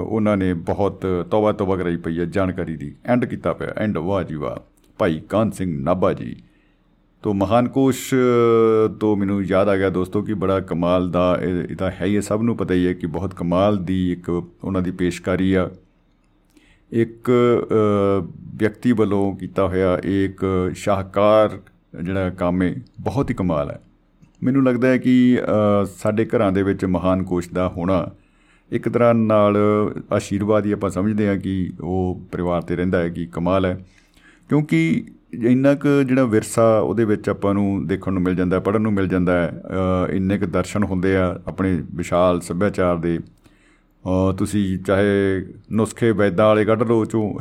[0.03, 4.23] ਉਹਨਾਂ ਨੇ ਬਹੁਤ ਤੌਬਾ ਤੌਬਾ ਕਰਾਈ ਪਈ ਹੈ ਜਾਣਕਾਰੀ ਦੀ। ਐਂਡ ਕੀਤਾ ਪਿਆ ਐਂਡ ਵਾਹ
[4.23, 6.35] ਜੀ ਵਾਹ। ਭਾਈ ਕਾਨ ਸਿੰਘ ਨਾਭਾ ਜੀ।
[7.23, 11.63] ਤੋ ਮਹਾਨ ਕੋਸ਼ ਅ, ਤੋਂ ਮੈਨੂੰ ਯਾਦ ਆ ਗਿਆ ਦੋਸਤੋ ਕਿ ਬੜਾ ਕਮਾਲ ਦਾ ਇਹ
[11.69, 14.29] ਇਹ ਤਾਂ ਹੈ ਹੀ ਹੈ ਸਭ ਨੂੰ ਪਤਾ ਹੀ ਹੈ ਕਿ ਬਹੁਤ ਕਮਾਲ ਦੀ ਇੱਕ
[14.63, 15.69] ਉਹਨਾਂ ਦੀ ਪੇਸ਼ਕਾਰੀ ਆ।
[16.91, 21.59] ਇੱਕ ਅ, ਵਿਅਕਤੀ ਵੱਲੋਂ ਕੀਤਾ ਹੋਇਆ ਇਹ ਇੱਕ ਸ਼ਾਹਕਾਰ
[22.03, 23.79] ਜਿਹੜਾ ਕੰਮ ਹੈ ਬਹੁਤ ਹੀ ਕਮਾਲ ਹੈ।
[24.43, 25.41] ਮੈਨੂੰ ਲੱਗਦਾ ਹੈ ਕਿ
[25.83, 28.07] ਅ, ਸਾਡੇ ਘਰਾਂ ਦੇ ਵਿੱਚ ਮਹਾਨ ਕੋਸ਼ ਦਾ ਹੋਣਾ
[28.71, 29.57] ਇੱਕ ਤਰ੍ਹਾਂ ਨਾਲ
[30.13, 33.85] ਆਸ਼ੀਰਵਾਦ ਹੀ ਆਪਾਂ ਸਮਝਦੇ ਹਾਂ ਕਿ ਉਹ ਪਰਿਵਾਰ ਤੇ ਰਹਿੰਦਾ ਹੈ ਕਿ ਕਮਾਲ ਹੈ।
[34.49, 38.93] ਕਿਉਂਕਿ ਇੰਨਾ ਕੁ ਜਿਹੜਾ ਵਿਰਸਾ ਉਹਦੇ ਵਿੱਚ ਆਪਾਂ ਨੂੰ ਦੇਖਣ ਨੂੰ ਮਿਲ ਜਾਂਦਾ ਪੜਨ ਨੂੰ
[38.93, 44.79] ਮਿਲ ਜਾਂਦਾ ਹੈ ਅ, ਇੰਨੇ ਕੁ ਦਰਸ਼ਨ ਹੁੰਦੇ ਆ ਆਪਣੇ ਵਿਸ਼ਾਲ ਸੱਭਿਆਚਾਰ ਦੇ। ਅ, ਤੁਸੀਂ
[44.79, 47.33] ਚਾਹੇ ਨੁਸਖੇ ਵੈਦਾਂ ਵਾਲੇ ਕੱਢ ਲਓ ਚੋਂ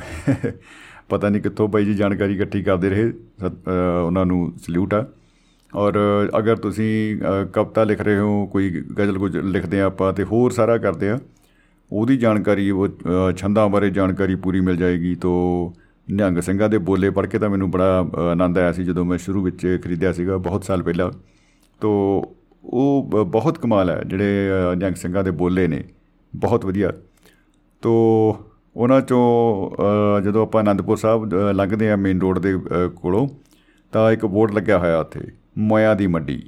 [1.09, 5.07] ਪਤਾ ਨਹੀਂ ਕਿੱਥੋਂ ਬਾਈ ਜੀ ਜਾਣਕਾਰੀ ਇਕੱਠੀ ਕਰਦੇ ਰਹੇ ਸਤ- ਅ, ਉਹਨਾਂ ਨੂੰ ਸਲੂਟ ਆ।
[5.75, 5.95] ਔਰ
[6.39, 10.51] ਅਗਰ ਤੁਸੀਂ ਅ, ਕਵਿਤਾ ਲਿਖ ਰਹੇ ਹੋ ਕੋਈ ਗਜ਼ਲ ਕੁਝ ਲਿਖਦੇ ਆ ਆਪਾਂ ਤੇ ਹੋਰ
[10.51, 11.19] ਸਾਰਾ ਕਰਦੇ ਆ
[11.93, 15.71] ਉਹਦੀ ਜਾਣਕਾਰੀ ਉਹ ਅ, ਛੰਦਾਂ ਬਾਰੇ ਜਾਣਕਾਰੀ ਪੂਰੀ ਮਿਲ ਜਾਏਗੀ ਤੋਂ
[16.11, 19.19] ਨਿਹੰਗ ਸਿੰਘਾਂ ਦੇ ਬੋਲੇ ਪੜ੍ਹ ਕੇ ਤਾਂ ਮੈਨੂੰ ਬੜਾ ਅ, ਆਨੰਦ ਆਇਆ ਸੀ ਜਦੋਂ ਮੈਂ
[19.19, 21.11] ਸ਼ੁਰੂ ਵਿੱਚ ਖਰੀਦਿਆ ਸੀਗਾ ਬਹੁਤ ਸਾਲ ਪਹਿਲਾਂ।
[21.81, 22.23] ਤੋਂ
[22.65, 25.85] ਉਹ ਬ- ਬਹੁਤ ਕਮਾਲ ਹੈ ਜਿਹੜੇ ਅ, ਨਿਹੰਗ ਸਿੰਘਾਂ ਦੇ ਬੋਲੇ ਨੇ।
[26.37, 26.93] ਬਹੁਤ ਵਧੀਆ।
[27.83, 27.93] ਤੋ
[28.77, 29.71] ਉਹਨਾਂ ਚੋਂ
[30.19, 32.59] ਅ, ਜਦੋਂ ਆਪਾਂ ਆਨੰਦਪੁਰ ਸਾਹਿਬ ਅ, ਲੰਘਦੇ ਆ ਮੇਨ ਰੋਡ ਦੇ ਅ,
[32.97, 33.29] ਕੋਲੋਂ
[33.93, 35.21] ਤਾਂ ਇੱਕ ਬੋਰਡ ਲੱਗਿਆ ਹੋਇਆ ਉੱਥੇ
[35.59, 36.43] ਮੋਇਆ ਦੀ ਮੰਡੀ।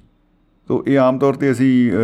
[0.69, 1.95] ਤੋ ਇਹ ਆਮ ਤੌਰ ਤੇ ਅਸੀਂ ਅ,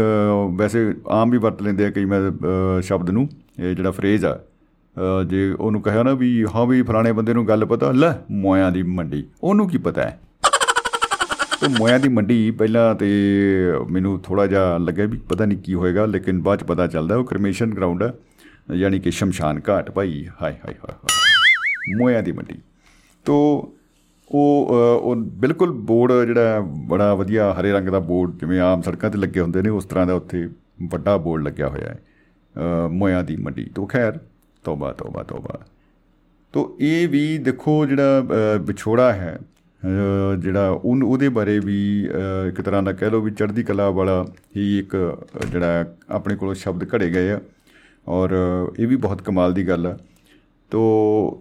[0.57, 3.29] ਵੈਸੇ ਆਮ ਵੀ ਵਰਤ ਲੈਂਦੇ ਆ ਕਈ ਮੈਂ ਅ, ਸ਼ਬਦ ਨੂੰ
[3.59, 4.56] ਇਹ ਜਿਹੜਾ ਫਰੇਜ਼ ਆ। ਅ,
[5.29, 8.83] ਜੇ ਉਹਨੂੰ ਕਹਿਆ ਨਾ ਵੀ ਹਾਂ ਵੀ ਫਲਾਣੇ ਬੰਦੇ ਨੂੰ ਗੱਲ ਪਤਾ ਲੈ ਮੋਇਆ ਦੀ
[8.83, 10.19] ਮੰਡੀ ਉਹਨੂੰ ਕੀ ਪਤਾ ਹੈ?
[11.61, 13.09] ਤੇ ਮੋਇਆ ਦੀ ਮੰਡੀ ਪਹਿਲਾਂ ਤੇ
[13.91, 17.25] ਮੈਨੂੰ ਥੋੜਾ ਜਿਹਾ ਲੱਗਿਆ ਵੀ ਪਤਾ ਨਹੀਂ ਕੀ ਹੋਏਗਾ ਲੇਕਿਨ ਬਾਅਦ ਚ ਪਤਾ ਚੱਲਦਾ ਉਹ
[17.25, 18.13] ਕ੍ਰਮੇਸ਼ਨ ਗਰਾਊਂਡ ਹੈ
[18.75, 22.55] ਯਾਨੀ ਕਿ ਸ਼ਮਸ਼ਾਨ ਘਾਟ ਭਾਈ ਹਾਏ ਹਾਏ ਹਾਏ ਹਾਏ ਮੋਇਆ ਦੀ ਮੰਡੀ।
[23.27, 23.35] ਤੋ
[24.31, 28.83] ਉਹ ਅ, ਉਹ ਬਿਲਕੁਲ ਬੋਰਡ ਜਿਹੜਾ ਹੈ, ਬੜਾ ਵਧੀਆ ਹਰੇ ਰੰਗ ਦਾ ਬੋਰਡ ਜਿਵੇਂ ਆਮ
[28.83, 30.49] ਸੜਕਾਂ ਤੇ ਲੱਗੇ ਹੁੰਦੇ ਨੇ ਉਸ ਤਰ੍ਹਾਂ ਦਾ ਉੱਥੇ
[30.91, 31.99] ਵੱਡਾ ਬੋਰਡ ਲੱਗਿਆ ਹੋਇਆ ਹੈ
[32.55, 34.19] ਅ, ਮੋਇਆ ਦੀ ਮੰਡੀ। ਤੋਂ ਖੈਰ
[34.67, 35.59] ਤੋਬਾ ਤੋਬਾ ਤੋਬਾ।
[36.55, 39.39] ਤੋ ਇਹ ਵੀ ਦੇਖੋ ਜਿਹੜਾ ਅ, ਵਿਛੋੜਾ ਹੈ
[39.83, 43.91] ਅ, ਜਿਹੜਾ ਉਹਨ ਉਹਦੇ ਬਾਰੇ ਵੀ ਅ, ਇੱਕ ਤਰ੍ਹਾਂ ਦਾ ਕਹਿ ਲਓ ਵੀ ਚੜ੍ਹਦੀ ਕਲਾ
[43.91, 44.25] ਵਾਲਾ
[44.57, 47.41] ਹੀ ਇੱਕ ਅ, ਜਿਹੜਾ ਆਪਣੇ ਕੋਲੋਂ ਸ਼ਬਦ ਘੜੇ ਗਏ ਆ।
[48.09, 49.97] ਔਰ ਅ, ਇਹ ਵੀ ਬਹੁਤ ਕਮਾਲ ਦੀ ਗੱਲ ਆ।
[50.71, 50.81] ਤੋ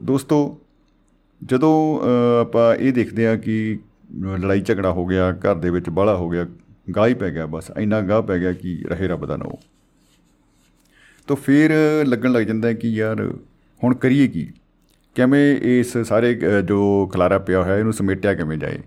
[0.03, 0.39] ਦੋਸਤੋ
[1.41, 3.79] ਜਦੋਂ ਅ, ਆਪਾਂ ਇਹ ਦੇਖਦੇ ਆ ਕਿ
[4.21, 6.45] ਲੜਾਈ ਝਗੜਾ ਹੋ ਗਿਆ ਘਰ ਦੇ ਵਿੱਚ ਬਾਹਲਾ ਹੋ ਗਿਆ
[6.95, 9.51] ਗਾਹ ਹੀ ਪੈ ਗਿਆ ਬਸ ਇੰਨਾ ਗਾਹ ਪੈ ਗਿਆ ਕਿ ਰਹੇ ਰੱਬ ਦਾ ਨਾਮ
[11.27, 11.71] ਤੋ ਫਿਰ
[12.05, 13.33] ਲੱਗਣ ਲੱਗ ਜਾਂਦਾ ਹੈ ਕਿ ਯਾਰ
[13.83, 14.47] ਹੁਣ ਕਰੀਏ ਕੀ?
[15.15, 18.79] ਕਿਵੇਂ ਇਸ ਸਾਰੇ ਅ, ਜੋ ਖਲਾਰਾ ਪਿਆ ਹੋਇਆ ਇਹਨੂੰ ਸਮੇਟਿਆ ਕਿਵੇਂ ਜਾਏ?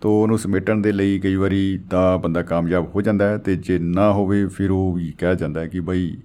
[0.00, 3.78] ਤੋ ਉਹਨੂੰ ਸਮੇਟਣ ਦੇ ਲਈ ਕਈ ਵਾਰੀ ਤਾਂ ਬੰਦਾ ਕਾਮਯਾਬ ਹੋ ਜਾਂਦਾ ਹੈ ਤੇ ਜੇ
[3.78, 6.16] ਨਾ ਹੋਵੇ ਫਿਰ ਉਹ ਵੀ ਕਹਿ ਜਾਂਦਾ ਹੈ ਕਿ ਬਈ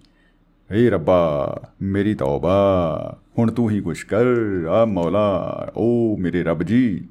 [0.71, 4.25] ਏ ਰੱਬਾ ਮੇਰੀ ਤੌਬਾ ਹੁਣ ਤੂੰ ਹੀ ਕੁਛ ਕਰ
[4.69, 7.07] ਆ ਮੌਲਾ ਓ ਮੇਰੇ ਰੱਬ ਜੀ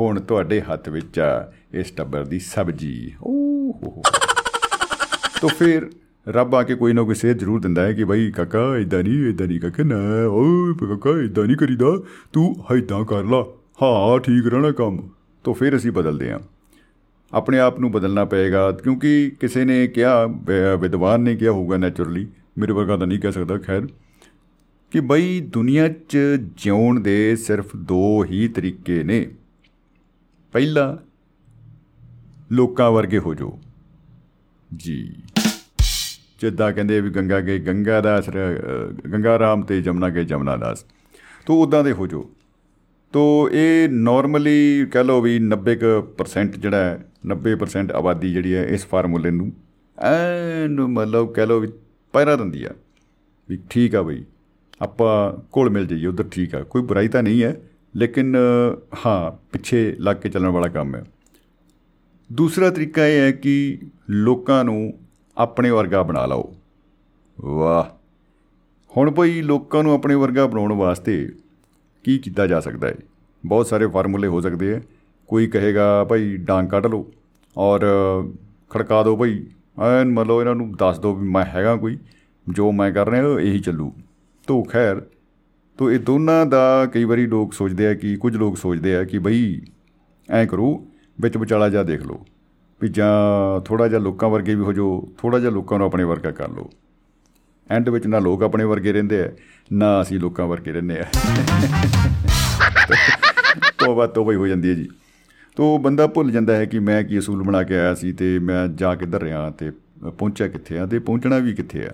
[0.00, 4.02] ਹੁਣ ਤੁਹਾਡੇ ਹੱਥ ਵਿੱਚ ਆ ਇਸ ਟੱਬਰ ਦੀ ਸਬਜੀ। ਓ ਹੋ ਹੋ।
[5.40, 5.90] ਤੋ ਫਿਰ
[6.28, 9.26] ਰੱਬ ਆ ਕੇ ਕੋਈ ਨਾ ਕੋਈ ਸੇਧ ਜ਼ਰੂਰ ਦਿੰਦਾ ਹੈ ਕਿ ਭਾਈ ਕਾਕਾ ਇਦਾਂ ਨਹੀਂ
[9.26, 9.96] ਇਦਾਂ ਨਹੀਂ ਕਾਕਾ, ਨਾ,
[10.30, 11.98] ਓਏ ਕਾਕਾ ਇਦਾਂ ਨਹੀਂ ਕਰੀਦਾ,
[12.32, 13.46] ਤੂੰ ਇਦਾਂ ਕਰ ਲਾ।
[13.82, 15.08] ਹਾਂ, ਠੀਕ ਰਹਿਣਾ ਕੰਮ।
[15.44, 16.40] ਤੋ ਫਿਰ ਅਸੀਂ ਬਦਲਦੇ ਹਾਂ
[17.32, 22.28] ਆਪਣੇ ਆਪ ਨੂੰ ਬਦਲਣਾ ਪਏਗਾ, ਕਿਉਂਕਿ ਕਿਸੇ ਨੇ ਕਿਹਾ, ਵ- ਵਿਦਵਾਨ ਨੇ ਕਿਹਾ ਹੋਊਗਾ ਨੈਚੁਰਲੀ
[22.58, 23.86] ਮੇਰੇ ਵਰਗਾ ਤਾਂ ਨਹੀਂ ਕਹਿ ਸਕਦਾ, ਖੈਰ।
[24.90, 26.18] ਕਿ ਬਈ ਦੁਨੀਆ 'ਚ
[26.56, 29.30] ਜਿਉਣ ਦੇ ਸਿਰਫ ਦੋ ਹੀ ਤਰੀਕੇ ਨੇ।
[30.52, 31.02] ਪਹਿਲਾ,
[32.52, 33.60] ਲੋਕਾਂ ਵਰਗੇ ਹੋ ਜਾਓ।
[34.76, 35.14] ਜੀ।
[36.42, 40.84] ਜਿੱਦਾਂ ਕਹਿੰਦੇ ਵੀ ਗੰਗਾ ਗਏ ਗੰਗਾ ਦਾਸ ਰ- ਗੰਗਾ ਰਾਮ ਤੇ ਜਮਨਾ ਗਏ ਜਮਨਾ ਦਾਸ।
[41.46, 42.30] ਤੋ ਉਦਾਂ ਦੇ ਹੋ ਜੋ।
[43.12, 49.30] ਤੋ ਇਹ ਨਾਰਮਲੀ ਕਹ ਲਓ ਵੀ 90% ਜਿਹੜਾ ਹੈ 90% ਆਬਾਦੀ ਜਿਹੜੀ ਹੈ ਇਸ ਫਾਰਮੂਲੇ
[49.30, 49.52] ਨੂੰ
[50.02, 51.68] ਐਨ ਮਤਲਬ ਕਹ ਲਓ ਵੀ
[52.12, 52.70] ਪਹਿਰਾ ਦਿੰਦੀ ਆ।
[53.48, 54.24] ਵੀ ਠੀਕ ਆ ਬਈ
[54.82, 57.56] ਆਪਾਂ ਕੋਲ ਮਿਲ ਜਾਈਏ ਉਧਰ ਠੀਕ ਆ। ਕੋਈ ਬੁਰਾਈ ਤਾਂ ਨਹੀਂ ਹੈ
[57.96, 61.04] ਲੇਕਿਨ ਅ, ਹਾਂ ਪਿੱਛੇ ਲੱਗ ਕੇ ਚੱਲਣ ਵਾਲਾ ਕੰਮ ਹੈ।
[62.32, 63.78] ਦੂਸਰਾ ਤਰੀਕਾ ਇਹ ਹੈ ਕਿ
[64.10, 64.98] ਲੋਕਾਂ ਨੂੰ
[65.36, 66.52] ਆਪਣੇ ਵਰਗਾ ਬਣਾ ਲਓ।
[67.40, 67.84] ਵਾਹ।
[68.96, 71.28] ਹੁਣ ਭਈ ਲੋਕਾਂ ਨੂੰ ਆਪਣੇ ਵਰਗਾ ਬਣਾਉਣ ਵਾਸਤੇ
[72.04, 72.94] ਕੀ ਕੀਤਾ ਜਾ ਸਕਦਾ ਹੈ
[73.46, 74.80] ਬਹੁਤ ਸਾਰੇ ਫਾਰਮੂਲੇ ਹੋ ਸਕਦੇ ਆ
[75.28, 77.10] ਕੋਈ ਕਹੇਗਾ, ਭਾਈ ਡਾਂਗ ਕੱਢ ਲਓ
[77.56, 77.80] ਔਰ
[78.70, 79.46] ਖੜਕਾ ਦਿਓ ਭਾਈ,
[79.82, 81.98] ਐਨ ਮਤਲਬ ਇਹਨਾਂ ਨੂੰ ਦੱਸ ਦਿਓ ਵੀ ਮੈਂ ਹੈਗਾ ਕੋਈ,
[82.50, 83.92] ਜੋ ਮੈਂ ਕਰ ਰਿਹਾ ਇਹੀ ਚੱਲੂ।
[84.46, 85.02] ਤੋ ਖੈਰ,
[85.78, 89.18] ਤੋ ਇਹ ਦੋਨਾਂ ਦਾ ਕਈ ਵਾਰੀ ਲੋਕ ਸੋਚਦੇ ਆ ਕਿ ਕੁਝ ਲੋਕ ਸੋਚਦੇ ਆ ਕਿ
[89.18, 89.60] ਬਈ
[90.30, 90.86] ਐਂ ਕਰੋ,
[91.20, 92.24] ਵਿੱਚ ਵਿਚਾਲਾ ਜਾ ਦੇਖ ਲਓ।
[92.82, 96.30] ਵੀ ਜਾਂ ਥੋੜਾ ਜਿਹਾ ਲੋਕਾਂ ਵਰਗੇ ਵੀ ਹੋ ਜਾਓ ਥੋੜਾ ਜਿਹਾ ਲੋਕਾਂ ਨੂੰ ਆਪਣੇ ਵਰਗਾ
[96.30, 96.70] ਕਰ ਲਓ।
[97.70, 99.32] ਐਂਡ ਵਿੱਚ ਨਾ ਲੋਕ ਆਪਣੇ ਵਰਗੇ ਰਹਿੰਦੇ ਆ
[99.72, 101.04] ਨਾ ਅਸੀਂ ਲੋਕਾਂ ਵਰਗੇ ਰਹਿੰਦੇ ਆ।
[103.78, 104.88] ਤੋਬਾ ਤੋਬਾ ਹੀ ਹੋ ਜਾਂਦੀ ਹੈ ਜੀ।
[105.56, 108.68] ਤੋ ਬੰਦਾ ਭੁੱਲ ਜਾਂਦਾ ਹੈ ਕਿ ਮੈਂ ਕੀ ਅਸੂਲ ਬਣਾ ਕੇ ਆਇਆ ਸੀ ਤੇ ਮੈਂ
[108.68, 109.70] ਜਾ ਕਿੱਧਰ ਰਿਹਾ ਤੇ
[110.18, 111.92] ਪਹੁੰਚਿਆ ਕਿੱਥੇ ਆ ਤੇ ਪਹੁੰਚਣਾ ਵੀ ਕਿੱਥੇ ਆ।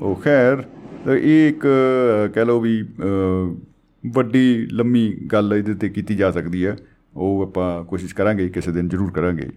[0.00, 0.56] ਉਹ ਖੈਰ
[1.04, 3.54] ਤੇ ਇਹ ਇੱਕ ਅ, ਕਹਿ ਲਓ ਵੀ ਅ,
[4.06, 6.76] ਵੱਡੀ ਲੰਮੀ ਗੱਲ ਇਹਦੇ ਤੇ ਕੀਤੀ ਜਾ ਸਕਦੀ ਹੈ।
[7.16, 9.48] ਉਹ ਆਪਾਂ ਕੋਸ਼ਿਸ਼ ਕਰਾਂਗੇ ਕਿਸੇ ਦਿਨ ਜ਼ਰੂਰ ਕਰਾਂਗੇ।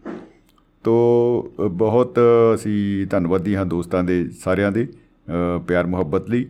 [0.84, 0.93] ਤੋ
[1.60, 2.19] ਅ, ਬਹੁਤ
[2.56, 6.47] ਅਸੀਂ ਧੰਨਵਾਦੀ ਹਾਂ ਦੋਸਤਾਂ ਦੇ ਸਾਰਿਆਂ ਦੇ ਅ, ਪਿਆਰ ਮੁਹੱਬਤ ਲਈ।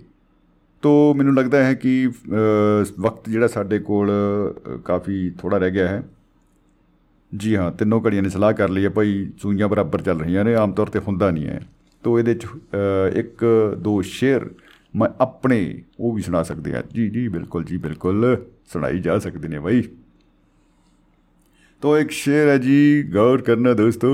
[0.81, 5.88] ਤੋ ਮੈਨੂੰ ਲੱਗਦਾ ਹੈ ਕਿ ਅ, ਵਕਤ ਜਿਹੜਾ ਸਾਡੇ ਕੋਲ ਅ, ਕਾਫੀ ਥੋੜਾ ਰਹਿ ਗਿਆ
[5.88, 6.03] ਹੈ।
[7.35, 10.56] ਜੀ ਹਾਂ ਤਿੰਨੋਂ ਘੜੀਆਂ ਨੇ ਸਲਾਹ ਕਰ ਲਈ ਹੈ ਭਾਈ ਸੂਈਆਂ ਬਰਾਬਰ ਚੱਲ ਰਹੀਆਂ ਨੇ
[10.56, 11.61] ਆਮ ਤੌਰ ਤੇ ਹੁੰਦਾ ਨਹੀਂ ਹੈ।
[12.03, 13.45] ਤੋ ਇਹਦੇ ਚ ਅ, ਇੱਕ
[13.80, 14.49] ਦੋ ਸ਼ੇਰ
[14.95, 19.47] ਮੈਂ ਆਪਣੇ ਉਹ ਵੀ ਸੁਣਾ ਸਕਦੇ ਆ ਜੀ ਜੀ ਬਿਲਕੁਲ ਜੀ ਬਿਲਕੁਲ ਸੁਣਾਈ ਜਾ ਸਕਦੇ
[19.47, 19.84] ਨੇ ਭਾਈ
[21.81, 24.10] ਤੋ ਇੱਕ ਸ਼ੇਰ ਹੈ ਜੀ ਗੌਰ ਕਰਨਾ ਦੋਸਤੋ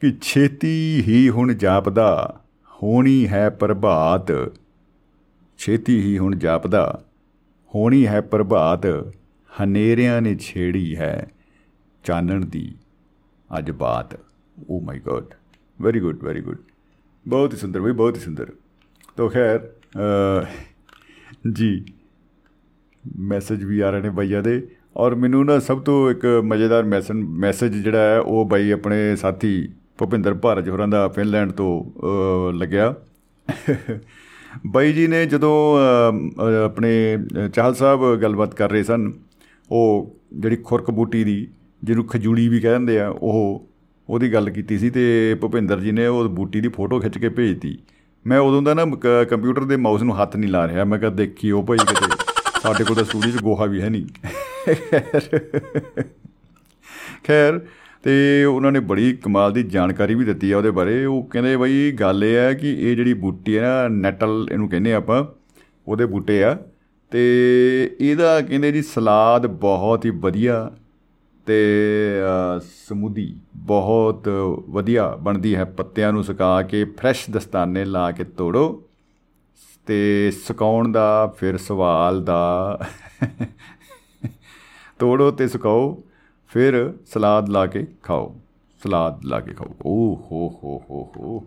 [0.00, 2.40] ਕਿ ਛੇਤੀ ਹੀ ਹੁਣ ਜਾਪਦਾ
[2.82, 4.52] ਹੋਣੀ ਹੈ ਪ੍ਰਭਾਤ।
[5.58, 7.04] ਛੇਤੀ ਹੀ ਹੁਣ ਜਾਪਦਾ
[7.74, 8.86] ਹੋਣੀ ਹੈ ਪ੍ਰਭਾਤ
[9.62, 11.30] ਹਨੇਰਿਆਂ ਨੇ ਛੇੜੀ ਹੈ
[12.04, 12.74] ਚਾਨਣ ਦੀ
[13.58, 14.20] ਅੱਜ ਬਾਤ।
[14.70, 15.24] ਓ my god
[15.82, 16.58] very good very good
[17.28, 18.52] ਬਹੁਤ ਹੀ ਸੁੰਦਰ ਬਈ ਬਹੁਤ ਹੀ ਸੁੰਦਰ।
[19.16, 20.46] ਤੋ ਖੈਰ ਅ,
[21.52, 21.84] ਜੀ
[23.18, 27.16] ਮੈਸੇਜ ਵੀ ਆ ਰਹੇ ਨੇ ਬਾਈਆਂ ਦੇ। ਔਰ ਮੈਨੂੰ ਨਾ ਸਭ ਤੋਂ ਇੱਕ ਮਜ਼ੇਦਾਰ ਮੈਸੇਜ
[27.16, 29.68] ਮੈਸੇਜ ਜਿਹੜਾ ਹੈ ਉਹ ਬਾਈ ਆਪਣੇ ਸਾਥੀ
[29.98, 32.94] ਭੁਪਿੰਦਰ ਭਾਰਤ ਹੋਰਾਂ ਦਾ ਫਿਨਲੈਂਡ ਤੋਂ ਅ, ਲੱਗਿਆ।
[34.66, 36.12] ਬਾਈ ਜੀ ਨੇ ਜਦੋਂ ਅ,
[36.42, 39.12] ਅ, ਆਪਣੇ ਅ, ਚਾਹਲ ਸਾਹਿਬ ਗੱਲਬਾਤ ਕਰ ਰਹੇ ਸਨ
[39.70, 41.48] ਉਹ ਜਿਹੜੀ ਖੁਰਕ ਬੂਟੀ ਦੀ
[41.84, 43.68] ਜਿਹਨੂੰ ਖਜੂੜੀ ਵੀ ਕਹਿੰਦੇ ਆ ਉਹ
[44.10, 47.78] ਉਹਦੀ ਗੱਲ ਕੀਤੀ ਸੀ ਤੇ ਭੁਪਿੰਦਰ ਜੀ ਨੇ ਉਹ ਬੂਟੀ ਦੀ ਫੋਟੋ ਖਿੱਚ ਕੇ ਭੇਜਤੀ।
[48.26, 51.10] ਮੈਂ ਉਦੋਂ ਦਾ ਨਾ ਕ- ਕੰਪਿਊਟਰ ਦੇ ਮਾਊਸ ਨੂੰ ਹੱਥ ਨਹੀਂ ਲਾ ਰਿਹਾ ਮੈਂ ਕਿਹਾ
[51.10, 52.16] ਦੇਖੀ ਉਹ ਭਾਈ ਕਿਤੇ
[52.62, 54.06] ਸਾਡੇ ਕੋਲ ਤਾਂ ਸਟੂਡੀਓ 'ਚ ਗੋਹਾ ਵੀ ਹੈ ਨਹੀਂ।
[57.24, 57.60] ਖੈਰ।
[58.02, 61.92] ਤੇ ਉਹਨਾਂ ਨੇ ਬੜੀ ਕਮਾਲ ਦੀ ਜਾਣਕਾਰੀ ਵੀ ਦਿੱਤੀ ਆ ਉਹਦੇ ਬਾਰੇ। ਉਹ ਕਹਿੰਦੇ ਬਈ
[61.92, 65.24] ਗੱਲ ਇਹ ਹੈ ਕਿ ਇਹ ਜਿਹੜੀ ਬੂਟੀ ਹੈ ਨਾ ਨੈਟਲ ਇਹਨੂੰ ਕਹਿੰਦੇ ਆਪਾਂ
[65.88, 66.58] ਉਹਦੇ ਬੂਟੇ ਆ।
[67.10, 70.72] ਤੇ ਇਹਦਾ ਕਹਿੰਦੇ ਜੀ ਸਲਾਦ ਬਹੁਤ ਹੀ ਵਧੀਆ
[71.46, 71.80] ਤੇ
[72.56, 72.58] ਅ,
[72.88, 74.28] ਸਮੂਦੀ ਬਹੁਤ
[74.68, 78.82] ਵਧੀਆ ਬਣਦੀ ਹੈ। ਪੱਤਿਆਂ ਨੂੰ ਸੁਕਾ ਕੇ ਫਰੈਸ਼ ਦਸਤਾਨੇ ਲਾ ਕੇ ਤੋੜੋ
[79.86, 82.78] ਤੇ ਸੁਕਾਉਣ ਦਾ ਫਿਰ ਸਵਾਲ ਦਾ
[84.98, 86.02] ਤੋੜੋ ਤੇ ਸੁਕਾਓ
[86.46, 88.40] ਫਿਰ ਸਲਾਦ ਲਾ ਕੇ ਖਾਓ।
[88.82, 91.46] ਸਲਾਦ ਲਾ ਕੇ ਖਾਓ। ਓ ਹੋ ਹੋ ਹੋ ਹੋ।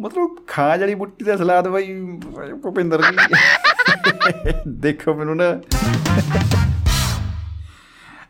[0.00, 2.02] ਮਤਲਬ ਖਾ ਜੜੀ ਬੁੱਟੀ ਦਾ ਸਲਾਦ ਬਾਈ
[2.62, 3.16] ਭੁਪਿੰਦਰ ਜੀ।
[4.68, 5.44] ਦੇਖੋ ਮੈਨੂੰ ਨਾ।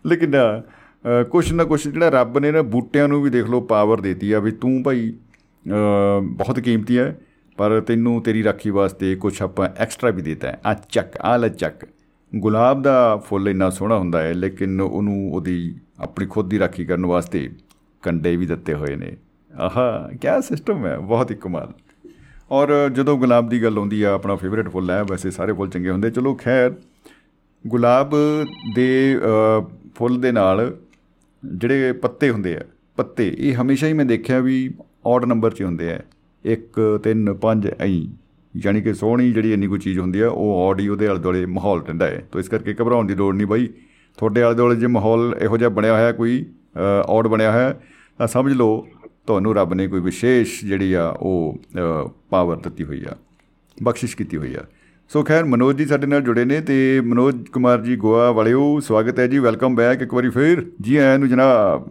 [0.07, 4.01] ਲੇਕਿਨ ਅ, ਕੁਛ ਨਾ ਕੁਛ ਜਿਹੜਾ ਰੱਬ ਨੇ ਨਾ ਬੂਟਿਆਂ ਨੂੰ ਵੀ ਦੇਖ ਲਓ ਪਾਵਰ
[4.01, 5.13] ਦਿੱਤੀ ਆ ਵੀ ਤੂੰ ਭਾਈ
[5.67, 7.21] ਅ, ਬਹੁਤ ਕੀਮਤੀ ਹੈ
[7.59, 11.49] ਪਰ ਤੈਨੂੰ ਤੇਰੀ ਰਾਖੀ ਵਾਸਤੇ ਕੁਛ ਆਪਾਂ ਐਕਸਟਰਾ ਵੀ ਦਿੱਤਾ ਹੈ ਆ ਚੱਕ ਆ ਲੈ
[11.49, 11.85] ਚੱਕ।
[12.37, 17.07] ਗੁਲਾਬ ਦਾ ਫੁੱਲ ਇੰਨਾ ਸੋਹਣਾ ਹੁੰਦਾ ਹੈ ਲੇਕਿਨ ਉਹਨੂੰ ਉਹਦੀ ਆਪਣੀ ਖੁਦ ਦੀ ਰਾਖੀ ਕਰਨ
[17.07, 17.51] ਵਾਸਤੇ
[18.03, 19.17] ਕੰਡੇ ਵੀ ਦਿੱਤੇ ਹੋਏ ਨੇ।
[19.59, 21.73] ਆਹਾ ਕੀ ਸਿਸਟਮ ਹੈ ਬਹੁਤ ਹੀ ਕਮਾਲ।
[22.51, 25.91] ਔਰ ਜਦੋਂ ਗੁਲਾਬ ਦੀ ਗੱਲ ਆਉਂਦੀ ਆ ਆਪਣਾ ਫੇਵਰੇਟ ਫੁੱਲ ਹੈ ਵੈਸੇ ਸਾਰੇ ਫੁੱਲ ਚੰਗੇ
[25.91, 26.75] ਹੁੰਦੇ। ਚਲੋ ਖੈਰ
[27.67, 28.15] ਗੁਲਾਬ
[28.75, 29.65] ਦੇ ਅ,
[29.95, 30.77] ਫੁੱਲ ਦੇ ਨਾਲ
[31.57, 32.61] ਜਿਹੜੇ ਪੱਤੇ ਹੁੰਦੇ ਆ
[32.97, 34.75] ਪੱਤੇ ਇਹ ਹਮੇਸ਼ਾ ਹੀ ਮੈਂ ਦੇਖਿਆ ਵੀ
[35.07, 36.01] ਔਡ ਨੰਬਰ 'ਚ ਹੁੰਦੇ ਆ।
[36.45, 37.87] 1 3 5 ਐਂ
[38.55, 41.45] ਯਾਨੀ ਕਿ ਸੋਹਣੀ ਜਿਹੜੀ ਇੰਨੀ ਕੋਈ ਚੀਜ਼ ਹੁੰਦੀ ਆ ਉਹ ਔਡ ਹੀ ਉਹਦੇ ਆਲੇ ਦੁਆਲੇ
[41.49, 43.69] ਮਾਹੌਲ ਰਹਿੰਦਾ ਹੈ। ਤਾਂ ਇਸ ਕਰਕੇ ਘਬਰਾਉਣ ਦੀ ਲੋੜ ਨਹੀਂ ਬਾਈ।
[44.19, 46.45] ਤੁਹਾਡੇ ਆਲੇ ਦੁਆਲੇ ਜੇ ਮਾਹੌਲ ਇਹੋ ਜਿਹਾ ਬਣਿਆ ਹੋਇਆ, ਕੋਈ
[47.07, 47.75] ਔਡ ਬਣਿਆ ਹੋਇਆ,
[48.19, 48.87] ਤਾਂ ਸਮਝ ਲਓ
[49.27, 51.61] ਤੁਹਾਨੂੰ ਰੱਬ ਨੇ ਕੋਈ ਵਿਸ਼ੇਸ਼ ਜਿਹੜੀ ਆ, ਉਹ
[52.31, 53.17] ਪਾਵਰ ਦਿੱਤੀ ਹੋਈ ਆ,
[53.77, 54.65] ਬਖਸ਼ਿਸ਼ ਕੀਤੀ ਹੋਈ ਆ।
[55.11, 59.19] ਸੋ ਖੈਰ, ਮਨੋਜ ਜੀ ਸਾਡੇ ਨਾਲ ਜੁੜੇ ਨੇ ਤੇ ਮਨੋਜ ਕੁਮਾਰ ਜੀ ਗੋਆ ਵਾਲਿਓ, ਸਵਾਗਤ
[59.19, 61.91] ਹੈ ਜੀ ਵੈਲਕਮ ਬੈਕ ਇੱਕ ਵਾਰੀ ਫੇਰ। ਜੀ ਆਇਆਂ ਨੂੰ ਜਨਾਬ।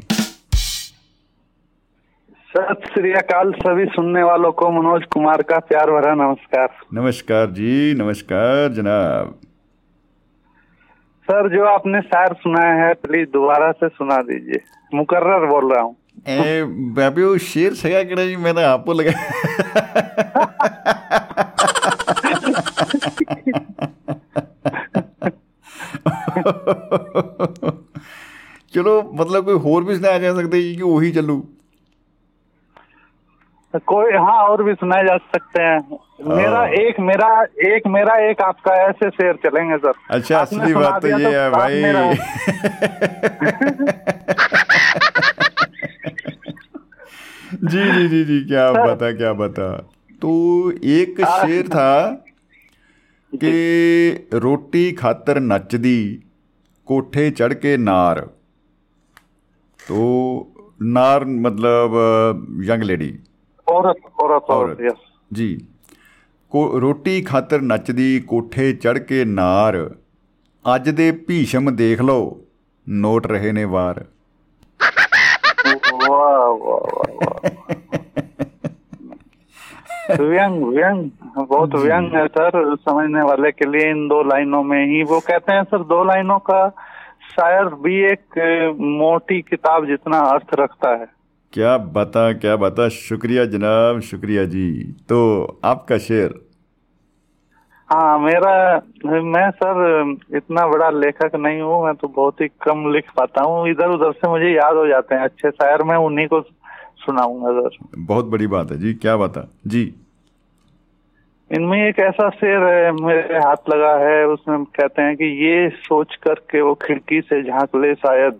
[2.51, 7.93] सत श्री अकाल सभी सुनने वालों को मनोज कुमार का प्यार भरा नमस्कार। नमस्कार जी
[7.93, 9.29] नमस्कार जनाब।
[11.27, 14.59] सर जो आपने शायर सुनाया है प्लीज़ दोबारा से सुना दीजिए।
[14.93, 15.95] मुकर्र बोल रहा हूँ।
[16.95, 19.13] बाबी वो शेर सगा कर जी मैंने आपको लगा
[28.73, 31.41] चलो मतलब कोई होर भी सुनाया जा सकते है कि वही चलू।
[33.79, 38.41] कोई हाँ और भी सुनाए जा सकते हैं। हाँ। मेरा एक मेरा एक मेरा एक
[38.41, 41.83] आपका ऐसे शेर चलेंगे सर। अच्छा असली बात तो, तो ये है भाई।
[47.63, 49.77] जी जी जी जी क्या बता क्या बता
[50.21, 52.25] तो एक हाँ। शेर था
[53.33, 56.23] कि रोटी खातर नचदी
[56.85, 58.29] कोठे चढ़ के नार।
[59.79, 61.91] तो नार मतलब
[62.63, 63.19] यंग लेडी।
[63.70, 64.98] औरत औरत औरत। औरत यस
[65.30, 65.48] ਜੀ
[66.52, 69.76] ਕੋ ਰੋਟੀ ਖਾਤਰ ਨੱਚਦੀ ਕੋਠੇ ਚੜ ਕੇ ਨਾਰ
[70.64, 72.28] ਅੱਜ ਦੇ ਭੀਸ਼ਮ ਦੇਖ ਲਓ
[72.86, 74.04] ਨੋਟ ਰਹੇ ਨੇ ਵਾਰ
[76.00, 77.38] वाह वाह वाह वाह
[80.20, 81.00] व्यंग व्यंग
[81.46, 85.52] बहुत व्यंग है सर समझने वाले के लिए इन दो लाइनों में ही वो कहते
[85.52, 86.58] हैं सर दो लाइनों का
[87.30, 88.50] शायर भी एक अ,
[88.98, 91.08] मोटी किताब जितना अर्थ रखता है
[91.53, 92.87] क्या बता क्या बता?
[92.89, 94.67] शुक्रिया जनाब शुक्रिया जी।
[95.09, 95.17] तो
[95.65, 96.33] आपका शेर?
[97.89, 98.53] हाँ मेरा
[99.05, 103.67] मैं सर इतना बड़ा लेखक नहीं हूँ मैं तो बहुत ही कम लिख पाता हूँ।
[103.69, 106.41] इधर उधर से मुझे याद हो जाते हैं अच्छे शायर मैं उन्हीं को
[107.05, 109.83] सुनाऊँगा सर। बहुत बड़ी बात है जी क्या बता जी।
[111.51, 116.15] इनमें एक ऐसा शेर है मेरे हाथ लगा है उसमें कहते हैं कि ये सोच
[116.23, 118.39] कर के वो खिड़की से झाँक ले शायद।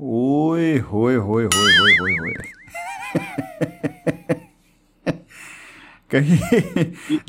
[0.00, 2.50] ओए होए होए होए होए होए होए।
[6.14, 6.38] कहीं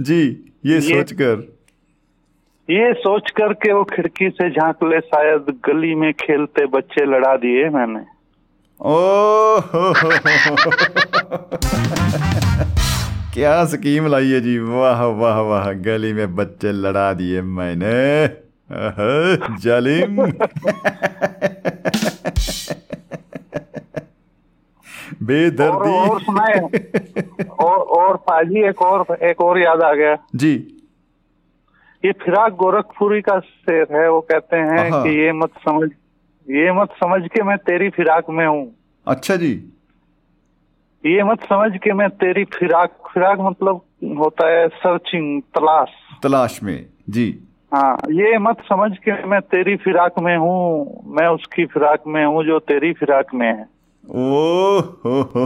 [0.02, 0.22] जी
[0.66, 1.56] ये ये- सोचकर।
[2.70, 7.36] ये सोच कर के वो खिड़की से झाँक ले शायद गली में खेलते बच्चे लड़ा
[7.36, 8.00] दिए मैंने।
[8.82, 8.96] ओ
[9.60, 10.56] हो हो हो
[13.34, 14.58] क्या स्कीम लाई है जी?
[14.60, 18.28] वाह वाह वाह गली में बच्चे लड़ा दिए मैंने।
[19.62, 20.26] जालिम।
[25.24, 26.60] बेदर्दी। और सुनाए।
[27.60, 30.54] और और पाजी एक और एक और याद आ गया। जी।
[32.06, 35.90] ये फिराक गोरखपुरी का शेर है वो कहते हैं। कि ये मत समझ
[36.48, 38.76] ये मत समझ के मैं तेरी फिराक में हूँ।
[39.08, 39.54] अच्छा जी।
[41.06, 43.82] ये मत समझ के मैं तेरी फिराक फिराक मतलब
[44.18, 45.90] होता है सर्चिंग तलाश।
[46.24, 47.40] तलाश में जी।
[47.74, 52.44] हाँ ये मत समझ के मैं तेरी फिराक में हूँ मैं उसकी फिराक में हूँ
[52.44, 53.75] जो तेरी फिराक में है।
[54.10, 55.46] ओ हो हो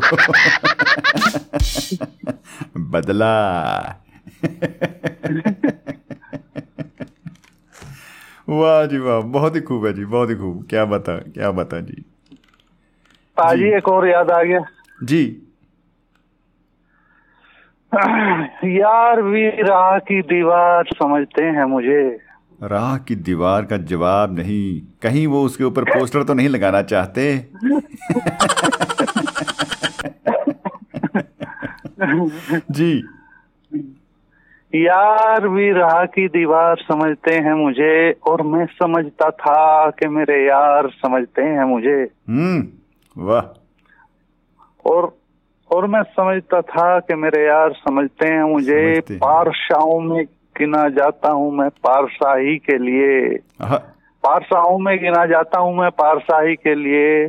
[2.78, 3.36] बदला।
[8.50, 11.80] वाह जी वाह बहुत ही खूब है जी बहुत ही खूब। क्या बता क्या बता
[11.80, 12.06] जी।
[13.38, 14.60] पाजी एक और याद आ गया।
[15.04, 15.42] जी।
[18.80, 19.22] यार
[19.64, 22.29] राह की दीवार समझते हैं मुझे।
[22.64, 27.38] राह की दीवार का जवाब नहीं। कहीं वो उसके ऊपर पोस्टर तो नहीं लगाना चाहते?
[32.72, 33.04] जी।
[34.76, 40.90] यार भी राह की दीवार समझते हैं मुझे और मैं समझता था कि मेरे यार
[40.90, 42.68] समझते हैं मुझे। हम्म
[43.18, 43.60] वाह।
[44.86, 45.18] और
[45.72, 50.26] और मैं समझता था कि मेरे यार समझते हैं मुझे पारशाओं में
[50.60, 53.78] गिना जाता हूँ मैं पारशाही के लिए। आहा,
[54.24, 57.28] पारसाओं में गिना जाता हूँ मैं पारसाही के लिए।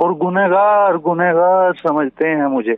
[0.00, 2.76] और गुनेगार गुनेगार समझते हैं मुझे।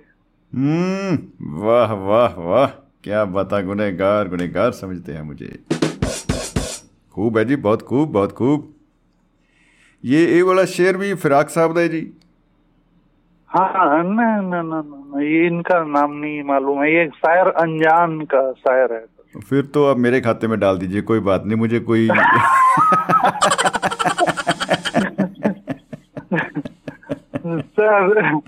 [0.53, 2.67] हम्म वाह वाह वाह
[3.05, 5.59] क्या बता गुनेगार गुनेगार समझते हैं मुझे।
[7.15, 8.73] खूब है जी बहुत खूब बहुत खूब।
[10.05, 12.01] ये ये वाला शेर भी फिराक साहब ਹੈ जी?
[13.51, 14.83] हाँ ना न न न
[15.17, 19.05] न, ये इनका नाम नहीं मालूम है ये शायर अनजान का शायर है।
[19.41, 22.09] फिर तो आप मेरे खाते में डाल दीजिए कोई बात नहीं मुझे कोई
[27.77, 28.41] सर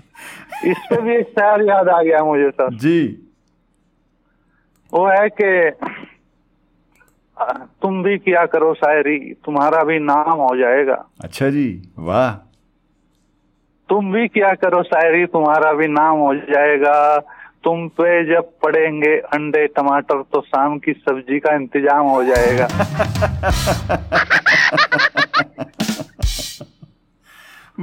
[0.65, 3.23] इस पे भी एक शायर याद आ गया मुझे सर। जी।
[4.93, 5.71] वो है कि
[7.81, 12.31] तुम भी किया करो शायरी तुम्हारा भी नाम हो जाएगा। अच्छा जी वाह।
[13.89, 17.17] तुम भी क्या करो शायरी तुम्हारा भी नाम हो जाएगा।
[17.63, 22.67] तुम पे जब पड़ेंगे अंडे टमाटर तो शाम की सब्ज़ी का इंतज़ाम हो जाएगा।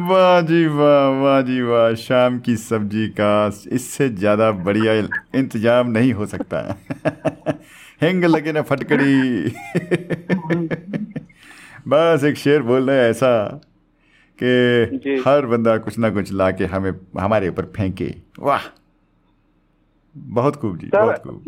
[0.09, 3.35] वाह जी वाह वाह जी वाह शाम की सब्ज़ी का
[3.73, 4.95] इससे ज़्यादा बढ़िया
[5.35, 6.63] इंतज़ाम नहीं हो सकता।
[8.03, 9.51] हिंग लगे ना फटकड़ी।
[11.89, 13.35] बस एक शेर बोल रहे ऐसा
[14.39, 18.67] कि हर बंदा कुछ ना कुछ ला के हमें हमारे ऊपर फेंके। वाह।
[20.17, 21.43] बहुत खूब जी बहुत खूब।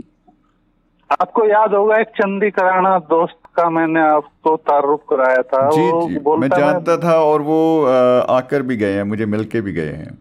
[1.22, 6.09] आपको याद होगा एक चंदी कराना दोस्त का मैंने आपको तारुफ कराया था जी वो
[6.09, 7.84] जी मैं बोलता है जानता था और वो
[8.30, 10.18] आकर भी गए हैं मुझे मिलके भी गए हैं।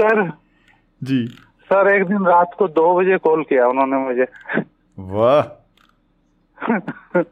[0.00, 0.32] सर
[1.02, 1.26] जी।
[1.70, 4.26] सर एक दिन रात को दो बजे कॉल किया उन्होंने मुझे।
[4.98, 5.42] वाह।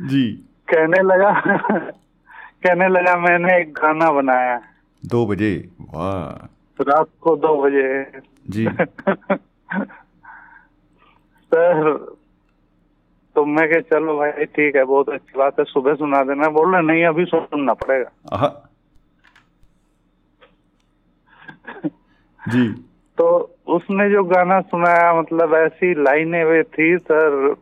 [0.00, 0.32] जी।
[0.74, 1.30] कहने लगा
[2.66, 4.60] कहने लगा मैंने एक गाना बनाया
[5.06, 5.68] दो बजे?
[5.80, 6.46] वाह।
[6.80, 8.20] रात को दो बजे।
[8.50, 8.66] जी।
[11.54, 11.96] सर
[13.34, 16.72] तो मैं कह चलो भाई ठीक है बहुत अच्छी बात है सुबह सुना देना। बोल
[16.72, 18.70] रहे नहीं अभी सुनना पड़ेगा।
[22.48, 22.68] जी।
[23.18, 27.56] तो उसने जो गाना सुनाया मतलब ऐसी लाइनें वे थी सर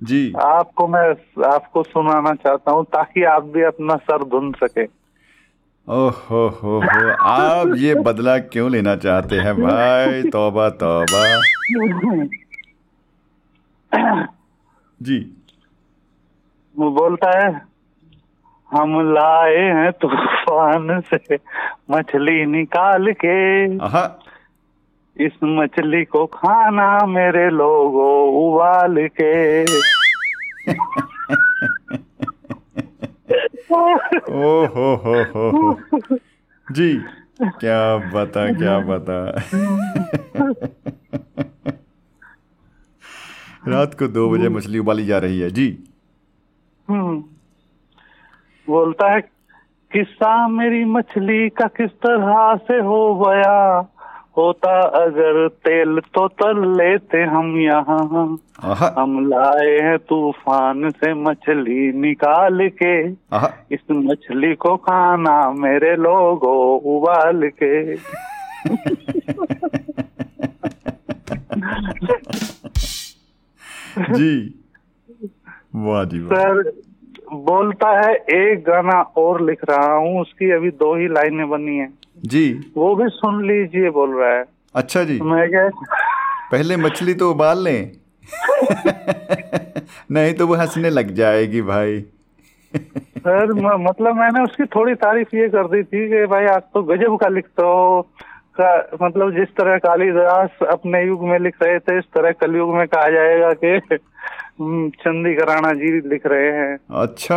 [0.00, 1.08] जी। आपको मैं
[1.46, 4.84] आपको सुनाना चाहता हूँ ताकि आप भी अपना सर धुन सके।
[5.88, 10.22] ओहो हो हो आप ये बदला क्यों लेना चाहते हैं भाई?
[10.22, 11.24] तौबा तौबा।
[15.00, 15.18] जी।
[16.76, 17.50] वो बोलता है
[18.70, 21.38] हम लाए हैं तूफ़ान से
[21.90, 23.38] मछली निकाल के।
[25.20, 28.12] इस मछली को खाना मेरे लोगों
[28.44, 29.62] उबाल के।
[34.30, 36.18] ओ हो हो हो हो।
[36.72, 37.02] जी
[37.42, 39.18] क्या बता क्या बता?
[43.68, 45.78] रात को दो बजे मछली उबाली जा रही है जी।
[46.88, 47.24] हम्म।
[48.68, 49.20] बोलता है
[49.92, 53.80] किस्सा मेरी मछली का किस तरह से हो गया?
[54.36, 58.04] होता अगर तेल तो तल लेते हम यहाँ।
[58.96, 62.94] हम लाए हैं तूफ़ान से मछली निकाल के।
[63.74, 66.54] इस मछली को खाना मेरे लोगो
[66.96, 67.94] उबाल के।
[74.14, 74.34] जी।
[75.76, 76.62] वाह जी सर
[77.32, 81.88] बोलता है एक गाना और लिख रहा हूँ उसकी अभी दो ही लाइनें बनी है।
[82.24, 84.44] जी। वो भी सुन लीजिए बोल रहा है।
[84.74, 85.68] अच्छा जी। मैं क्या
[86.52, 87.92] पहले मछली तो उबाल लें।
[90.10, 92.00] नहीं तो वो हंसने लग जाएगी भाई।
[93.18, 96.82] सर म- मतलब मैंने उसकी थोड़ी तारीफ़ ये कर दी थी कि भाई आप तो
[96.82, 98.10] गजब का लिखते हो
[98.60, 102.88] का, मतलब जिस तरह कालिदास अपने युग में लिख रहे थे इस तरह कलयुग में
[102.88, 103.98] कहा जाएगा कि
[104.60, 107.36] हम्म, चंदी कराना जी लिख रहे हैं। अच्छा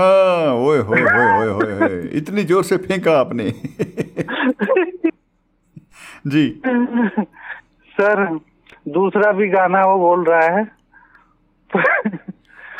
[0.54, 3.50] ओए होए होए होए होए होए इतनी ज़ोर से फेंका आपने।
[6.28, 6.62] जी।
[7.96, 8.24] सर
[8.90, 10.64] दूसरा भी गाना वो बोल रहा है।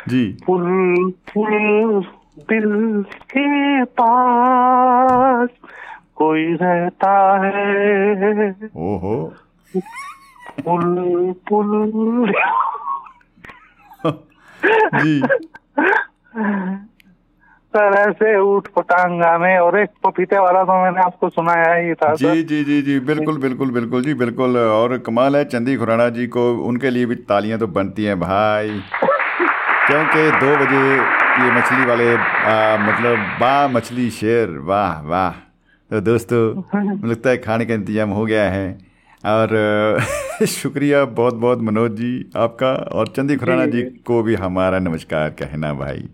[0.08, 0.64] जी। फुल
[1.28, 2.04] फुल
[2.50, 3.02] दिल
[3.32, 5.48] के पास
[6.16, 7.14] कोई रहता
[7.44, 9.16] है। ओहो।
[10.64, 12.32] Full full.
[14.64, 15.20] जी।
[17.74, 22.14] सर ऐसे ऊट पटांग गाने और एक पपीते वाला तो मैंने आपको सुनाया ही था
[22.14, 26.08] जी सर। जी जी जी बिल्कुल बिल्कुल बिल्कुल जी बिल्कुल। और कमाल है चंदी खुराना
[26.08, 28.80] जी को उनके लिए भी तालियाँ तो बनती हैं भाई।
[29.86, 30.82] क्योंकि दो बजे
[31.44, 35.30] ये मछली वाले आ, मतलब वाह मछली शेर वाह वाह।
[35.90, 36.42] तो दोस्तों
[37.08, 38.66] लगता है खाने का इंतज़ाम हो गया है।
[39.26, 39.48] और
[40.46, 45.74] शुक्रिया बहुत बहुत मनोज जी आपका और चंदी खुराना जी को भी हमारा नमस्कार कहना
[45.74, 46.08] भाई।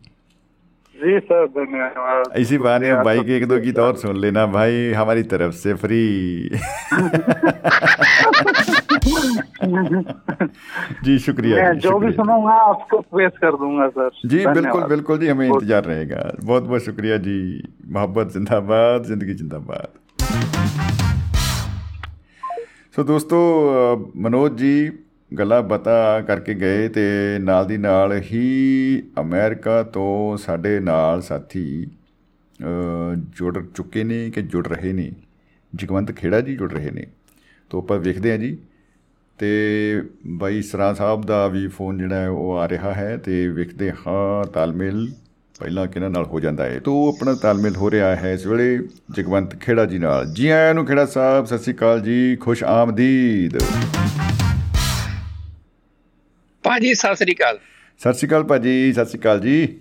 [0.97, 5.23] जी सर धन्यवाद। इसी बहाने भाई के एक दो गीत और सुन लेना भाई हमारी
[5.23, 6.51] तरफ़ से फ्री।
[11.05, 15.47] जी शुक्रिया जो भी सुनूँगा आपको पेश कर दूँगा सर। जी बिल्कुल बिल्कुल जी हमें
[15.47, 17.62] इंतज़ार रहेगा। बहुत बहुत शुक्रिया जी।
[17.93, 19.89] मोहब्बत जिंदाबाद ज़िंदगी जिंदाबाद।
[23.01, 23.36] ਸੋ ਦੋਸਤੋ
[23.94, 24.90] ਅ, ਮਨੋਜ ਜੀ
[25.39, 27.02] ਗੱਲਾਂ ਬਾਤਾਂ ਕਰਕੇ ਗਏ ਤੇ
[27.40, 31.86] ਨਾਲ ਦੀ ਨਾਲ ਹੀ ਅਮਰੀਕਾ ਤੋਂ ਸਾਡੇ ਨਾਲ ਸਾਥੀ
[32.60, 35.12] ਅ, ਜੁੜ ਚੁੱਕੇ ਨੇ ਕਿ ਜੁੜ ਰਹੇ ਨੇ?
[35.74, 37.06] ਜਗਵੰਤ ਖੇੜਾ ਜੀ ਜੁੜ ਰਹੇ ਨੇ।
[37.70, 38.59] ਤੋਂ ਆਪਾਂ ਵੇਖਦੇ ਹਾਂ ਜੀ।
[39.39, 43.90] ਤੇ ਬਾਈ ਸਰਾਂ ਸਾਹਿਬ ਦਾ ਵੀ ਫੋਨ ਜਿਹੜਾ ਹੈ ਉਹ ਆ ਰਿਹਾ ਹੈ ਤੇ ਵੇਖਦੇ
[43.90, 45.12] ਹਾਂ ਤਾਲਮੇਲ
[45.61, 48.78] ਪਹਿਲਾਂ ਕਿਹਨਾਂ ਨਾਲ ਹੋ ਜਾਂਦਾ ਹੈ ਤੋਂ ਆਪਣਾ ਤਾਲਮੇਲ ਹੋ ਰਿਹਾ ਹੈ ਇਸ ਵੇਲੇ
[49.11, 53.59] ਜਗਵੰਤ ਖੇੜਾ ਜੀ ਨਾਲ। ਜੀ ਆਇਆਂ ਨੂੰ ਖੇੜਾ ਸਾਹਿਬ ਸਤਿ ਸ਼੍ਰੀ ਅਕਾਲ ਜੀ ਖੁਸ਼ ਆਮਦੀਦ।
[56.62, 57.59] ਭਾਜੀ ਸਤਿ ਸ੍ਰੀ ਅਕਾਲ।
[57.99, 59.81] ਸਤਿ ਸ਼੍ਰੀ ਅਕਾਲ ਭਾਜੀ ਸਤਿ ਸ਼੍ਰੀ ਅਕਾਲ ਜੀ।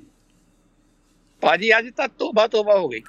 [1.41, 3.01] ਭਾਜੀ ਅੱਜ ਤਾਂ ਤੋਬਾ ਤੋਬਾ ਹੋ ਗਈ।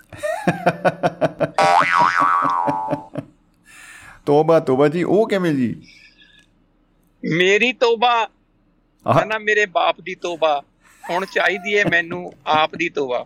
[4.26, 5.74] ਤੋਬਾ ਤੋਬਾ ਜੀ ਉਹ ਕਿਵੇਂ ਜੀ?
[7.24, 8.28] ਮੇਰੀ ਤੋਬਾ
[9.26, 10.62] ਨਾ ਮੇਰੇ ਬਾਪ ਦੀ ਤੋਬਾ।
[11.09, 13.25] ਹੁਣ ਚਾਹੀਦੀ ਹੈ ਮੈਨੂੰ ਆਪ ਦੀ ਤੋਬਾ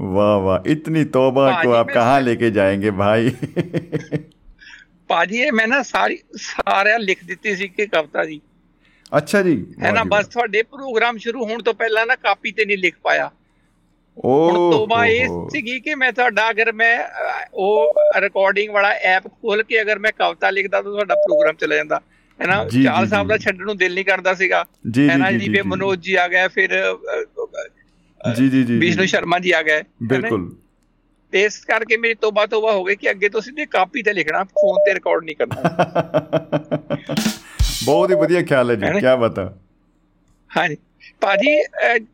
[0.00, 3.30] वाह वाह इतनी तौबा को भाजी आप में- कहाँ लेके जाएंगे भाई
[5.10, 8.40] ਭਾਜੀ ਇਹ ਮੈਂ ਨਾ ਸਾਰੀ ਸਾਰਿਆਂ ਲਿਖ ਦਿੱਤੀ ਸੀ ਕਿ ਕਵਿਤਾ ਜੀ
[9.12, 12.52] अच्छा जी ਹੈ ਨਾ वाह जी ਬਸ ਤੁਹਾਡੇ ਪ੍ਰੋਗਰਾਮ ਸ਼ੁਰੂ ਹੋਣ ਤੋਂ ਪਹਿਲਾਂ ਨਾ ਕਾਪੀ
[12.52, 16.94] ਤੇ ਨਹੀਂ ਲਿਖ ਪਾਇਆ वाह। ਹੁਣ ਤੋਬਾ ओहो। ਇਹ ਸੀਗੀ ਕਿ ਮੈਂ ਤੁਹਾਡਾ ਅਗਰ ਮੈਂ
[16.98, 21.76] ਅਹ, ਉਹ ਰਿਕਾਰਡਿੰਗ ਵਾਲਾ ਐਪ ਖੋਲ ਕੇ ਅਗਰ ਮੈਂ ਕਵਿਤਾ ਲਿਖਦਾ ਤਾਂ ਤੁਹਾਡਾ ਪ੍ਰੋਗਰਾਮ ਚਲਾ
[21.76, 22.00] ਜਾਂਦਾ
[22.39, 22.65] ਹੈ ਨਾ?
[22.83, 24.65] ਚਾਲ ਸਾਹਿਬ ਦਾ ਛੱਡਣ ਨੂੰ ਦਿਲ ਨਹੀਂ ਕਰਦਾ ਸੀਗਾ।
[24.99, 25.31] ਹੈ ਨਾ?
[25.31, 26.97] ਜੀ ਫਿਰ ਮਨੋਜ ਜੀ ਆ ਗਏ ਫਿਰ
[28.21, 30.55] ਜੀ ਜੀ ਜੀ ਵਿਸ਼ਨੂ ਸ਼ਰਮਾ ਜੀ ਆ ਗਏ ਬਿਲਕੁਲ।
[31.33, 34.43] ਤੇ ਇਸ ਕਰਕੇ ਮੇਰੀ ਤੋਬਾ ਤੋਬਾ ਹੋ ਗਈ ਕਿ ਅੱਗੇ ਤੋਂ ਸਿੱਧੇ ਕਾਪੀ ਤੇ ਲਿਖਣਾ
[34.43, 35.55] ਫੋਨ ਤੇ ਰਿਕਾਰਡ ਨਹੀਂ ਕਰਨਾ।
[37.85, 39.57] ਬਹੁਤ ਹੀ ਵਧੀਆ ਖਿਆਲ ਹੈ ਜੀ ਕੀ ਬਤਾ
[40.51, 40.77] ਹਾਂਜੀ।
[41.21, 41.63] ਭਾਜੀ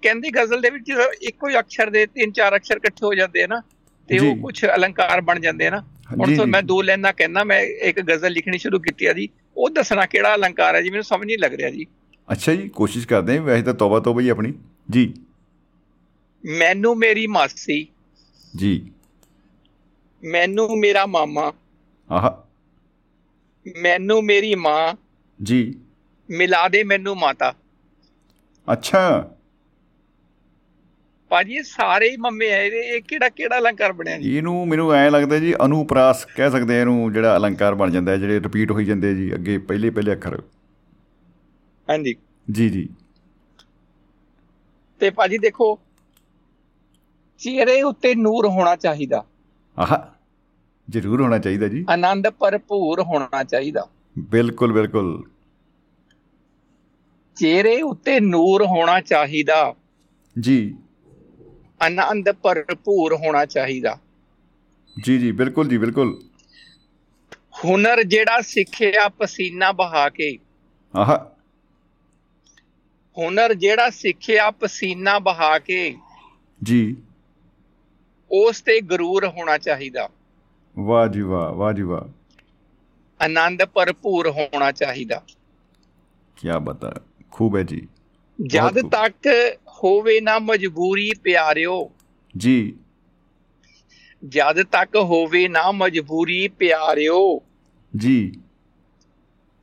[0.01, 0.91] ਕਹਿੰਦੀ ਗਜ਼ਲ ਦੇ ਵਿੱਚ
[1.21, 3.61] ਇੱਕੋ ਹੀ ਅਕਸ਼ਰ ਦੇ ਤਿੰਨ ਚਾਰ ਅਕਸ਼ਰ ਇਕੱਠੇ ਹੋ ਜਾਂਦੇ ਆ ਨਾ
[4.09, 7.87] ਤੇ ਉਹ ਕੁਝ ਅਲੰਕਾਰ ਬਣ ਜਾਂਦੇ ਆ ਨਾ। ਹੁਣ ਤੋਂ ਮੈਂ ਦੋ ਲਾਈਨਾਂ ਕਹਿਣਾ ਮੈਂ
[7.87, 9.29] ਇੱਕ ਗਜ਼ਲ ਲਿਖਣੀ ਸ਼ੁਰੂ ਕੀਤੀ ਆ ਜੀ।
[9.59, 11.85] ਉਹ ਦੱਸਣਾ ਕਿਹੜਾ ਅਲੰਕਾਰ ਹੈ ਜੀ ਮੈਨੂੰ ਸਮਝ ਨਹੀਂ ਲੱਗ ਰਿਹਾ ਜੀ।
[12.31, 14.53] ਅੱਛਾ ਜੀ ਕੋਸ਼ਿਸ਼ ਕਰਦੇ ਹਾਂ ਵੈਸੇ ਤਾਂ ਤੌਬਾ ਤੌਬਾ ਹੀ ਆਪਣੀ।
[14.89, 15.13] ਜੀ।
[16.45, 17.87] ਮੈਨੂੰ ਮੇਰੀ ਮਾਸੀ।
[18.55, 18.91] ਜੀ।
[20.23, 21.53] ਮੈਨੂੰ ਮੇਰਾ ਮਾਮਾ।
[22.11, 22.31] ਆਹ।
[23.81, 24.93] ਮੈਨੂੰ ਮੇਰੀ ਮਾਂ।
[25.43, 25.75] ਜੀ।
[26.29, 27.53] ਮਿਲਾ ਦੇ ਮੈਨੂੰ ਮਾਤਾ।
[28.71, 29.31] ਅੱਛਾ।
[31.29, 34.37] ਭਾਜੀ ਇਹ ਸਾਰੇ ਹੀ ਮੰਮੇ ਆ ਇਹਦੇ ਇਹ ਕਿਹੜਾ ਕਿਹੜਾ ਅਲੰਕਾਰ ਬਣਿਆ ਜੀ?
[34.37, 38.17] ਇਹਨੂੰ ਮੈਨੂੰ ਐਂ ਲੱਗਦਾ ਜੀ ਅਨੁਪ੍ਰਾਸ ਕਹਿ ਸਕਦੇ ਆ ਇਹਨੂੰ ਜਿਹੜਾ ਅਲੰਕਾਰ ਬਣ ਜਾਂਦਾ ਹੈ
[38.17, 40.41] ਜਿਹੜੇ ਰਿਪੀਟ ਹੋਈ ਜਾਂਦੇ ਜੀ ਅੱਗੇ ਪਹਿਲੇ ਪਹਿਲੇ ਅੱਖਰ।
[41.89, 42.15] ਹਾਂਜੀ।
[42.51, 42.89] ਜੀ ਜੀ।
[44.99, 45.79] ਤੇ ਭਾਜੀ ਦੇਖੋ
[47.37, 49.25] ਚਿਹਰੇ ਉੱਤੇ ਨੂਰ ਹੋਣਾ ਚਾਹੀਦਾ।
[49.79, 49.97] ਆਹ
[50.89, 53.87] ਜ਼ਰੂਰ ਹੋਣਾ ਚਾਹੀਦਾ ਜੀ। ਆਨੰਦ ਭਰਪੂਰ ਹੋਣਾ ਚਾਹੀਦਾ।
[54.19, 55.23] ਬਿਲਕੁਲ ਬਿਲਕੁਲ।
[57.35, 59.75] ਚਿਹਰੇ ਉੱਤੇ ਨੂਰ ਹੋਣਾ ਚਾਹੀਦਾ।
[60.39, 60.75] ਜੀ।
[61.81, 63.99] ਆਨੰਦ ਭਰਪੂਰ ਹੋਣਾ ਚਾਹੀਦਾ।
[65.03, 66.23] ਜੀ ਜੀ ਬਿਲਕੁਲ ਜੀ ਬਿਲਕੁਲ।
[67.65, 70.37] ਹੁਨਰ ਜਿਹੜਾ ਸਿੱਖਿਆ ਪਸੀਨਾ ਬਹਾ ਕੇ।
[70.95, 71.19] ਆਹ।
[73.17, 75.97] ਹੁਨਰ ਜਿਹੜਾ ਸਿੱਖਿਆ ਪਸੀਨਾ ਬਹਾ ਕੇ।
[76.63, 76.97] ਜੀ।
[78.31, 80.09] ਉਸ ਤੇ ਗਰੂਰ ਹੋਣਾ ਚਾਹੀਦਾ।
[80.79, 82.01] ਵਾਹ ਜੀ ਵਾਹ ਵਾਹ ਜੀ ਵਾਹ।
[83.25, 85.23] ਆਨੰਦ ਭਰਪੂਰ ਹੋਣਾ ਚਾਹੀਦਾ।
[86.35, 86.93] ਕੀ ਬਤਾ
[87.31, 87.87] ਖੂਬ ਹੈ ਜੀ।
[88.47, 89.27] ਜਦ। ਤੱਕ
[89.83, 91.91] ਹੋਵੇ ਨਾ ਮਜਬੂਰੀ ਪਿਆਰਿਓ।
[92.37, 92.75] ਜੀ।
[94.27, 97.41] ਜਦ ਤੱਕ ਹੋਵੇ ਨਾ ਮਜਬੂਰੀ ਪਿਆਰਿਓ।
[97.97, 98.31] ਜੀ।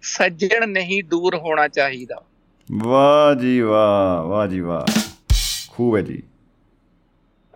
[0.03, 2.23] ਸੱਜਣ ਨਹੀਂ ਦੂਰ ਹੋਣਾ ਚਾਹੀਦਾ।
[2.73, 5.01] ਵਾਹ ਜੀ ਵਾਹ ਵਾਹ ਜੀ ਵਾਹ।
[5.69, 6.23] ਖੂਬ ਹੈ ਜੀ।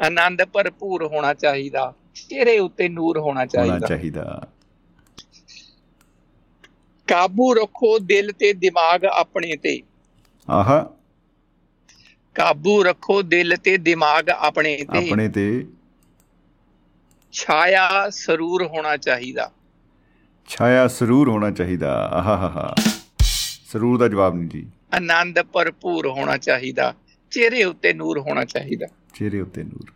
[0.06, 4.48] ਆਨੰਦ ਭਰਪੂਰ ਹੋਣਾ ਚਾਹੀਦਾ। ਚਿਹਰੇ ਉੱਤੇ ਨੂਰ ਹੋਣਾ ਹੋਣਾ ਚਾਹੀਦਾ। ਚਾਹੀਦਾ।
[7.06, 9.82] ਕਾਬੂ ਰੱਖੋ ਦਿਲ ਤੇ ਦਿਮਾਗ ਆਪਣੇ ਤੇ।
[10.50, 10.99] ਆਹ।
[12.34, 15.66] ਕਾਬੂ ਰੱਖੋ ਦਿਲ ਤੇ ਦਿਮਾਗ ਆਪਣੇ ਤੇ। ਆਪਣੇ ਤੇ।
[17.32, 19.52] ਛਾਇਆ ਸਰੂਰ ਹੋਣਾ ਚਾਹੀਦਾ।
[20.48, 22.74] ਛਾਇਆ ਸਰੂਰ ਹੋਣਾ ਚਾਹੀਦਾ। ਆਹਾ ਹਾ ਹਾ
[23.66, 26.94] ਸਰੂਰ ਦਾ ਜਵਾਬ ਨਹੀਂ ਜੀ। ਆਨੰਦ ਭਰਪੂਰ ਹੋਣਾ ਚਾਹੀਦਾ।
[27.30, 29.92] ਚਿਹਰੇ ਉੱਤੇ ਨੂਰ ਹੋਣਾ ਚਾਹੀਦਾ। ਚਿਹਰੇ ਉੱਤੇ ਨੂਰ।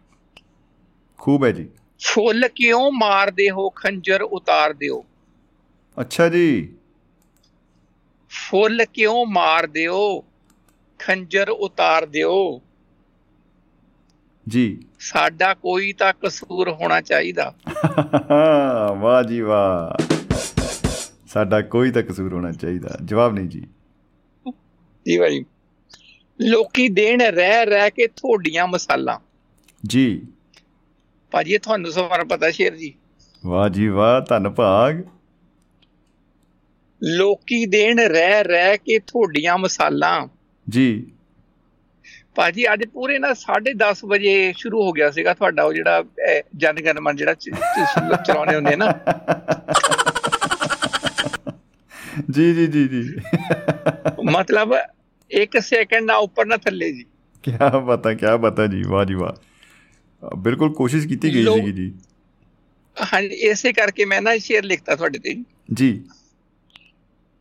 [1.19, 1.69] ਖੂਬ ਹੈ ਜੀ।
[2.01, 3.69] ਫੁੱਲ ਕਿਉਂ ਮਾਰਦੇ ਹੋ?
[3.71, 5.05] ਖੰਜਰ ਉਤਾਰ ਦਿਓ।
[6.01, 6.75] ਅੱਛਾ ਜੀ।
[8.31, 10.25] ਫੁੱਲ ਕਿਉਂ ਮਾਰਦੇ ਹੋ?
[11.07, 12.61] ਖੰਜਰ ਉਤਾਰ ਦਿਓ।
[14.49, 17.55] ਜੀ। ਸਾਡਾ ਕੋਈ ਤਾਂ ਕਸੂਰ ਹੋਣਾ ਚਾਹੀਦਾ।
[19.01, 20.03] ਵਾਹ ਜੀ ਵਾਹ।
[21.27, 23.61] ਸਾਡਾ ਕੋਈ ਤਾਂ ਕਸੂਰ ਹੋਣਾ ਚਾਹੀਦਾ। ਜਵਾਬ ਨਹੀਂ ਜੀ।
[25.07, 25.45] ਜੀ ਭਾਈ
[26.41, 29.21] ਲੋਕੀ ਦੇਣ ਰਹਿ ਰਹਿ ਕੇ ਥੋਡੀਆਂ ਮਸਾਲਾ।
[29.87, 30.27] ਜੀ।
[31.31, 32.95] ਭਾਜੀ ਤੁਹਾਨੂੰ ਸਵਾਰ ਪਤਾ ਸ਼ੇਰ ਜੀ।
[33.47, 35.03] ਵਾਹ ਜੀ ਵਾਹ ਧੰਨ ਭਾਗ।
[37.03, 40.29] ਲੋਕੀ ਦੇਣ ਰਹਿ ਰਹਿ ਕੇ ਥੋਡੀਆਂ ਮਸਾਲਾ।
[40.71, 41.07] ਜੀ।
[42.35, 46.73] ਭਾਜੀ ਅੱਜ ਪੂਰੇ ਨਾ 10:30 ਵਜੇ ਸ਼ੁਰੂ ਹੋ ਗਿਆ ਸੀਗਾ ਤੁਹਾਡਾ ਉਹ ਜਿਹੜਾ ਅਹ, ਜਨ
[46.73, 47.35] ਗਣ ਮਨ ਜਿਹੜਾ
[48.27, 48.93] ਚਲਾਉਣੇ ਹੁੰਦੇ ਨਾ।
[52.31, 53.17] ਜੀ ਜੀ ਜੀ ਜੀ।
[54.31, 54.75] ਮਤਲਬ
[55.31, 57.05] ਇੱਕ ਸੈਕਿੰਡ ਨਾ ਉੱਪਰ ਨਾ ਥੱਲੇ ਜੀ।
[57.43, 57.53] ਕੀ
[57.87, 61.93] ਬਤਾ ਕੀ ਬਤਾ ਜੀ ਵਾਹ ਜੀ ਵਾਹ। ਬਿਲਕੁਲ ਕੋਸ਼ਿਸ਼ ਕੀਤੀ ਗਈ ਸੀਗੀ ਜੀ।
[63.15, 66.05] ਹਾਂਜੀ ਇਸੇ ਕਰਕੇ ਮੈਂ ਨਾ ਸ਼ੇਰ ਲਿਖਤਾ ਤੁਹਾਡੇ ਤੇ। ਜੀ।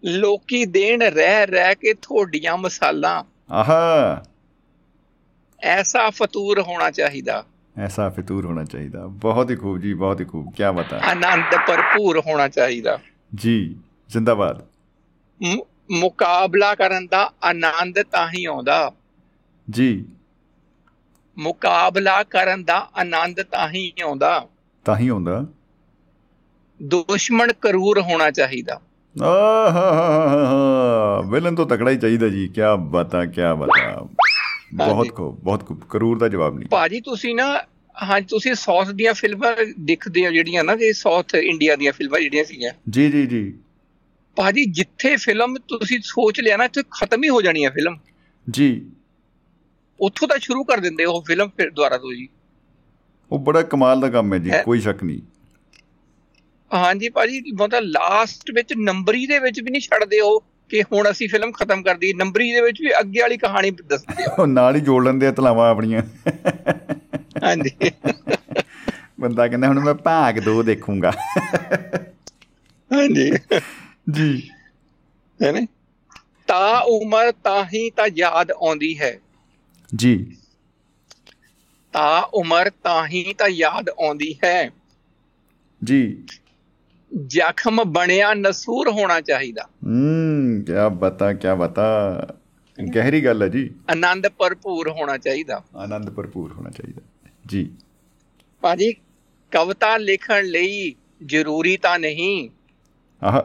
[0.06, 4.24] ਲੋਕੀ ਦੇਣ ਰਹਿ ਰਹਿ ਕੇ ਥੋਡੀਆਂ ਮਸਾਲਾ। ਆਹਾ।
[5.62, 7.46] ਐਸਾ ਫਤੂਰ ਹੋਣਾ ਚਾਹੀਦਾ।
[7.78, 12.20] ਐਸਾ ਫਿਤੂਰ ਹੋਣਾ ਚਾਹੀਦਾ। ਬਹੁਤ ਹੀ ਖੂਬ ਜੀ ਬਹੁਤ ਹੀ ਖੂਬ। ਕੀ ਬਤਾ ਆਨੰਦ ਭਰਪੂਰ
[12.20, 13.00] ਹੋਣਾ ਚਾਹੀਦਾ।
[13.36, 13.76] ਜੀ
[14.10, 14.66] ਜ਼ਿੰਦਾਬਾਦ।
[15.92, 18.92] ਮੁਕਾਬਲਾ ਕਰਨ ਦਾ ਆਨੰਦ ਤਾਂ ਹੀ ਆਉਂਦਾ।
[19.70, 20.06] ਜੀ।
[21.38, 24.48] ਮੁਕਾਬਲਾ ਕਰਨ ਦਾ ਆਨੰਦ ਤਾਂ ਹੀ ਆਉਂਦਾ।
[24.86, 25.46] ਤਾਂ ਹੀ ਹੁੰਦਾ
[26.84, 28.82] ਦੁਸ਼ਮਣ ਕਰੂਰ ਹੋਣਾ ਚਾਹੀਦਾ।
[29.22, 34.08] ਆਹਾ ਵਿਲਨ ਤੋਂ ਤਕੜਾ ਹੀ ਚਾਹੀਦਾ ਜੀ। ਕੀ ਬਤਾ ਕੀ ਬਤਾ।
[34.74, 37.62] ਬਹੁਤ। ਖੂਬ ਬਹੁਤ ਖੂਬ। ਕਰੂਰ ਦਾ ਜਵਾਬ ਨਹੀਂ। ਭਾਜੀ ਤੁਸੀਂ ਨਾ
[38.04, 42.44] ਹਾਂ ਤੁਸੀਂ ਸਾਊਥ ਦੀਆਂ ਫਿਲਮਾਂ ਦੇਖਦੇ ਹੋ ਜਿਹੜੀਆਂ ਨਾ ਕਿ ਸਾਊਥ ਇੰਡੀਆ ਦੀਆਂ ਫਿਲਮਾਂ ਜਿਹੜੀਆਂ
[42.44, 43.54] ਸੀਗੀਆਂ। ਜੀ ਜੀ ਜੀ।
[44.36, 47.98] ਭਾਜੀ ਜਿੱਥੇ ਫਿਲਮ ਤੁਸੀਂ ਸੋਚ ਲਿਆ ਨਾ ਇੱਥੇ ਖਤਮ ਹੀ ਹੋ ਜਾਣੀ ਹੈ ਫਿਲਮ।
[48.50, 48.86] ਜੀ।
[50.00, 52.30] ਉੱਥੋਂ ਤਾਂ ਸ਼ੁਰੂ ਕਰ ਦਿੰਦੇ ਉਹ ਫਿਲਮ ਫਿਰ ਦੁਬਾਰਾ ਤੋਂ ਜੀ।
[53.32, 55.22] ਉਹ ਬੜਾ ਕਮਾਲ ਦਾ ਕੰਮ ਹੈ ਜੀ। ਕੋਈ ਸ਼ੱਕ ਨਹੀਂ।
[56.74, 61.30] ਹਾਂਜੀ ਭਾਜੀ ਮਤਲਬ ਲਾਸਟ ਵਿੱਚ ਨੰਬਰੀ ਦੇ ਵਿੱਚ ਵੀ ਨਹੀਂ ਛੱਡਦੇ ਉਹ ਕਿ ਹੁਣ ਅਸੀਂ
[61.30, 64.76] ਫਿਲਮ ਖਤਮ ਕਰ ਦਈਏ। ਨੰਬਰੀ ਦੇ ਵਿੱਚ ਵੀ ਅੱਗੇ ਵਾਲੀ ਕਹਾਣੀ ਦੱਸਦੇ ਆ ਉਹ ਨਾਲ
[64.76, 66.02] ਹੀ ਜੋੜ ਲੈਂਦੇ ਆ ਤਲਾਵਾਂ ਆਪਣੀਆਂ।
[67.44, 67.92] ਹਾਂਜੀ।
[69.20, 71.12] ਬੰਦਾ ਕਹਿੰਦਾ ਹੁਣ ਮੈਂ ਭਾਗ 2 ਦੇਖੂੰਗਾ।
[72.94, 73.32] ਹਾਂਜੀ।
[74.12, 74.50] ਜੀ।
[75.44, 75.68] ਹੈ ਨਾ?
[76.48, 79.20] ਤਾਂ ਉਮਰ ਤਾਂ ਹੀ ਤਾਂ ਯਾਦ ਆਉਂਦੀ ਹੈ।
[79.96, 80.38] ਜੀ।
[81.94, 84.72] ਤਾਂ ਉਮਰ ਤਾਂ ਹੀ ਤਾਂ ਯਾਦ ਆਉਂਦੀ ਹੈ।
[85.84, 86.24] ਜੀ।
[87.22, 92.18] ਜ਼ਖਮ ਬਣਿਆ ਨਸੂਰ ਹੋਣਾ ਚਾਹੀਦਾ। ਹੂੰ ਕੀ ਬਤਾ ਕੀ ਬਤਾ।
[92.96, 97.02] ਗਹਿਰੀ ਗੱਲ ਹੈ ਜੀ। ਆਨੰਦ ਭਰਪੂਰ ਹੋਣਾ ਚਾਹੀਦਾ। ਆਨੰਦ ਭਰਪੂਰ ਹੋਣਾ ਚਾਹੀਦਾ।
[97.46, 97.72] ਜੀ।
[98.62, 98.94] ਭਾਜੀ
[99.52, 100.96] ਕਵਿਤਾ ਲਿਖਣ ਲਈ
[101.26, 102.50] ਜ਼ਰੂਰੀ ਤਾਂ ਨਹੀਂ।
[103.24, 103.42] ਆਹ।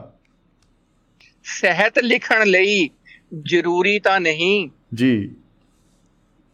[1.44, 2.90] ਸਾਹਿਤ ਲਿਖਣ ਲਈ
[3.42, 5.34] ਜ਼ਰੂਰੀ ਤਾਂ ਨਹੀਂ। ਜੀ।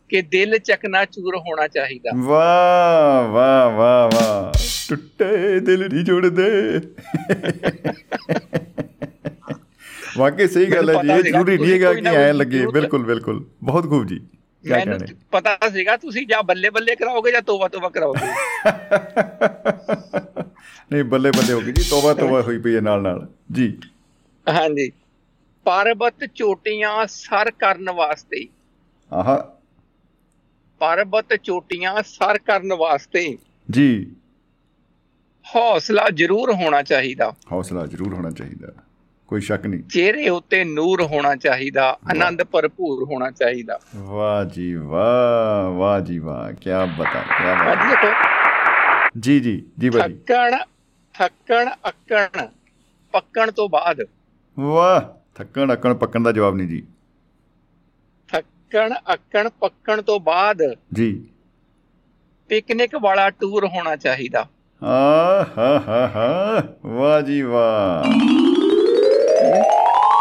[0.08, 4.58] ਕਿ ਦਿਲ ਚਕਨਾਚੂਰ ਹੋਣਾ ਚਾਹੀਦਾ। ਵਾਹ ਵਾਹ ਵਾਹ ਵਾਹ।
[4.88, 6.80] ਟੁੱਟੇ ਦਿਲ ਨਹੀਂ ਜੁੜਦੇ।
[10.18, 13.88] ਵਾਕਈ ਸਹੀ ਗੱਲ ਹੈ ਜੀ ਇਹ ਜ਼ਰੂਰੀ ਨਹੀਂ ਹੈਗਾ ਕਿ ਐ ਲੱਗੇ। ਬਿਲਕੁਲ ਬਿਲਕੁਲ। ਬਹੁਤ
[13.88, 14.20] ਖੂਬ ਜੀ।
[14.70, 14.98] ਮੈਨੂੰ
[15.30, 18.26] ਪਤਾ ਸੀਗਾ ਤੁਸੀਂ ਜਾਂ ਬੱਲੇ ਬੱਲੇ ਕਰਾਓਗੇ ਜਾਂ ਤੋਬਾ ਤੋਬਾ ਕਰਾਓਗੇ।
[20.92, 23.78] ਨਹੀਂ ਬੱਲੇ ਬੱਲੇ ਹੋ ਗਈ ਜੀ ਤੋਬਾ ਤੋਬਾ ਹੋਈ ਪਈ ਹੈ ਨਾਲ ਨਾਲ। ਜੀ।
[24.48, 24.92] ਹਾਂਜੀ।
[25.64, 28.46] ਪਰਬਤ ਚੋਟੀਆਂ ਸਰ ਕਰਨ ਵਾਸਤੇ।
[29.12, 29.38] ਆਹ।
[30.78, 33.38] ਪਰਬਤ ਚੋਟੀਆਂ ਸਰ ਕਰਨ ਵਾਸਤੇ।
[33.70, 34.06] ਜੀ।
[35.56, 38.68] ਹੌਸਲਾ ਜ਼ਰੂਰ ਹੋਣਾ ਚਾਹੀਦਾ। ਹੌਸਲਾ ਜ਼ਰੂਰ ਹੋਣਾ ਚਾਹੀਦਾ।
[39.28, 45.70] ਕੋਈ ਸ਼ੱਕ ਨਹੀਂ। ਚਿਹਰੇ ਉੱਤੇ ਨੂਰ ਹੋਣਾ ਚਾਹੀਦਾ ਆਨੰਦ ਭਰਪੂਰ ਹੋਣਾ ਚਾਹੀਦਾ। ਵਾਹ ਜੀ ਵਾਹ
[45.70, 48.10] ਵਾਹ ਜੀ ਵਾਹ ਕੀ ਬਤਾ ਕੀ ਬਤਾ।
[49.20, 50.56] ਜੀ ਜੀ ਜੀ ਭਾਜੀ। ਥੱਕਣ
[51.14, 52.46] ਥੱਕਣ ਅੱਕਣ
[53.12, 53.96] ਪੱਕਣ ਤੋਂ ਬਾਅਦ।
[54.60, 55.00] ਵਾਹ
[55.34, 56.82] ਥੱਕਣ ਅਕਣ ਪੱਕਣ ਦਾ ਜਵਾਬ ਨਹੀਂ ਜੀ।
[58.32, 60.58] ਥੱਕਣ ਅੱਕਣ ਪੱਕਣ ਤੋਂ ਬਾਅਦ।
[60.94, 61.24] ਜੀ।
[62.48, 64.48] ਪਿਕਨਿਕ ਵਾਲਾ ਟੂਰ ਹੋਣਾ ਚਾਹੀਦਾ।
[64.82, 68.12] ਆ ਹਾ ਹਾ ਹਾ ਵਾਹ ਜੀ ਵਾਹ।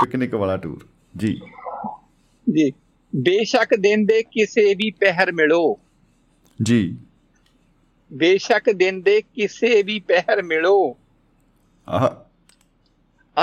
[0.06, 1.42] ਪਿਕਨਿਕ ਵਾਲਾ ਟੂਰ ਜੀ।
[2.56, 2.72] ਜੀ।
[3.16, 5.80] ਬੇਸ਼ੱਕ ਦਿਨ ਦੇ ਕਿਸੇ ਵੀ ਪਹਿਰ ਮਿਲੋ।
[6.64, 6.98] ਜੀ।
[8.14, 10.98] ਬੇਸ਼ੱਕ ਦਿਨ ਦੇ ਕਿਸੇ ਵੀ ਪਹਿਰ ਮਿਲੋ।
[11.90, 12.10] ਆਹ।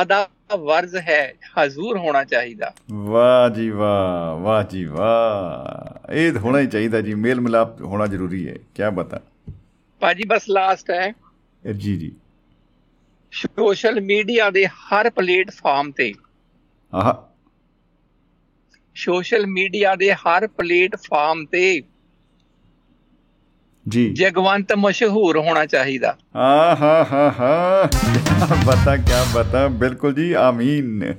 [0.02, 0.28] ਅਦਾ
[0.58, 7.00] ਵਰਜ਼ ਹੈ ਹਜ਼ੂਰ ਹੋਣਾ ਚਾਹੀਦਾ। ਵਾਹ ਜੀ ਵਾਹ ਵਾਹ ਜੀ ਵਾਹ। ਇਹ ਹੋਣਾ ਹੀ ਚਾਹੀਦਾ
[7.00, 9.20] ਜੀ। ਮੇਲ ਮਿਲਾਪ ਹੋਣਾ ਜ਼ਰੂਰੀ ਹੈ। ਕੀ ਬਤਾ
[10.00, 11.12] ਭਾਜੀ ਬਸ ਲਾਸਟ ਹੈ।
[11.76, 12.12] ਜੀ ਜੀ।
[13.32, 16.14] ਸੋਸ਼ਲ ਮੀਡੀਆ ਦੇ ਹਰ ਪਲੇਟਫਾਰਮ ਤੇ।
[16.94, 17.14] ਆਹ।
[18.94, 21.82] ਸੋਸ਼ਲ ਮੀਡੀਆ ਦੇ ਹਰ ਪਲੇਟਫਾਰਮ ਤੇ
[23.88, 27.90] ਜੀ। ਜਗਵੰਤ ਮਸ਼ਹੂਰ ਹੋਣਾ ਚਾਹੀਦਾ। ਆ ਹਾ ਹਾ। ਹਾ
[28.66, 31.14] ਬਤਾ ਕੀ ਬਤਾ ਬਿਲਕੁਲ ਜੀ ਆਮੀਨ।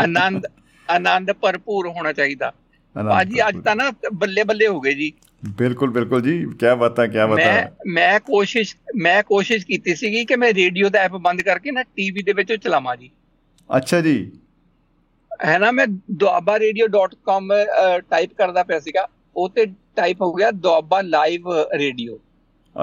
[0.00, 0.46] ਆਨੰਦ
[0.90, 2.52] ਆਨੰਦ ਭਰਪੂਰ ਹੋਣਾ ਚਾਹੀਦਾ।
[2.94, 5.12] ਭਾਜੀ ਅੱਜ ਤਾਂ ਨਾ ਬੱਲੇ ਬੱਲੇ ਹੋ ਗਏ ਜੀ।
[5.48, 10.52] ਬਿਲਕੁਲ ਬਿਲਕੁਲ ਜੀ ਕੀ ਬਤਾ ਕੀ ਬਤਾ। ਮੈਂ ਕੋਸ਼ਿਸ਼ ਮੈਂ ਕੋਸ਼ਿਸ਼ ਕੀਤੀ ਸੀਗੀ ਕਿ ਮੈਂ
[10.54, 13.10] ਰੇਡੀਓ ਦਾ ਐਪ ਬੰਦ ਕਰਕੇ ਨਾ ਟੀਵੀ ਦੇ ਵਿੱਚ ਚਲਾਵਾਂ ਜੀ।
[13.76, 14.32] ਅੱਛਾ ਜੀ।
[15.44, 15.86] ਹੈ ਨਾ ਮੈਂ
[16.22, 17.48] duabarradio.com
[18.10, 21.42] ਟਾਈਪ ਕਰਦਾ ਪਿਆ ਸੀਗਾ ਉਹ ਤੇ ਟਾਈਪ ਹੋ ਗਿਆ ਦੁਆਬਾ ਲਾਈਵ
[21.74, 22.18] ਰੇਡੀਓ।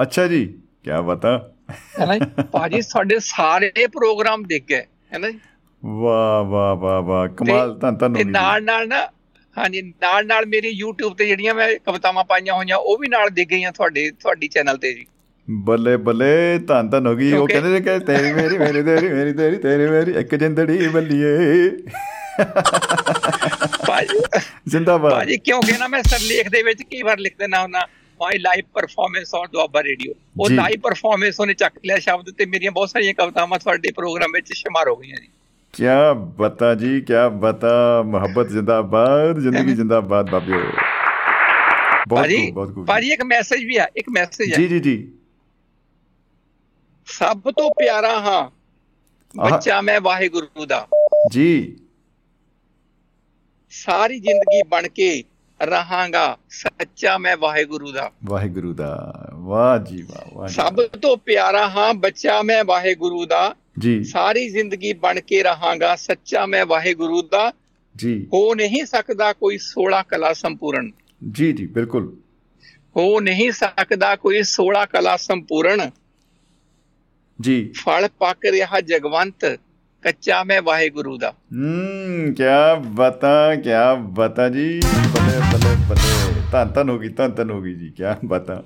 [0.02, 0.46] ਅੱਛਾ ਜੀ
[0.84, 1.52] ਕੀ ਬਤਾ।
[2.00, 2.42] ਹੈ ਨਾ?
[2.42, 4.82] ਭਾਜੀ ਸਾਡੇ ਸਾਰੇ ਪ੍ਰੋਗਰਾਮ ਦੇਖ ਗਏ
[5.12, 5.38] ਹੈ ਨਾ ਜੀ?
[5.84, 9.06] ਵਾਹ ਵਾਹ ਵਾਹ ਵਾਹ ਕਮਾਲ ਤਾਂ ਤਾਂ ਤੇ ਨਾਲ ਨਾਲ ਨਾ
[9.58, 13.48] ਹਾਂਜੀ ਨਾਲ ਨਾਲ ਮੇਰੀ YouTube ਤੇ ਜਿਹੜੀਆਂ ਮੈਂ ਕਵਿਤਾਵਾਂ ਪਾਈਆਂ ਹੋਈਆਂ ਉਹ ਵੀ ਨਾਲ ਦਿਖ
[13.48, 15.06] ਗਈਆਂ ਤੁਹਾਡੇ ਤੁਹਾਡੀ ਚੈਨਲ ਤੇ ਜੀ।
[15.48, 19.32] ਬੱਲੇ ਬੱਲੇ ਧੰਨ ਧੰਨ ਹੋ ਗਈ। ਉਹ ਕਹਿੰਦੇ ਨੇ ਕਿ ਤੇਰੀ ਮੇਰੀ ਮੇਰੀ ਤੇਰੀ ਮੇਰੀ
[19.32, 21.70] ਤੇਰੀ ਤੇਰੀ ਮੇਰੀ ਇੱਕ ਜਿੰਦੜੀ ਬੱਲੀਏ।
[23.86, 24.20] ਭਾਜੀ
[24.68, 27.86] ਜ਼ਿੰਦਾਬਾਦ। ਭਾਜੀ ਕਿਉਂਕਿ ਨਾ ਮੈਂ ਸਰਲੇਖ ਦੇ ਵਿੱਚ ਕਈ ਵਾਰ ਲਿਖ ਦਿੰਦਾ ਹੁੰਦਾ
[28.20, 32.72] my live performance on Doaba radio ਉਹ। ਲਾਈਵ ਪਰਫਾਰਮੈਂਸ ਉਹਨੇ ਚੱਕ ਲਿਆ ਸ਼ਬਦ ਤੇ ਮੇਰੀਆਂ
[32.72, 35.28] ਬਹੁਤ ਸਾਰੀਆਂ ਕਵਿਤਾਵਾਂ ਤੁਹਾਡੇ ਪ੍ਰੋਗਰਾਮ ਵਿੱਚ ਸ਼ੁਮਾਰ ਹੋ ਗਈਆਂ ਜੀ।
[35.72, 38.02] ਕਿਆ ਬਤਾ ਜੀ ਕਿਆ ਬਤਾ?
[38.02, 40.62] ਮੁਹੱਬਤ ਜਿੰਦਾਬਾਦ ਜ਼ਿੰਦਗੀ ਜਿੰਦਾਬਾਦ ਬਾਬਿਓ।
[42.08, 45.12] ਬਹੁਤ ਖੂਬ ਬਹੁਤ ਖੂਬ ਭਾਜੀ ਇੱਕ ਮੈਸੇਜ ਵੀ ਆ ਇੱਕ ਮੈਸੇਜ ਆ। ਜੀ ਜੀ ਜੀ।
[47.06, 48.50] ਸਭ ਤੋਂ ਪਿਆਰਾ ਹਾਂ
[49.50, 50.86] ਬੱਚਾ ਮੈਂ ਵਾਹਿਗੁਰੂ ਦਾ।
[51.30, 51.76] ਜੀ।
[53.70, 55.24] ਸਾਰੀ ਜ਼ਿੰਦਗੀ ਬਣ ਕੇ
[55.62, 62.42] ਰਹਾਂਗਾ ਸੱਚਾ ਮੈਂ ਵਾਹਿਗੁਰੂ ਦਾ। ਵਾਹਿਗੁਰੂ ਦਾ। ਵਾਹ ਜੀ ਵਾਹ ਸਭ ਤੋਂ ਪਿਆਰਾ ਹਾਂ ਬੱਚਾ
[62.42, 67.52] ਮੈਂ ਵਾਹਿਗੁਰੂ ਦਾ। ਜੀ। ਸਾਰੀ ਜ਼ਿੰਦਗੀ ਬਣ ਕੇ ਰਹਾਂਗਾ ਸੱਚਾ ਮੈਂ ਵਾਹਿਗੁਰੂ ਦਾ।
[67.96, 70.92] ਜੀ। ਹੋ ਨਹੀਂ ਸਕਦਾ ਕੋਈ 16 ਕਲਾ ਸੰਪੂਰਨ।
[71.30, 72.16] ਜੀ ਜੀ ਬਿਲਕੁਲ।
[72.96, 75.90] ਹੋ ਨਹੀਂ ਸਕਦਾ ਕੋਈ 16 ਕਲਾ ਸੰਪੂਰਨ।
[77.40, 79.60] ਜੀ। ਫਲ ਪੱਕ ਰਿਹਾ ਜਗਵੰਤ
[80.02, 82.42] ਕੱਚਾ ਮੈਂ ਵਾਹਿਗੁਰੂ ਦਾ। ਹੂੰ ਕੀ
[82.80, 87.74] ਬਤਾ ਕੀ ਬਤਾ ਜੀ। ਬਲੇ ਬਲੇ ਬਲੇ। ਤਾਂ ਤਨ ਹੋ ਗਈ ਤਾਂ ਤਨ ਹੋ ਗਈ
[87.74, 88.62] ਜੀ ਕੀ ਬਤਾ।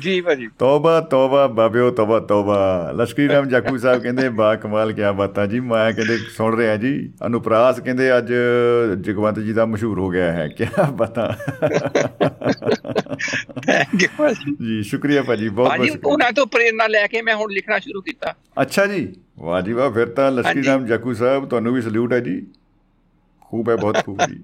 [0.00, 5.12] ਜੀ ਭਾਜੀ। ਤੋਬਾ ਤੋਬਾ ਬਾਬਿਓ ਤੋਬਾ ਤੋਬਾ। ਲਸ਼ਕਰੀ ਰਾਮ ਜਾਕੂ ਸਾਹਿਬ ਕਹਿੰਦੇ ਬਾ ਕਮਾਲ ਕਿਆ
[5.12, 8.32] ਬਾਤਾਂ ਜੀ। ਮੈਂ ਕਹਿੰਦੇ ਸੁਣ ਰਿਹਾ ਜੀ। ਅਨੁਪਰਾਸ ਕਹਿੰਦੇ ਅੱਜ
[9.00, 11.32] ਜਗਵੰਤ ਜੀ ਦਾ ਮਸ਼ਹੂਰ ਹੋ ਗਿਆ ਹੈ। ਕਿਆ ਬਾਤਾਂ।
[14.64, 18.00] ਜੀ ਸ਼ੁਕਰੀਆ ਭਾਜੀ ਬਹੁਤ ਬਹੁਤ ਭਾਜੀ ਉਹਨਾਂ ਤੋਂ ਪ੍ਰੇਰਨਾ ਲੈ ਕੇ ਮੈਂ ਹੁਣ ਲਿਖਣਾ ਸ਼ੁਰੂ
[18.00, 22.12] ਕੀਤਾ। ਅੱਛਾ ਜੀ। ਵਾਹ ਜੀ ਵਾਹ ਫਿਰ ਤਾਂ ਲਸ਼ਕਰੀ। ਰਾਮ ਜਾਕੂ ਸਾਹਿਬ ਤੁਹਾਨੂੰ ਵੀ ਸਲੂਟ
[22.12, 22.46] ਹੈ ਜੀ।
[23.54, 24.36] ਖੂਬ ਹੈ ਬਹੁਤ ਖੂਬ ਜੀ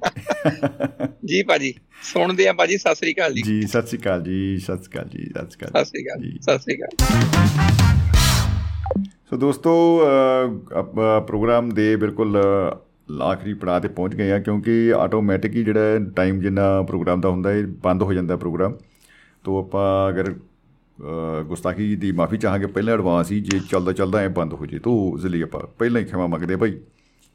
[1.27, 1.73] ਜੀ ਭਾਜੀ
[2.03, 5.09] ਸੁਣਦੇ ਆ ਭਾਜੀ ਸਤਿ ਸ੍ਰੀ ਅਕਾਲ ਜੀ। ਜੀ ਸਤਿ ਸ਼੍ਰੀ ਅਕਾਲ ਜੀ ਸਤਿ ਸ਼੍ਰੀ ਅਕਾਲ
[5.09, 6.91] ਜੀ ਸਤਿ ਸ਼੍ਰੀ ਸਤਿ ਅਕਾਲ ਸ੍ਰੀ ਅਕਾਲ ਸਤਿ ਸ੍ਰੀ ਅਕਾਲ।
[9.31, 9.73] ਸੋ ਦੋਸਤੋ
[11.27, 12.37] ਪ੍ਰੋਗਰਾਮ ਦੇ ਬਿਲਕੁਲ
[13.23, 17.51] ਆਖਰੀ ਪੜਾਅ ਤੇ ਪਹੁੰਚ ਗਏ ਆ ਕਿਉਂਕਿ ਆਟੋਮੈਟਿਕ ਹੀ ਜਿਹੜਾ ਟਾਈਮ ਜਿੰਨਾ ਪ੍ਰੋਗਰਾਮ ਦਾ ਹੁੰਦਾ
[17.51, 18.77] ਹੈ ਬੰਦ ਹੋ ਜਾਂਦਾ ਪ੍ਰੋਗਰਾਮ।
[19.45, 20.35] ਤੋਂ ਆਪਾਂ ਅਗਰ
[21.49, 24.93] ਗੁਸਤਾਖੀ ਦੀ ਮਾਫੀ ਚਾਹਾਂਗੇ ਪਹਿਲਾਂ ਐਡਵਾਂਸ ਹੀ ਜੇ ਚੱਲਦਾ ਚੱਲਦਾ ਐ ਬੰਦ ਹੋ ਜੇ ਤਾਂ
[24.93, 26.75] ਉਸ ਲਈ ਆਪਾਂ ਪਹਿਲਾਂ ਹੀ ਖਿਮਾ ਮੰਗਦੇ ਭਾਈ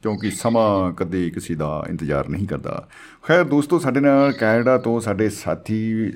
[0.05, 2.87] ਕਿਉਂਕਿ ਸਮਾਂ ਕਦੇ ਕਿਸੇ ਦਾ ਇੰਤਜ਼ਾਰ ਨਹੀਂ ਕਰਦਾ।
[3.27, 6.11] ਖੈਰ ਦੋਸਤੋ ਸਾਡੇ ਨਾਲ ਕੈਨੇਡਾ ਤੋਂ ਸਾਡੇ ਸਾਥੀ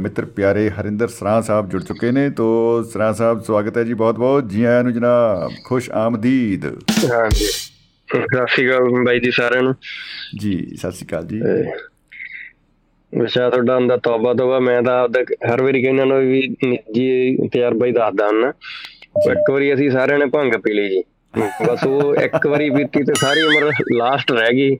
[0.00, 4.18] ਮਿੱਤਰ ਪਿਆਰੇ ਹਰਿੰਦਰ ਸਰਾਂ ਸਾਹਿਬ ਜੁੜ ਚੁੱਕੇ ਨੇ। ਤੋਂ ਸਰਾਂ ਸਾਹਿਬ ਸਵਾਗਤ ਹੈ ਜੀ ਬਹੁਤ
[4.18, 6.66] ਬਹੁਤ ਜੀ ਆਇਆਂ ਨੂੰ ਜਨਾਬ ਖੁਸ਼ ਆਮਦੀਦ।
[7.12, 9.74] ਹਾਂਜੀ। ਸਤਿ ਸ਼੍ਰੀ ਅਕਾਲ ਬਾਈ ਜੀ ਸਾਰਿਆਂ ਨੂੰ।
[10.40, 11.40] ਜੀ ਸਤਿ ਸ਼੍ਰੀ ਅਕਾਲ ਜੀ।
[13.12, 17.86] ਵਿਸ਼ਾ ਤੁਹਾਡਾ ਹੁੰਦਾ ਤੌਬਾ ਤੌਬਾ ਮੈਂ ਤਾਂ ਆਪਦਾ ਹਰ ਵਾਰੀ ਕਹਿੰਦਾ ਨਾ ਵੀ ਨਿੱਜੀ ਤਜਰਬਾ
[17.86, 18.52] ਹੀ ਦੱਸਦਾ ਹੁੰਦਾ।
[19.32, 21.02] ਇੱਕ ਵਾਰੀ ਅਸੀਂ ਸਾਰਿਆਂ ਨੇ ਭੰਗ ਪੀ ਲਈ ਜੀ।
[21.38, 24.76] ਬਸ ਉਹ ਇੱਕ ਵਾਰੀ ਪੀਤੀ ਤੇ ਸਾਰੀ ਉਮਰ ਲਾਸਟ ਰਹਿ ਗਈ।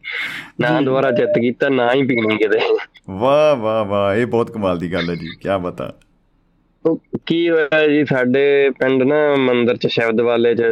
[0.60, 2.58] ਨਾ ਦੁਬਾਰਾ ਚਿੱਤ ਕੀਤਾ ਨਾ ਹੀ ਪੀਣੀ ਕਿਤੇ।
[3.10, 5.92] ਵਾਹ ਵਾਹ ਵਾਹ ਇਹ ਬਹੁਤ ਕਮਾਲ ਦੀ ਗੱਲ ਹੈ ਜੀ ਕੀ ਬਤਾ।
[7.26, 10.62] ਕੀ ਹੋਇਆ ਜੀ ਸਾਡੇ ਪਿੰਡ ਨਾ ਮੰਦਿਰ ਚ ਸ਼ਬਦ ਵਾਲੇ ਚ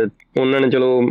[0.40, 1.02] ਉਹਨਾਂ ਨੇ ਚਲੋ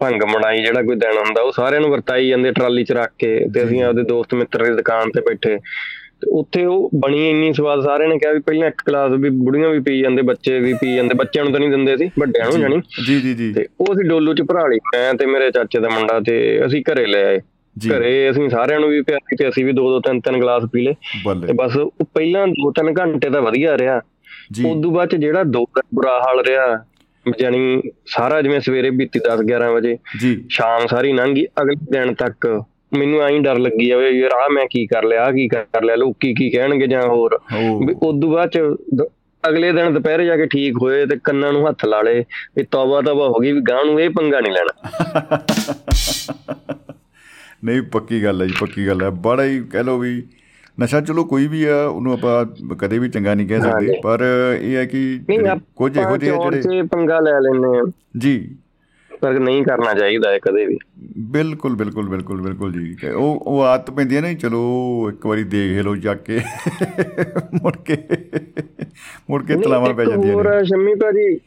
[0.00, 3.40] ਭੰਗ ਮਣਾਈ ਜਿਹੜਾ ਕੋਈ ਦਿਨ ਹੁੰਦਾ ਉਹ ਸਾਰਿਆਂ ਨੂੰ ਵਰਤਾਈ ਜਾਂਦੇ ਟਰਾਲੀ ਚ ਰੱਖ ਕੇ
[3.54, 5.58] ਤੇ ਅਸੀਂ ਆਪਦੇ ਦੋਸਤ ਮਿੱਤਰ ਦੀ ਦੁਕਾਨ ਤੇ ਬੈਠੇ।
[6.28, 9.80] ਉੱਥੇ ਉਹ ਬਣੀ ਇੰਨੀ ਸਵਾਦ ਸਾਰਿਆਂ ਨੇ ਕਿਹਾ ਵੀ ਪਹਿਲਾਂ ਇੱਕ ਗਲਾਸ ਵੀ ਬੁੜੀਆਂ ਵੀ
[9.80, 12.82] ਪੀ ਜਾਂਦੇ ਬੱਚੇ ਵੀ ਪੀ ਜਾਂਦੇ ਬੱਚਿਆਂ ਨੂੰ ਤਾਂ ਨਹੀਂ ਦਿੰਦੇ ਸੀ ਵੱਡਿਆਂ ਨੂੰ ਜਾਣੀ।
[13.06, 15.88] ਜੀ ਜੀ ਜੀ। ਤੇ ਉਹ ਅਸੀਂ ਡੋਲੂ ਚ ਭਰਾ ਲਈ ਮੈਂ ਤੇ ਮੇਰੇ ਚਾਚੇ ਦਾ
[15.88, 17.40] ਮੁੰਡਾ ਤੇ ਅਸੀਂ ਘਰੇ ਲੈ ਆਏ।
[17.92, 20.80] ਘਰੇ ਅਸੀਂ ਸਾਰਿਆਂ ਨੂੰ ਵੀ ਪਿਆਰੀ ਤੇ ਅਸੀਂ ਵੀ ਦੋ ਦੋ ਤਿੰਨ ਤਿੰਨ ਗਲਾਸ ਪੀ
[20.80, 20.92] ਲਏ।
[21.46, 24.00] ਤੇ ਬਸ ਉਹ ਪਹਿਲਾਂ ਦੋ ਤਿੰਨ ਘੰਟੇ ਤਾਂ ਵਧੀਆ ਰਿਹਾ।
[24.52, 26.84] ਜੀ। ਉਦੋਂ ਬਾਅਦ ਜਿਹੜਾ ਦੋ ਦਿਨ ਬੁਰਾ ਹਾਲ ਰਿਹਾ
[27.38, 32.62] ਜਾਣੀ ਸਾਰਾ ਜਿਵੇਂ ਸਵੇਰੇ ਬੀਤੀ 10 11 ਵਜੇ ਜੀ। ਸ਼ਾਮ ਸਾਰੀ ਲੰਘੀ ਅਗਲੇ ਦਿਨ ਤੱਕ
[32.98, 36.34] ਮੈਨੂੰ ਐਂ ਡਰ ਲੱਗੀ ਜਾਵੇ ਯਾਰ ਆ ਮੈਂ ਕੀ ਕਰ ਲਿਆ ਕੀ ਕਰ ਲਿਆ ਲੋਕੀ
[36.34, 37.38] ਕੀ ਕਹਿਣਗੇ ਜਾਂ ਹੋਰ?
[38.02, 38.60] ਉਦੋਂ ਬਾਅਦ ਚ
[39.48, 42.24] ਅਗਲੇ ਦਿਨ ਦੁਪਹਿਰੇ ਜਾ ਕੇ ਠੀਕ ਹੋਏ ਤੇ ਕੰਨਾਂ ਨੂੰ ਹੱਥ ਲਾ ਲਏ
[42.56, 44.88] ਵੀ ਤੌਬਾ ਤੌਬਾ ਹੋ ਗਈ ਵੀ ਗਾਂ ਨੂੰ ਇਹ ਪੰਗਾ ਨਹੀਂ ਲੈਣਾ।
[47.64, 50.22] ਨਹੀਂ ਪੱਕੀ ਗੱਲ ਹੈ ਜੀ ਪੱਕੀ ਗੱਲ ਹੈ। ਬੜਾ ਹੀ ਕਹਿ ਲੋ ਵੀ
[50.80, 52.44] ਨਸ਼ਾ ਚਲੋ ਕੋਈ ਵੀ ਆ ਉਹਨੂੰ ਆਪਾਂ
[52.74, 54.20] ਕਦੇ ਵੀ ਚੰਗਾ ਨਹੀਂ ਕਹਿ ਸਕਦੇ। ਪਰ
[54.62, 55.18] ਇਹ ਹੈ ਕਿ
[55.76, 57.82] ਕੁਝ ਇਹੋ ਜਿਹੇ ਜਿਹੜੇ ਪੰਗਾ ਲੈ ਲੈਂਦੇ ਆ
[58.18, 58.56] ਜੀ।
[59.22, 60.78] ਪਰ ਨਹੀਂ ਕਰਨਾ ਚਾਹੀਦਾ ਹੈ ਕਦੇ ਵੀ।
[61.18, 64.60] ਬਿਲਕੁਲ ਬਿਲਕੁਲ ਬਿਲਕੁਲ ਬਿਲਕੁਲ ਜੀ। ਉਹ ਉਹ ਆਦਤ ਪੈਂਦੀ ਹੈ ਨਾ ਚਲੋ
[65.08, 66.40] ਇੱਕ ਵਾਰੀ ਦੇਖ ਲਓ ਜਾ ਕੇ।
[67.62, 67.96] ਮੁੜ ਕੇ
[69.30, 71.40] ਮੁੜ ਕੇ ਤਲਾਵਾਂ ਪੈ ਜਾਂਦੀਆਂ ਹੋਰ ਨੇ। ਆ ਸ਼ੰਮੀ ਭਾਜੀ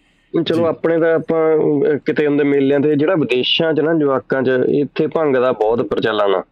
[0.43, 1.57] ਚਲੋ ਆਪਣੇ ਤਾਂ ਆਪਾਂ
[1.97, 6.35] ਕਿਤੇ ਹੁੰਦੇ ਮੇਲਿਆਂ ਤੇ ਜਿਹੜਾ ਵਿਦੇਸ਼ਾਂ 'ਚ ਨਾ ਜਵਾਕਾਂ 'ਚ ਇੱਥੇ ਭੰਗ ਦਾ ਬਹੁਤ ਪ੍ਰਚਲਨ
[6.35, 6.43] ਆ।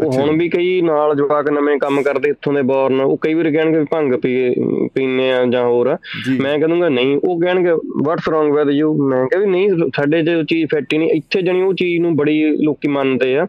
[0.00, 3.50] ਉਹ ਹੁਣ। ਵੀ ਕਈ ਨਾਲ ਜਵਾਕ ਨਵੇਂ ਕੰਮ ਕਰਦੇ ਇੱਥੋਂ ਦੇ ਬੌਰਨ ਉਹ ਕਈ ਵਾਰ
[3.50, 4.54] ਕਹਿਣਗੇ ਭੰਗ ਪੀ
[4.94, 5.96] ਪੀਨੇ ਆ ਜਾਂ ਹੋਰ।
[6.40, 7.70] ਮੈਂ ਕਹਦੂੰਗਾ ਨਹੀਂ ਉਹ ਕਹਿਣਗੇ
[8.04, 11.10] ਵਾਟਸ ਰੋਂਗ ਵਿਦ ਯੂ ਮੈਂ ਕਿਹਾ ਵੀ ਨਹੀਂ ਸਾਡੇ 'ਚ ਉਹ ਚੀਜ਼ ਫਿੱਟ ਹੀ ਨਹੀਂ
[11.10, 13.46] ਇੱਥੇ ਜਣੀ ਉਹ ਚੀਜ਼ ਨੂੰ ਬੜੀ ਲੋਕੀ ਮੰਨਦੇ ਆ।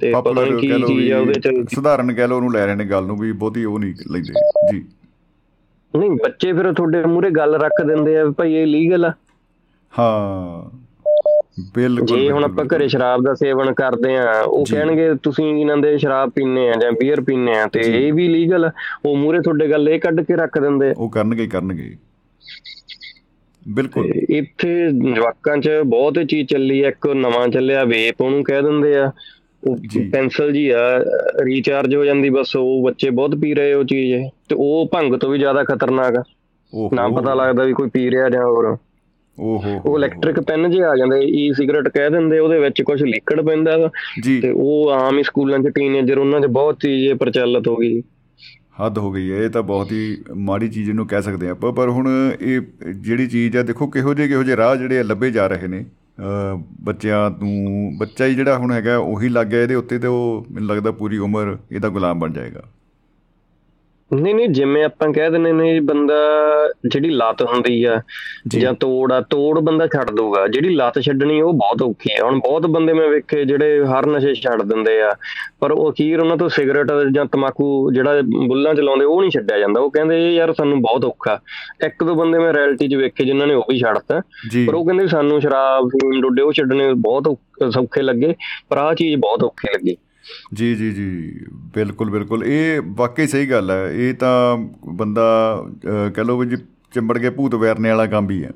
[0.00, 2.84] ਤੇ ਪਤਾ ਨਹੀਂ ਕੀ ਚੀਜ਼ ਆ ਉਹਦੇ 'ਚ। ਸਧਾਰਨ ਕਹਿ ਲਓ ਉਹਨੂੰ ਲੈ ਰਹੇ ਨੇ
[2.84, 4.32] ਗੱਲ ਨੂੰ ਵੀ ਬਹੁਤੀ ਉਹ ਨਹੀਂ ਲੈਂਦੇ।
[4.72, 4.84] ਜੀ।
[5.98, 9.12] ਨਹੀਂ ਬੱਚੇ ਫਿਰ ਤੁਹਾਡੇ ਮੂਹਰੇ ਗੱਲ ਰੱਖ ਦਿੰਦੇ ਆ ਭਾਈ ਇਹ ਲੀਗਲ ਆ
[9.92, 10.70] ਹਾਂ
[11.74, 15.96] ਬਿਲਕੁਲ ਜੇ ਹੁਣ ਆਪਾਂ। ਘਰੇ ਸ਼ਰਾਬ ਦਾ ਸੇਵਨ ਕਰਦੇ ਆ ਉਹ। ਕਹਿਣਗੇ ਤੁਸੀਂ ਇਹਨਾਂ ਦੇ
[15.98, 18.70] ਸ਼ਰਾਬ ਪੀਨੇ ਆ ਜਾਂ ਬੀਅਰ ਪੀਨੇ ਆ ਤੇ। ਇਹ ਵੀ ਲੀਗਲ
[19.04, 21.96] ਉਹ ਮੂਰੇ ਤੁਹਾਡੇ ਗੱਲ ਇਹ ਕੱਢ ਕੇ ਰੱਖ ਦਿੰਦੇ। ਉਹ ਕਰਨਗੇ ਕਰਨਗੇ
[23.66, 24.74] ਬਿਲਕੁਲ ਇੱਥੇ
[25.14, 29.10] ਜਵਾਕਾਂ 'ਚ ਬਹੁਤ ਚੀਜ਼ ਚੱਲੀ ਇੱਕ ਨਵਾਂ ਚੱਲਿਆ ਵੇਪ ਉਹਨੂੰ ਕਹਿ ਦਿੰਦੇ ਆ।
[30.12, 30.98] ਪੈਨਸਲ ਜੀ। ਆ
[31.44, 35.30] ਰੀਚਾਰਜ ਹੋ ਜਾਂਦੀ ਬਸ ਉਹ ਬੱਚੇ ਬਹੁਤ ਪੀ ਰਹੇ ਉਹ ਚੀਜ਼ ਤੇ ਉਹ ਭੰਗ ਤੋਂ
[35.30, 36.22] ਵੀ ਜ਼ਿਆਦਾ ਖਤਰਨਾਕ ਆ।
[36.94, 38.76] ਨਾ ਪਤਾ ਲੱਗਦਾ ਵੀ ਕੋਈ ਪੀ ਰਿਹਾ ਜਾਂ ਹੋਰ।
[39.38, 43.46] ਓਹੋ ਉਹ ਇਲੈਕਟ੍ਰਿਕ ਪੈਨ ਜੇ ਆ ਜਾਂਦੇ ਈ ਸਿਗਰਟ ਕਹਿ ਦਿੰਦੇ ਉਹਦੇ ਵਿੱਚ ਕੁਝ ਲਿਕਵਿਡ
[43.46, 43.90] ਪੈਂਦਾ
[44.42, 48.02] ਤੇ ਉਹ ਆਮ ਹੀ ਸਕੂਲਾਂ 'ਚ ਟੀਨੇਜਰ ਉਹਨਾਂ 'ਚ ਬਹੁਤ ਚੀਜ਼ ਇਹ ਪ੍ਰਚਲਿਤ ਹੋ ਗਈ।
[48.80, 51.72] ਹੱਦ ਹੋ ਗਈ ਹੈ ਇਹ ਤਾਂ ਬਹੁਤ ਹੀ ਮਾੜੀ ਚੀਜ਼ ਇਹਨੂੰ ਕਹਿ ਸਕਦੇ ਹਾਂ ਆਪਾਂ
[51.72, 52.60] ਪਰ ਹੁਣ ਇਹ
[52.94, 55.84] ਜਿਹੜੀ ਚੀਜ਼ ਆ ਦੇਖੋ ਕਿਹੋ ਜਿਹੇ ਕਿਹੋ ਜਿਹੇ ਰਾਹ ਜਿਹੜੇ ਲੱਭੇ ਜਾ ਰਹੇ ਨੇ।
[56.18, 60.68] ਬੱਚਿਆਂ ਨੂੰ, ਬੱਚਾ ਹੀ ਜਿਹੜਾ ਹੁਣ ਹੈਗਾ, ਉਹੀ ਲੱਗ ਗਿਆ, ਇਹਦੇ ਉੱਤੇ ਤੇ ਉਹ ਮੈਨੂੰ
[60.68, 62.62] ਲੱਗਦਾ ਪੂਰੀ ਉਮਰ ਇਹਦਾ ਗੁਲਾਮ ਬਣ ਜਾਏਗਾ।
[64.20, 66.14] ਨਹੀਂ ਨਹੀਂ ਜਿਵੇਂ ਆਪਾਂ ਕਹਿ ਦਿੰਦੇ ਨੇ ਬੰਦਾ
[66.88, 68.02] ਜਿਹੜੀ ਲੱਤ ਹੁੰਦੀ ਆ
[68.48, 72.38] ਜੀ। ਤੋੜ ਆ ਤੋੜ ਬੰਦਾ ਛੱਡ ਦਊਗਾ। ਜਿਹੜੀ ਲੱਤ ਛੱਡਣੀ ਉਹ ਬਹੁਤ ਔਖੀ ਹੈ ਹੁਣ
[72.38, 75.10] ਬਹੁਤ ਬੰਦੇ ਮੈਂ ਵੇਖੇ ਜਿਹੜੇ ਹਰ ਨਸ਼ੇ ਛੱਡ ਦਿੰਦੇ ਆ
[75.60, 79.58] ਪਰ ਉਹ ਅਖੀਰ ਉਹਨਾਂ ਤੋਂ ਸਿਗਰਟ ਜਾਂ ਤਮਾਕੂ ਜਿਹੜਾ ਬੁੱਲਾਂ ਚ ਲਾਉਂਦੇ ਉਹ ਨਹੀਂ ਛੱਡਿਆ
[79.58, 81.40] ਜਾਂਦਾ। ਉਹ ਕਹਿੰਦੇ ਇਹ ਯਾਰ ਸਾਨੂੰ ਬਹੁਤ ਔਖਾ।
[81.86, 84.20] ਇੱਕ ਦੋ ਬੰਦੇ ਮੈਂ ਰੈਲਿਟੀ 'ਚ ਵੇਖੇ ਜਿਨ੍ਹਾਂ ਨੇ ਉਹ ਵੀ ਛੱਡਤਾ।
[84.66, 87.38] ਪਰ ਉਹ ਕਹਿੰਦੇ ਸਾਨੂੰ ਸ਼ਰਾਬ ਫੀਮ ਡੋਡੇ ਉਹ ਛੱਡਣੇ ਬਹੁਤ
[87.74, 88.34] ਸੌਖੇ ਲੱਗੇ।
[88.68, 89.96] ਪਰ ਆਹ ਚੀਜ਼ ਬਹੁਤ ਔਖੀ ਲੱਗੀ।
[90.54, 94.56] ਜੀ ਜੀ ਜੀ ਬਿਲਕੁਲ ਬਿਲਕੁਲ। ਇਹ ਵਾਕਈ ਸਹੀ ਗੱਲ ਹੈ। ਇਹ ਤਾਂ
[94.92, 96.56] ਬੰਦਾ ਅ, ਕਹਿ ਲਓ ਵੀ ਜੀ
[96.92, 98.50] ਚਿੰਬੜ ਕੇ ਭੂਤ ਵੈਰਨੇ ਵਾਲਾ ਕੰਮ ਵੀ ਹੈ।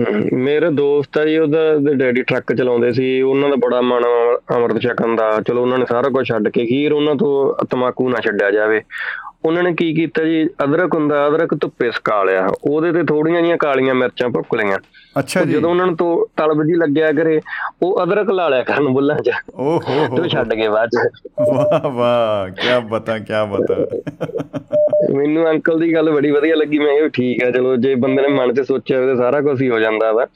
[0.00, 1.58] ਹਮ, ਮੇਰੇ ਦੋਸਤ ਆ ਜੀ ਉਹਦਾ
[1.94, 5.84] ਡੈਡੀ ਟਰੱਕ ਚਲਾਉਂਦੇ ਸੀ। ਉਹਨਾਂ ਦਾ ਬੜਾ ਮਨ ਆ ਅੰਮ੍ਰਿਤ ਛਕਣ ਦਾ। ਚਲੋ ਉਹਨਾਂ ਨੇ
[5.88, 8.80] ਸਾਰਾ ਕੁਝ ਛੱਡ ਕੇ ਖੀਰ ਉਹਨਾਂ ਤੋਂ ਤਮਾਕੂ ਨਾ ਛੱਡਿਆ ਜਾਵੇ।
[9.44, 10.44] ਉਹਨਾਂ ਨੇ ਕੀ ਕੀਤਾ ਜੀ?
[10.64, 14.78] ਅਦਰਕ ਹੁੰਦਾ ਅਦਰਕ ਧੁੱਪੇ ਸੁਕਾ ਲਿਆ। ਉਹਦੇ ਤੇ ਥੋੜੀਆਂ ਜੀਆਂ ਕਾਲੀਆਂ ਮਿਰਚਾਂ ਭੁੱਕ ਲਈਆਂ।
[15.18, 17.40] ਅੱਛਾ ਜੀ। ਜਦੋਂ ਉਹਨਾਂ ਨੂੰ ਤੋਂ ਤਲਬ ਜੀ ਲੱਗਿਆ ਕਰੇ
[17.82, 20.90] ਉਹ ਅਦਰਕ ਲਾ ਲਿਆ ਕਰਨ ਬੁੱਲਾਂ 'ਚ। ਓਹ ਹੋ ਤੇ ਉਹ ਛੱਡ ਗਏ ਬਾਅਦ
[21.54, 23.76] ਵਾਹ ਵਾਹ ਕੀ ਬਤਾ ਕੀ ਬਤਾ।
[25.14, 28.28] ਮੈਨੂੰ ਅੰਕਲ ਦੀ ਗੱਲ ਬੜੀ ਵਧੀਆ ਲੱਗੀ। ਮੈਂ ਵੀ ਠੀਕ ਆ ਚਲੋ ਜੇ ਬੰਦੇ ਨੇ
[28.28, 30.26] ਮਨ 'ਚ ਸੋਚਿਆ ਹੋਵੇ ਤਾਂ ਸਾਰਾ ਕੁਝ ਹੀ ਹੋ ਜਾਂਦਾ ਵਾ।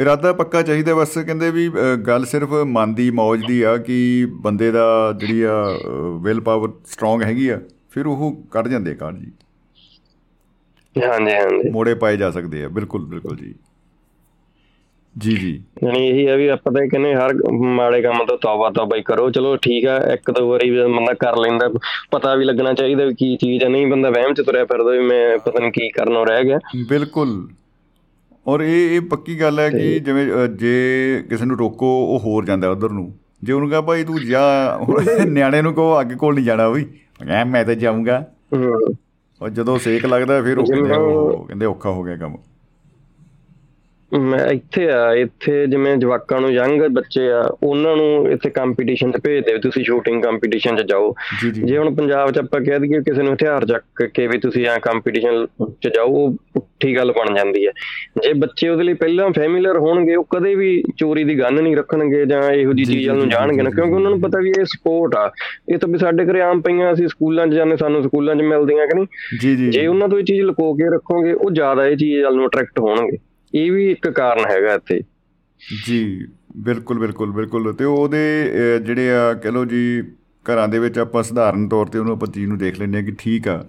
[0.00, 1.68] ਇਰਾਦਾ ਪੱਕਾ ਚਾਹੀਦਾ ਬਸ ਕਹਿੰਦੇ ਵੀ
[2.06, 5.64] ਗੱਲ ਸਿਰਫ ਮਨ ਦੀ ਮੌਜ ਦੀ ਆ ਕਿ ਬੰਦੇ ਦਾ ਜਿਹੜੀ ਆ
[6.22, 7.60] ਵਿਲ ਪਾਵਰ ਸਟਰੋਂਗ ਹੈਗੀ ਆ।
[7.92, 9.32] ਫਿਰ ਉਹ ਕੱਢ ਜਾਂਦੇ ਕਾਰਡ ਜੀ।
[10.96, 13.54] ਹਾਂਜੀ ਹਾਂਜੀ। ਮੋੜੇ ਪਾਏ ਜਾ ਸਕਦੇ ਆ। ਬਿਲਕੁਲ ਬਿਲਕੁਲ ਜੀ।
[15.18, 18.96] ਜੀ ਜੀ। ਯਾਨੀ ਇਹੀ ਹੈ ਵੀ ਆਪਾਂ ਤਾਂ ਕਹਿੰਦੇ ਹਰ ਮਾੜੇ ਕੰਮ ਤੋਂ ਤੌਬਾ ਤੌਬਾ
[18.96, 21.68] ਹੀ ਕਰੋ। ਚਲੋ ਠੀਕ ਆ ਇੱਕ ਦੋ ਵਾਰੀ ਬੰਦਾ ਕਰ ਲੈਂਦਾ।
[22.10, 25.00] ਪਤਾ ਵੀ ਲੱਗਣਾ ਚਾਹੀਦਾ ਵੀ ਕੀ ਚੀਜ਼ ਆ। ਨਹੀਂ ਬੰਦਾ ਵਹਿਮ ਚ ਤੁਰਿਆ ਫਿਰਦਾ ਵੀ
[25.00, 26.58] ਮੈਂ ਪਤਾ ਨਹੀਂ ਕੀ ਕਰਨੋਂ ਰਹਿ ਗਿਆ।
[26.88, 27.48] ਬਿਲਕੁਲ।
[28.48, 30.74] ਔਰ ਇਹ ਇਹ ਪੱਕੀ ਗੱਲ ਹੈ ਕਿ ਜਿਵੇਂ ਜੇ
[31.30, 34.78] ਕਿਸੇ ਨੂੰ ਰੋਕੋ ਉਹ ਹੋਰ ਜਾਂਦਾ ਉਧਰ ਨੂੰ। ਜੇ ਉਹਨੂੰ ਕਹਾਂ ਭਾਈ ਤੂੰ ਜਾ
[35.26, 36.84] ਨਿਆਣੇ ਨੂੰ ਕਹੋ ਅੱਗੇ ਕੋਲ ਨਹੀਂ ਜਾਣਾ ਬਈ।
[37.26, 38.26] ਮੈਂ ਮੈਂ ਤਾਂ ਜਾਊਂਗਾ।
[39.42, 40.64] ਔਰ ਜਦੋਂ ਸੇਕ ਲੱਗਦਾ ਫਿਰ ਉਹ
[40.98, 42.36] ਉਹ ਕਹਿੰਦੇ ਔਖਾ ਹੋ ਗਿਆ ਕੰਮ।
[44.12, 49.20] ਮੈਂ ਇੱਥੇ ਆ ਇੱਥੇ ਜਿਵੇਂ ਜਵਾਕਾਂ ਨੂੰ ਯੰਗ ਬੱਚੇ ਆ ਉਹਨਾਂ ਨੂੰ ਇੱਥੇ ਕੰਪੀਟੀਸ਼ਨ 'ਚ
[49.24, 51.14] ਭੇਜਦੇ ਤੁਸੀਂ ਸ਼ੂਟਿੰਗ ਕੰਪੀਟੀਸ਼ਨ 'ਚ ਜਾਓ।
[51.52, 54.78] ਜੀ ਹੁਣ ਪੰਜਾਬ 'ਚ ਆਪਾਂ ਕਹਿ ਦਈਏ ਕਿਸੇ ਨੂੰ ਹਥਿਆਰ ਚੱਕ ਕੇ ਵੀ ਤੁਸੀਂ ਆ
[54.78, 55.46] ਕੰਪੀਟੀਸ਼ਨ
[55.82, 57.72] 'ਚ ਜਾਓ ਉਹ ਪੁੱਠੀ ਗੱਲ ਬਣ ਜਾਂਦੀ ਹੈ।
[58.22, 62.24] ਜੇ ਬੱਚੇ ਉਹਦੇ ਲਈ ਪਹਿਲਾਂ ਫੈਮਿਲੀਅਰ ਹੋਣਗੇ ਉਹ ਕਦੇ ਵੀ ਚੋਰੀ ਦੀ ਗੰਨ ਨਹੀਂ ਰੱਖਣਗੇ
[62.26, 65.30] ਜਾਂ ਇਹੋ ਜੀ, ਚੀਜ਼ ਨੂੰ ਜਾਣਗੇ ਨਾ ਕਿਉਂਕਿ ਉਹਨਾਂ ਨੂੰ ਪਤਾ ਵੀ ਇਹ ਸਪੋਰਟ ਆ।
[65.68, 68.86] ਇਹ ਤਾਂ ਵੀ ਸਾਡੇ ਘਰੇ ਆਮ ਪਈਆਂ ਅਸੀਂ ਸਕੂਲਾਂ 'ਚ ਜਾਂਦੇ ਸਾਨੂੰ ਸਕੂਲਾਂ 'ਚ ਮਿਲਦੀਆਂ
[68.86, 69.70] ਕਿ ਨਹੀਂ?
[69.70, 72.80] ਜੇ ਉਹਨਾਂ ਤੋਂ ਇਹ ਚੀਜ਼ ਲੁਕੋ ਕੇ ਰੱਖੋਗੇ ਉਹ ਜ਼ਿਆਦਾ ਇਹ ਚੀਜ਼ ਵੱਲ ਨੂੰ ਅਟਰੈਕਟ
[72.80, 73.18] ਹੋਣਗੇ।
[73.52, 75.00] ਇਹ ਵੀ ਇੱਕ ਕਾਰਨ ਹੈਗਾ ਇੱਥੇ।
[75.86, 76.26] ਜੀ
[76.56, 78.22] ਬਿਲਕੁਲ ਬਿਲਕੁਲ ਬਿਲਕੁਲ। ਤੇ ਉਹਦੇ
[78.76, 80.02] ਅ, ਜਿਹੜੇ ਆ ਕਹ ਲਓ ਜੀ
[80.46, 83.12] ਘਰਾਂ ਦੇ ਵਿੱਚ ਆਪਾਂ ਸਧਾਰਨ ਤੌਰ ਤੇ ਉਹਨੂੰ ਆਪਾਂ ਚੀਜ਼ ਨੂੰ ਦੇਖ ਲੈਂਦੇ ਆ ਕਿ
[83.18, 83.64] ਠੀਕ ਆ।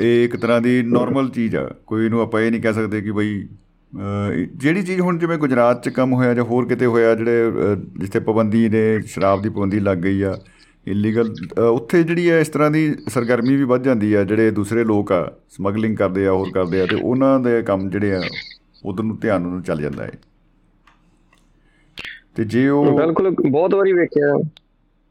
[0.00, 3.12] ਇਹ ਇੱਕ ਤਰ੍ਹਾਂ ਦੀ ਨਾਰਮਲ ਚੀਜ਼ ਆ। ਕੋਈ ਨੂੰ ਆਪਾਂ ਇਹ ਨਹੀਂ ਕਹਿ ਸਕਦੇ ਕਿ
[3.12, 7.48] ਬਈ ਅ, ਜਿਹੜੀ ਚੀਜ਼ ਹੁਣ ਜਿਵੇਂ ਗੁਜਰਾਤ 'ਚ ਕੰਮ ਹੋਇਆ ਜਾਂ ਹੋਰ ਕਿਤੇ ਹੋਇਆ ਜਿਹੜੇ
[7.48, 10.38] ਅ, ਜਿੱਥੇ ਪਾਬੰਦੀ ਨੇ ਸ਼ਰਾਬ ਦੀ ਪਾਬੰਦੀ ਲੱਗ ਗਈ ਆ
[10.86, 11.34] ਇਲੀਗਲ
[11.72, 15.20] ਉੱਥੇ ਜਿਹੜੀ ਹੈ ਇਸ ਤਰ੍ਹਾਂ ਦੀ ਸਰਗਰਮੀ ਵੀ ਵੱਧ ਜਾਂਦੀ ਆ। ਜਿਹੜੇ ਦੂਸਰੇ ਲੋਕ ਆ
[15.50, 18.20] ਸਮਗਲਿੰਗ ਕਰਦੇ ਆ ਹੋਰ ਕਰਦੇ ਆ ਤੇ ਉਹਨਾਂ ਦੇ ਕੰਮ ਜਿਹੜੇ ਆ
[18.84, 20.12] ਉਧਰ ਨੂੰ ਧਿਆਨ ਨੂੰ ਚੱਲ ਜਾਂਦਾ ਹੈ।
[22.34, 24.34] ਤੇ ਜੇ ਉਹ ਬਿਲਕੁਲ ਬਹੁਤ ਵਾਰੀ ਵੇਖਿਆ।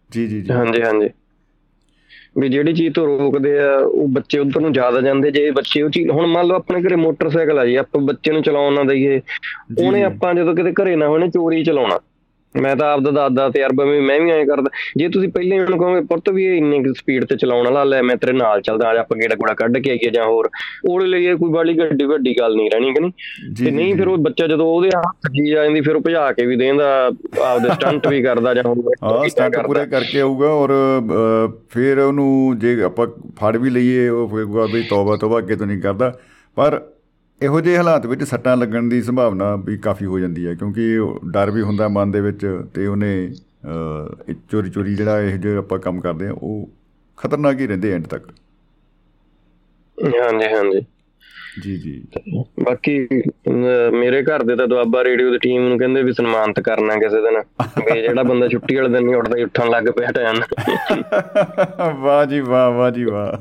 [0.10, 1.10] ਜੀ ਜੀ ਜੀ। ਹਾਂਜੀ ਹਾਂਜੀ।
[2.38, 5.89] ਵੀ ਜਿਹੜੀ ਚੀਜ਼ ਤੋਂ ਰੋਕਦੇ ਆ ਉਹ ਬੱਚੇ ਉਧਰ ਨੂੰ ਜ਼ਿਆਦਾ ਜਾਂਦੇ ਜੇ ਬੱਚੇ ਉਹ
[5.89, 9.19] ਚੀਜ਼ ਹੁਣ ਮੰਨ ਲਓ ਆਪਣੇ ਘਰੇ ਮੋਟਰਸਾਈਕਲ ਆ ਜੀ ਆਪਾਂ ਬੱਚੇ ਨੂੰ ਚਲਾਉਣ ਨਾ ਦਈਏ
[9.77, 11.99] ਉਹਨੇ ਆਪਾਂ ਜਦੋਂ ਕਿਤੇ ਘਰੇ ਨਾ ਹੋਣੇ ਚੋਰੀ ਚਲਾਉਣਾ।
[12.56, 16.02] ਮੈਂ ਤਾਂ ਆਪਦਾ ਦਾਦਾ ਤਜਰਬਾ ਵੀ ਮੈਂ ਵੀ ਐਂ ਕਰਦਾ। ਜੇ ਤੁਸੀਂ ਪਹਿਲੇ ਉਹਨੂੰ ਕਹੋਗੇ
[16.02, 18.99] ਪੁੱਤ ਵੀ ਇਹ ਇੰਨੀ ਸਪੀਡ ਤੇ ਚਲਾਉਣ ਵਾਲਾ ਲੈ ਮੈਂ ਤੇਰੇ ਨਾਲ ਚੱਲਦਾ ਆ ਜਾ
[18.99, 20.49] ਆਪਾਂ ਗੇੜਾ ਗੂੜਾ ਕੱਢ ਕੇ ਆਈਏ ਜਾਂ ਹੋਰ।
[20.90, 23.11] ਉਹਦੇ ਲਈ ਇਹ ਕੋਈ ਬਾਲੀ ਗੱਡੀ ਵੱਡੀ ਗੱਲ ਨਹੀਂ ਰਹਿਣੀ ਕਿ ਨਹੀਂ?
[23.56, 26.56] ਤੇ ਨਹੀਂ ਫਿਰ ਉਹ ਬੱਚਾ ਜਦੋਂ ਉਹਦੇ ਹੱਥ ਜੀ ਜਾਂਦੀ ਫਿਰ ਉਹ ਭਜਾ ਕੇ ਵੀ
[26.56, 26.90] ਦੇਂਦਾ
[27.45, 30.72] ਆਪਦੇ ਸਟੰਟ ਵੀ ਕਰਦਾ ਜਾਂ ਹੋਰ। ਹਾਂ ਸਟੰਟ ਪੂਰੇ ਕਰਕੇ ਆਊਗਾ ਔਰ
[31.69, 33.07] ਫਿਰ ਉਹਨੂੰ ਜੇ ਆਪਾਂ
[33.41, 36.14] ਫੜ ਵੀ ਲਈਏ ਉਹ ਫੇਗਾ ਵੀ ਤੌਬਾ ਤੌਬਾ ਅੱਗੇ ਤੋਂ ਨਹੀਂ ਕਰਦਾ।
[36.57, 36.82] ਪਰ
[37.41, 40.97] ਇਹੋ ਜਿਹੇ ਹਾਲਾਤ ਵਿੱਚ ਸੱਟਾਂ ਲੱਗਣ ਦੀ ਸੰਭਾਵਨਾ ਵੀ ਕਾਫੀ ਹੋ ਜਾਂਦੀ ਹੈ ਕਿਉਂਕਿ
[41.31, 43.31] ਡਰ ਵੀ ਹੁੰਦਾ ਮਨ ਦੇ ਵਿੱਚ ਤੇ ਉਹਨੇ
[44.51, 46.69] ਚੋਰੀ ਚੋਰੀ ਜਿਹੜਾ ਇਹ ਜੇ ਆਪਾਂ ਕੰਮ ਕਰਦੇ ਆ ਉਹ
[47.18, 48.27] ਖਤਰਨਾਕ ਹੀ ਰਹਿੰਦੇ ਐਂਡ ਤੱਕ।
[49.97, 50.85] ਹਾਂਜੀ ਹਾਂਜੀ।
[51.61, 52.03] ਜੀ ਜੀ।
[52.63, 53.07] ਬਾਕੀ
[53.91, 57.38] ਮੇਰੇ ਘਰ ਦੇ ਤਾਂ ਦੁਆਬਾ ਰੇਡੀਓ ਦੀ ਟੀਮ ਨੂੰ ਕਹਿੰਦੇ ਵੀ ਸਨਮਾਨਿਤ ਕਰਨਾ ਕਿਸੇ ਦਿਨ
[57.85, 60.39] ਵੀ ਜਿਹੜਾ ਬੰਦਾ ਛੁੱਟੀ ਵਾਲੇ ਦਿਨ ਨਹੀਂ ਉੱਠਦਾ ਉੱਠਣ ਲੱਗ ਪਿਆ ਟਾਈਮ
[62.01, 63.31] ਵਾਹ ਜੀ ਵਾਹ ਵਾਹ ਜੀ ਵਾਹ।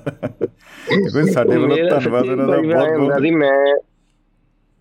[1.12, 3.76] ਕੋਈ ਸਾਡੇ ਵੱਲੋਂ ਧੰਨਵਾਦ ਉਹਨਾਂ ਦਾ ਬਹੁਤ ਬਹੁਤ। ਸੀ ਮੈਂ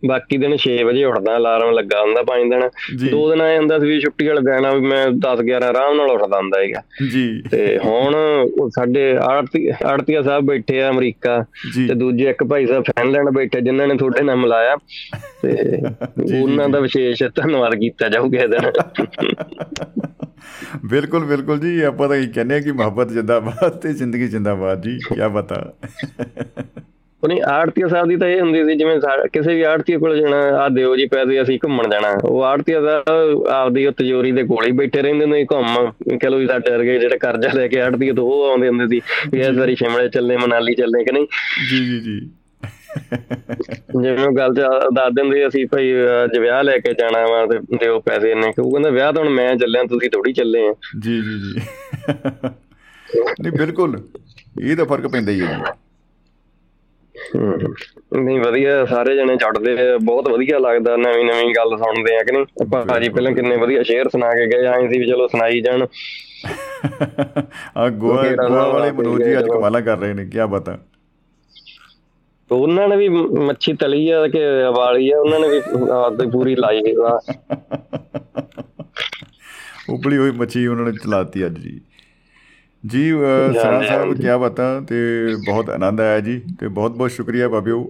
[0.08, 3.80] ਬਾਕੀ ਦਿਨ 6 ਵਜੇ ਉੱਠਦਾ ਅਲਾਰਮ ਲੱਗਾ ਹੁੰਦਾ ਪੰਜ ਦਿਨ। ਜੀ। ਦੋ ਦਿਨ ਆਏ ਹੁੰਦਾ
[3.80, 6.82] ਸੀ ਵੀ ਛੁੱਟੀ ਵਾਲੇ ਦਿਨ ਆ ਵੀ ਮੈਂ 10 11 ਆਰਾਮ ਨਾਲ ਉੱਠਦਾ ਹੁੰਦਾ ਹੈਗਾ
[7.12, 8.16] ਜੀ। ਤੇ ਹੁਣ
[8.62, 11.46] ਉਹ ਸਾਡੇ ਆੜਤੀ ਆੜਤੀਆ ਸਾਹਿਬ ਬੈਠੇ ਆ ਅਮਰੀਕਾ।
[11.88, 14.78] ਤੇ ਦੂਜੇ ਇੱਕ ਭਾਈ ਸਾਹਿਬ ਫਿਨਲੈਂਡ ਬੈਠੇ ਜਿਨ੍ਹਾਂ ਨੇ ਤੁਹਾਡੇ ਨਾਲ ਮਿਲਾਇਆ।
[15.42, 15.52] ਤੇ
[16.44, 18.72] ਉਹਨਾਂ ਦਾ ਵਿਸ਼ੇਸ਼ ਧੰਨਵਾਦ ਕੀਤਾ ਜਾਊਗਾ ਇਹ ਦਿਨ।
[20.86, 24.98] ਬਿਲਕੁਲ ਬਿਲਕੁਲ ਜੀ ਆਪਾਂ ਤਾਂ ਇਹ ਕਹਿੰਦੇ ਆ ਕਿ ਮੁਹੱਬਤ ਜਿੰਦਾਬਾਦ ਤੇ ਜ਼ਿੰਦਗੀ ਜਿੰਦਾਬਾਦ ਜੀ
[24.98, 25.74] ਕੀ ਬਤਾ
[27.24, 29.00] ਉਹਨੇ ਆੜਤੀਆ ਸਾਹਿਬ ਦੀ ਤਾਂ ਇਹ ਹੁੰਦੀ ਸੀ ਜਿਵੇਂ
[29.34, 33.04] ਕਿਸੇ ਵੀ ਆੜਤੀਏ ਕੋਲ ਜਾਣਾ ਆ ਦਿਓ ਜੀ ਪੈਸੇ ਅਸੀਂ ਘੁੰਮਣ ਜਾਣਾ। ਉਹ ਆੜਤੀਆ ਦਾ
[33.50, 37.18] ਆਪਦੀ ਉਹ ਤਿਜੋਰੀ ਦੇ ਕੋਲ ਬੈਠੇ ਰਹਿੰਦੇ ਨੇ ਘੁੰਮ ਕਹ ਲੋ ਵੀ ਸਾਡੇ ਵਰਗੇ ਜਿਹੜੇ
[37.18, 39.02] ਕਰਜ਼ਾ ਲੈ ਕੇ ਆੜਤੀਏ ਤੋਂ ਉਹ ਆਉਂਦੇ ਹੁੰਦੇ ਸੀ
[39.32, 41.28] ਵੀ ਇਸ ਵਾਰੀ ਸ਼ਿਮਲੇ ਚੱਲੇ ਮਨਾਲੀ ਚੱਲੇ ਕਿ ਨਹੀਂ?
[41.70, 42.30] ਜੀ ਜੀ ਜੀ।
[44.02, 44.54] ਜਿਵੇਂ ਉਹ ਗੱਲ
[44.94, 45.94] ਦੱਸ ਦਿੰਦੇ ਅਸੀਂ ਭਾਈ
[46.24, 49.24] ਅੱਜ ਵਿਆਹ ਲੈ ਕੇ ਜਾਣਾ ਵਾ ਤੇ ਦਿਓ ਪੈਸੇ ਇੰਨੇ। ਕਿ ਉਹ ਕਹਿੰਦਾ ਵਿਆਹ ਤਾਂ
[49.24, 51.62] ਹੁਣ ਮੈਂ ਚੱਲਿਆ ਤੁਸੀਂ ਥੋੜੀ ਚੱਲੇ ਆ। ਜੀ ਜੀ ਜੀ।
[53.42, 54.02] ਨਹੀਂ ਬਿਲਕੁਲ।
[54.64, 55.62] ਇਹ ਤਾਂ ਫ਼ਰਕ ਪੈਂਦਾ ਹੀ ਹੈ ਜੀ।
[57.36, 62.32] ਨਹੀਂ ਵਧੀਆ ਸਾਰੇ ਜਣੇ ਜੁੜਦੇ ਆ, ਬਹੁਤ ਵਧੀਆ ਲੱਗਦਾ ਨਵੀਂ ਨਵੀਂ ਗੱਲ ਸੁਣਦੇ ਆ ਕਿ
[62.32, 62.46] ਨਹੀਂ?
[62.88, 65.88] ਭਾਜੀ ਪਹਿਲਾਂ ਕਿੰਨੇ ਵਧੀਆ ਸ਼ੇਅਰ ਸੁਣਾ ਕੇ ਗਏ ਐਂ ਸੀ ਵੀ ਚਲੋ ਸੁਣਾਈ ਜਾਣ।
[67.78, 70.78] ਆ ਗੋਆ ਗੋਆ ਵਾਲੇ ਮਨੋਜ ਜੀ ਅੱਜ ਕਮਾਲਾਂ ਕਰ ਰਹੇ ਨੇ ਕੀ ਬਤਾ।
[72.50, 74.40] ਤੇ ਉਹਨਾਂ ਨੇ ਵੀ ਮੱਛੀ ਤਲੀ ਆ ਕਿ
[74.76, 75.62] ਵਾਲੀ ਆ ਉਹਨਾਂ ਨੇ ਵੀ
[75.92, 77.20] ਆਪਦੀ ਪੂਰੀ ਲਾਈ ਆ।
[79.90, 81.82] ਉਬਲੀ ਹੋਈ ਮੱਛੀ ਉਹਨਾਂ ਨੇ ਚਲਾਤੀ ਅੱਜ ਜੀ।
[82.84, 83.10] ਜੀ
[83.62, 84.80] ਸਰਾ ਸਾਹਿਬ ਕੀ ਬਤਾ?
[84.80, 84.96] ਤੇ
[85.46, 87.90] ਬਹੁਤ ਆਨੰਦ ਆਇਆ ਜੀ ਤੇ ਬਹੁਤ ਬਹੁਤ ਸ਼ੁਕਰੀਆ ਬਾਬਿਓ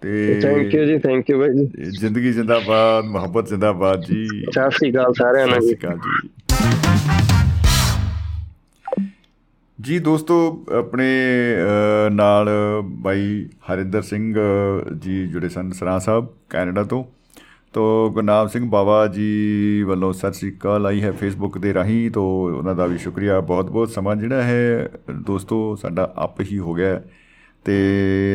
[0.00, 1.66] ਤੇ ਥੈਂਕ ਯੂ ਜੀ ਥੈਂਕ ਯੂ ਭਾਈ
[2.00, 6.28] ਜ਼ਿੰਦਗੀ ਜਿੰਦਾਬਾਦ ਮੁਹੱਬਤ ਜਿੰਦਾਬਾਦ ਜੀ। ਸਤਿ ਸ਼੍ਰੀ ਅਕਾਲ ਸਾਰਿਆਂ ਨੂੰ ਜੀ। ਜੀ।
[9.80, 11.06] ਜੀ ਦੋਸਤੋ ਆਪਣੇ
[12.10, 12.48] ਨਾਲ
[12.82, 14.34] ਬਾਈ ਹਰਿੰਦਰ ਸਿੰਘ
[14.98, 17.04] ਜੀ ਜੁੜੇ ਸਨ ਸਰਾਂ ਸਾਹਿਬ ਕੈਨੇਡਾ ਤੋਂ।
[17.72, 22.50] ਤੋ ਗੁਰਨਾਮ ਸਿੰਘ ਬਾਵਾ ਜੀ ਵੱਲੋਂ ਸਤਿ ਸ਼੍ਰੀ ਅਕਾਲ ਆਈ ਹੈ ਫੇਸਬੁੱਕ ਦੇ ਰਾਹੀਂ, ਤੋ
[22.58, 26.88] ਉਹਨਾਂ ਦਾ ਵੀ ਸ਼ੁਕਰੀਆ। ਬਹੁਤ ਬਹੁਤ ਸਮਾਂ ਜਿਹੜਾ ਹੈ, ਦੋਸਤੋ, ਸਾਡਾ ਅਪ ਹੀ ਹੋ ਗਿਆ
[26.88, 27.04] ਹੈ।
[27.64, 27.78] ਤੇ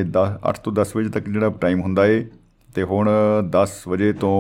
[0.04, 2.28] 10 8 ਤੋਂ 10 ਵਜੇ ਤੱਕ ਜਿਹੜਾ ਟਾਈਮ ਹੁੰਦਾ ਏ,
[2.76, 3.10] ਤੇ ਹੁਣ
[3.50, 4.34] 10 ਵਜੇ ਤੋਂ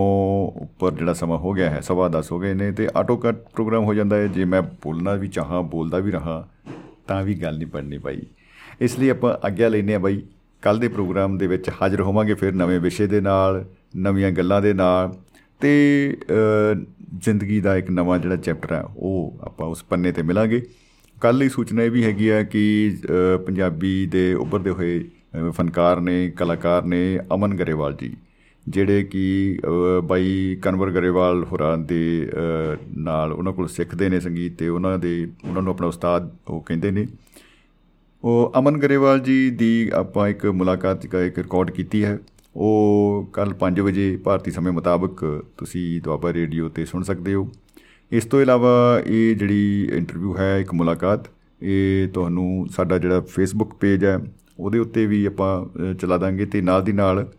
[0.61, 3.83] ਉੱਪਰ ਜਿਹੜਾ ਸਮਾਂ ਹੋ ਗਿਆ ਹੈ, ਸਵਾ 10 ਹੋ ਗਏ ਨੇ, ਤੇ ਆਟੋ ਕੱਟ ਪ੍ਰੋਗਰਾਮ
[3.83, 6.47] ਹੋ ਜਾਂਦਾ ਹੈ। ਜੇ ਮੈਂ ਬੋਲਣਾ ਵੀ ਚਾਹਾਂ, ਬੋਲਦਾ ਵੀ ਰਹਾ,
[7.07, 8.21] ਤਾਂ ਵੀ ਗੱਲ ਨਹੀਂ ਬਣਨੀ ਬਾਈ।
[8.81, 10.21] ਇਸ ਲਈ ਆਪਾਂ ਆਗਿਆ ਲੈਨੇ ਆ ਬਾਈ।
[10.61, 13.65] ਕੱਲ ਦੇ ਪ੍ਰੋਗਰਾਮ ਦੇ ਵਿੱਚ ਹਾਜ਼ਰ ਹੋਵਾਂਗੇ ਫਿਰ ਨਵੇਂ ਵਿਸ਼ੇ ਦੇ ਨਾਲ।
[13.95, 15.15] ਨਵੀਆਂ ਗੱਲਾਂ ਦੇ ਨਾਲ
[15.61, 15.73] ਤੇ
[16.21, 16.85] ਅ,
[17.17, 20.61] ਜ਼ਿੰਦਗੀ ਦਾ ਇੱਕ ਨਵਾਂ ਜਿਹੜਾ ਚੈਪਟਰ ਹੈ ਉਹ ਆਪਾਂ ਉਸ ਪੰਨੇ ਤੇ ਮਿਲਾਂਗੇ।
[21.21, 26.01] ਕੱਲ ਲਈ ਸੂਚਨਾ ਇਹ ਵੀ ਹੈਗੀ ਆ ਕਿ ਅ, ਪੰਜਾਬੀ ਦੇ ਉੱਭਰਦੇ ਹੋਏ ਅ, ਫਨਕਾਰ
[26.01, 28.13] ਨੇ ਕਲਾਕਾਰ ਨੇ ਅਮਨ ਗਰੇਵਾਲ ਜੀ
[28.69, 34.57] ਜਿਹੜੇ ਕਿ ਅ, ਬਾਈ ਕਨਵਰ ਗਰੇਵਾਲ ਹੋਰਾਂ ਦੇ ਅ, ਨਾਲ ਉਹਨਾਂ ਕੋਲ ਸਿੱਖਦੇ ਨੇ ਸੰਗੀਤ
[34.57, 37.07] ਤੇ ਉਹਨਾਂ ਦੇ ਉਹਨਾਂ ਨੂੰ ਆਪਣਾ ਉਸਤਾਦ ਉਹ ਕਹਿੰਦੇ ਨੇ।
[38.23, 42.19] ਉਹ ਅਮਨ ਗਰੇਵਾਲ ਜੀ ਦੀ ਆਪਾਂ ਇੱਕ ਮੁਲਾਕਾਤ ਇੱਕ ਇੱਕ ਰਿਕਾਰਡ ਕੀਤੀ ਹੈ।
[42.55, 47.51] ਉਹ ਕੱਲ 5 ਵਜੇ ਭਾਰਤੀ ਸਮੇਂ ਮੁਤਾਬਕ ਤੁਸੀਂ ਦੁਆਬਾ ਰੇਡੀਓ ਤੇ ਸੁਣ ਸਕਦੇ ਹੋ।
[48.11, 51.27] ਇਸ ਤੋਂ ਇਲਾਵਾ ਇਹ ਜਿਹੜੀ ਇੰਟਰਵਿਊ ਹੈ ਇੱਕ ਮੁਲਾਕਾਤ
[51.61, 54.19] ਇਹ ਤੁਹਾਨੂੰ ਸਾਡਾ ਜਿਹੜਾ ਫੇਸਬੁੱਕ ਪੇਜ ਹੈ
[54.59, 57.31] ਉਹਦੇ ਉੱਤੇ ਵੀ ਆਪਾਂ ਅ, ਚਲਾ ਦਾਂਗੇ ਤੇ ਨਾਲ ਦੀ ਨਾਲ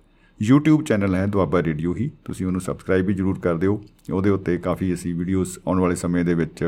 [0.51, 3.83] YouTube ਚੈਨਲ ਹੈ ਦੁਆਬਾ ਰੇਡੀਓ ਹੀ। ਤੁਸੀਂ ਉਹਨੂੰ ਸਬਸਕ੍ਰਾਈਬ ਵੀ ਜਰੂਰ ਕਰ ਦਿਓ।
[4.13, 6.65] ਉਹਦੇ ਉੱਤੇ ਕਾਫੀ ਅਸੀਂ ਵੀਡੀਓਜ਼ ਆਉਣ ਵਾਲੇ ਸਮੇਂ ਦੇ ਵਿੱਚ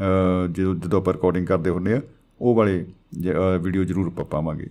[0.00, 2.00] ਅ, ਜਦੋਂ ਜਦੋਂ ਆਪਾਂ ਰਿਕਾਰਡਿੰਗ ਕਰਦੇ ਹੁੰਦੇ ਆ
[2.40, 2.86] ਉਹ ਵਾਲੇ
[3.20, 4.66] ਜ- ਅ, ਵੀਡੀਓ ਜ਼ਰੂਰ ਆਪਾਂ ਪਾਵਾਂਗੇ।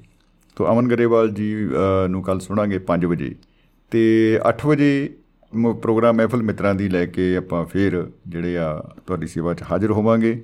[0.60, 3.36] ਤੋ ਅਮਨ ਗਰੇਵਾਲ ਜੀ ਅ, ਨੂੰ ਕੱਲ ਸੁਣਾਂਗੇ 5 ਵਜੇ।
[3.92, 5.10] ਤੇ 8 ਵਜੇ
[5.56, 9.92] ਮ- ਪ੍ਰੋਗਰਾਮ ਮਹਿਫਲ ਮਿੱਤਰਾਂ ਦੀ ਲੈ ਕੇ ਆਪਾਂ ਫੇਰ ਜਿਹੜੇ ਆ ਤੁਹਾਡੀ ਸੇਵਾ 'ਚ ਹਾਜ਼ਰ
[9.92, 10.44] ਹੋਵਾਂਗੇ।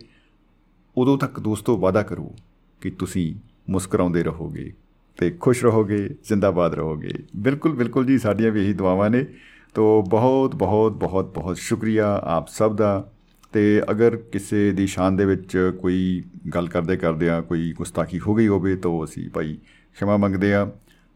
[0.98, 2.36] ਉਦੋਂ ਤੱਕ ਦੋਸਤੋ ਵਾਅਦਾ ਕਰੋ
[2.82, 3.36] ਕਿ ਤੁਸੀਂ
[3.72, 4.74] ਮੁਸਕਰਾਉਂਦੇ ਰਹੋਗੇ
[5.18, 9.26] ਤੇ ਖੁਸ਼ ਰਹੋਗੇ ਜ਼ਿੰਦਾਬਾਦ ਰਹੋਗੇ। ਬਿਲਕੁਲ ਬਿਲਕੁਲ ਜੀ ਸਾਡੀਆਂ ਵੀ ਇਹੀ ਦੁਆਵਾਂ ਨੇ।
[9.74, 13.12] ਤੋ ਬਹੁਤ ਬਹੁਤ ਬਹੁਤ ਬਹੁਤ ਸ਼ੁਕਰੀਆ ਆਪ ਸਭ ਦਾ।
[13.54, 16.24] ਤੇ ਅਗਰ ਕਿਸੇ ਦੀ ਸ਼ਾਨ ਦੇ ਵਿੱਚ ਕੋਈ
[16.56, 19.58] ਗੱਲ ਕਰਦੇ ਕਰਦਿਆਂ ਕੋਈ ਗੁਸਤਾਖੀ ਹੋ ਗਈ ਹੋਵੇ ਤਾਂ ਅਸੀਂ ਭਾਈ
[20.00, 20.66] ਖਿਮਾ ਮੰਗਦੇ ਆ।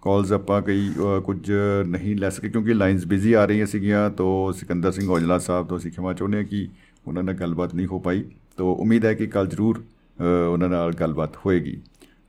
[0.02, 1.52] ਕਾਲਸ ਆਪਾਂ ਕਈ ਅ, ਕੁਝ
[1.88, 5.78] ਨਹੀਂ ਲੈ ਸਕੇ ਕਿਉਂਕਿ ਲਾਈਨਸ ਬਿਜ਼ੀ ਆ ਰਹੀਆਂ ਸੀਗੀਆਂ। ਤੋਂ ਸਿਕੰਦਰ ਸਿੰਘ ਔਜਲਾ ਸਾਹਿਬ ਤੋਂ
[5.78, 6.68] ਅਸੀਂ ਖਿਮਾ ਚਾਹੁੰਦੇ ਹਾਂ ਕਿ
[7.08, 8.24] ਉਹਨਾਂ ਨਾਲ ਗੱਲਬਾਤ ਨਹੀਂ ਹੋ ਪਾਈ।
[8.58, 11.82] ਤੋਂ ਉਮੀਦ ਹੈ ਕਿ ਕੱਲ ਜ਼ਰੂਰ ਅ, ਉਹਨਾਂ ਨਾਲ ਗੱਲਬਾਤ ਹੋਏਗੀ।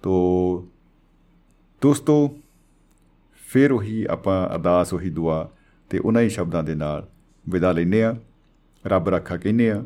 [0.02, 0.20] ਤੋਂ
[1.82, 2.39] ਦੋਸਤੋ
[3.52, 5.51] ਫਿਰ ਉਹੀ ਆਪਾਂ ਅਰਦਾਸ ਉਹੀ ਦੁਆ
[5.90, 7.09] ਤੇ ਉਹਨਾਂ ਹੀ ਸ਼ਬਦਾਂ ਦੇ ਨਾਲ
[7.48, 8.16] ਵਿਦਾ ਲੈਂਦੇ ਆ
[8.86, 9.85] ਰੱਬ ਰੱਖਾ ਕਹਿੰਦੇ ਆ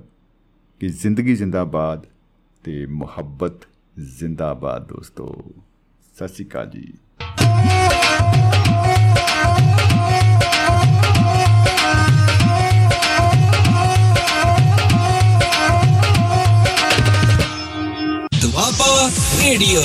[0.80, 2.06] ਕਿ ਜ਼ਿੰਦਗੀ ਜ਼ਿੰਦਾਬਾਦ
[2.64, 3.54] ਤੇ ਮੁਹੱਬਤ
[4.18, 5.44] ਜ਼ਿੰਦਾਬਾਦ ਦੋਸਤੋ।
[6.14, 6.82] ਸਤਿ ਸ਼੍ਰੀ ਅਕਾਲ ਜੀ।
[18.40, 19.10] ਦੁਆਬਾ
[19.40, 19.82] ਰੇਡੀਓ।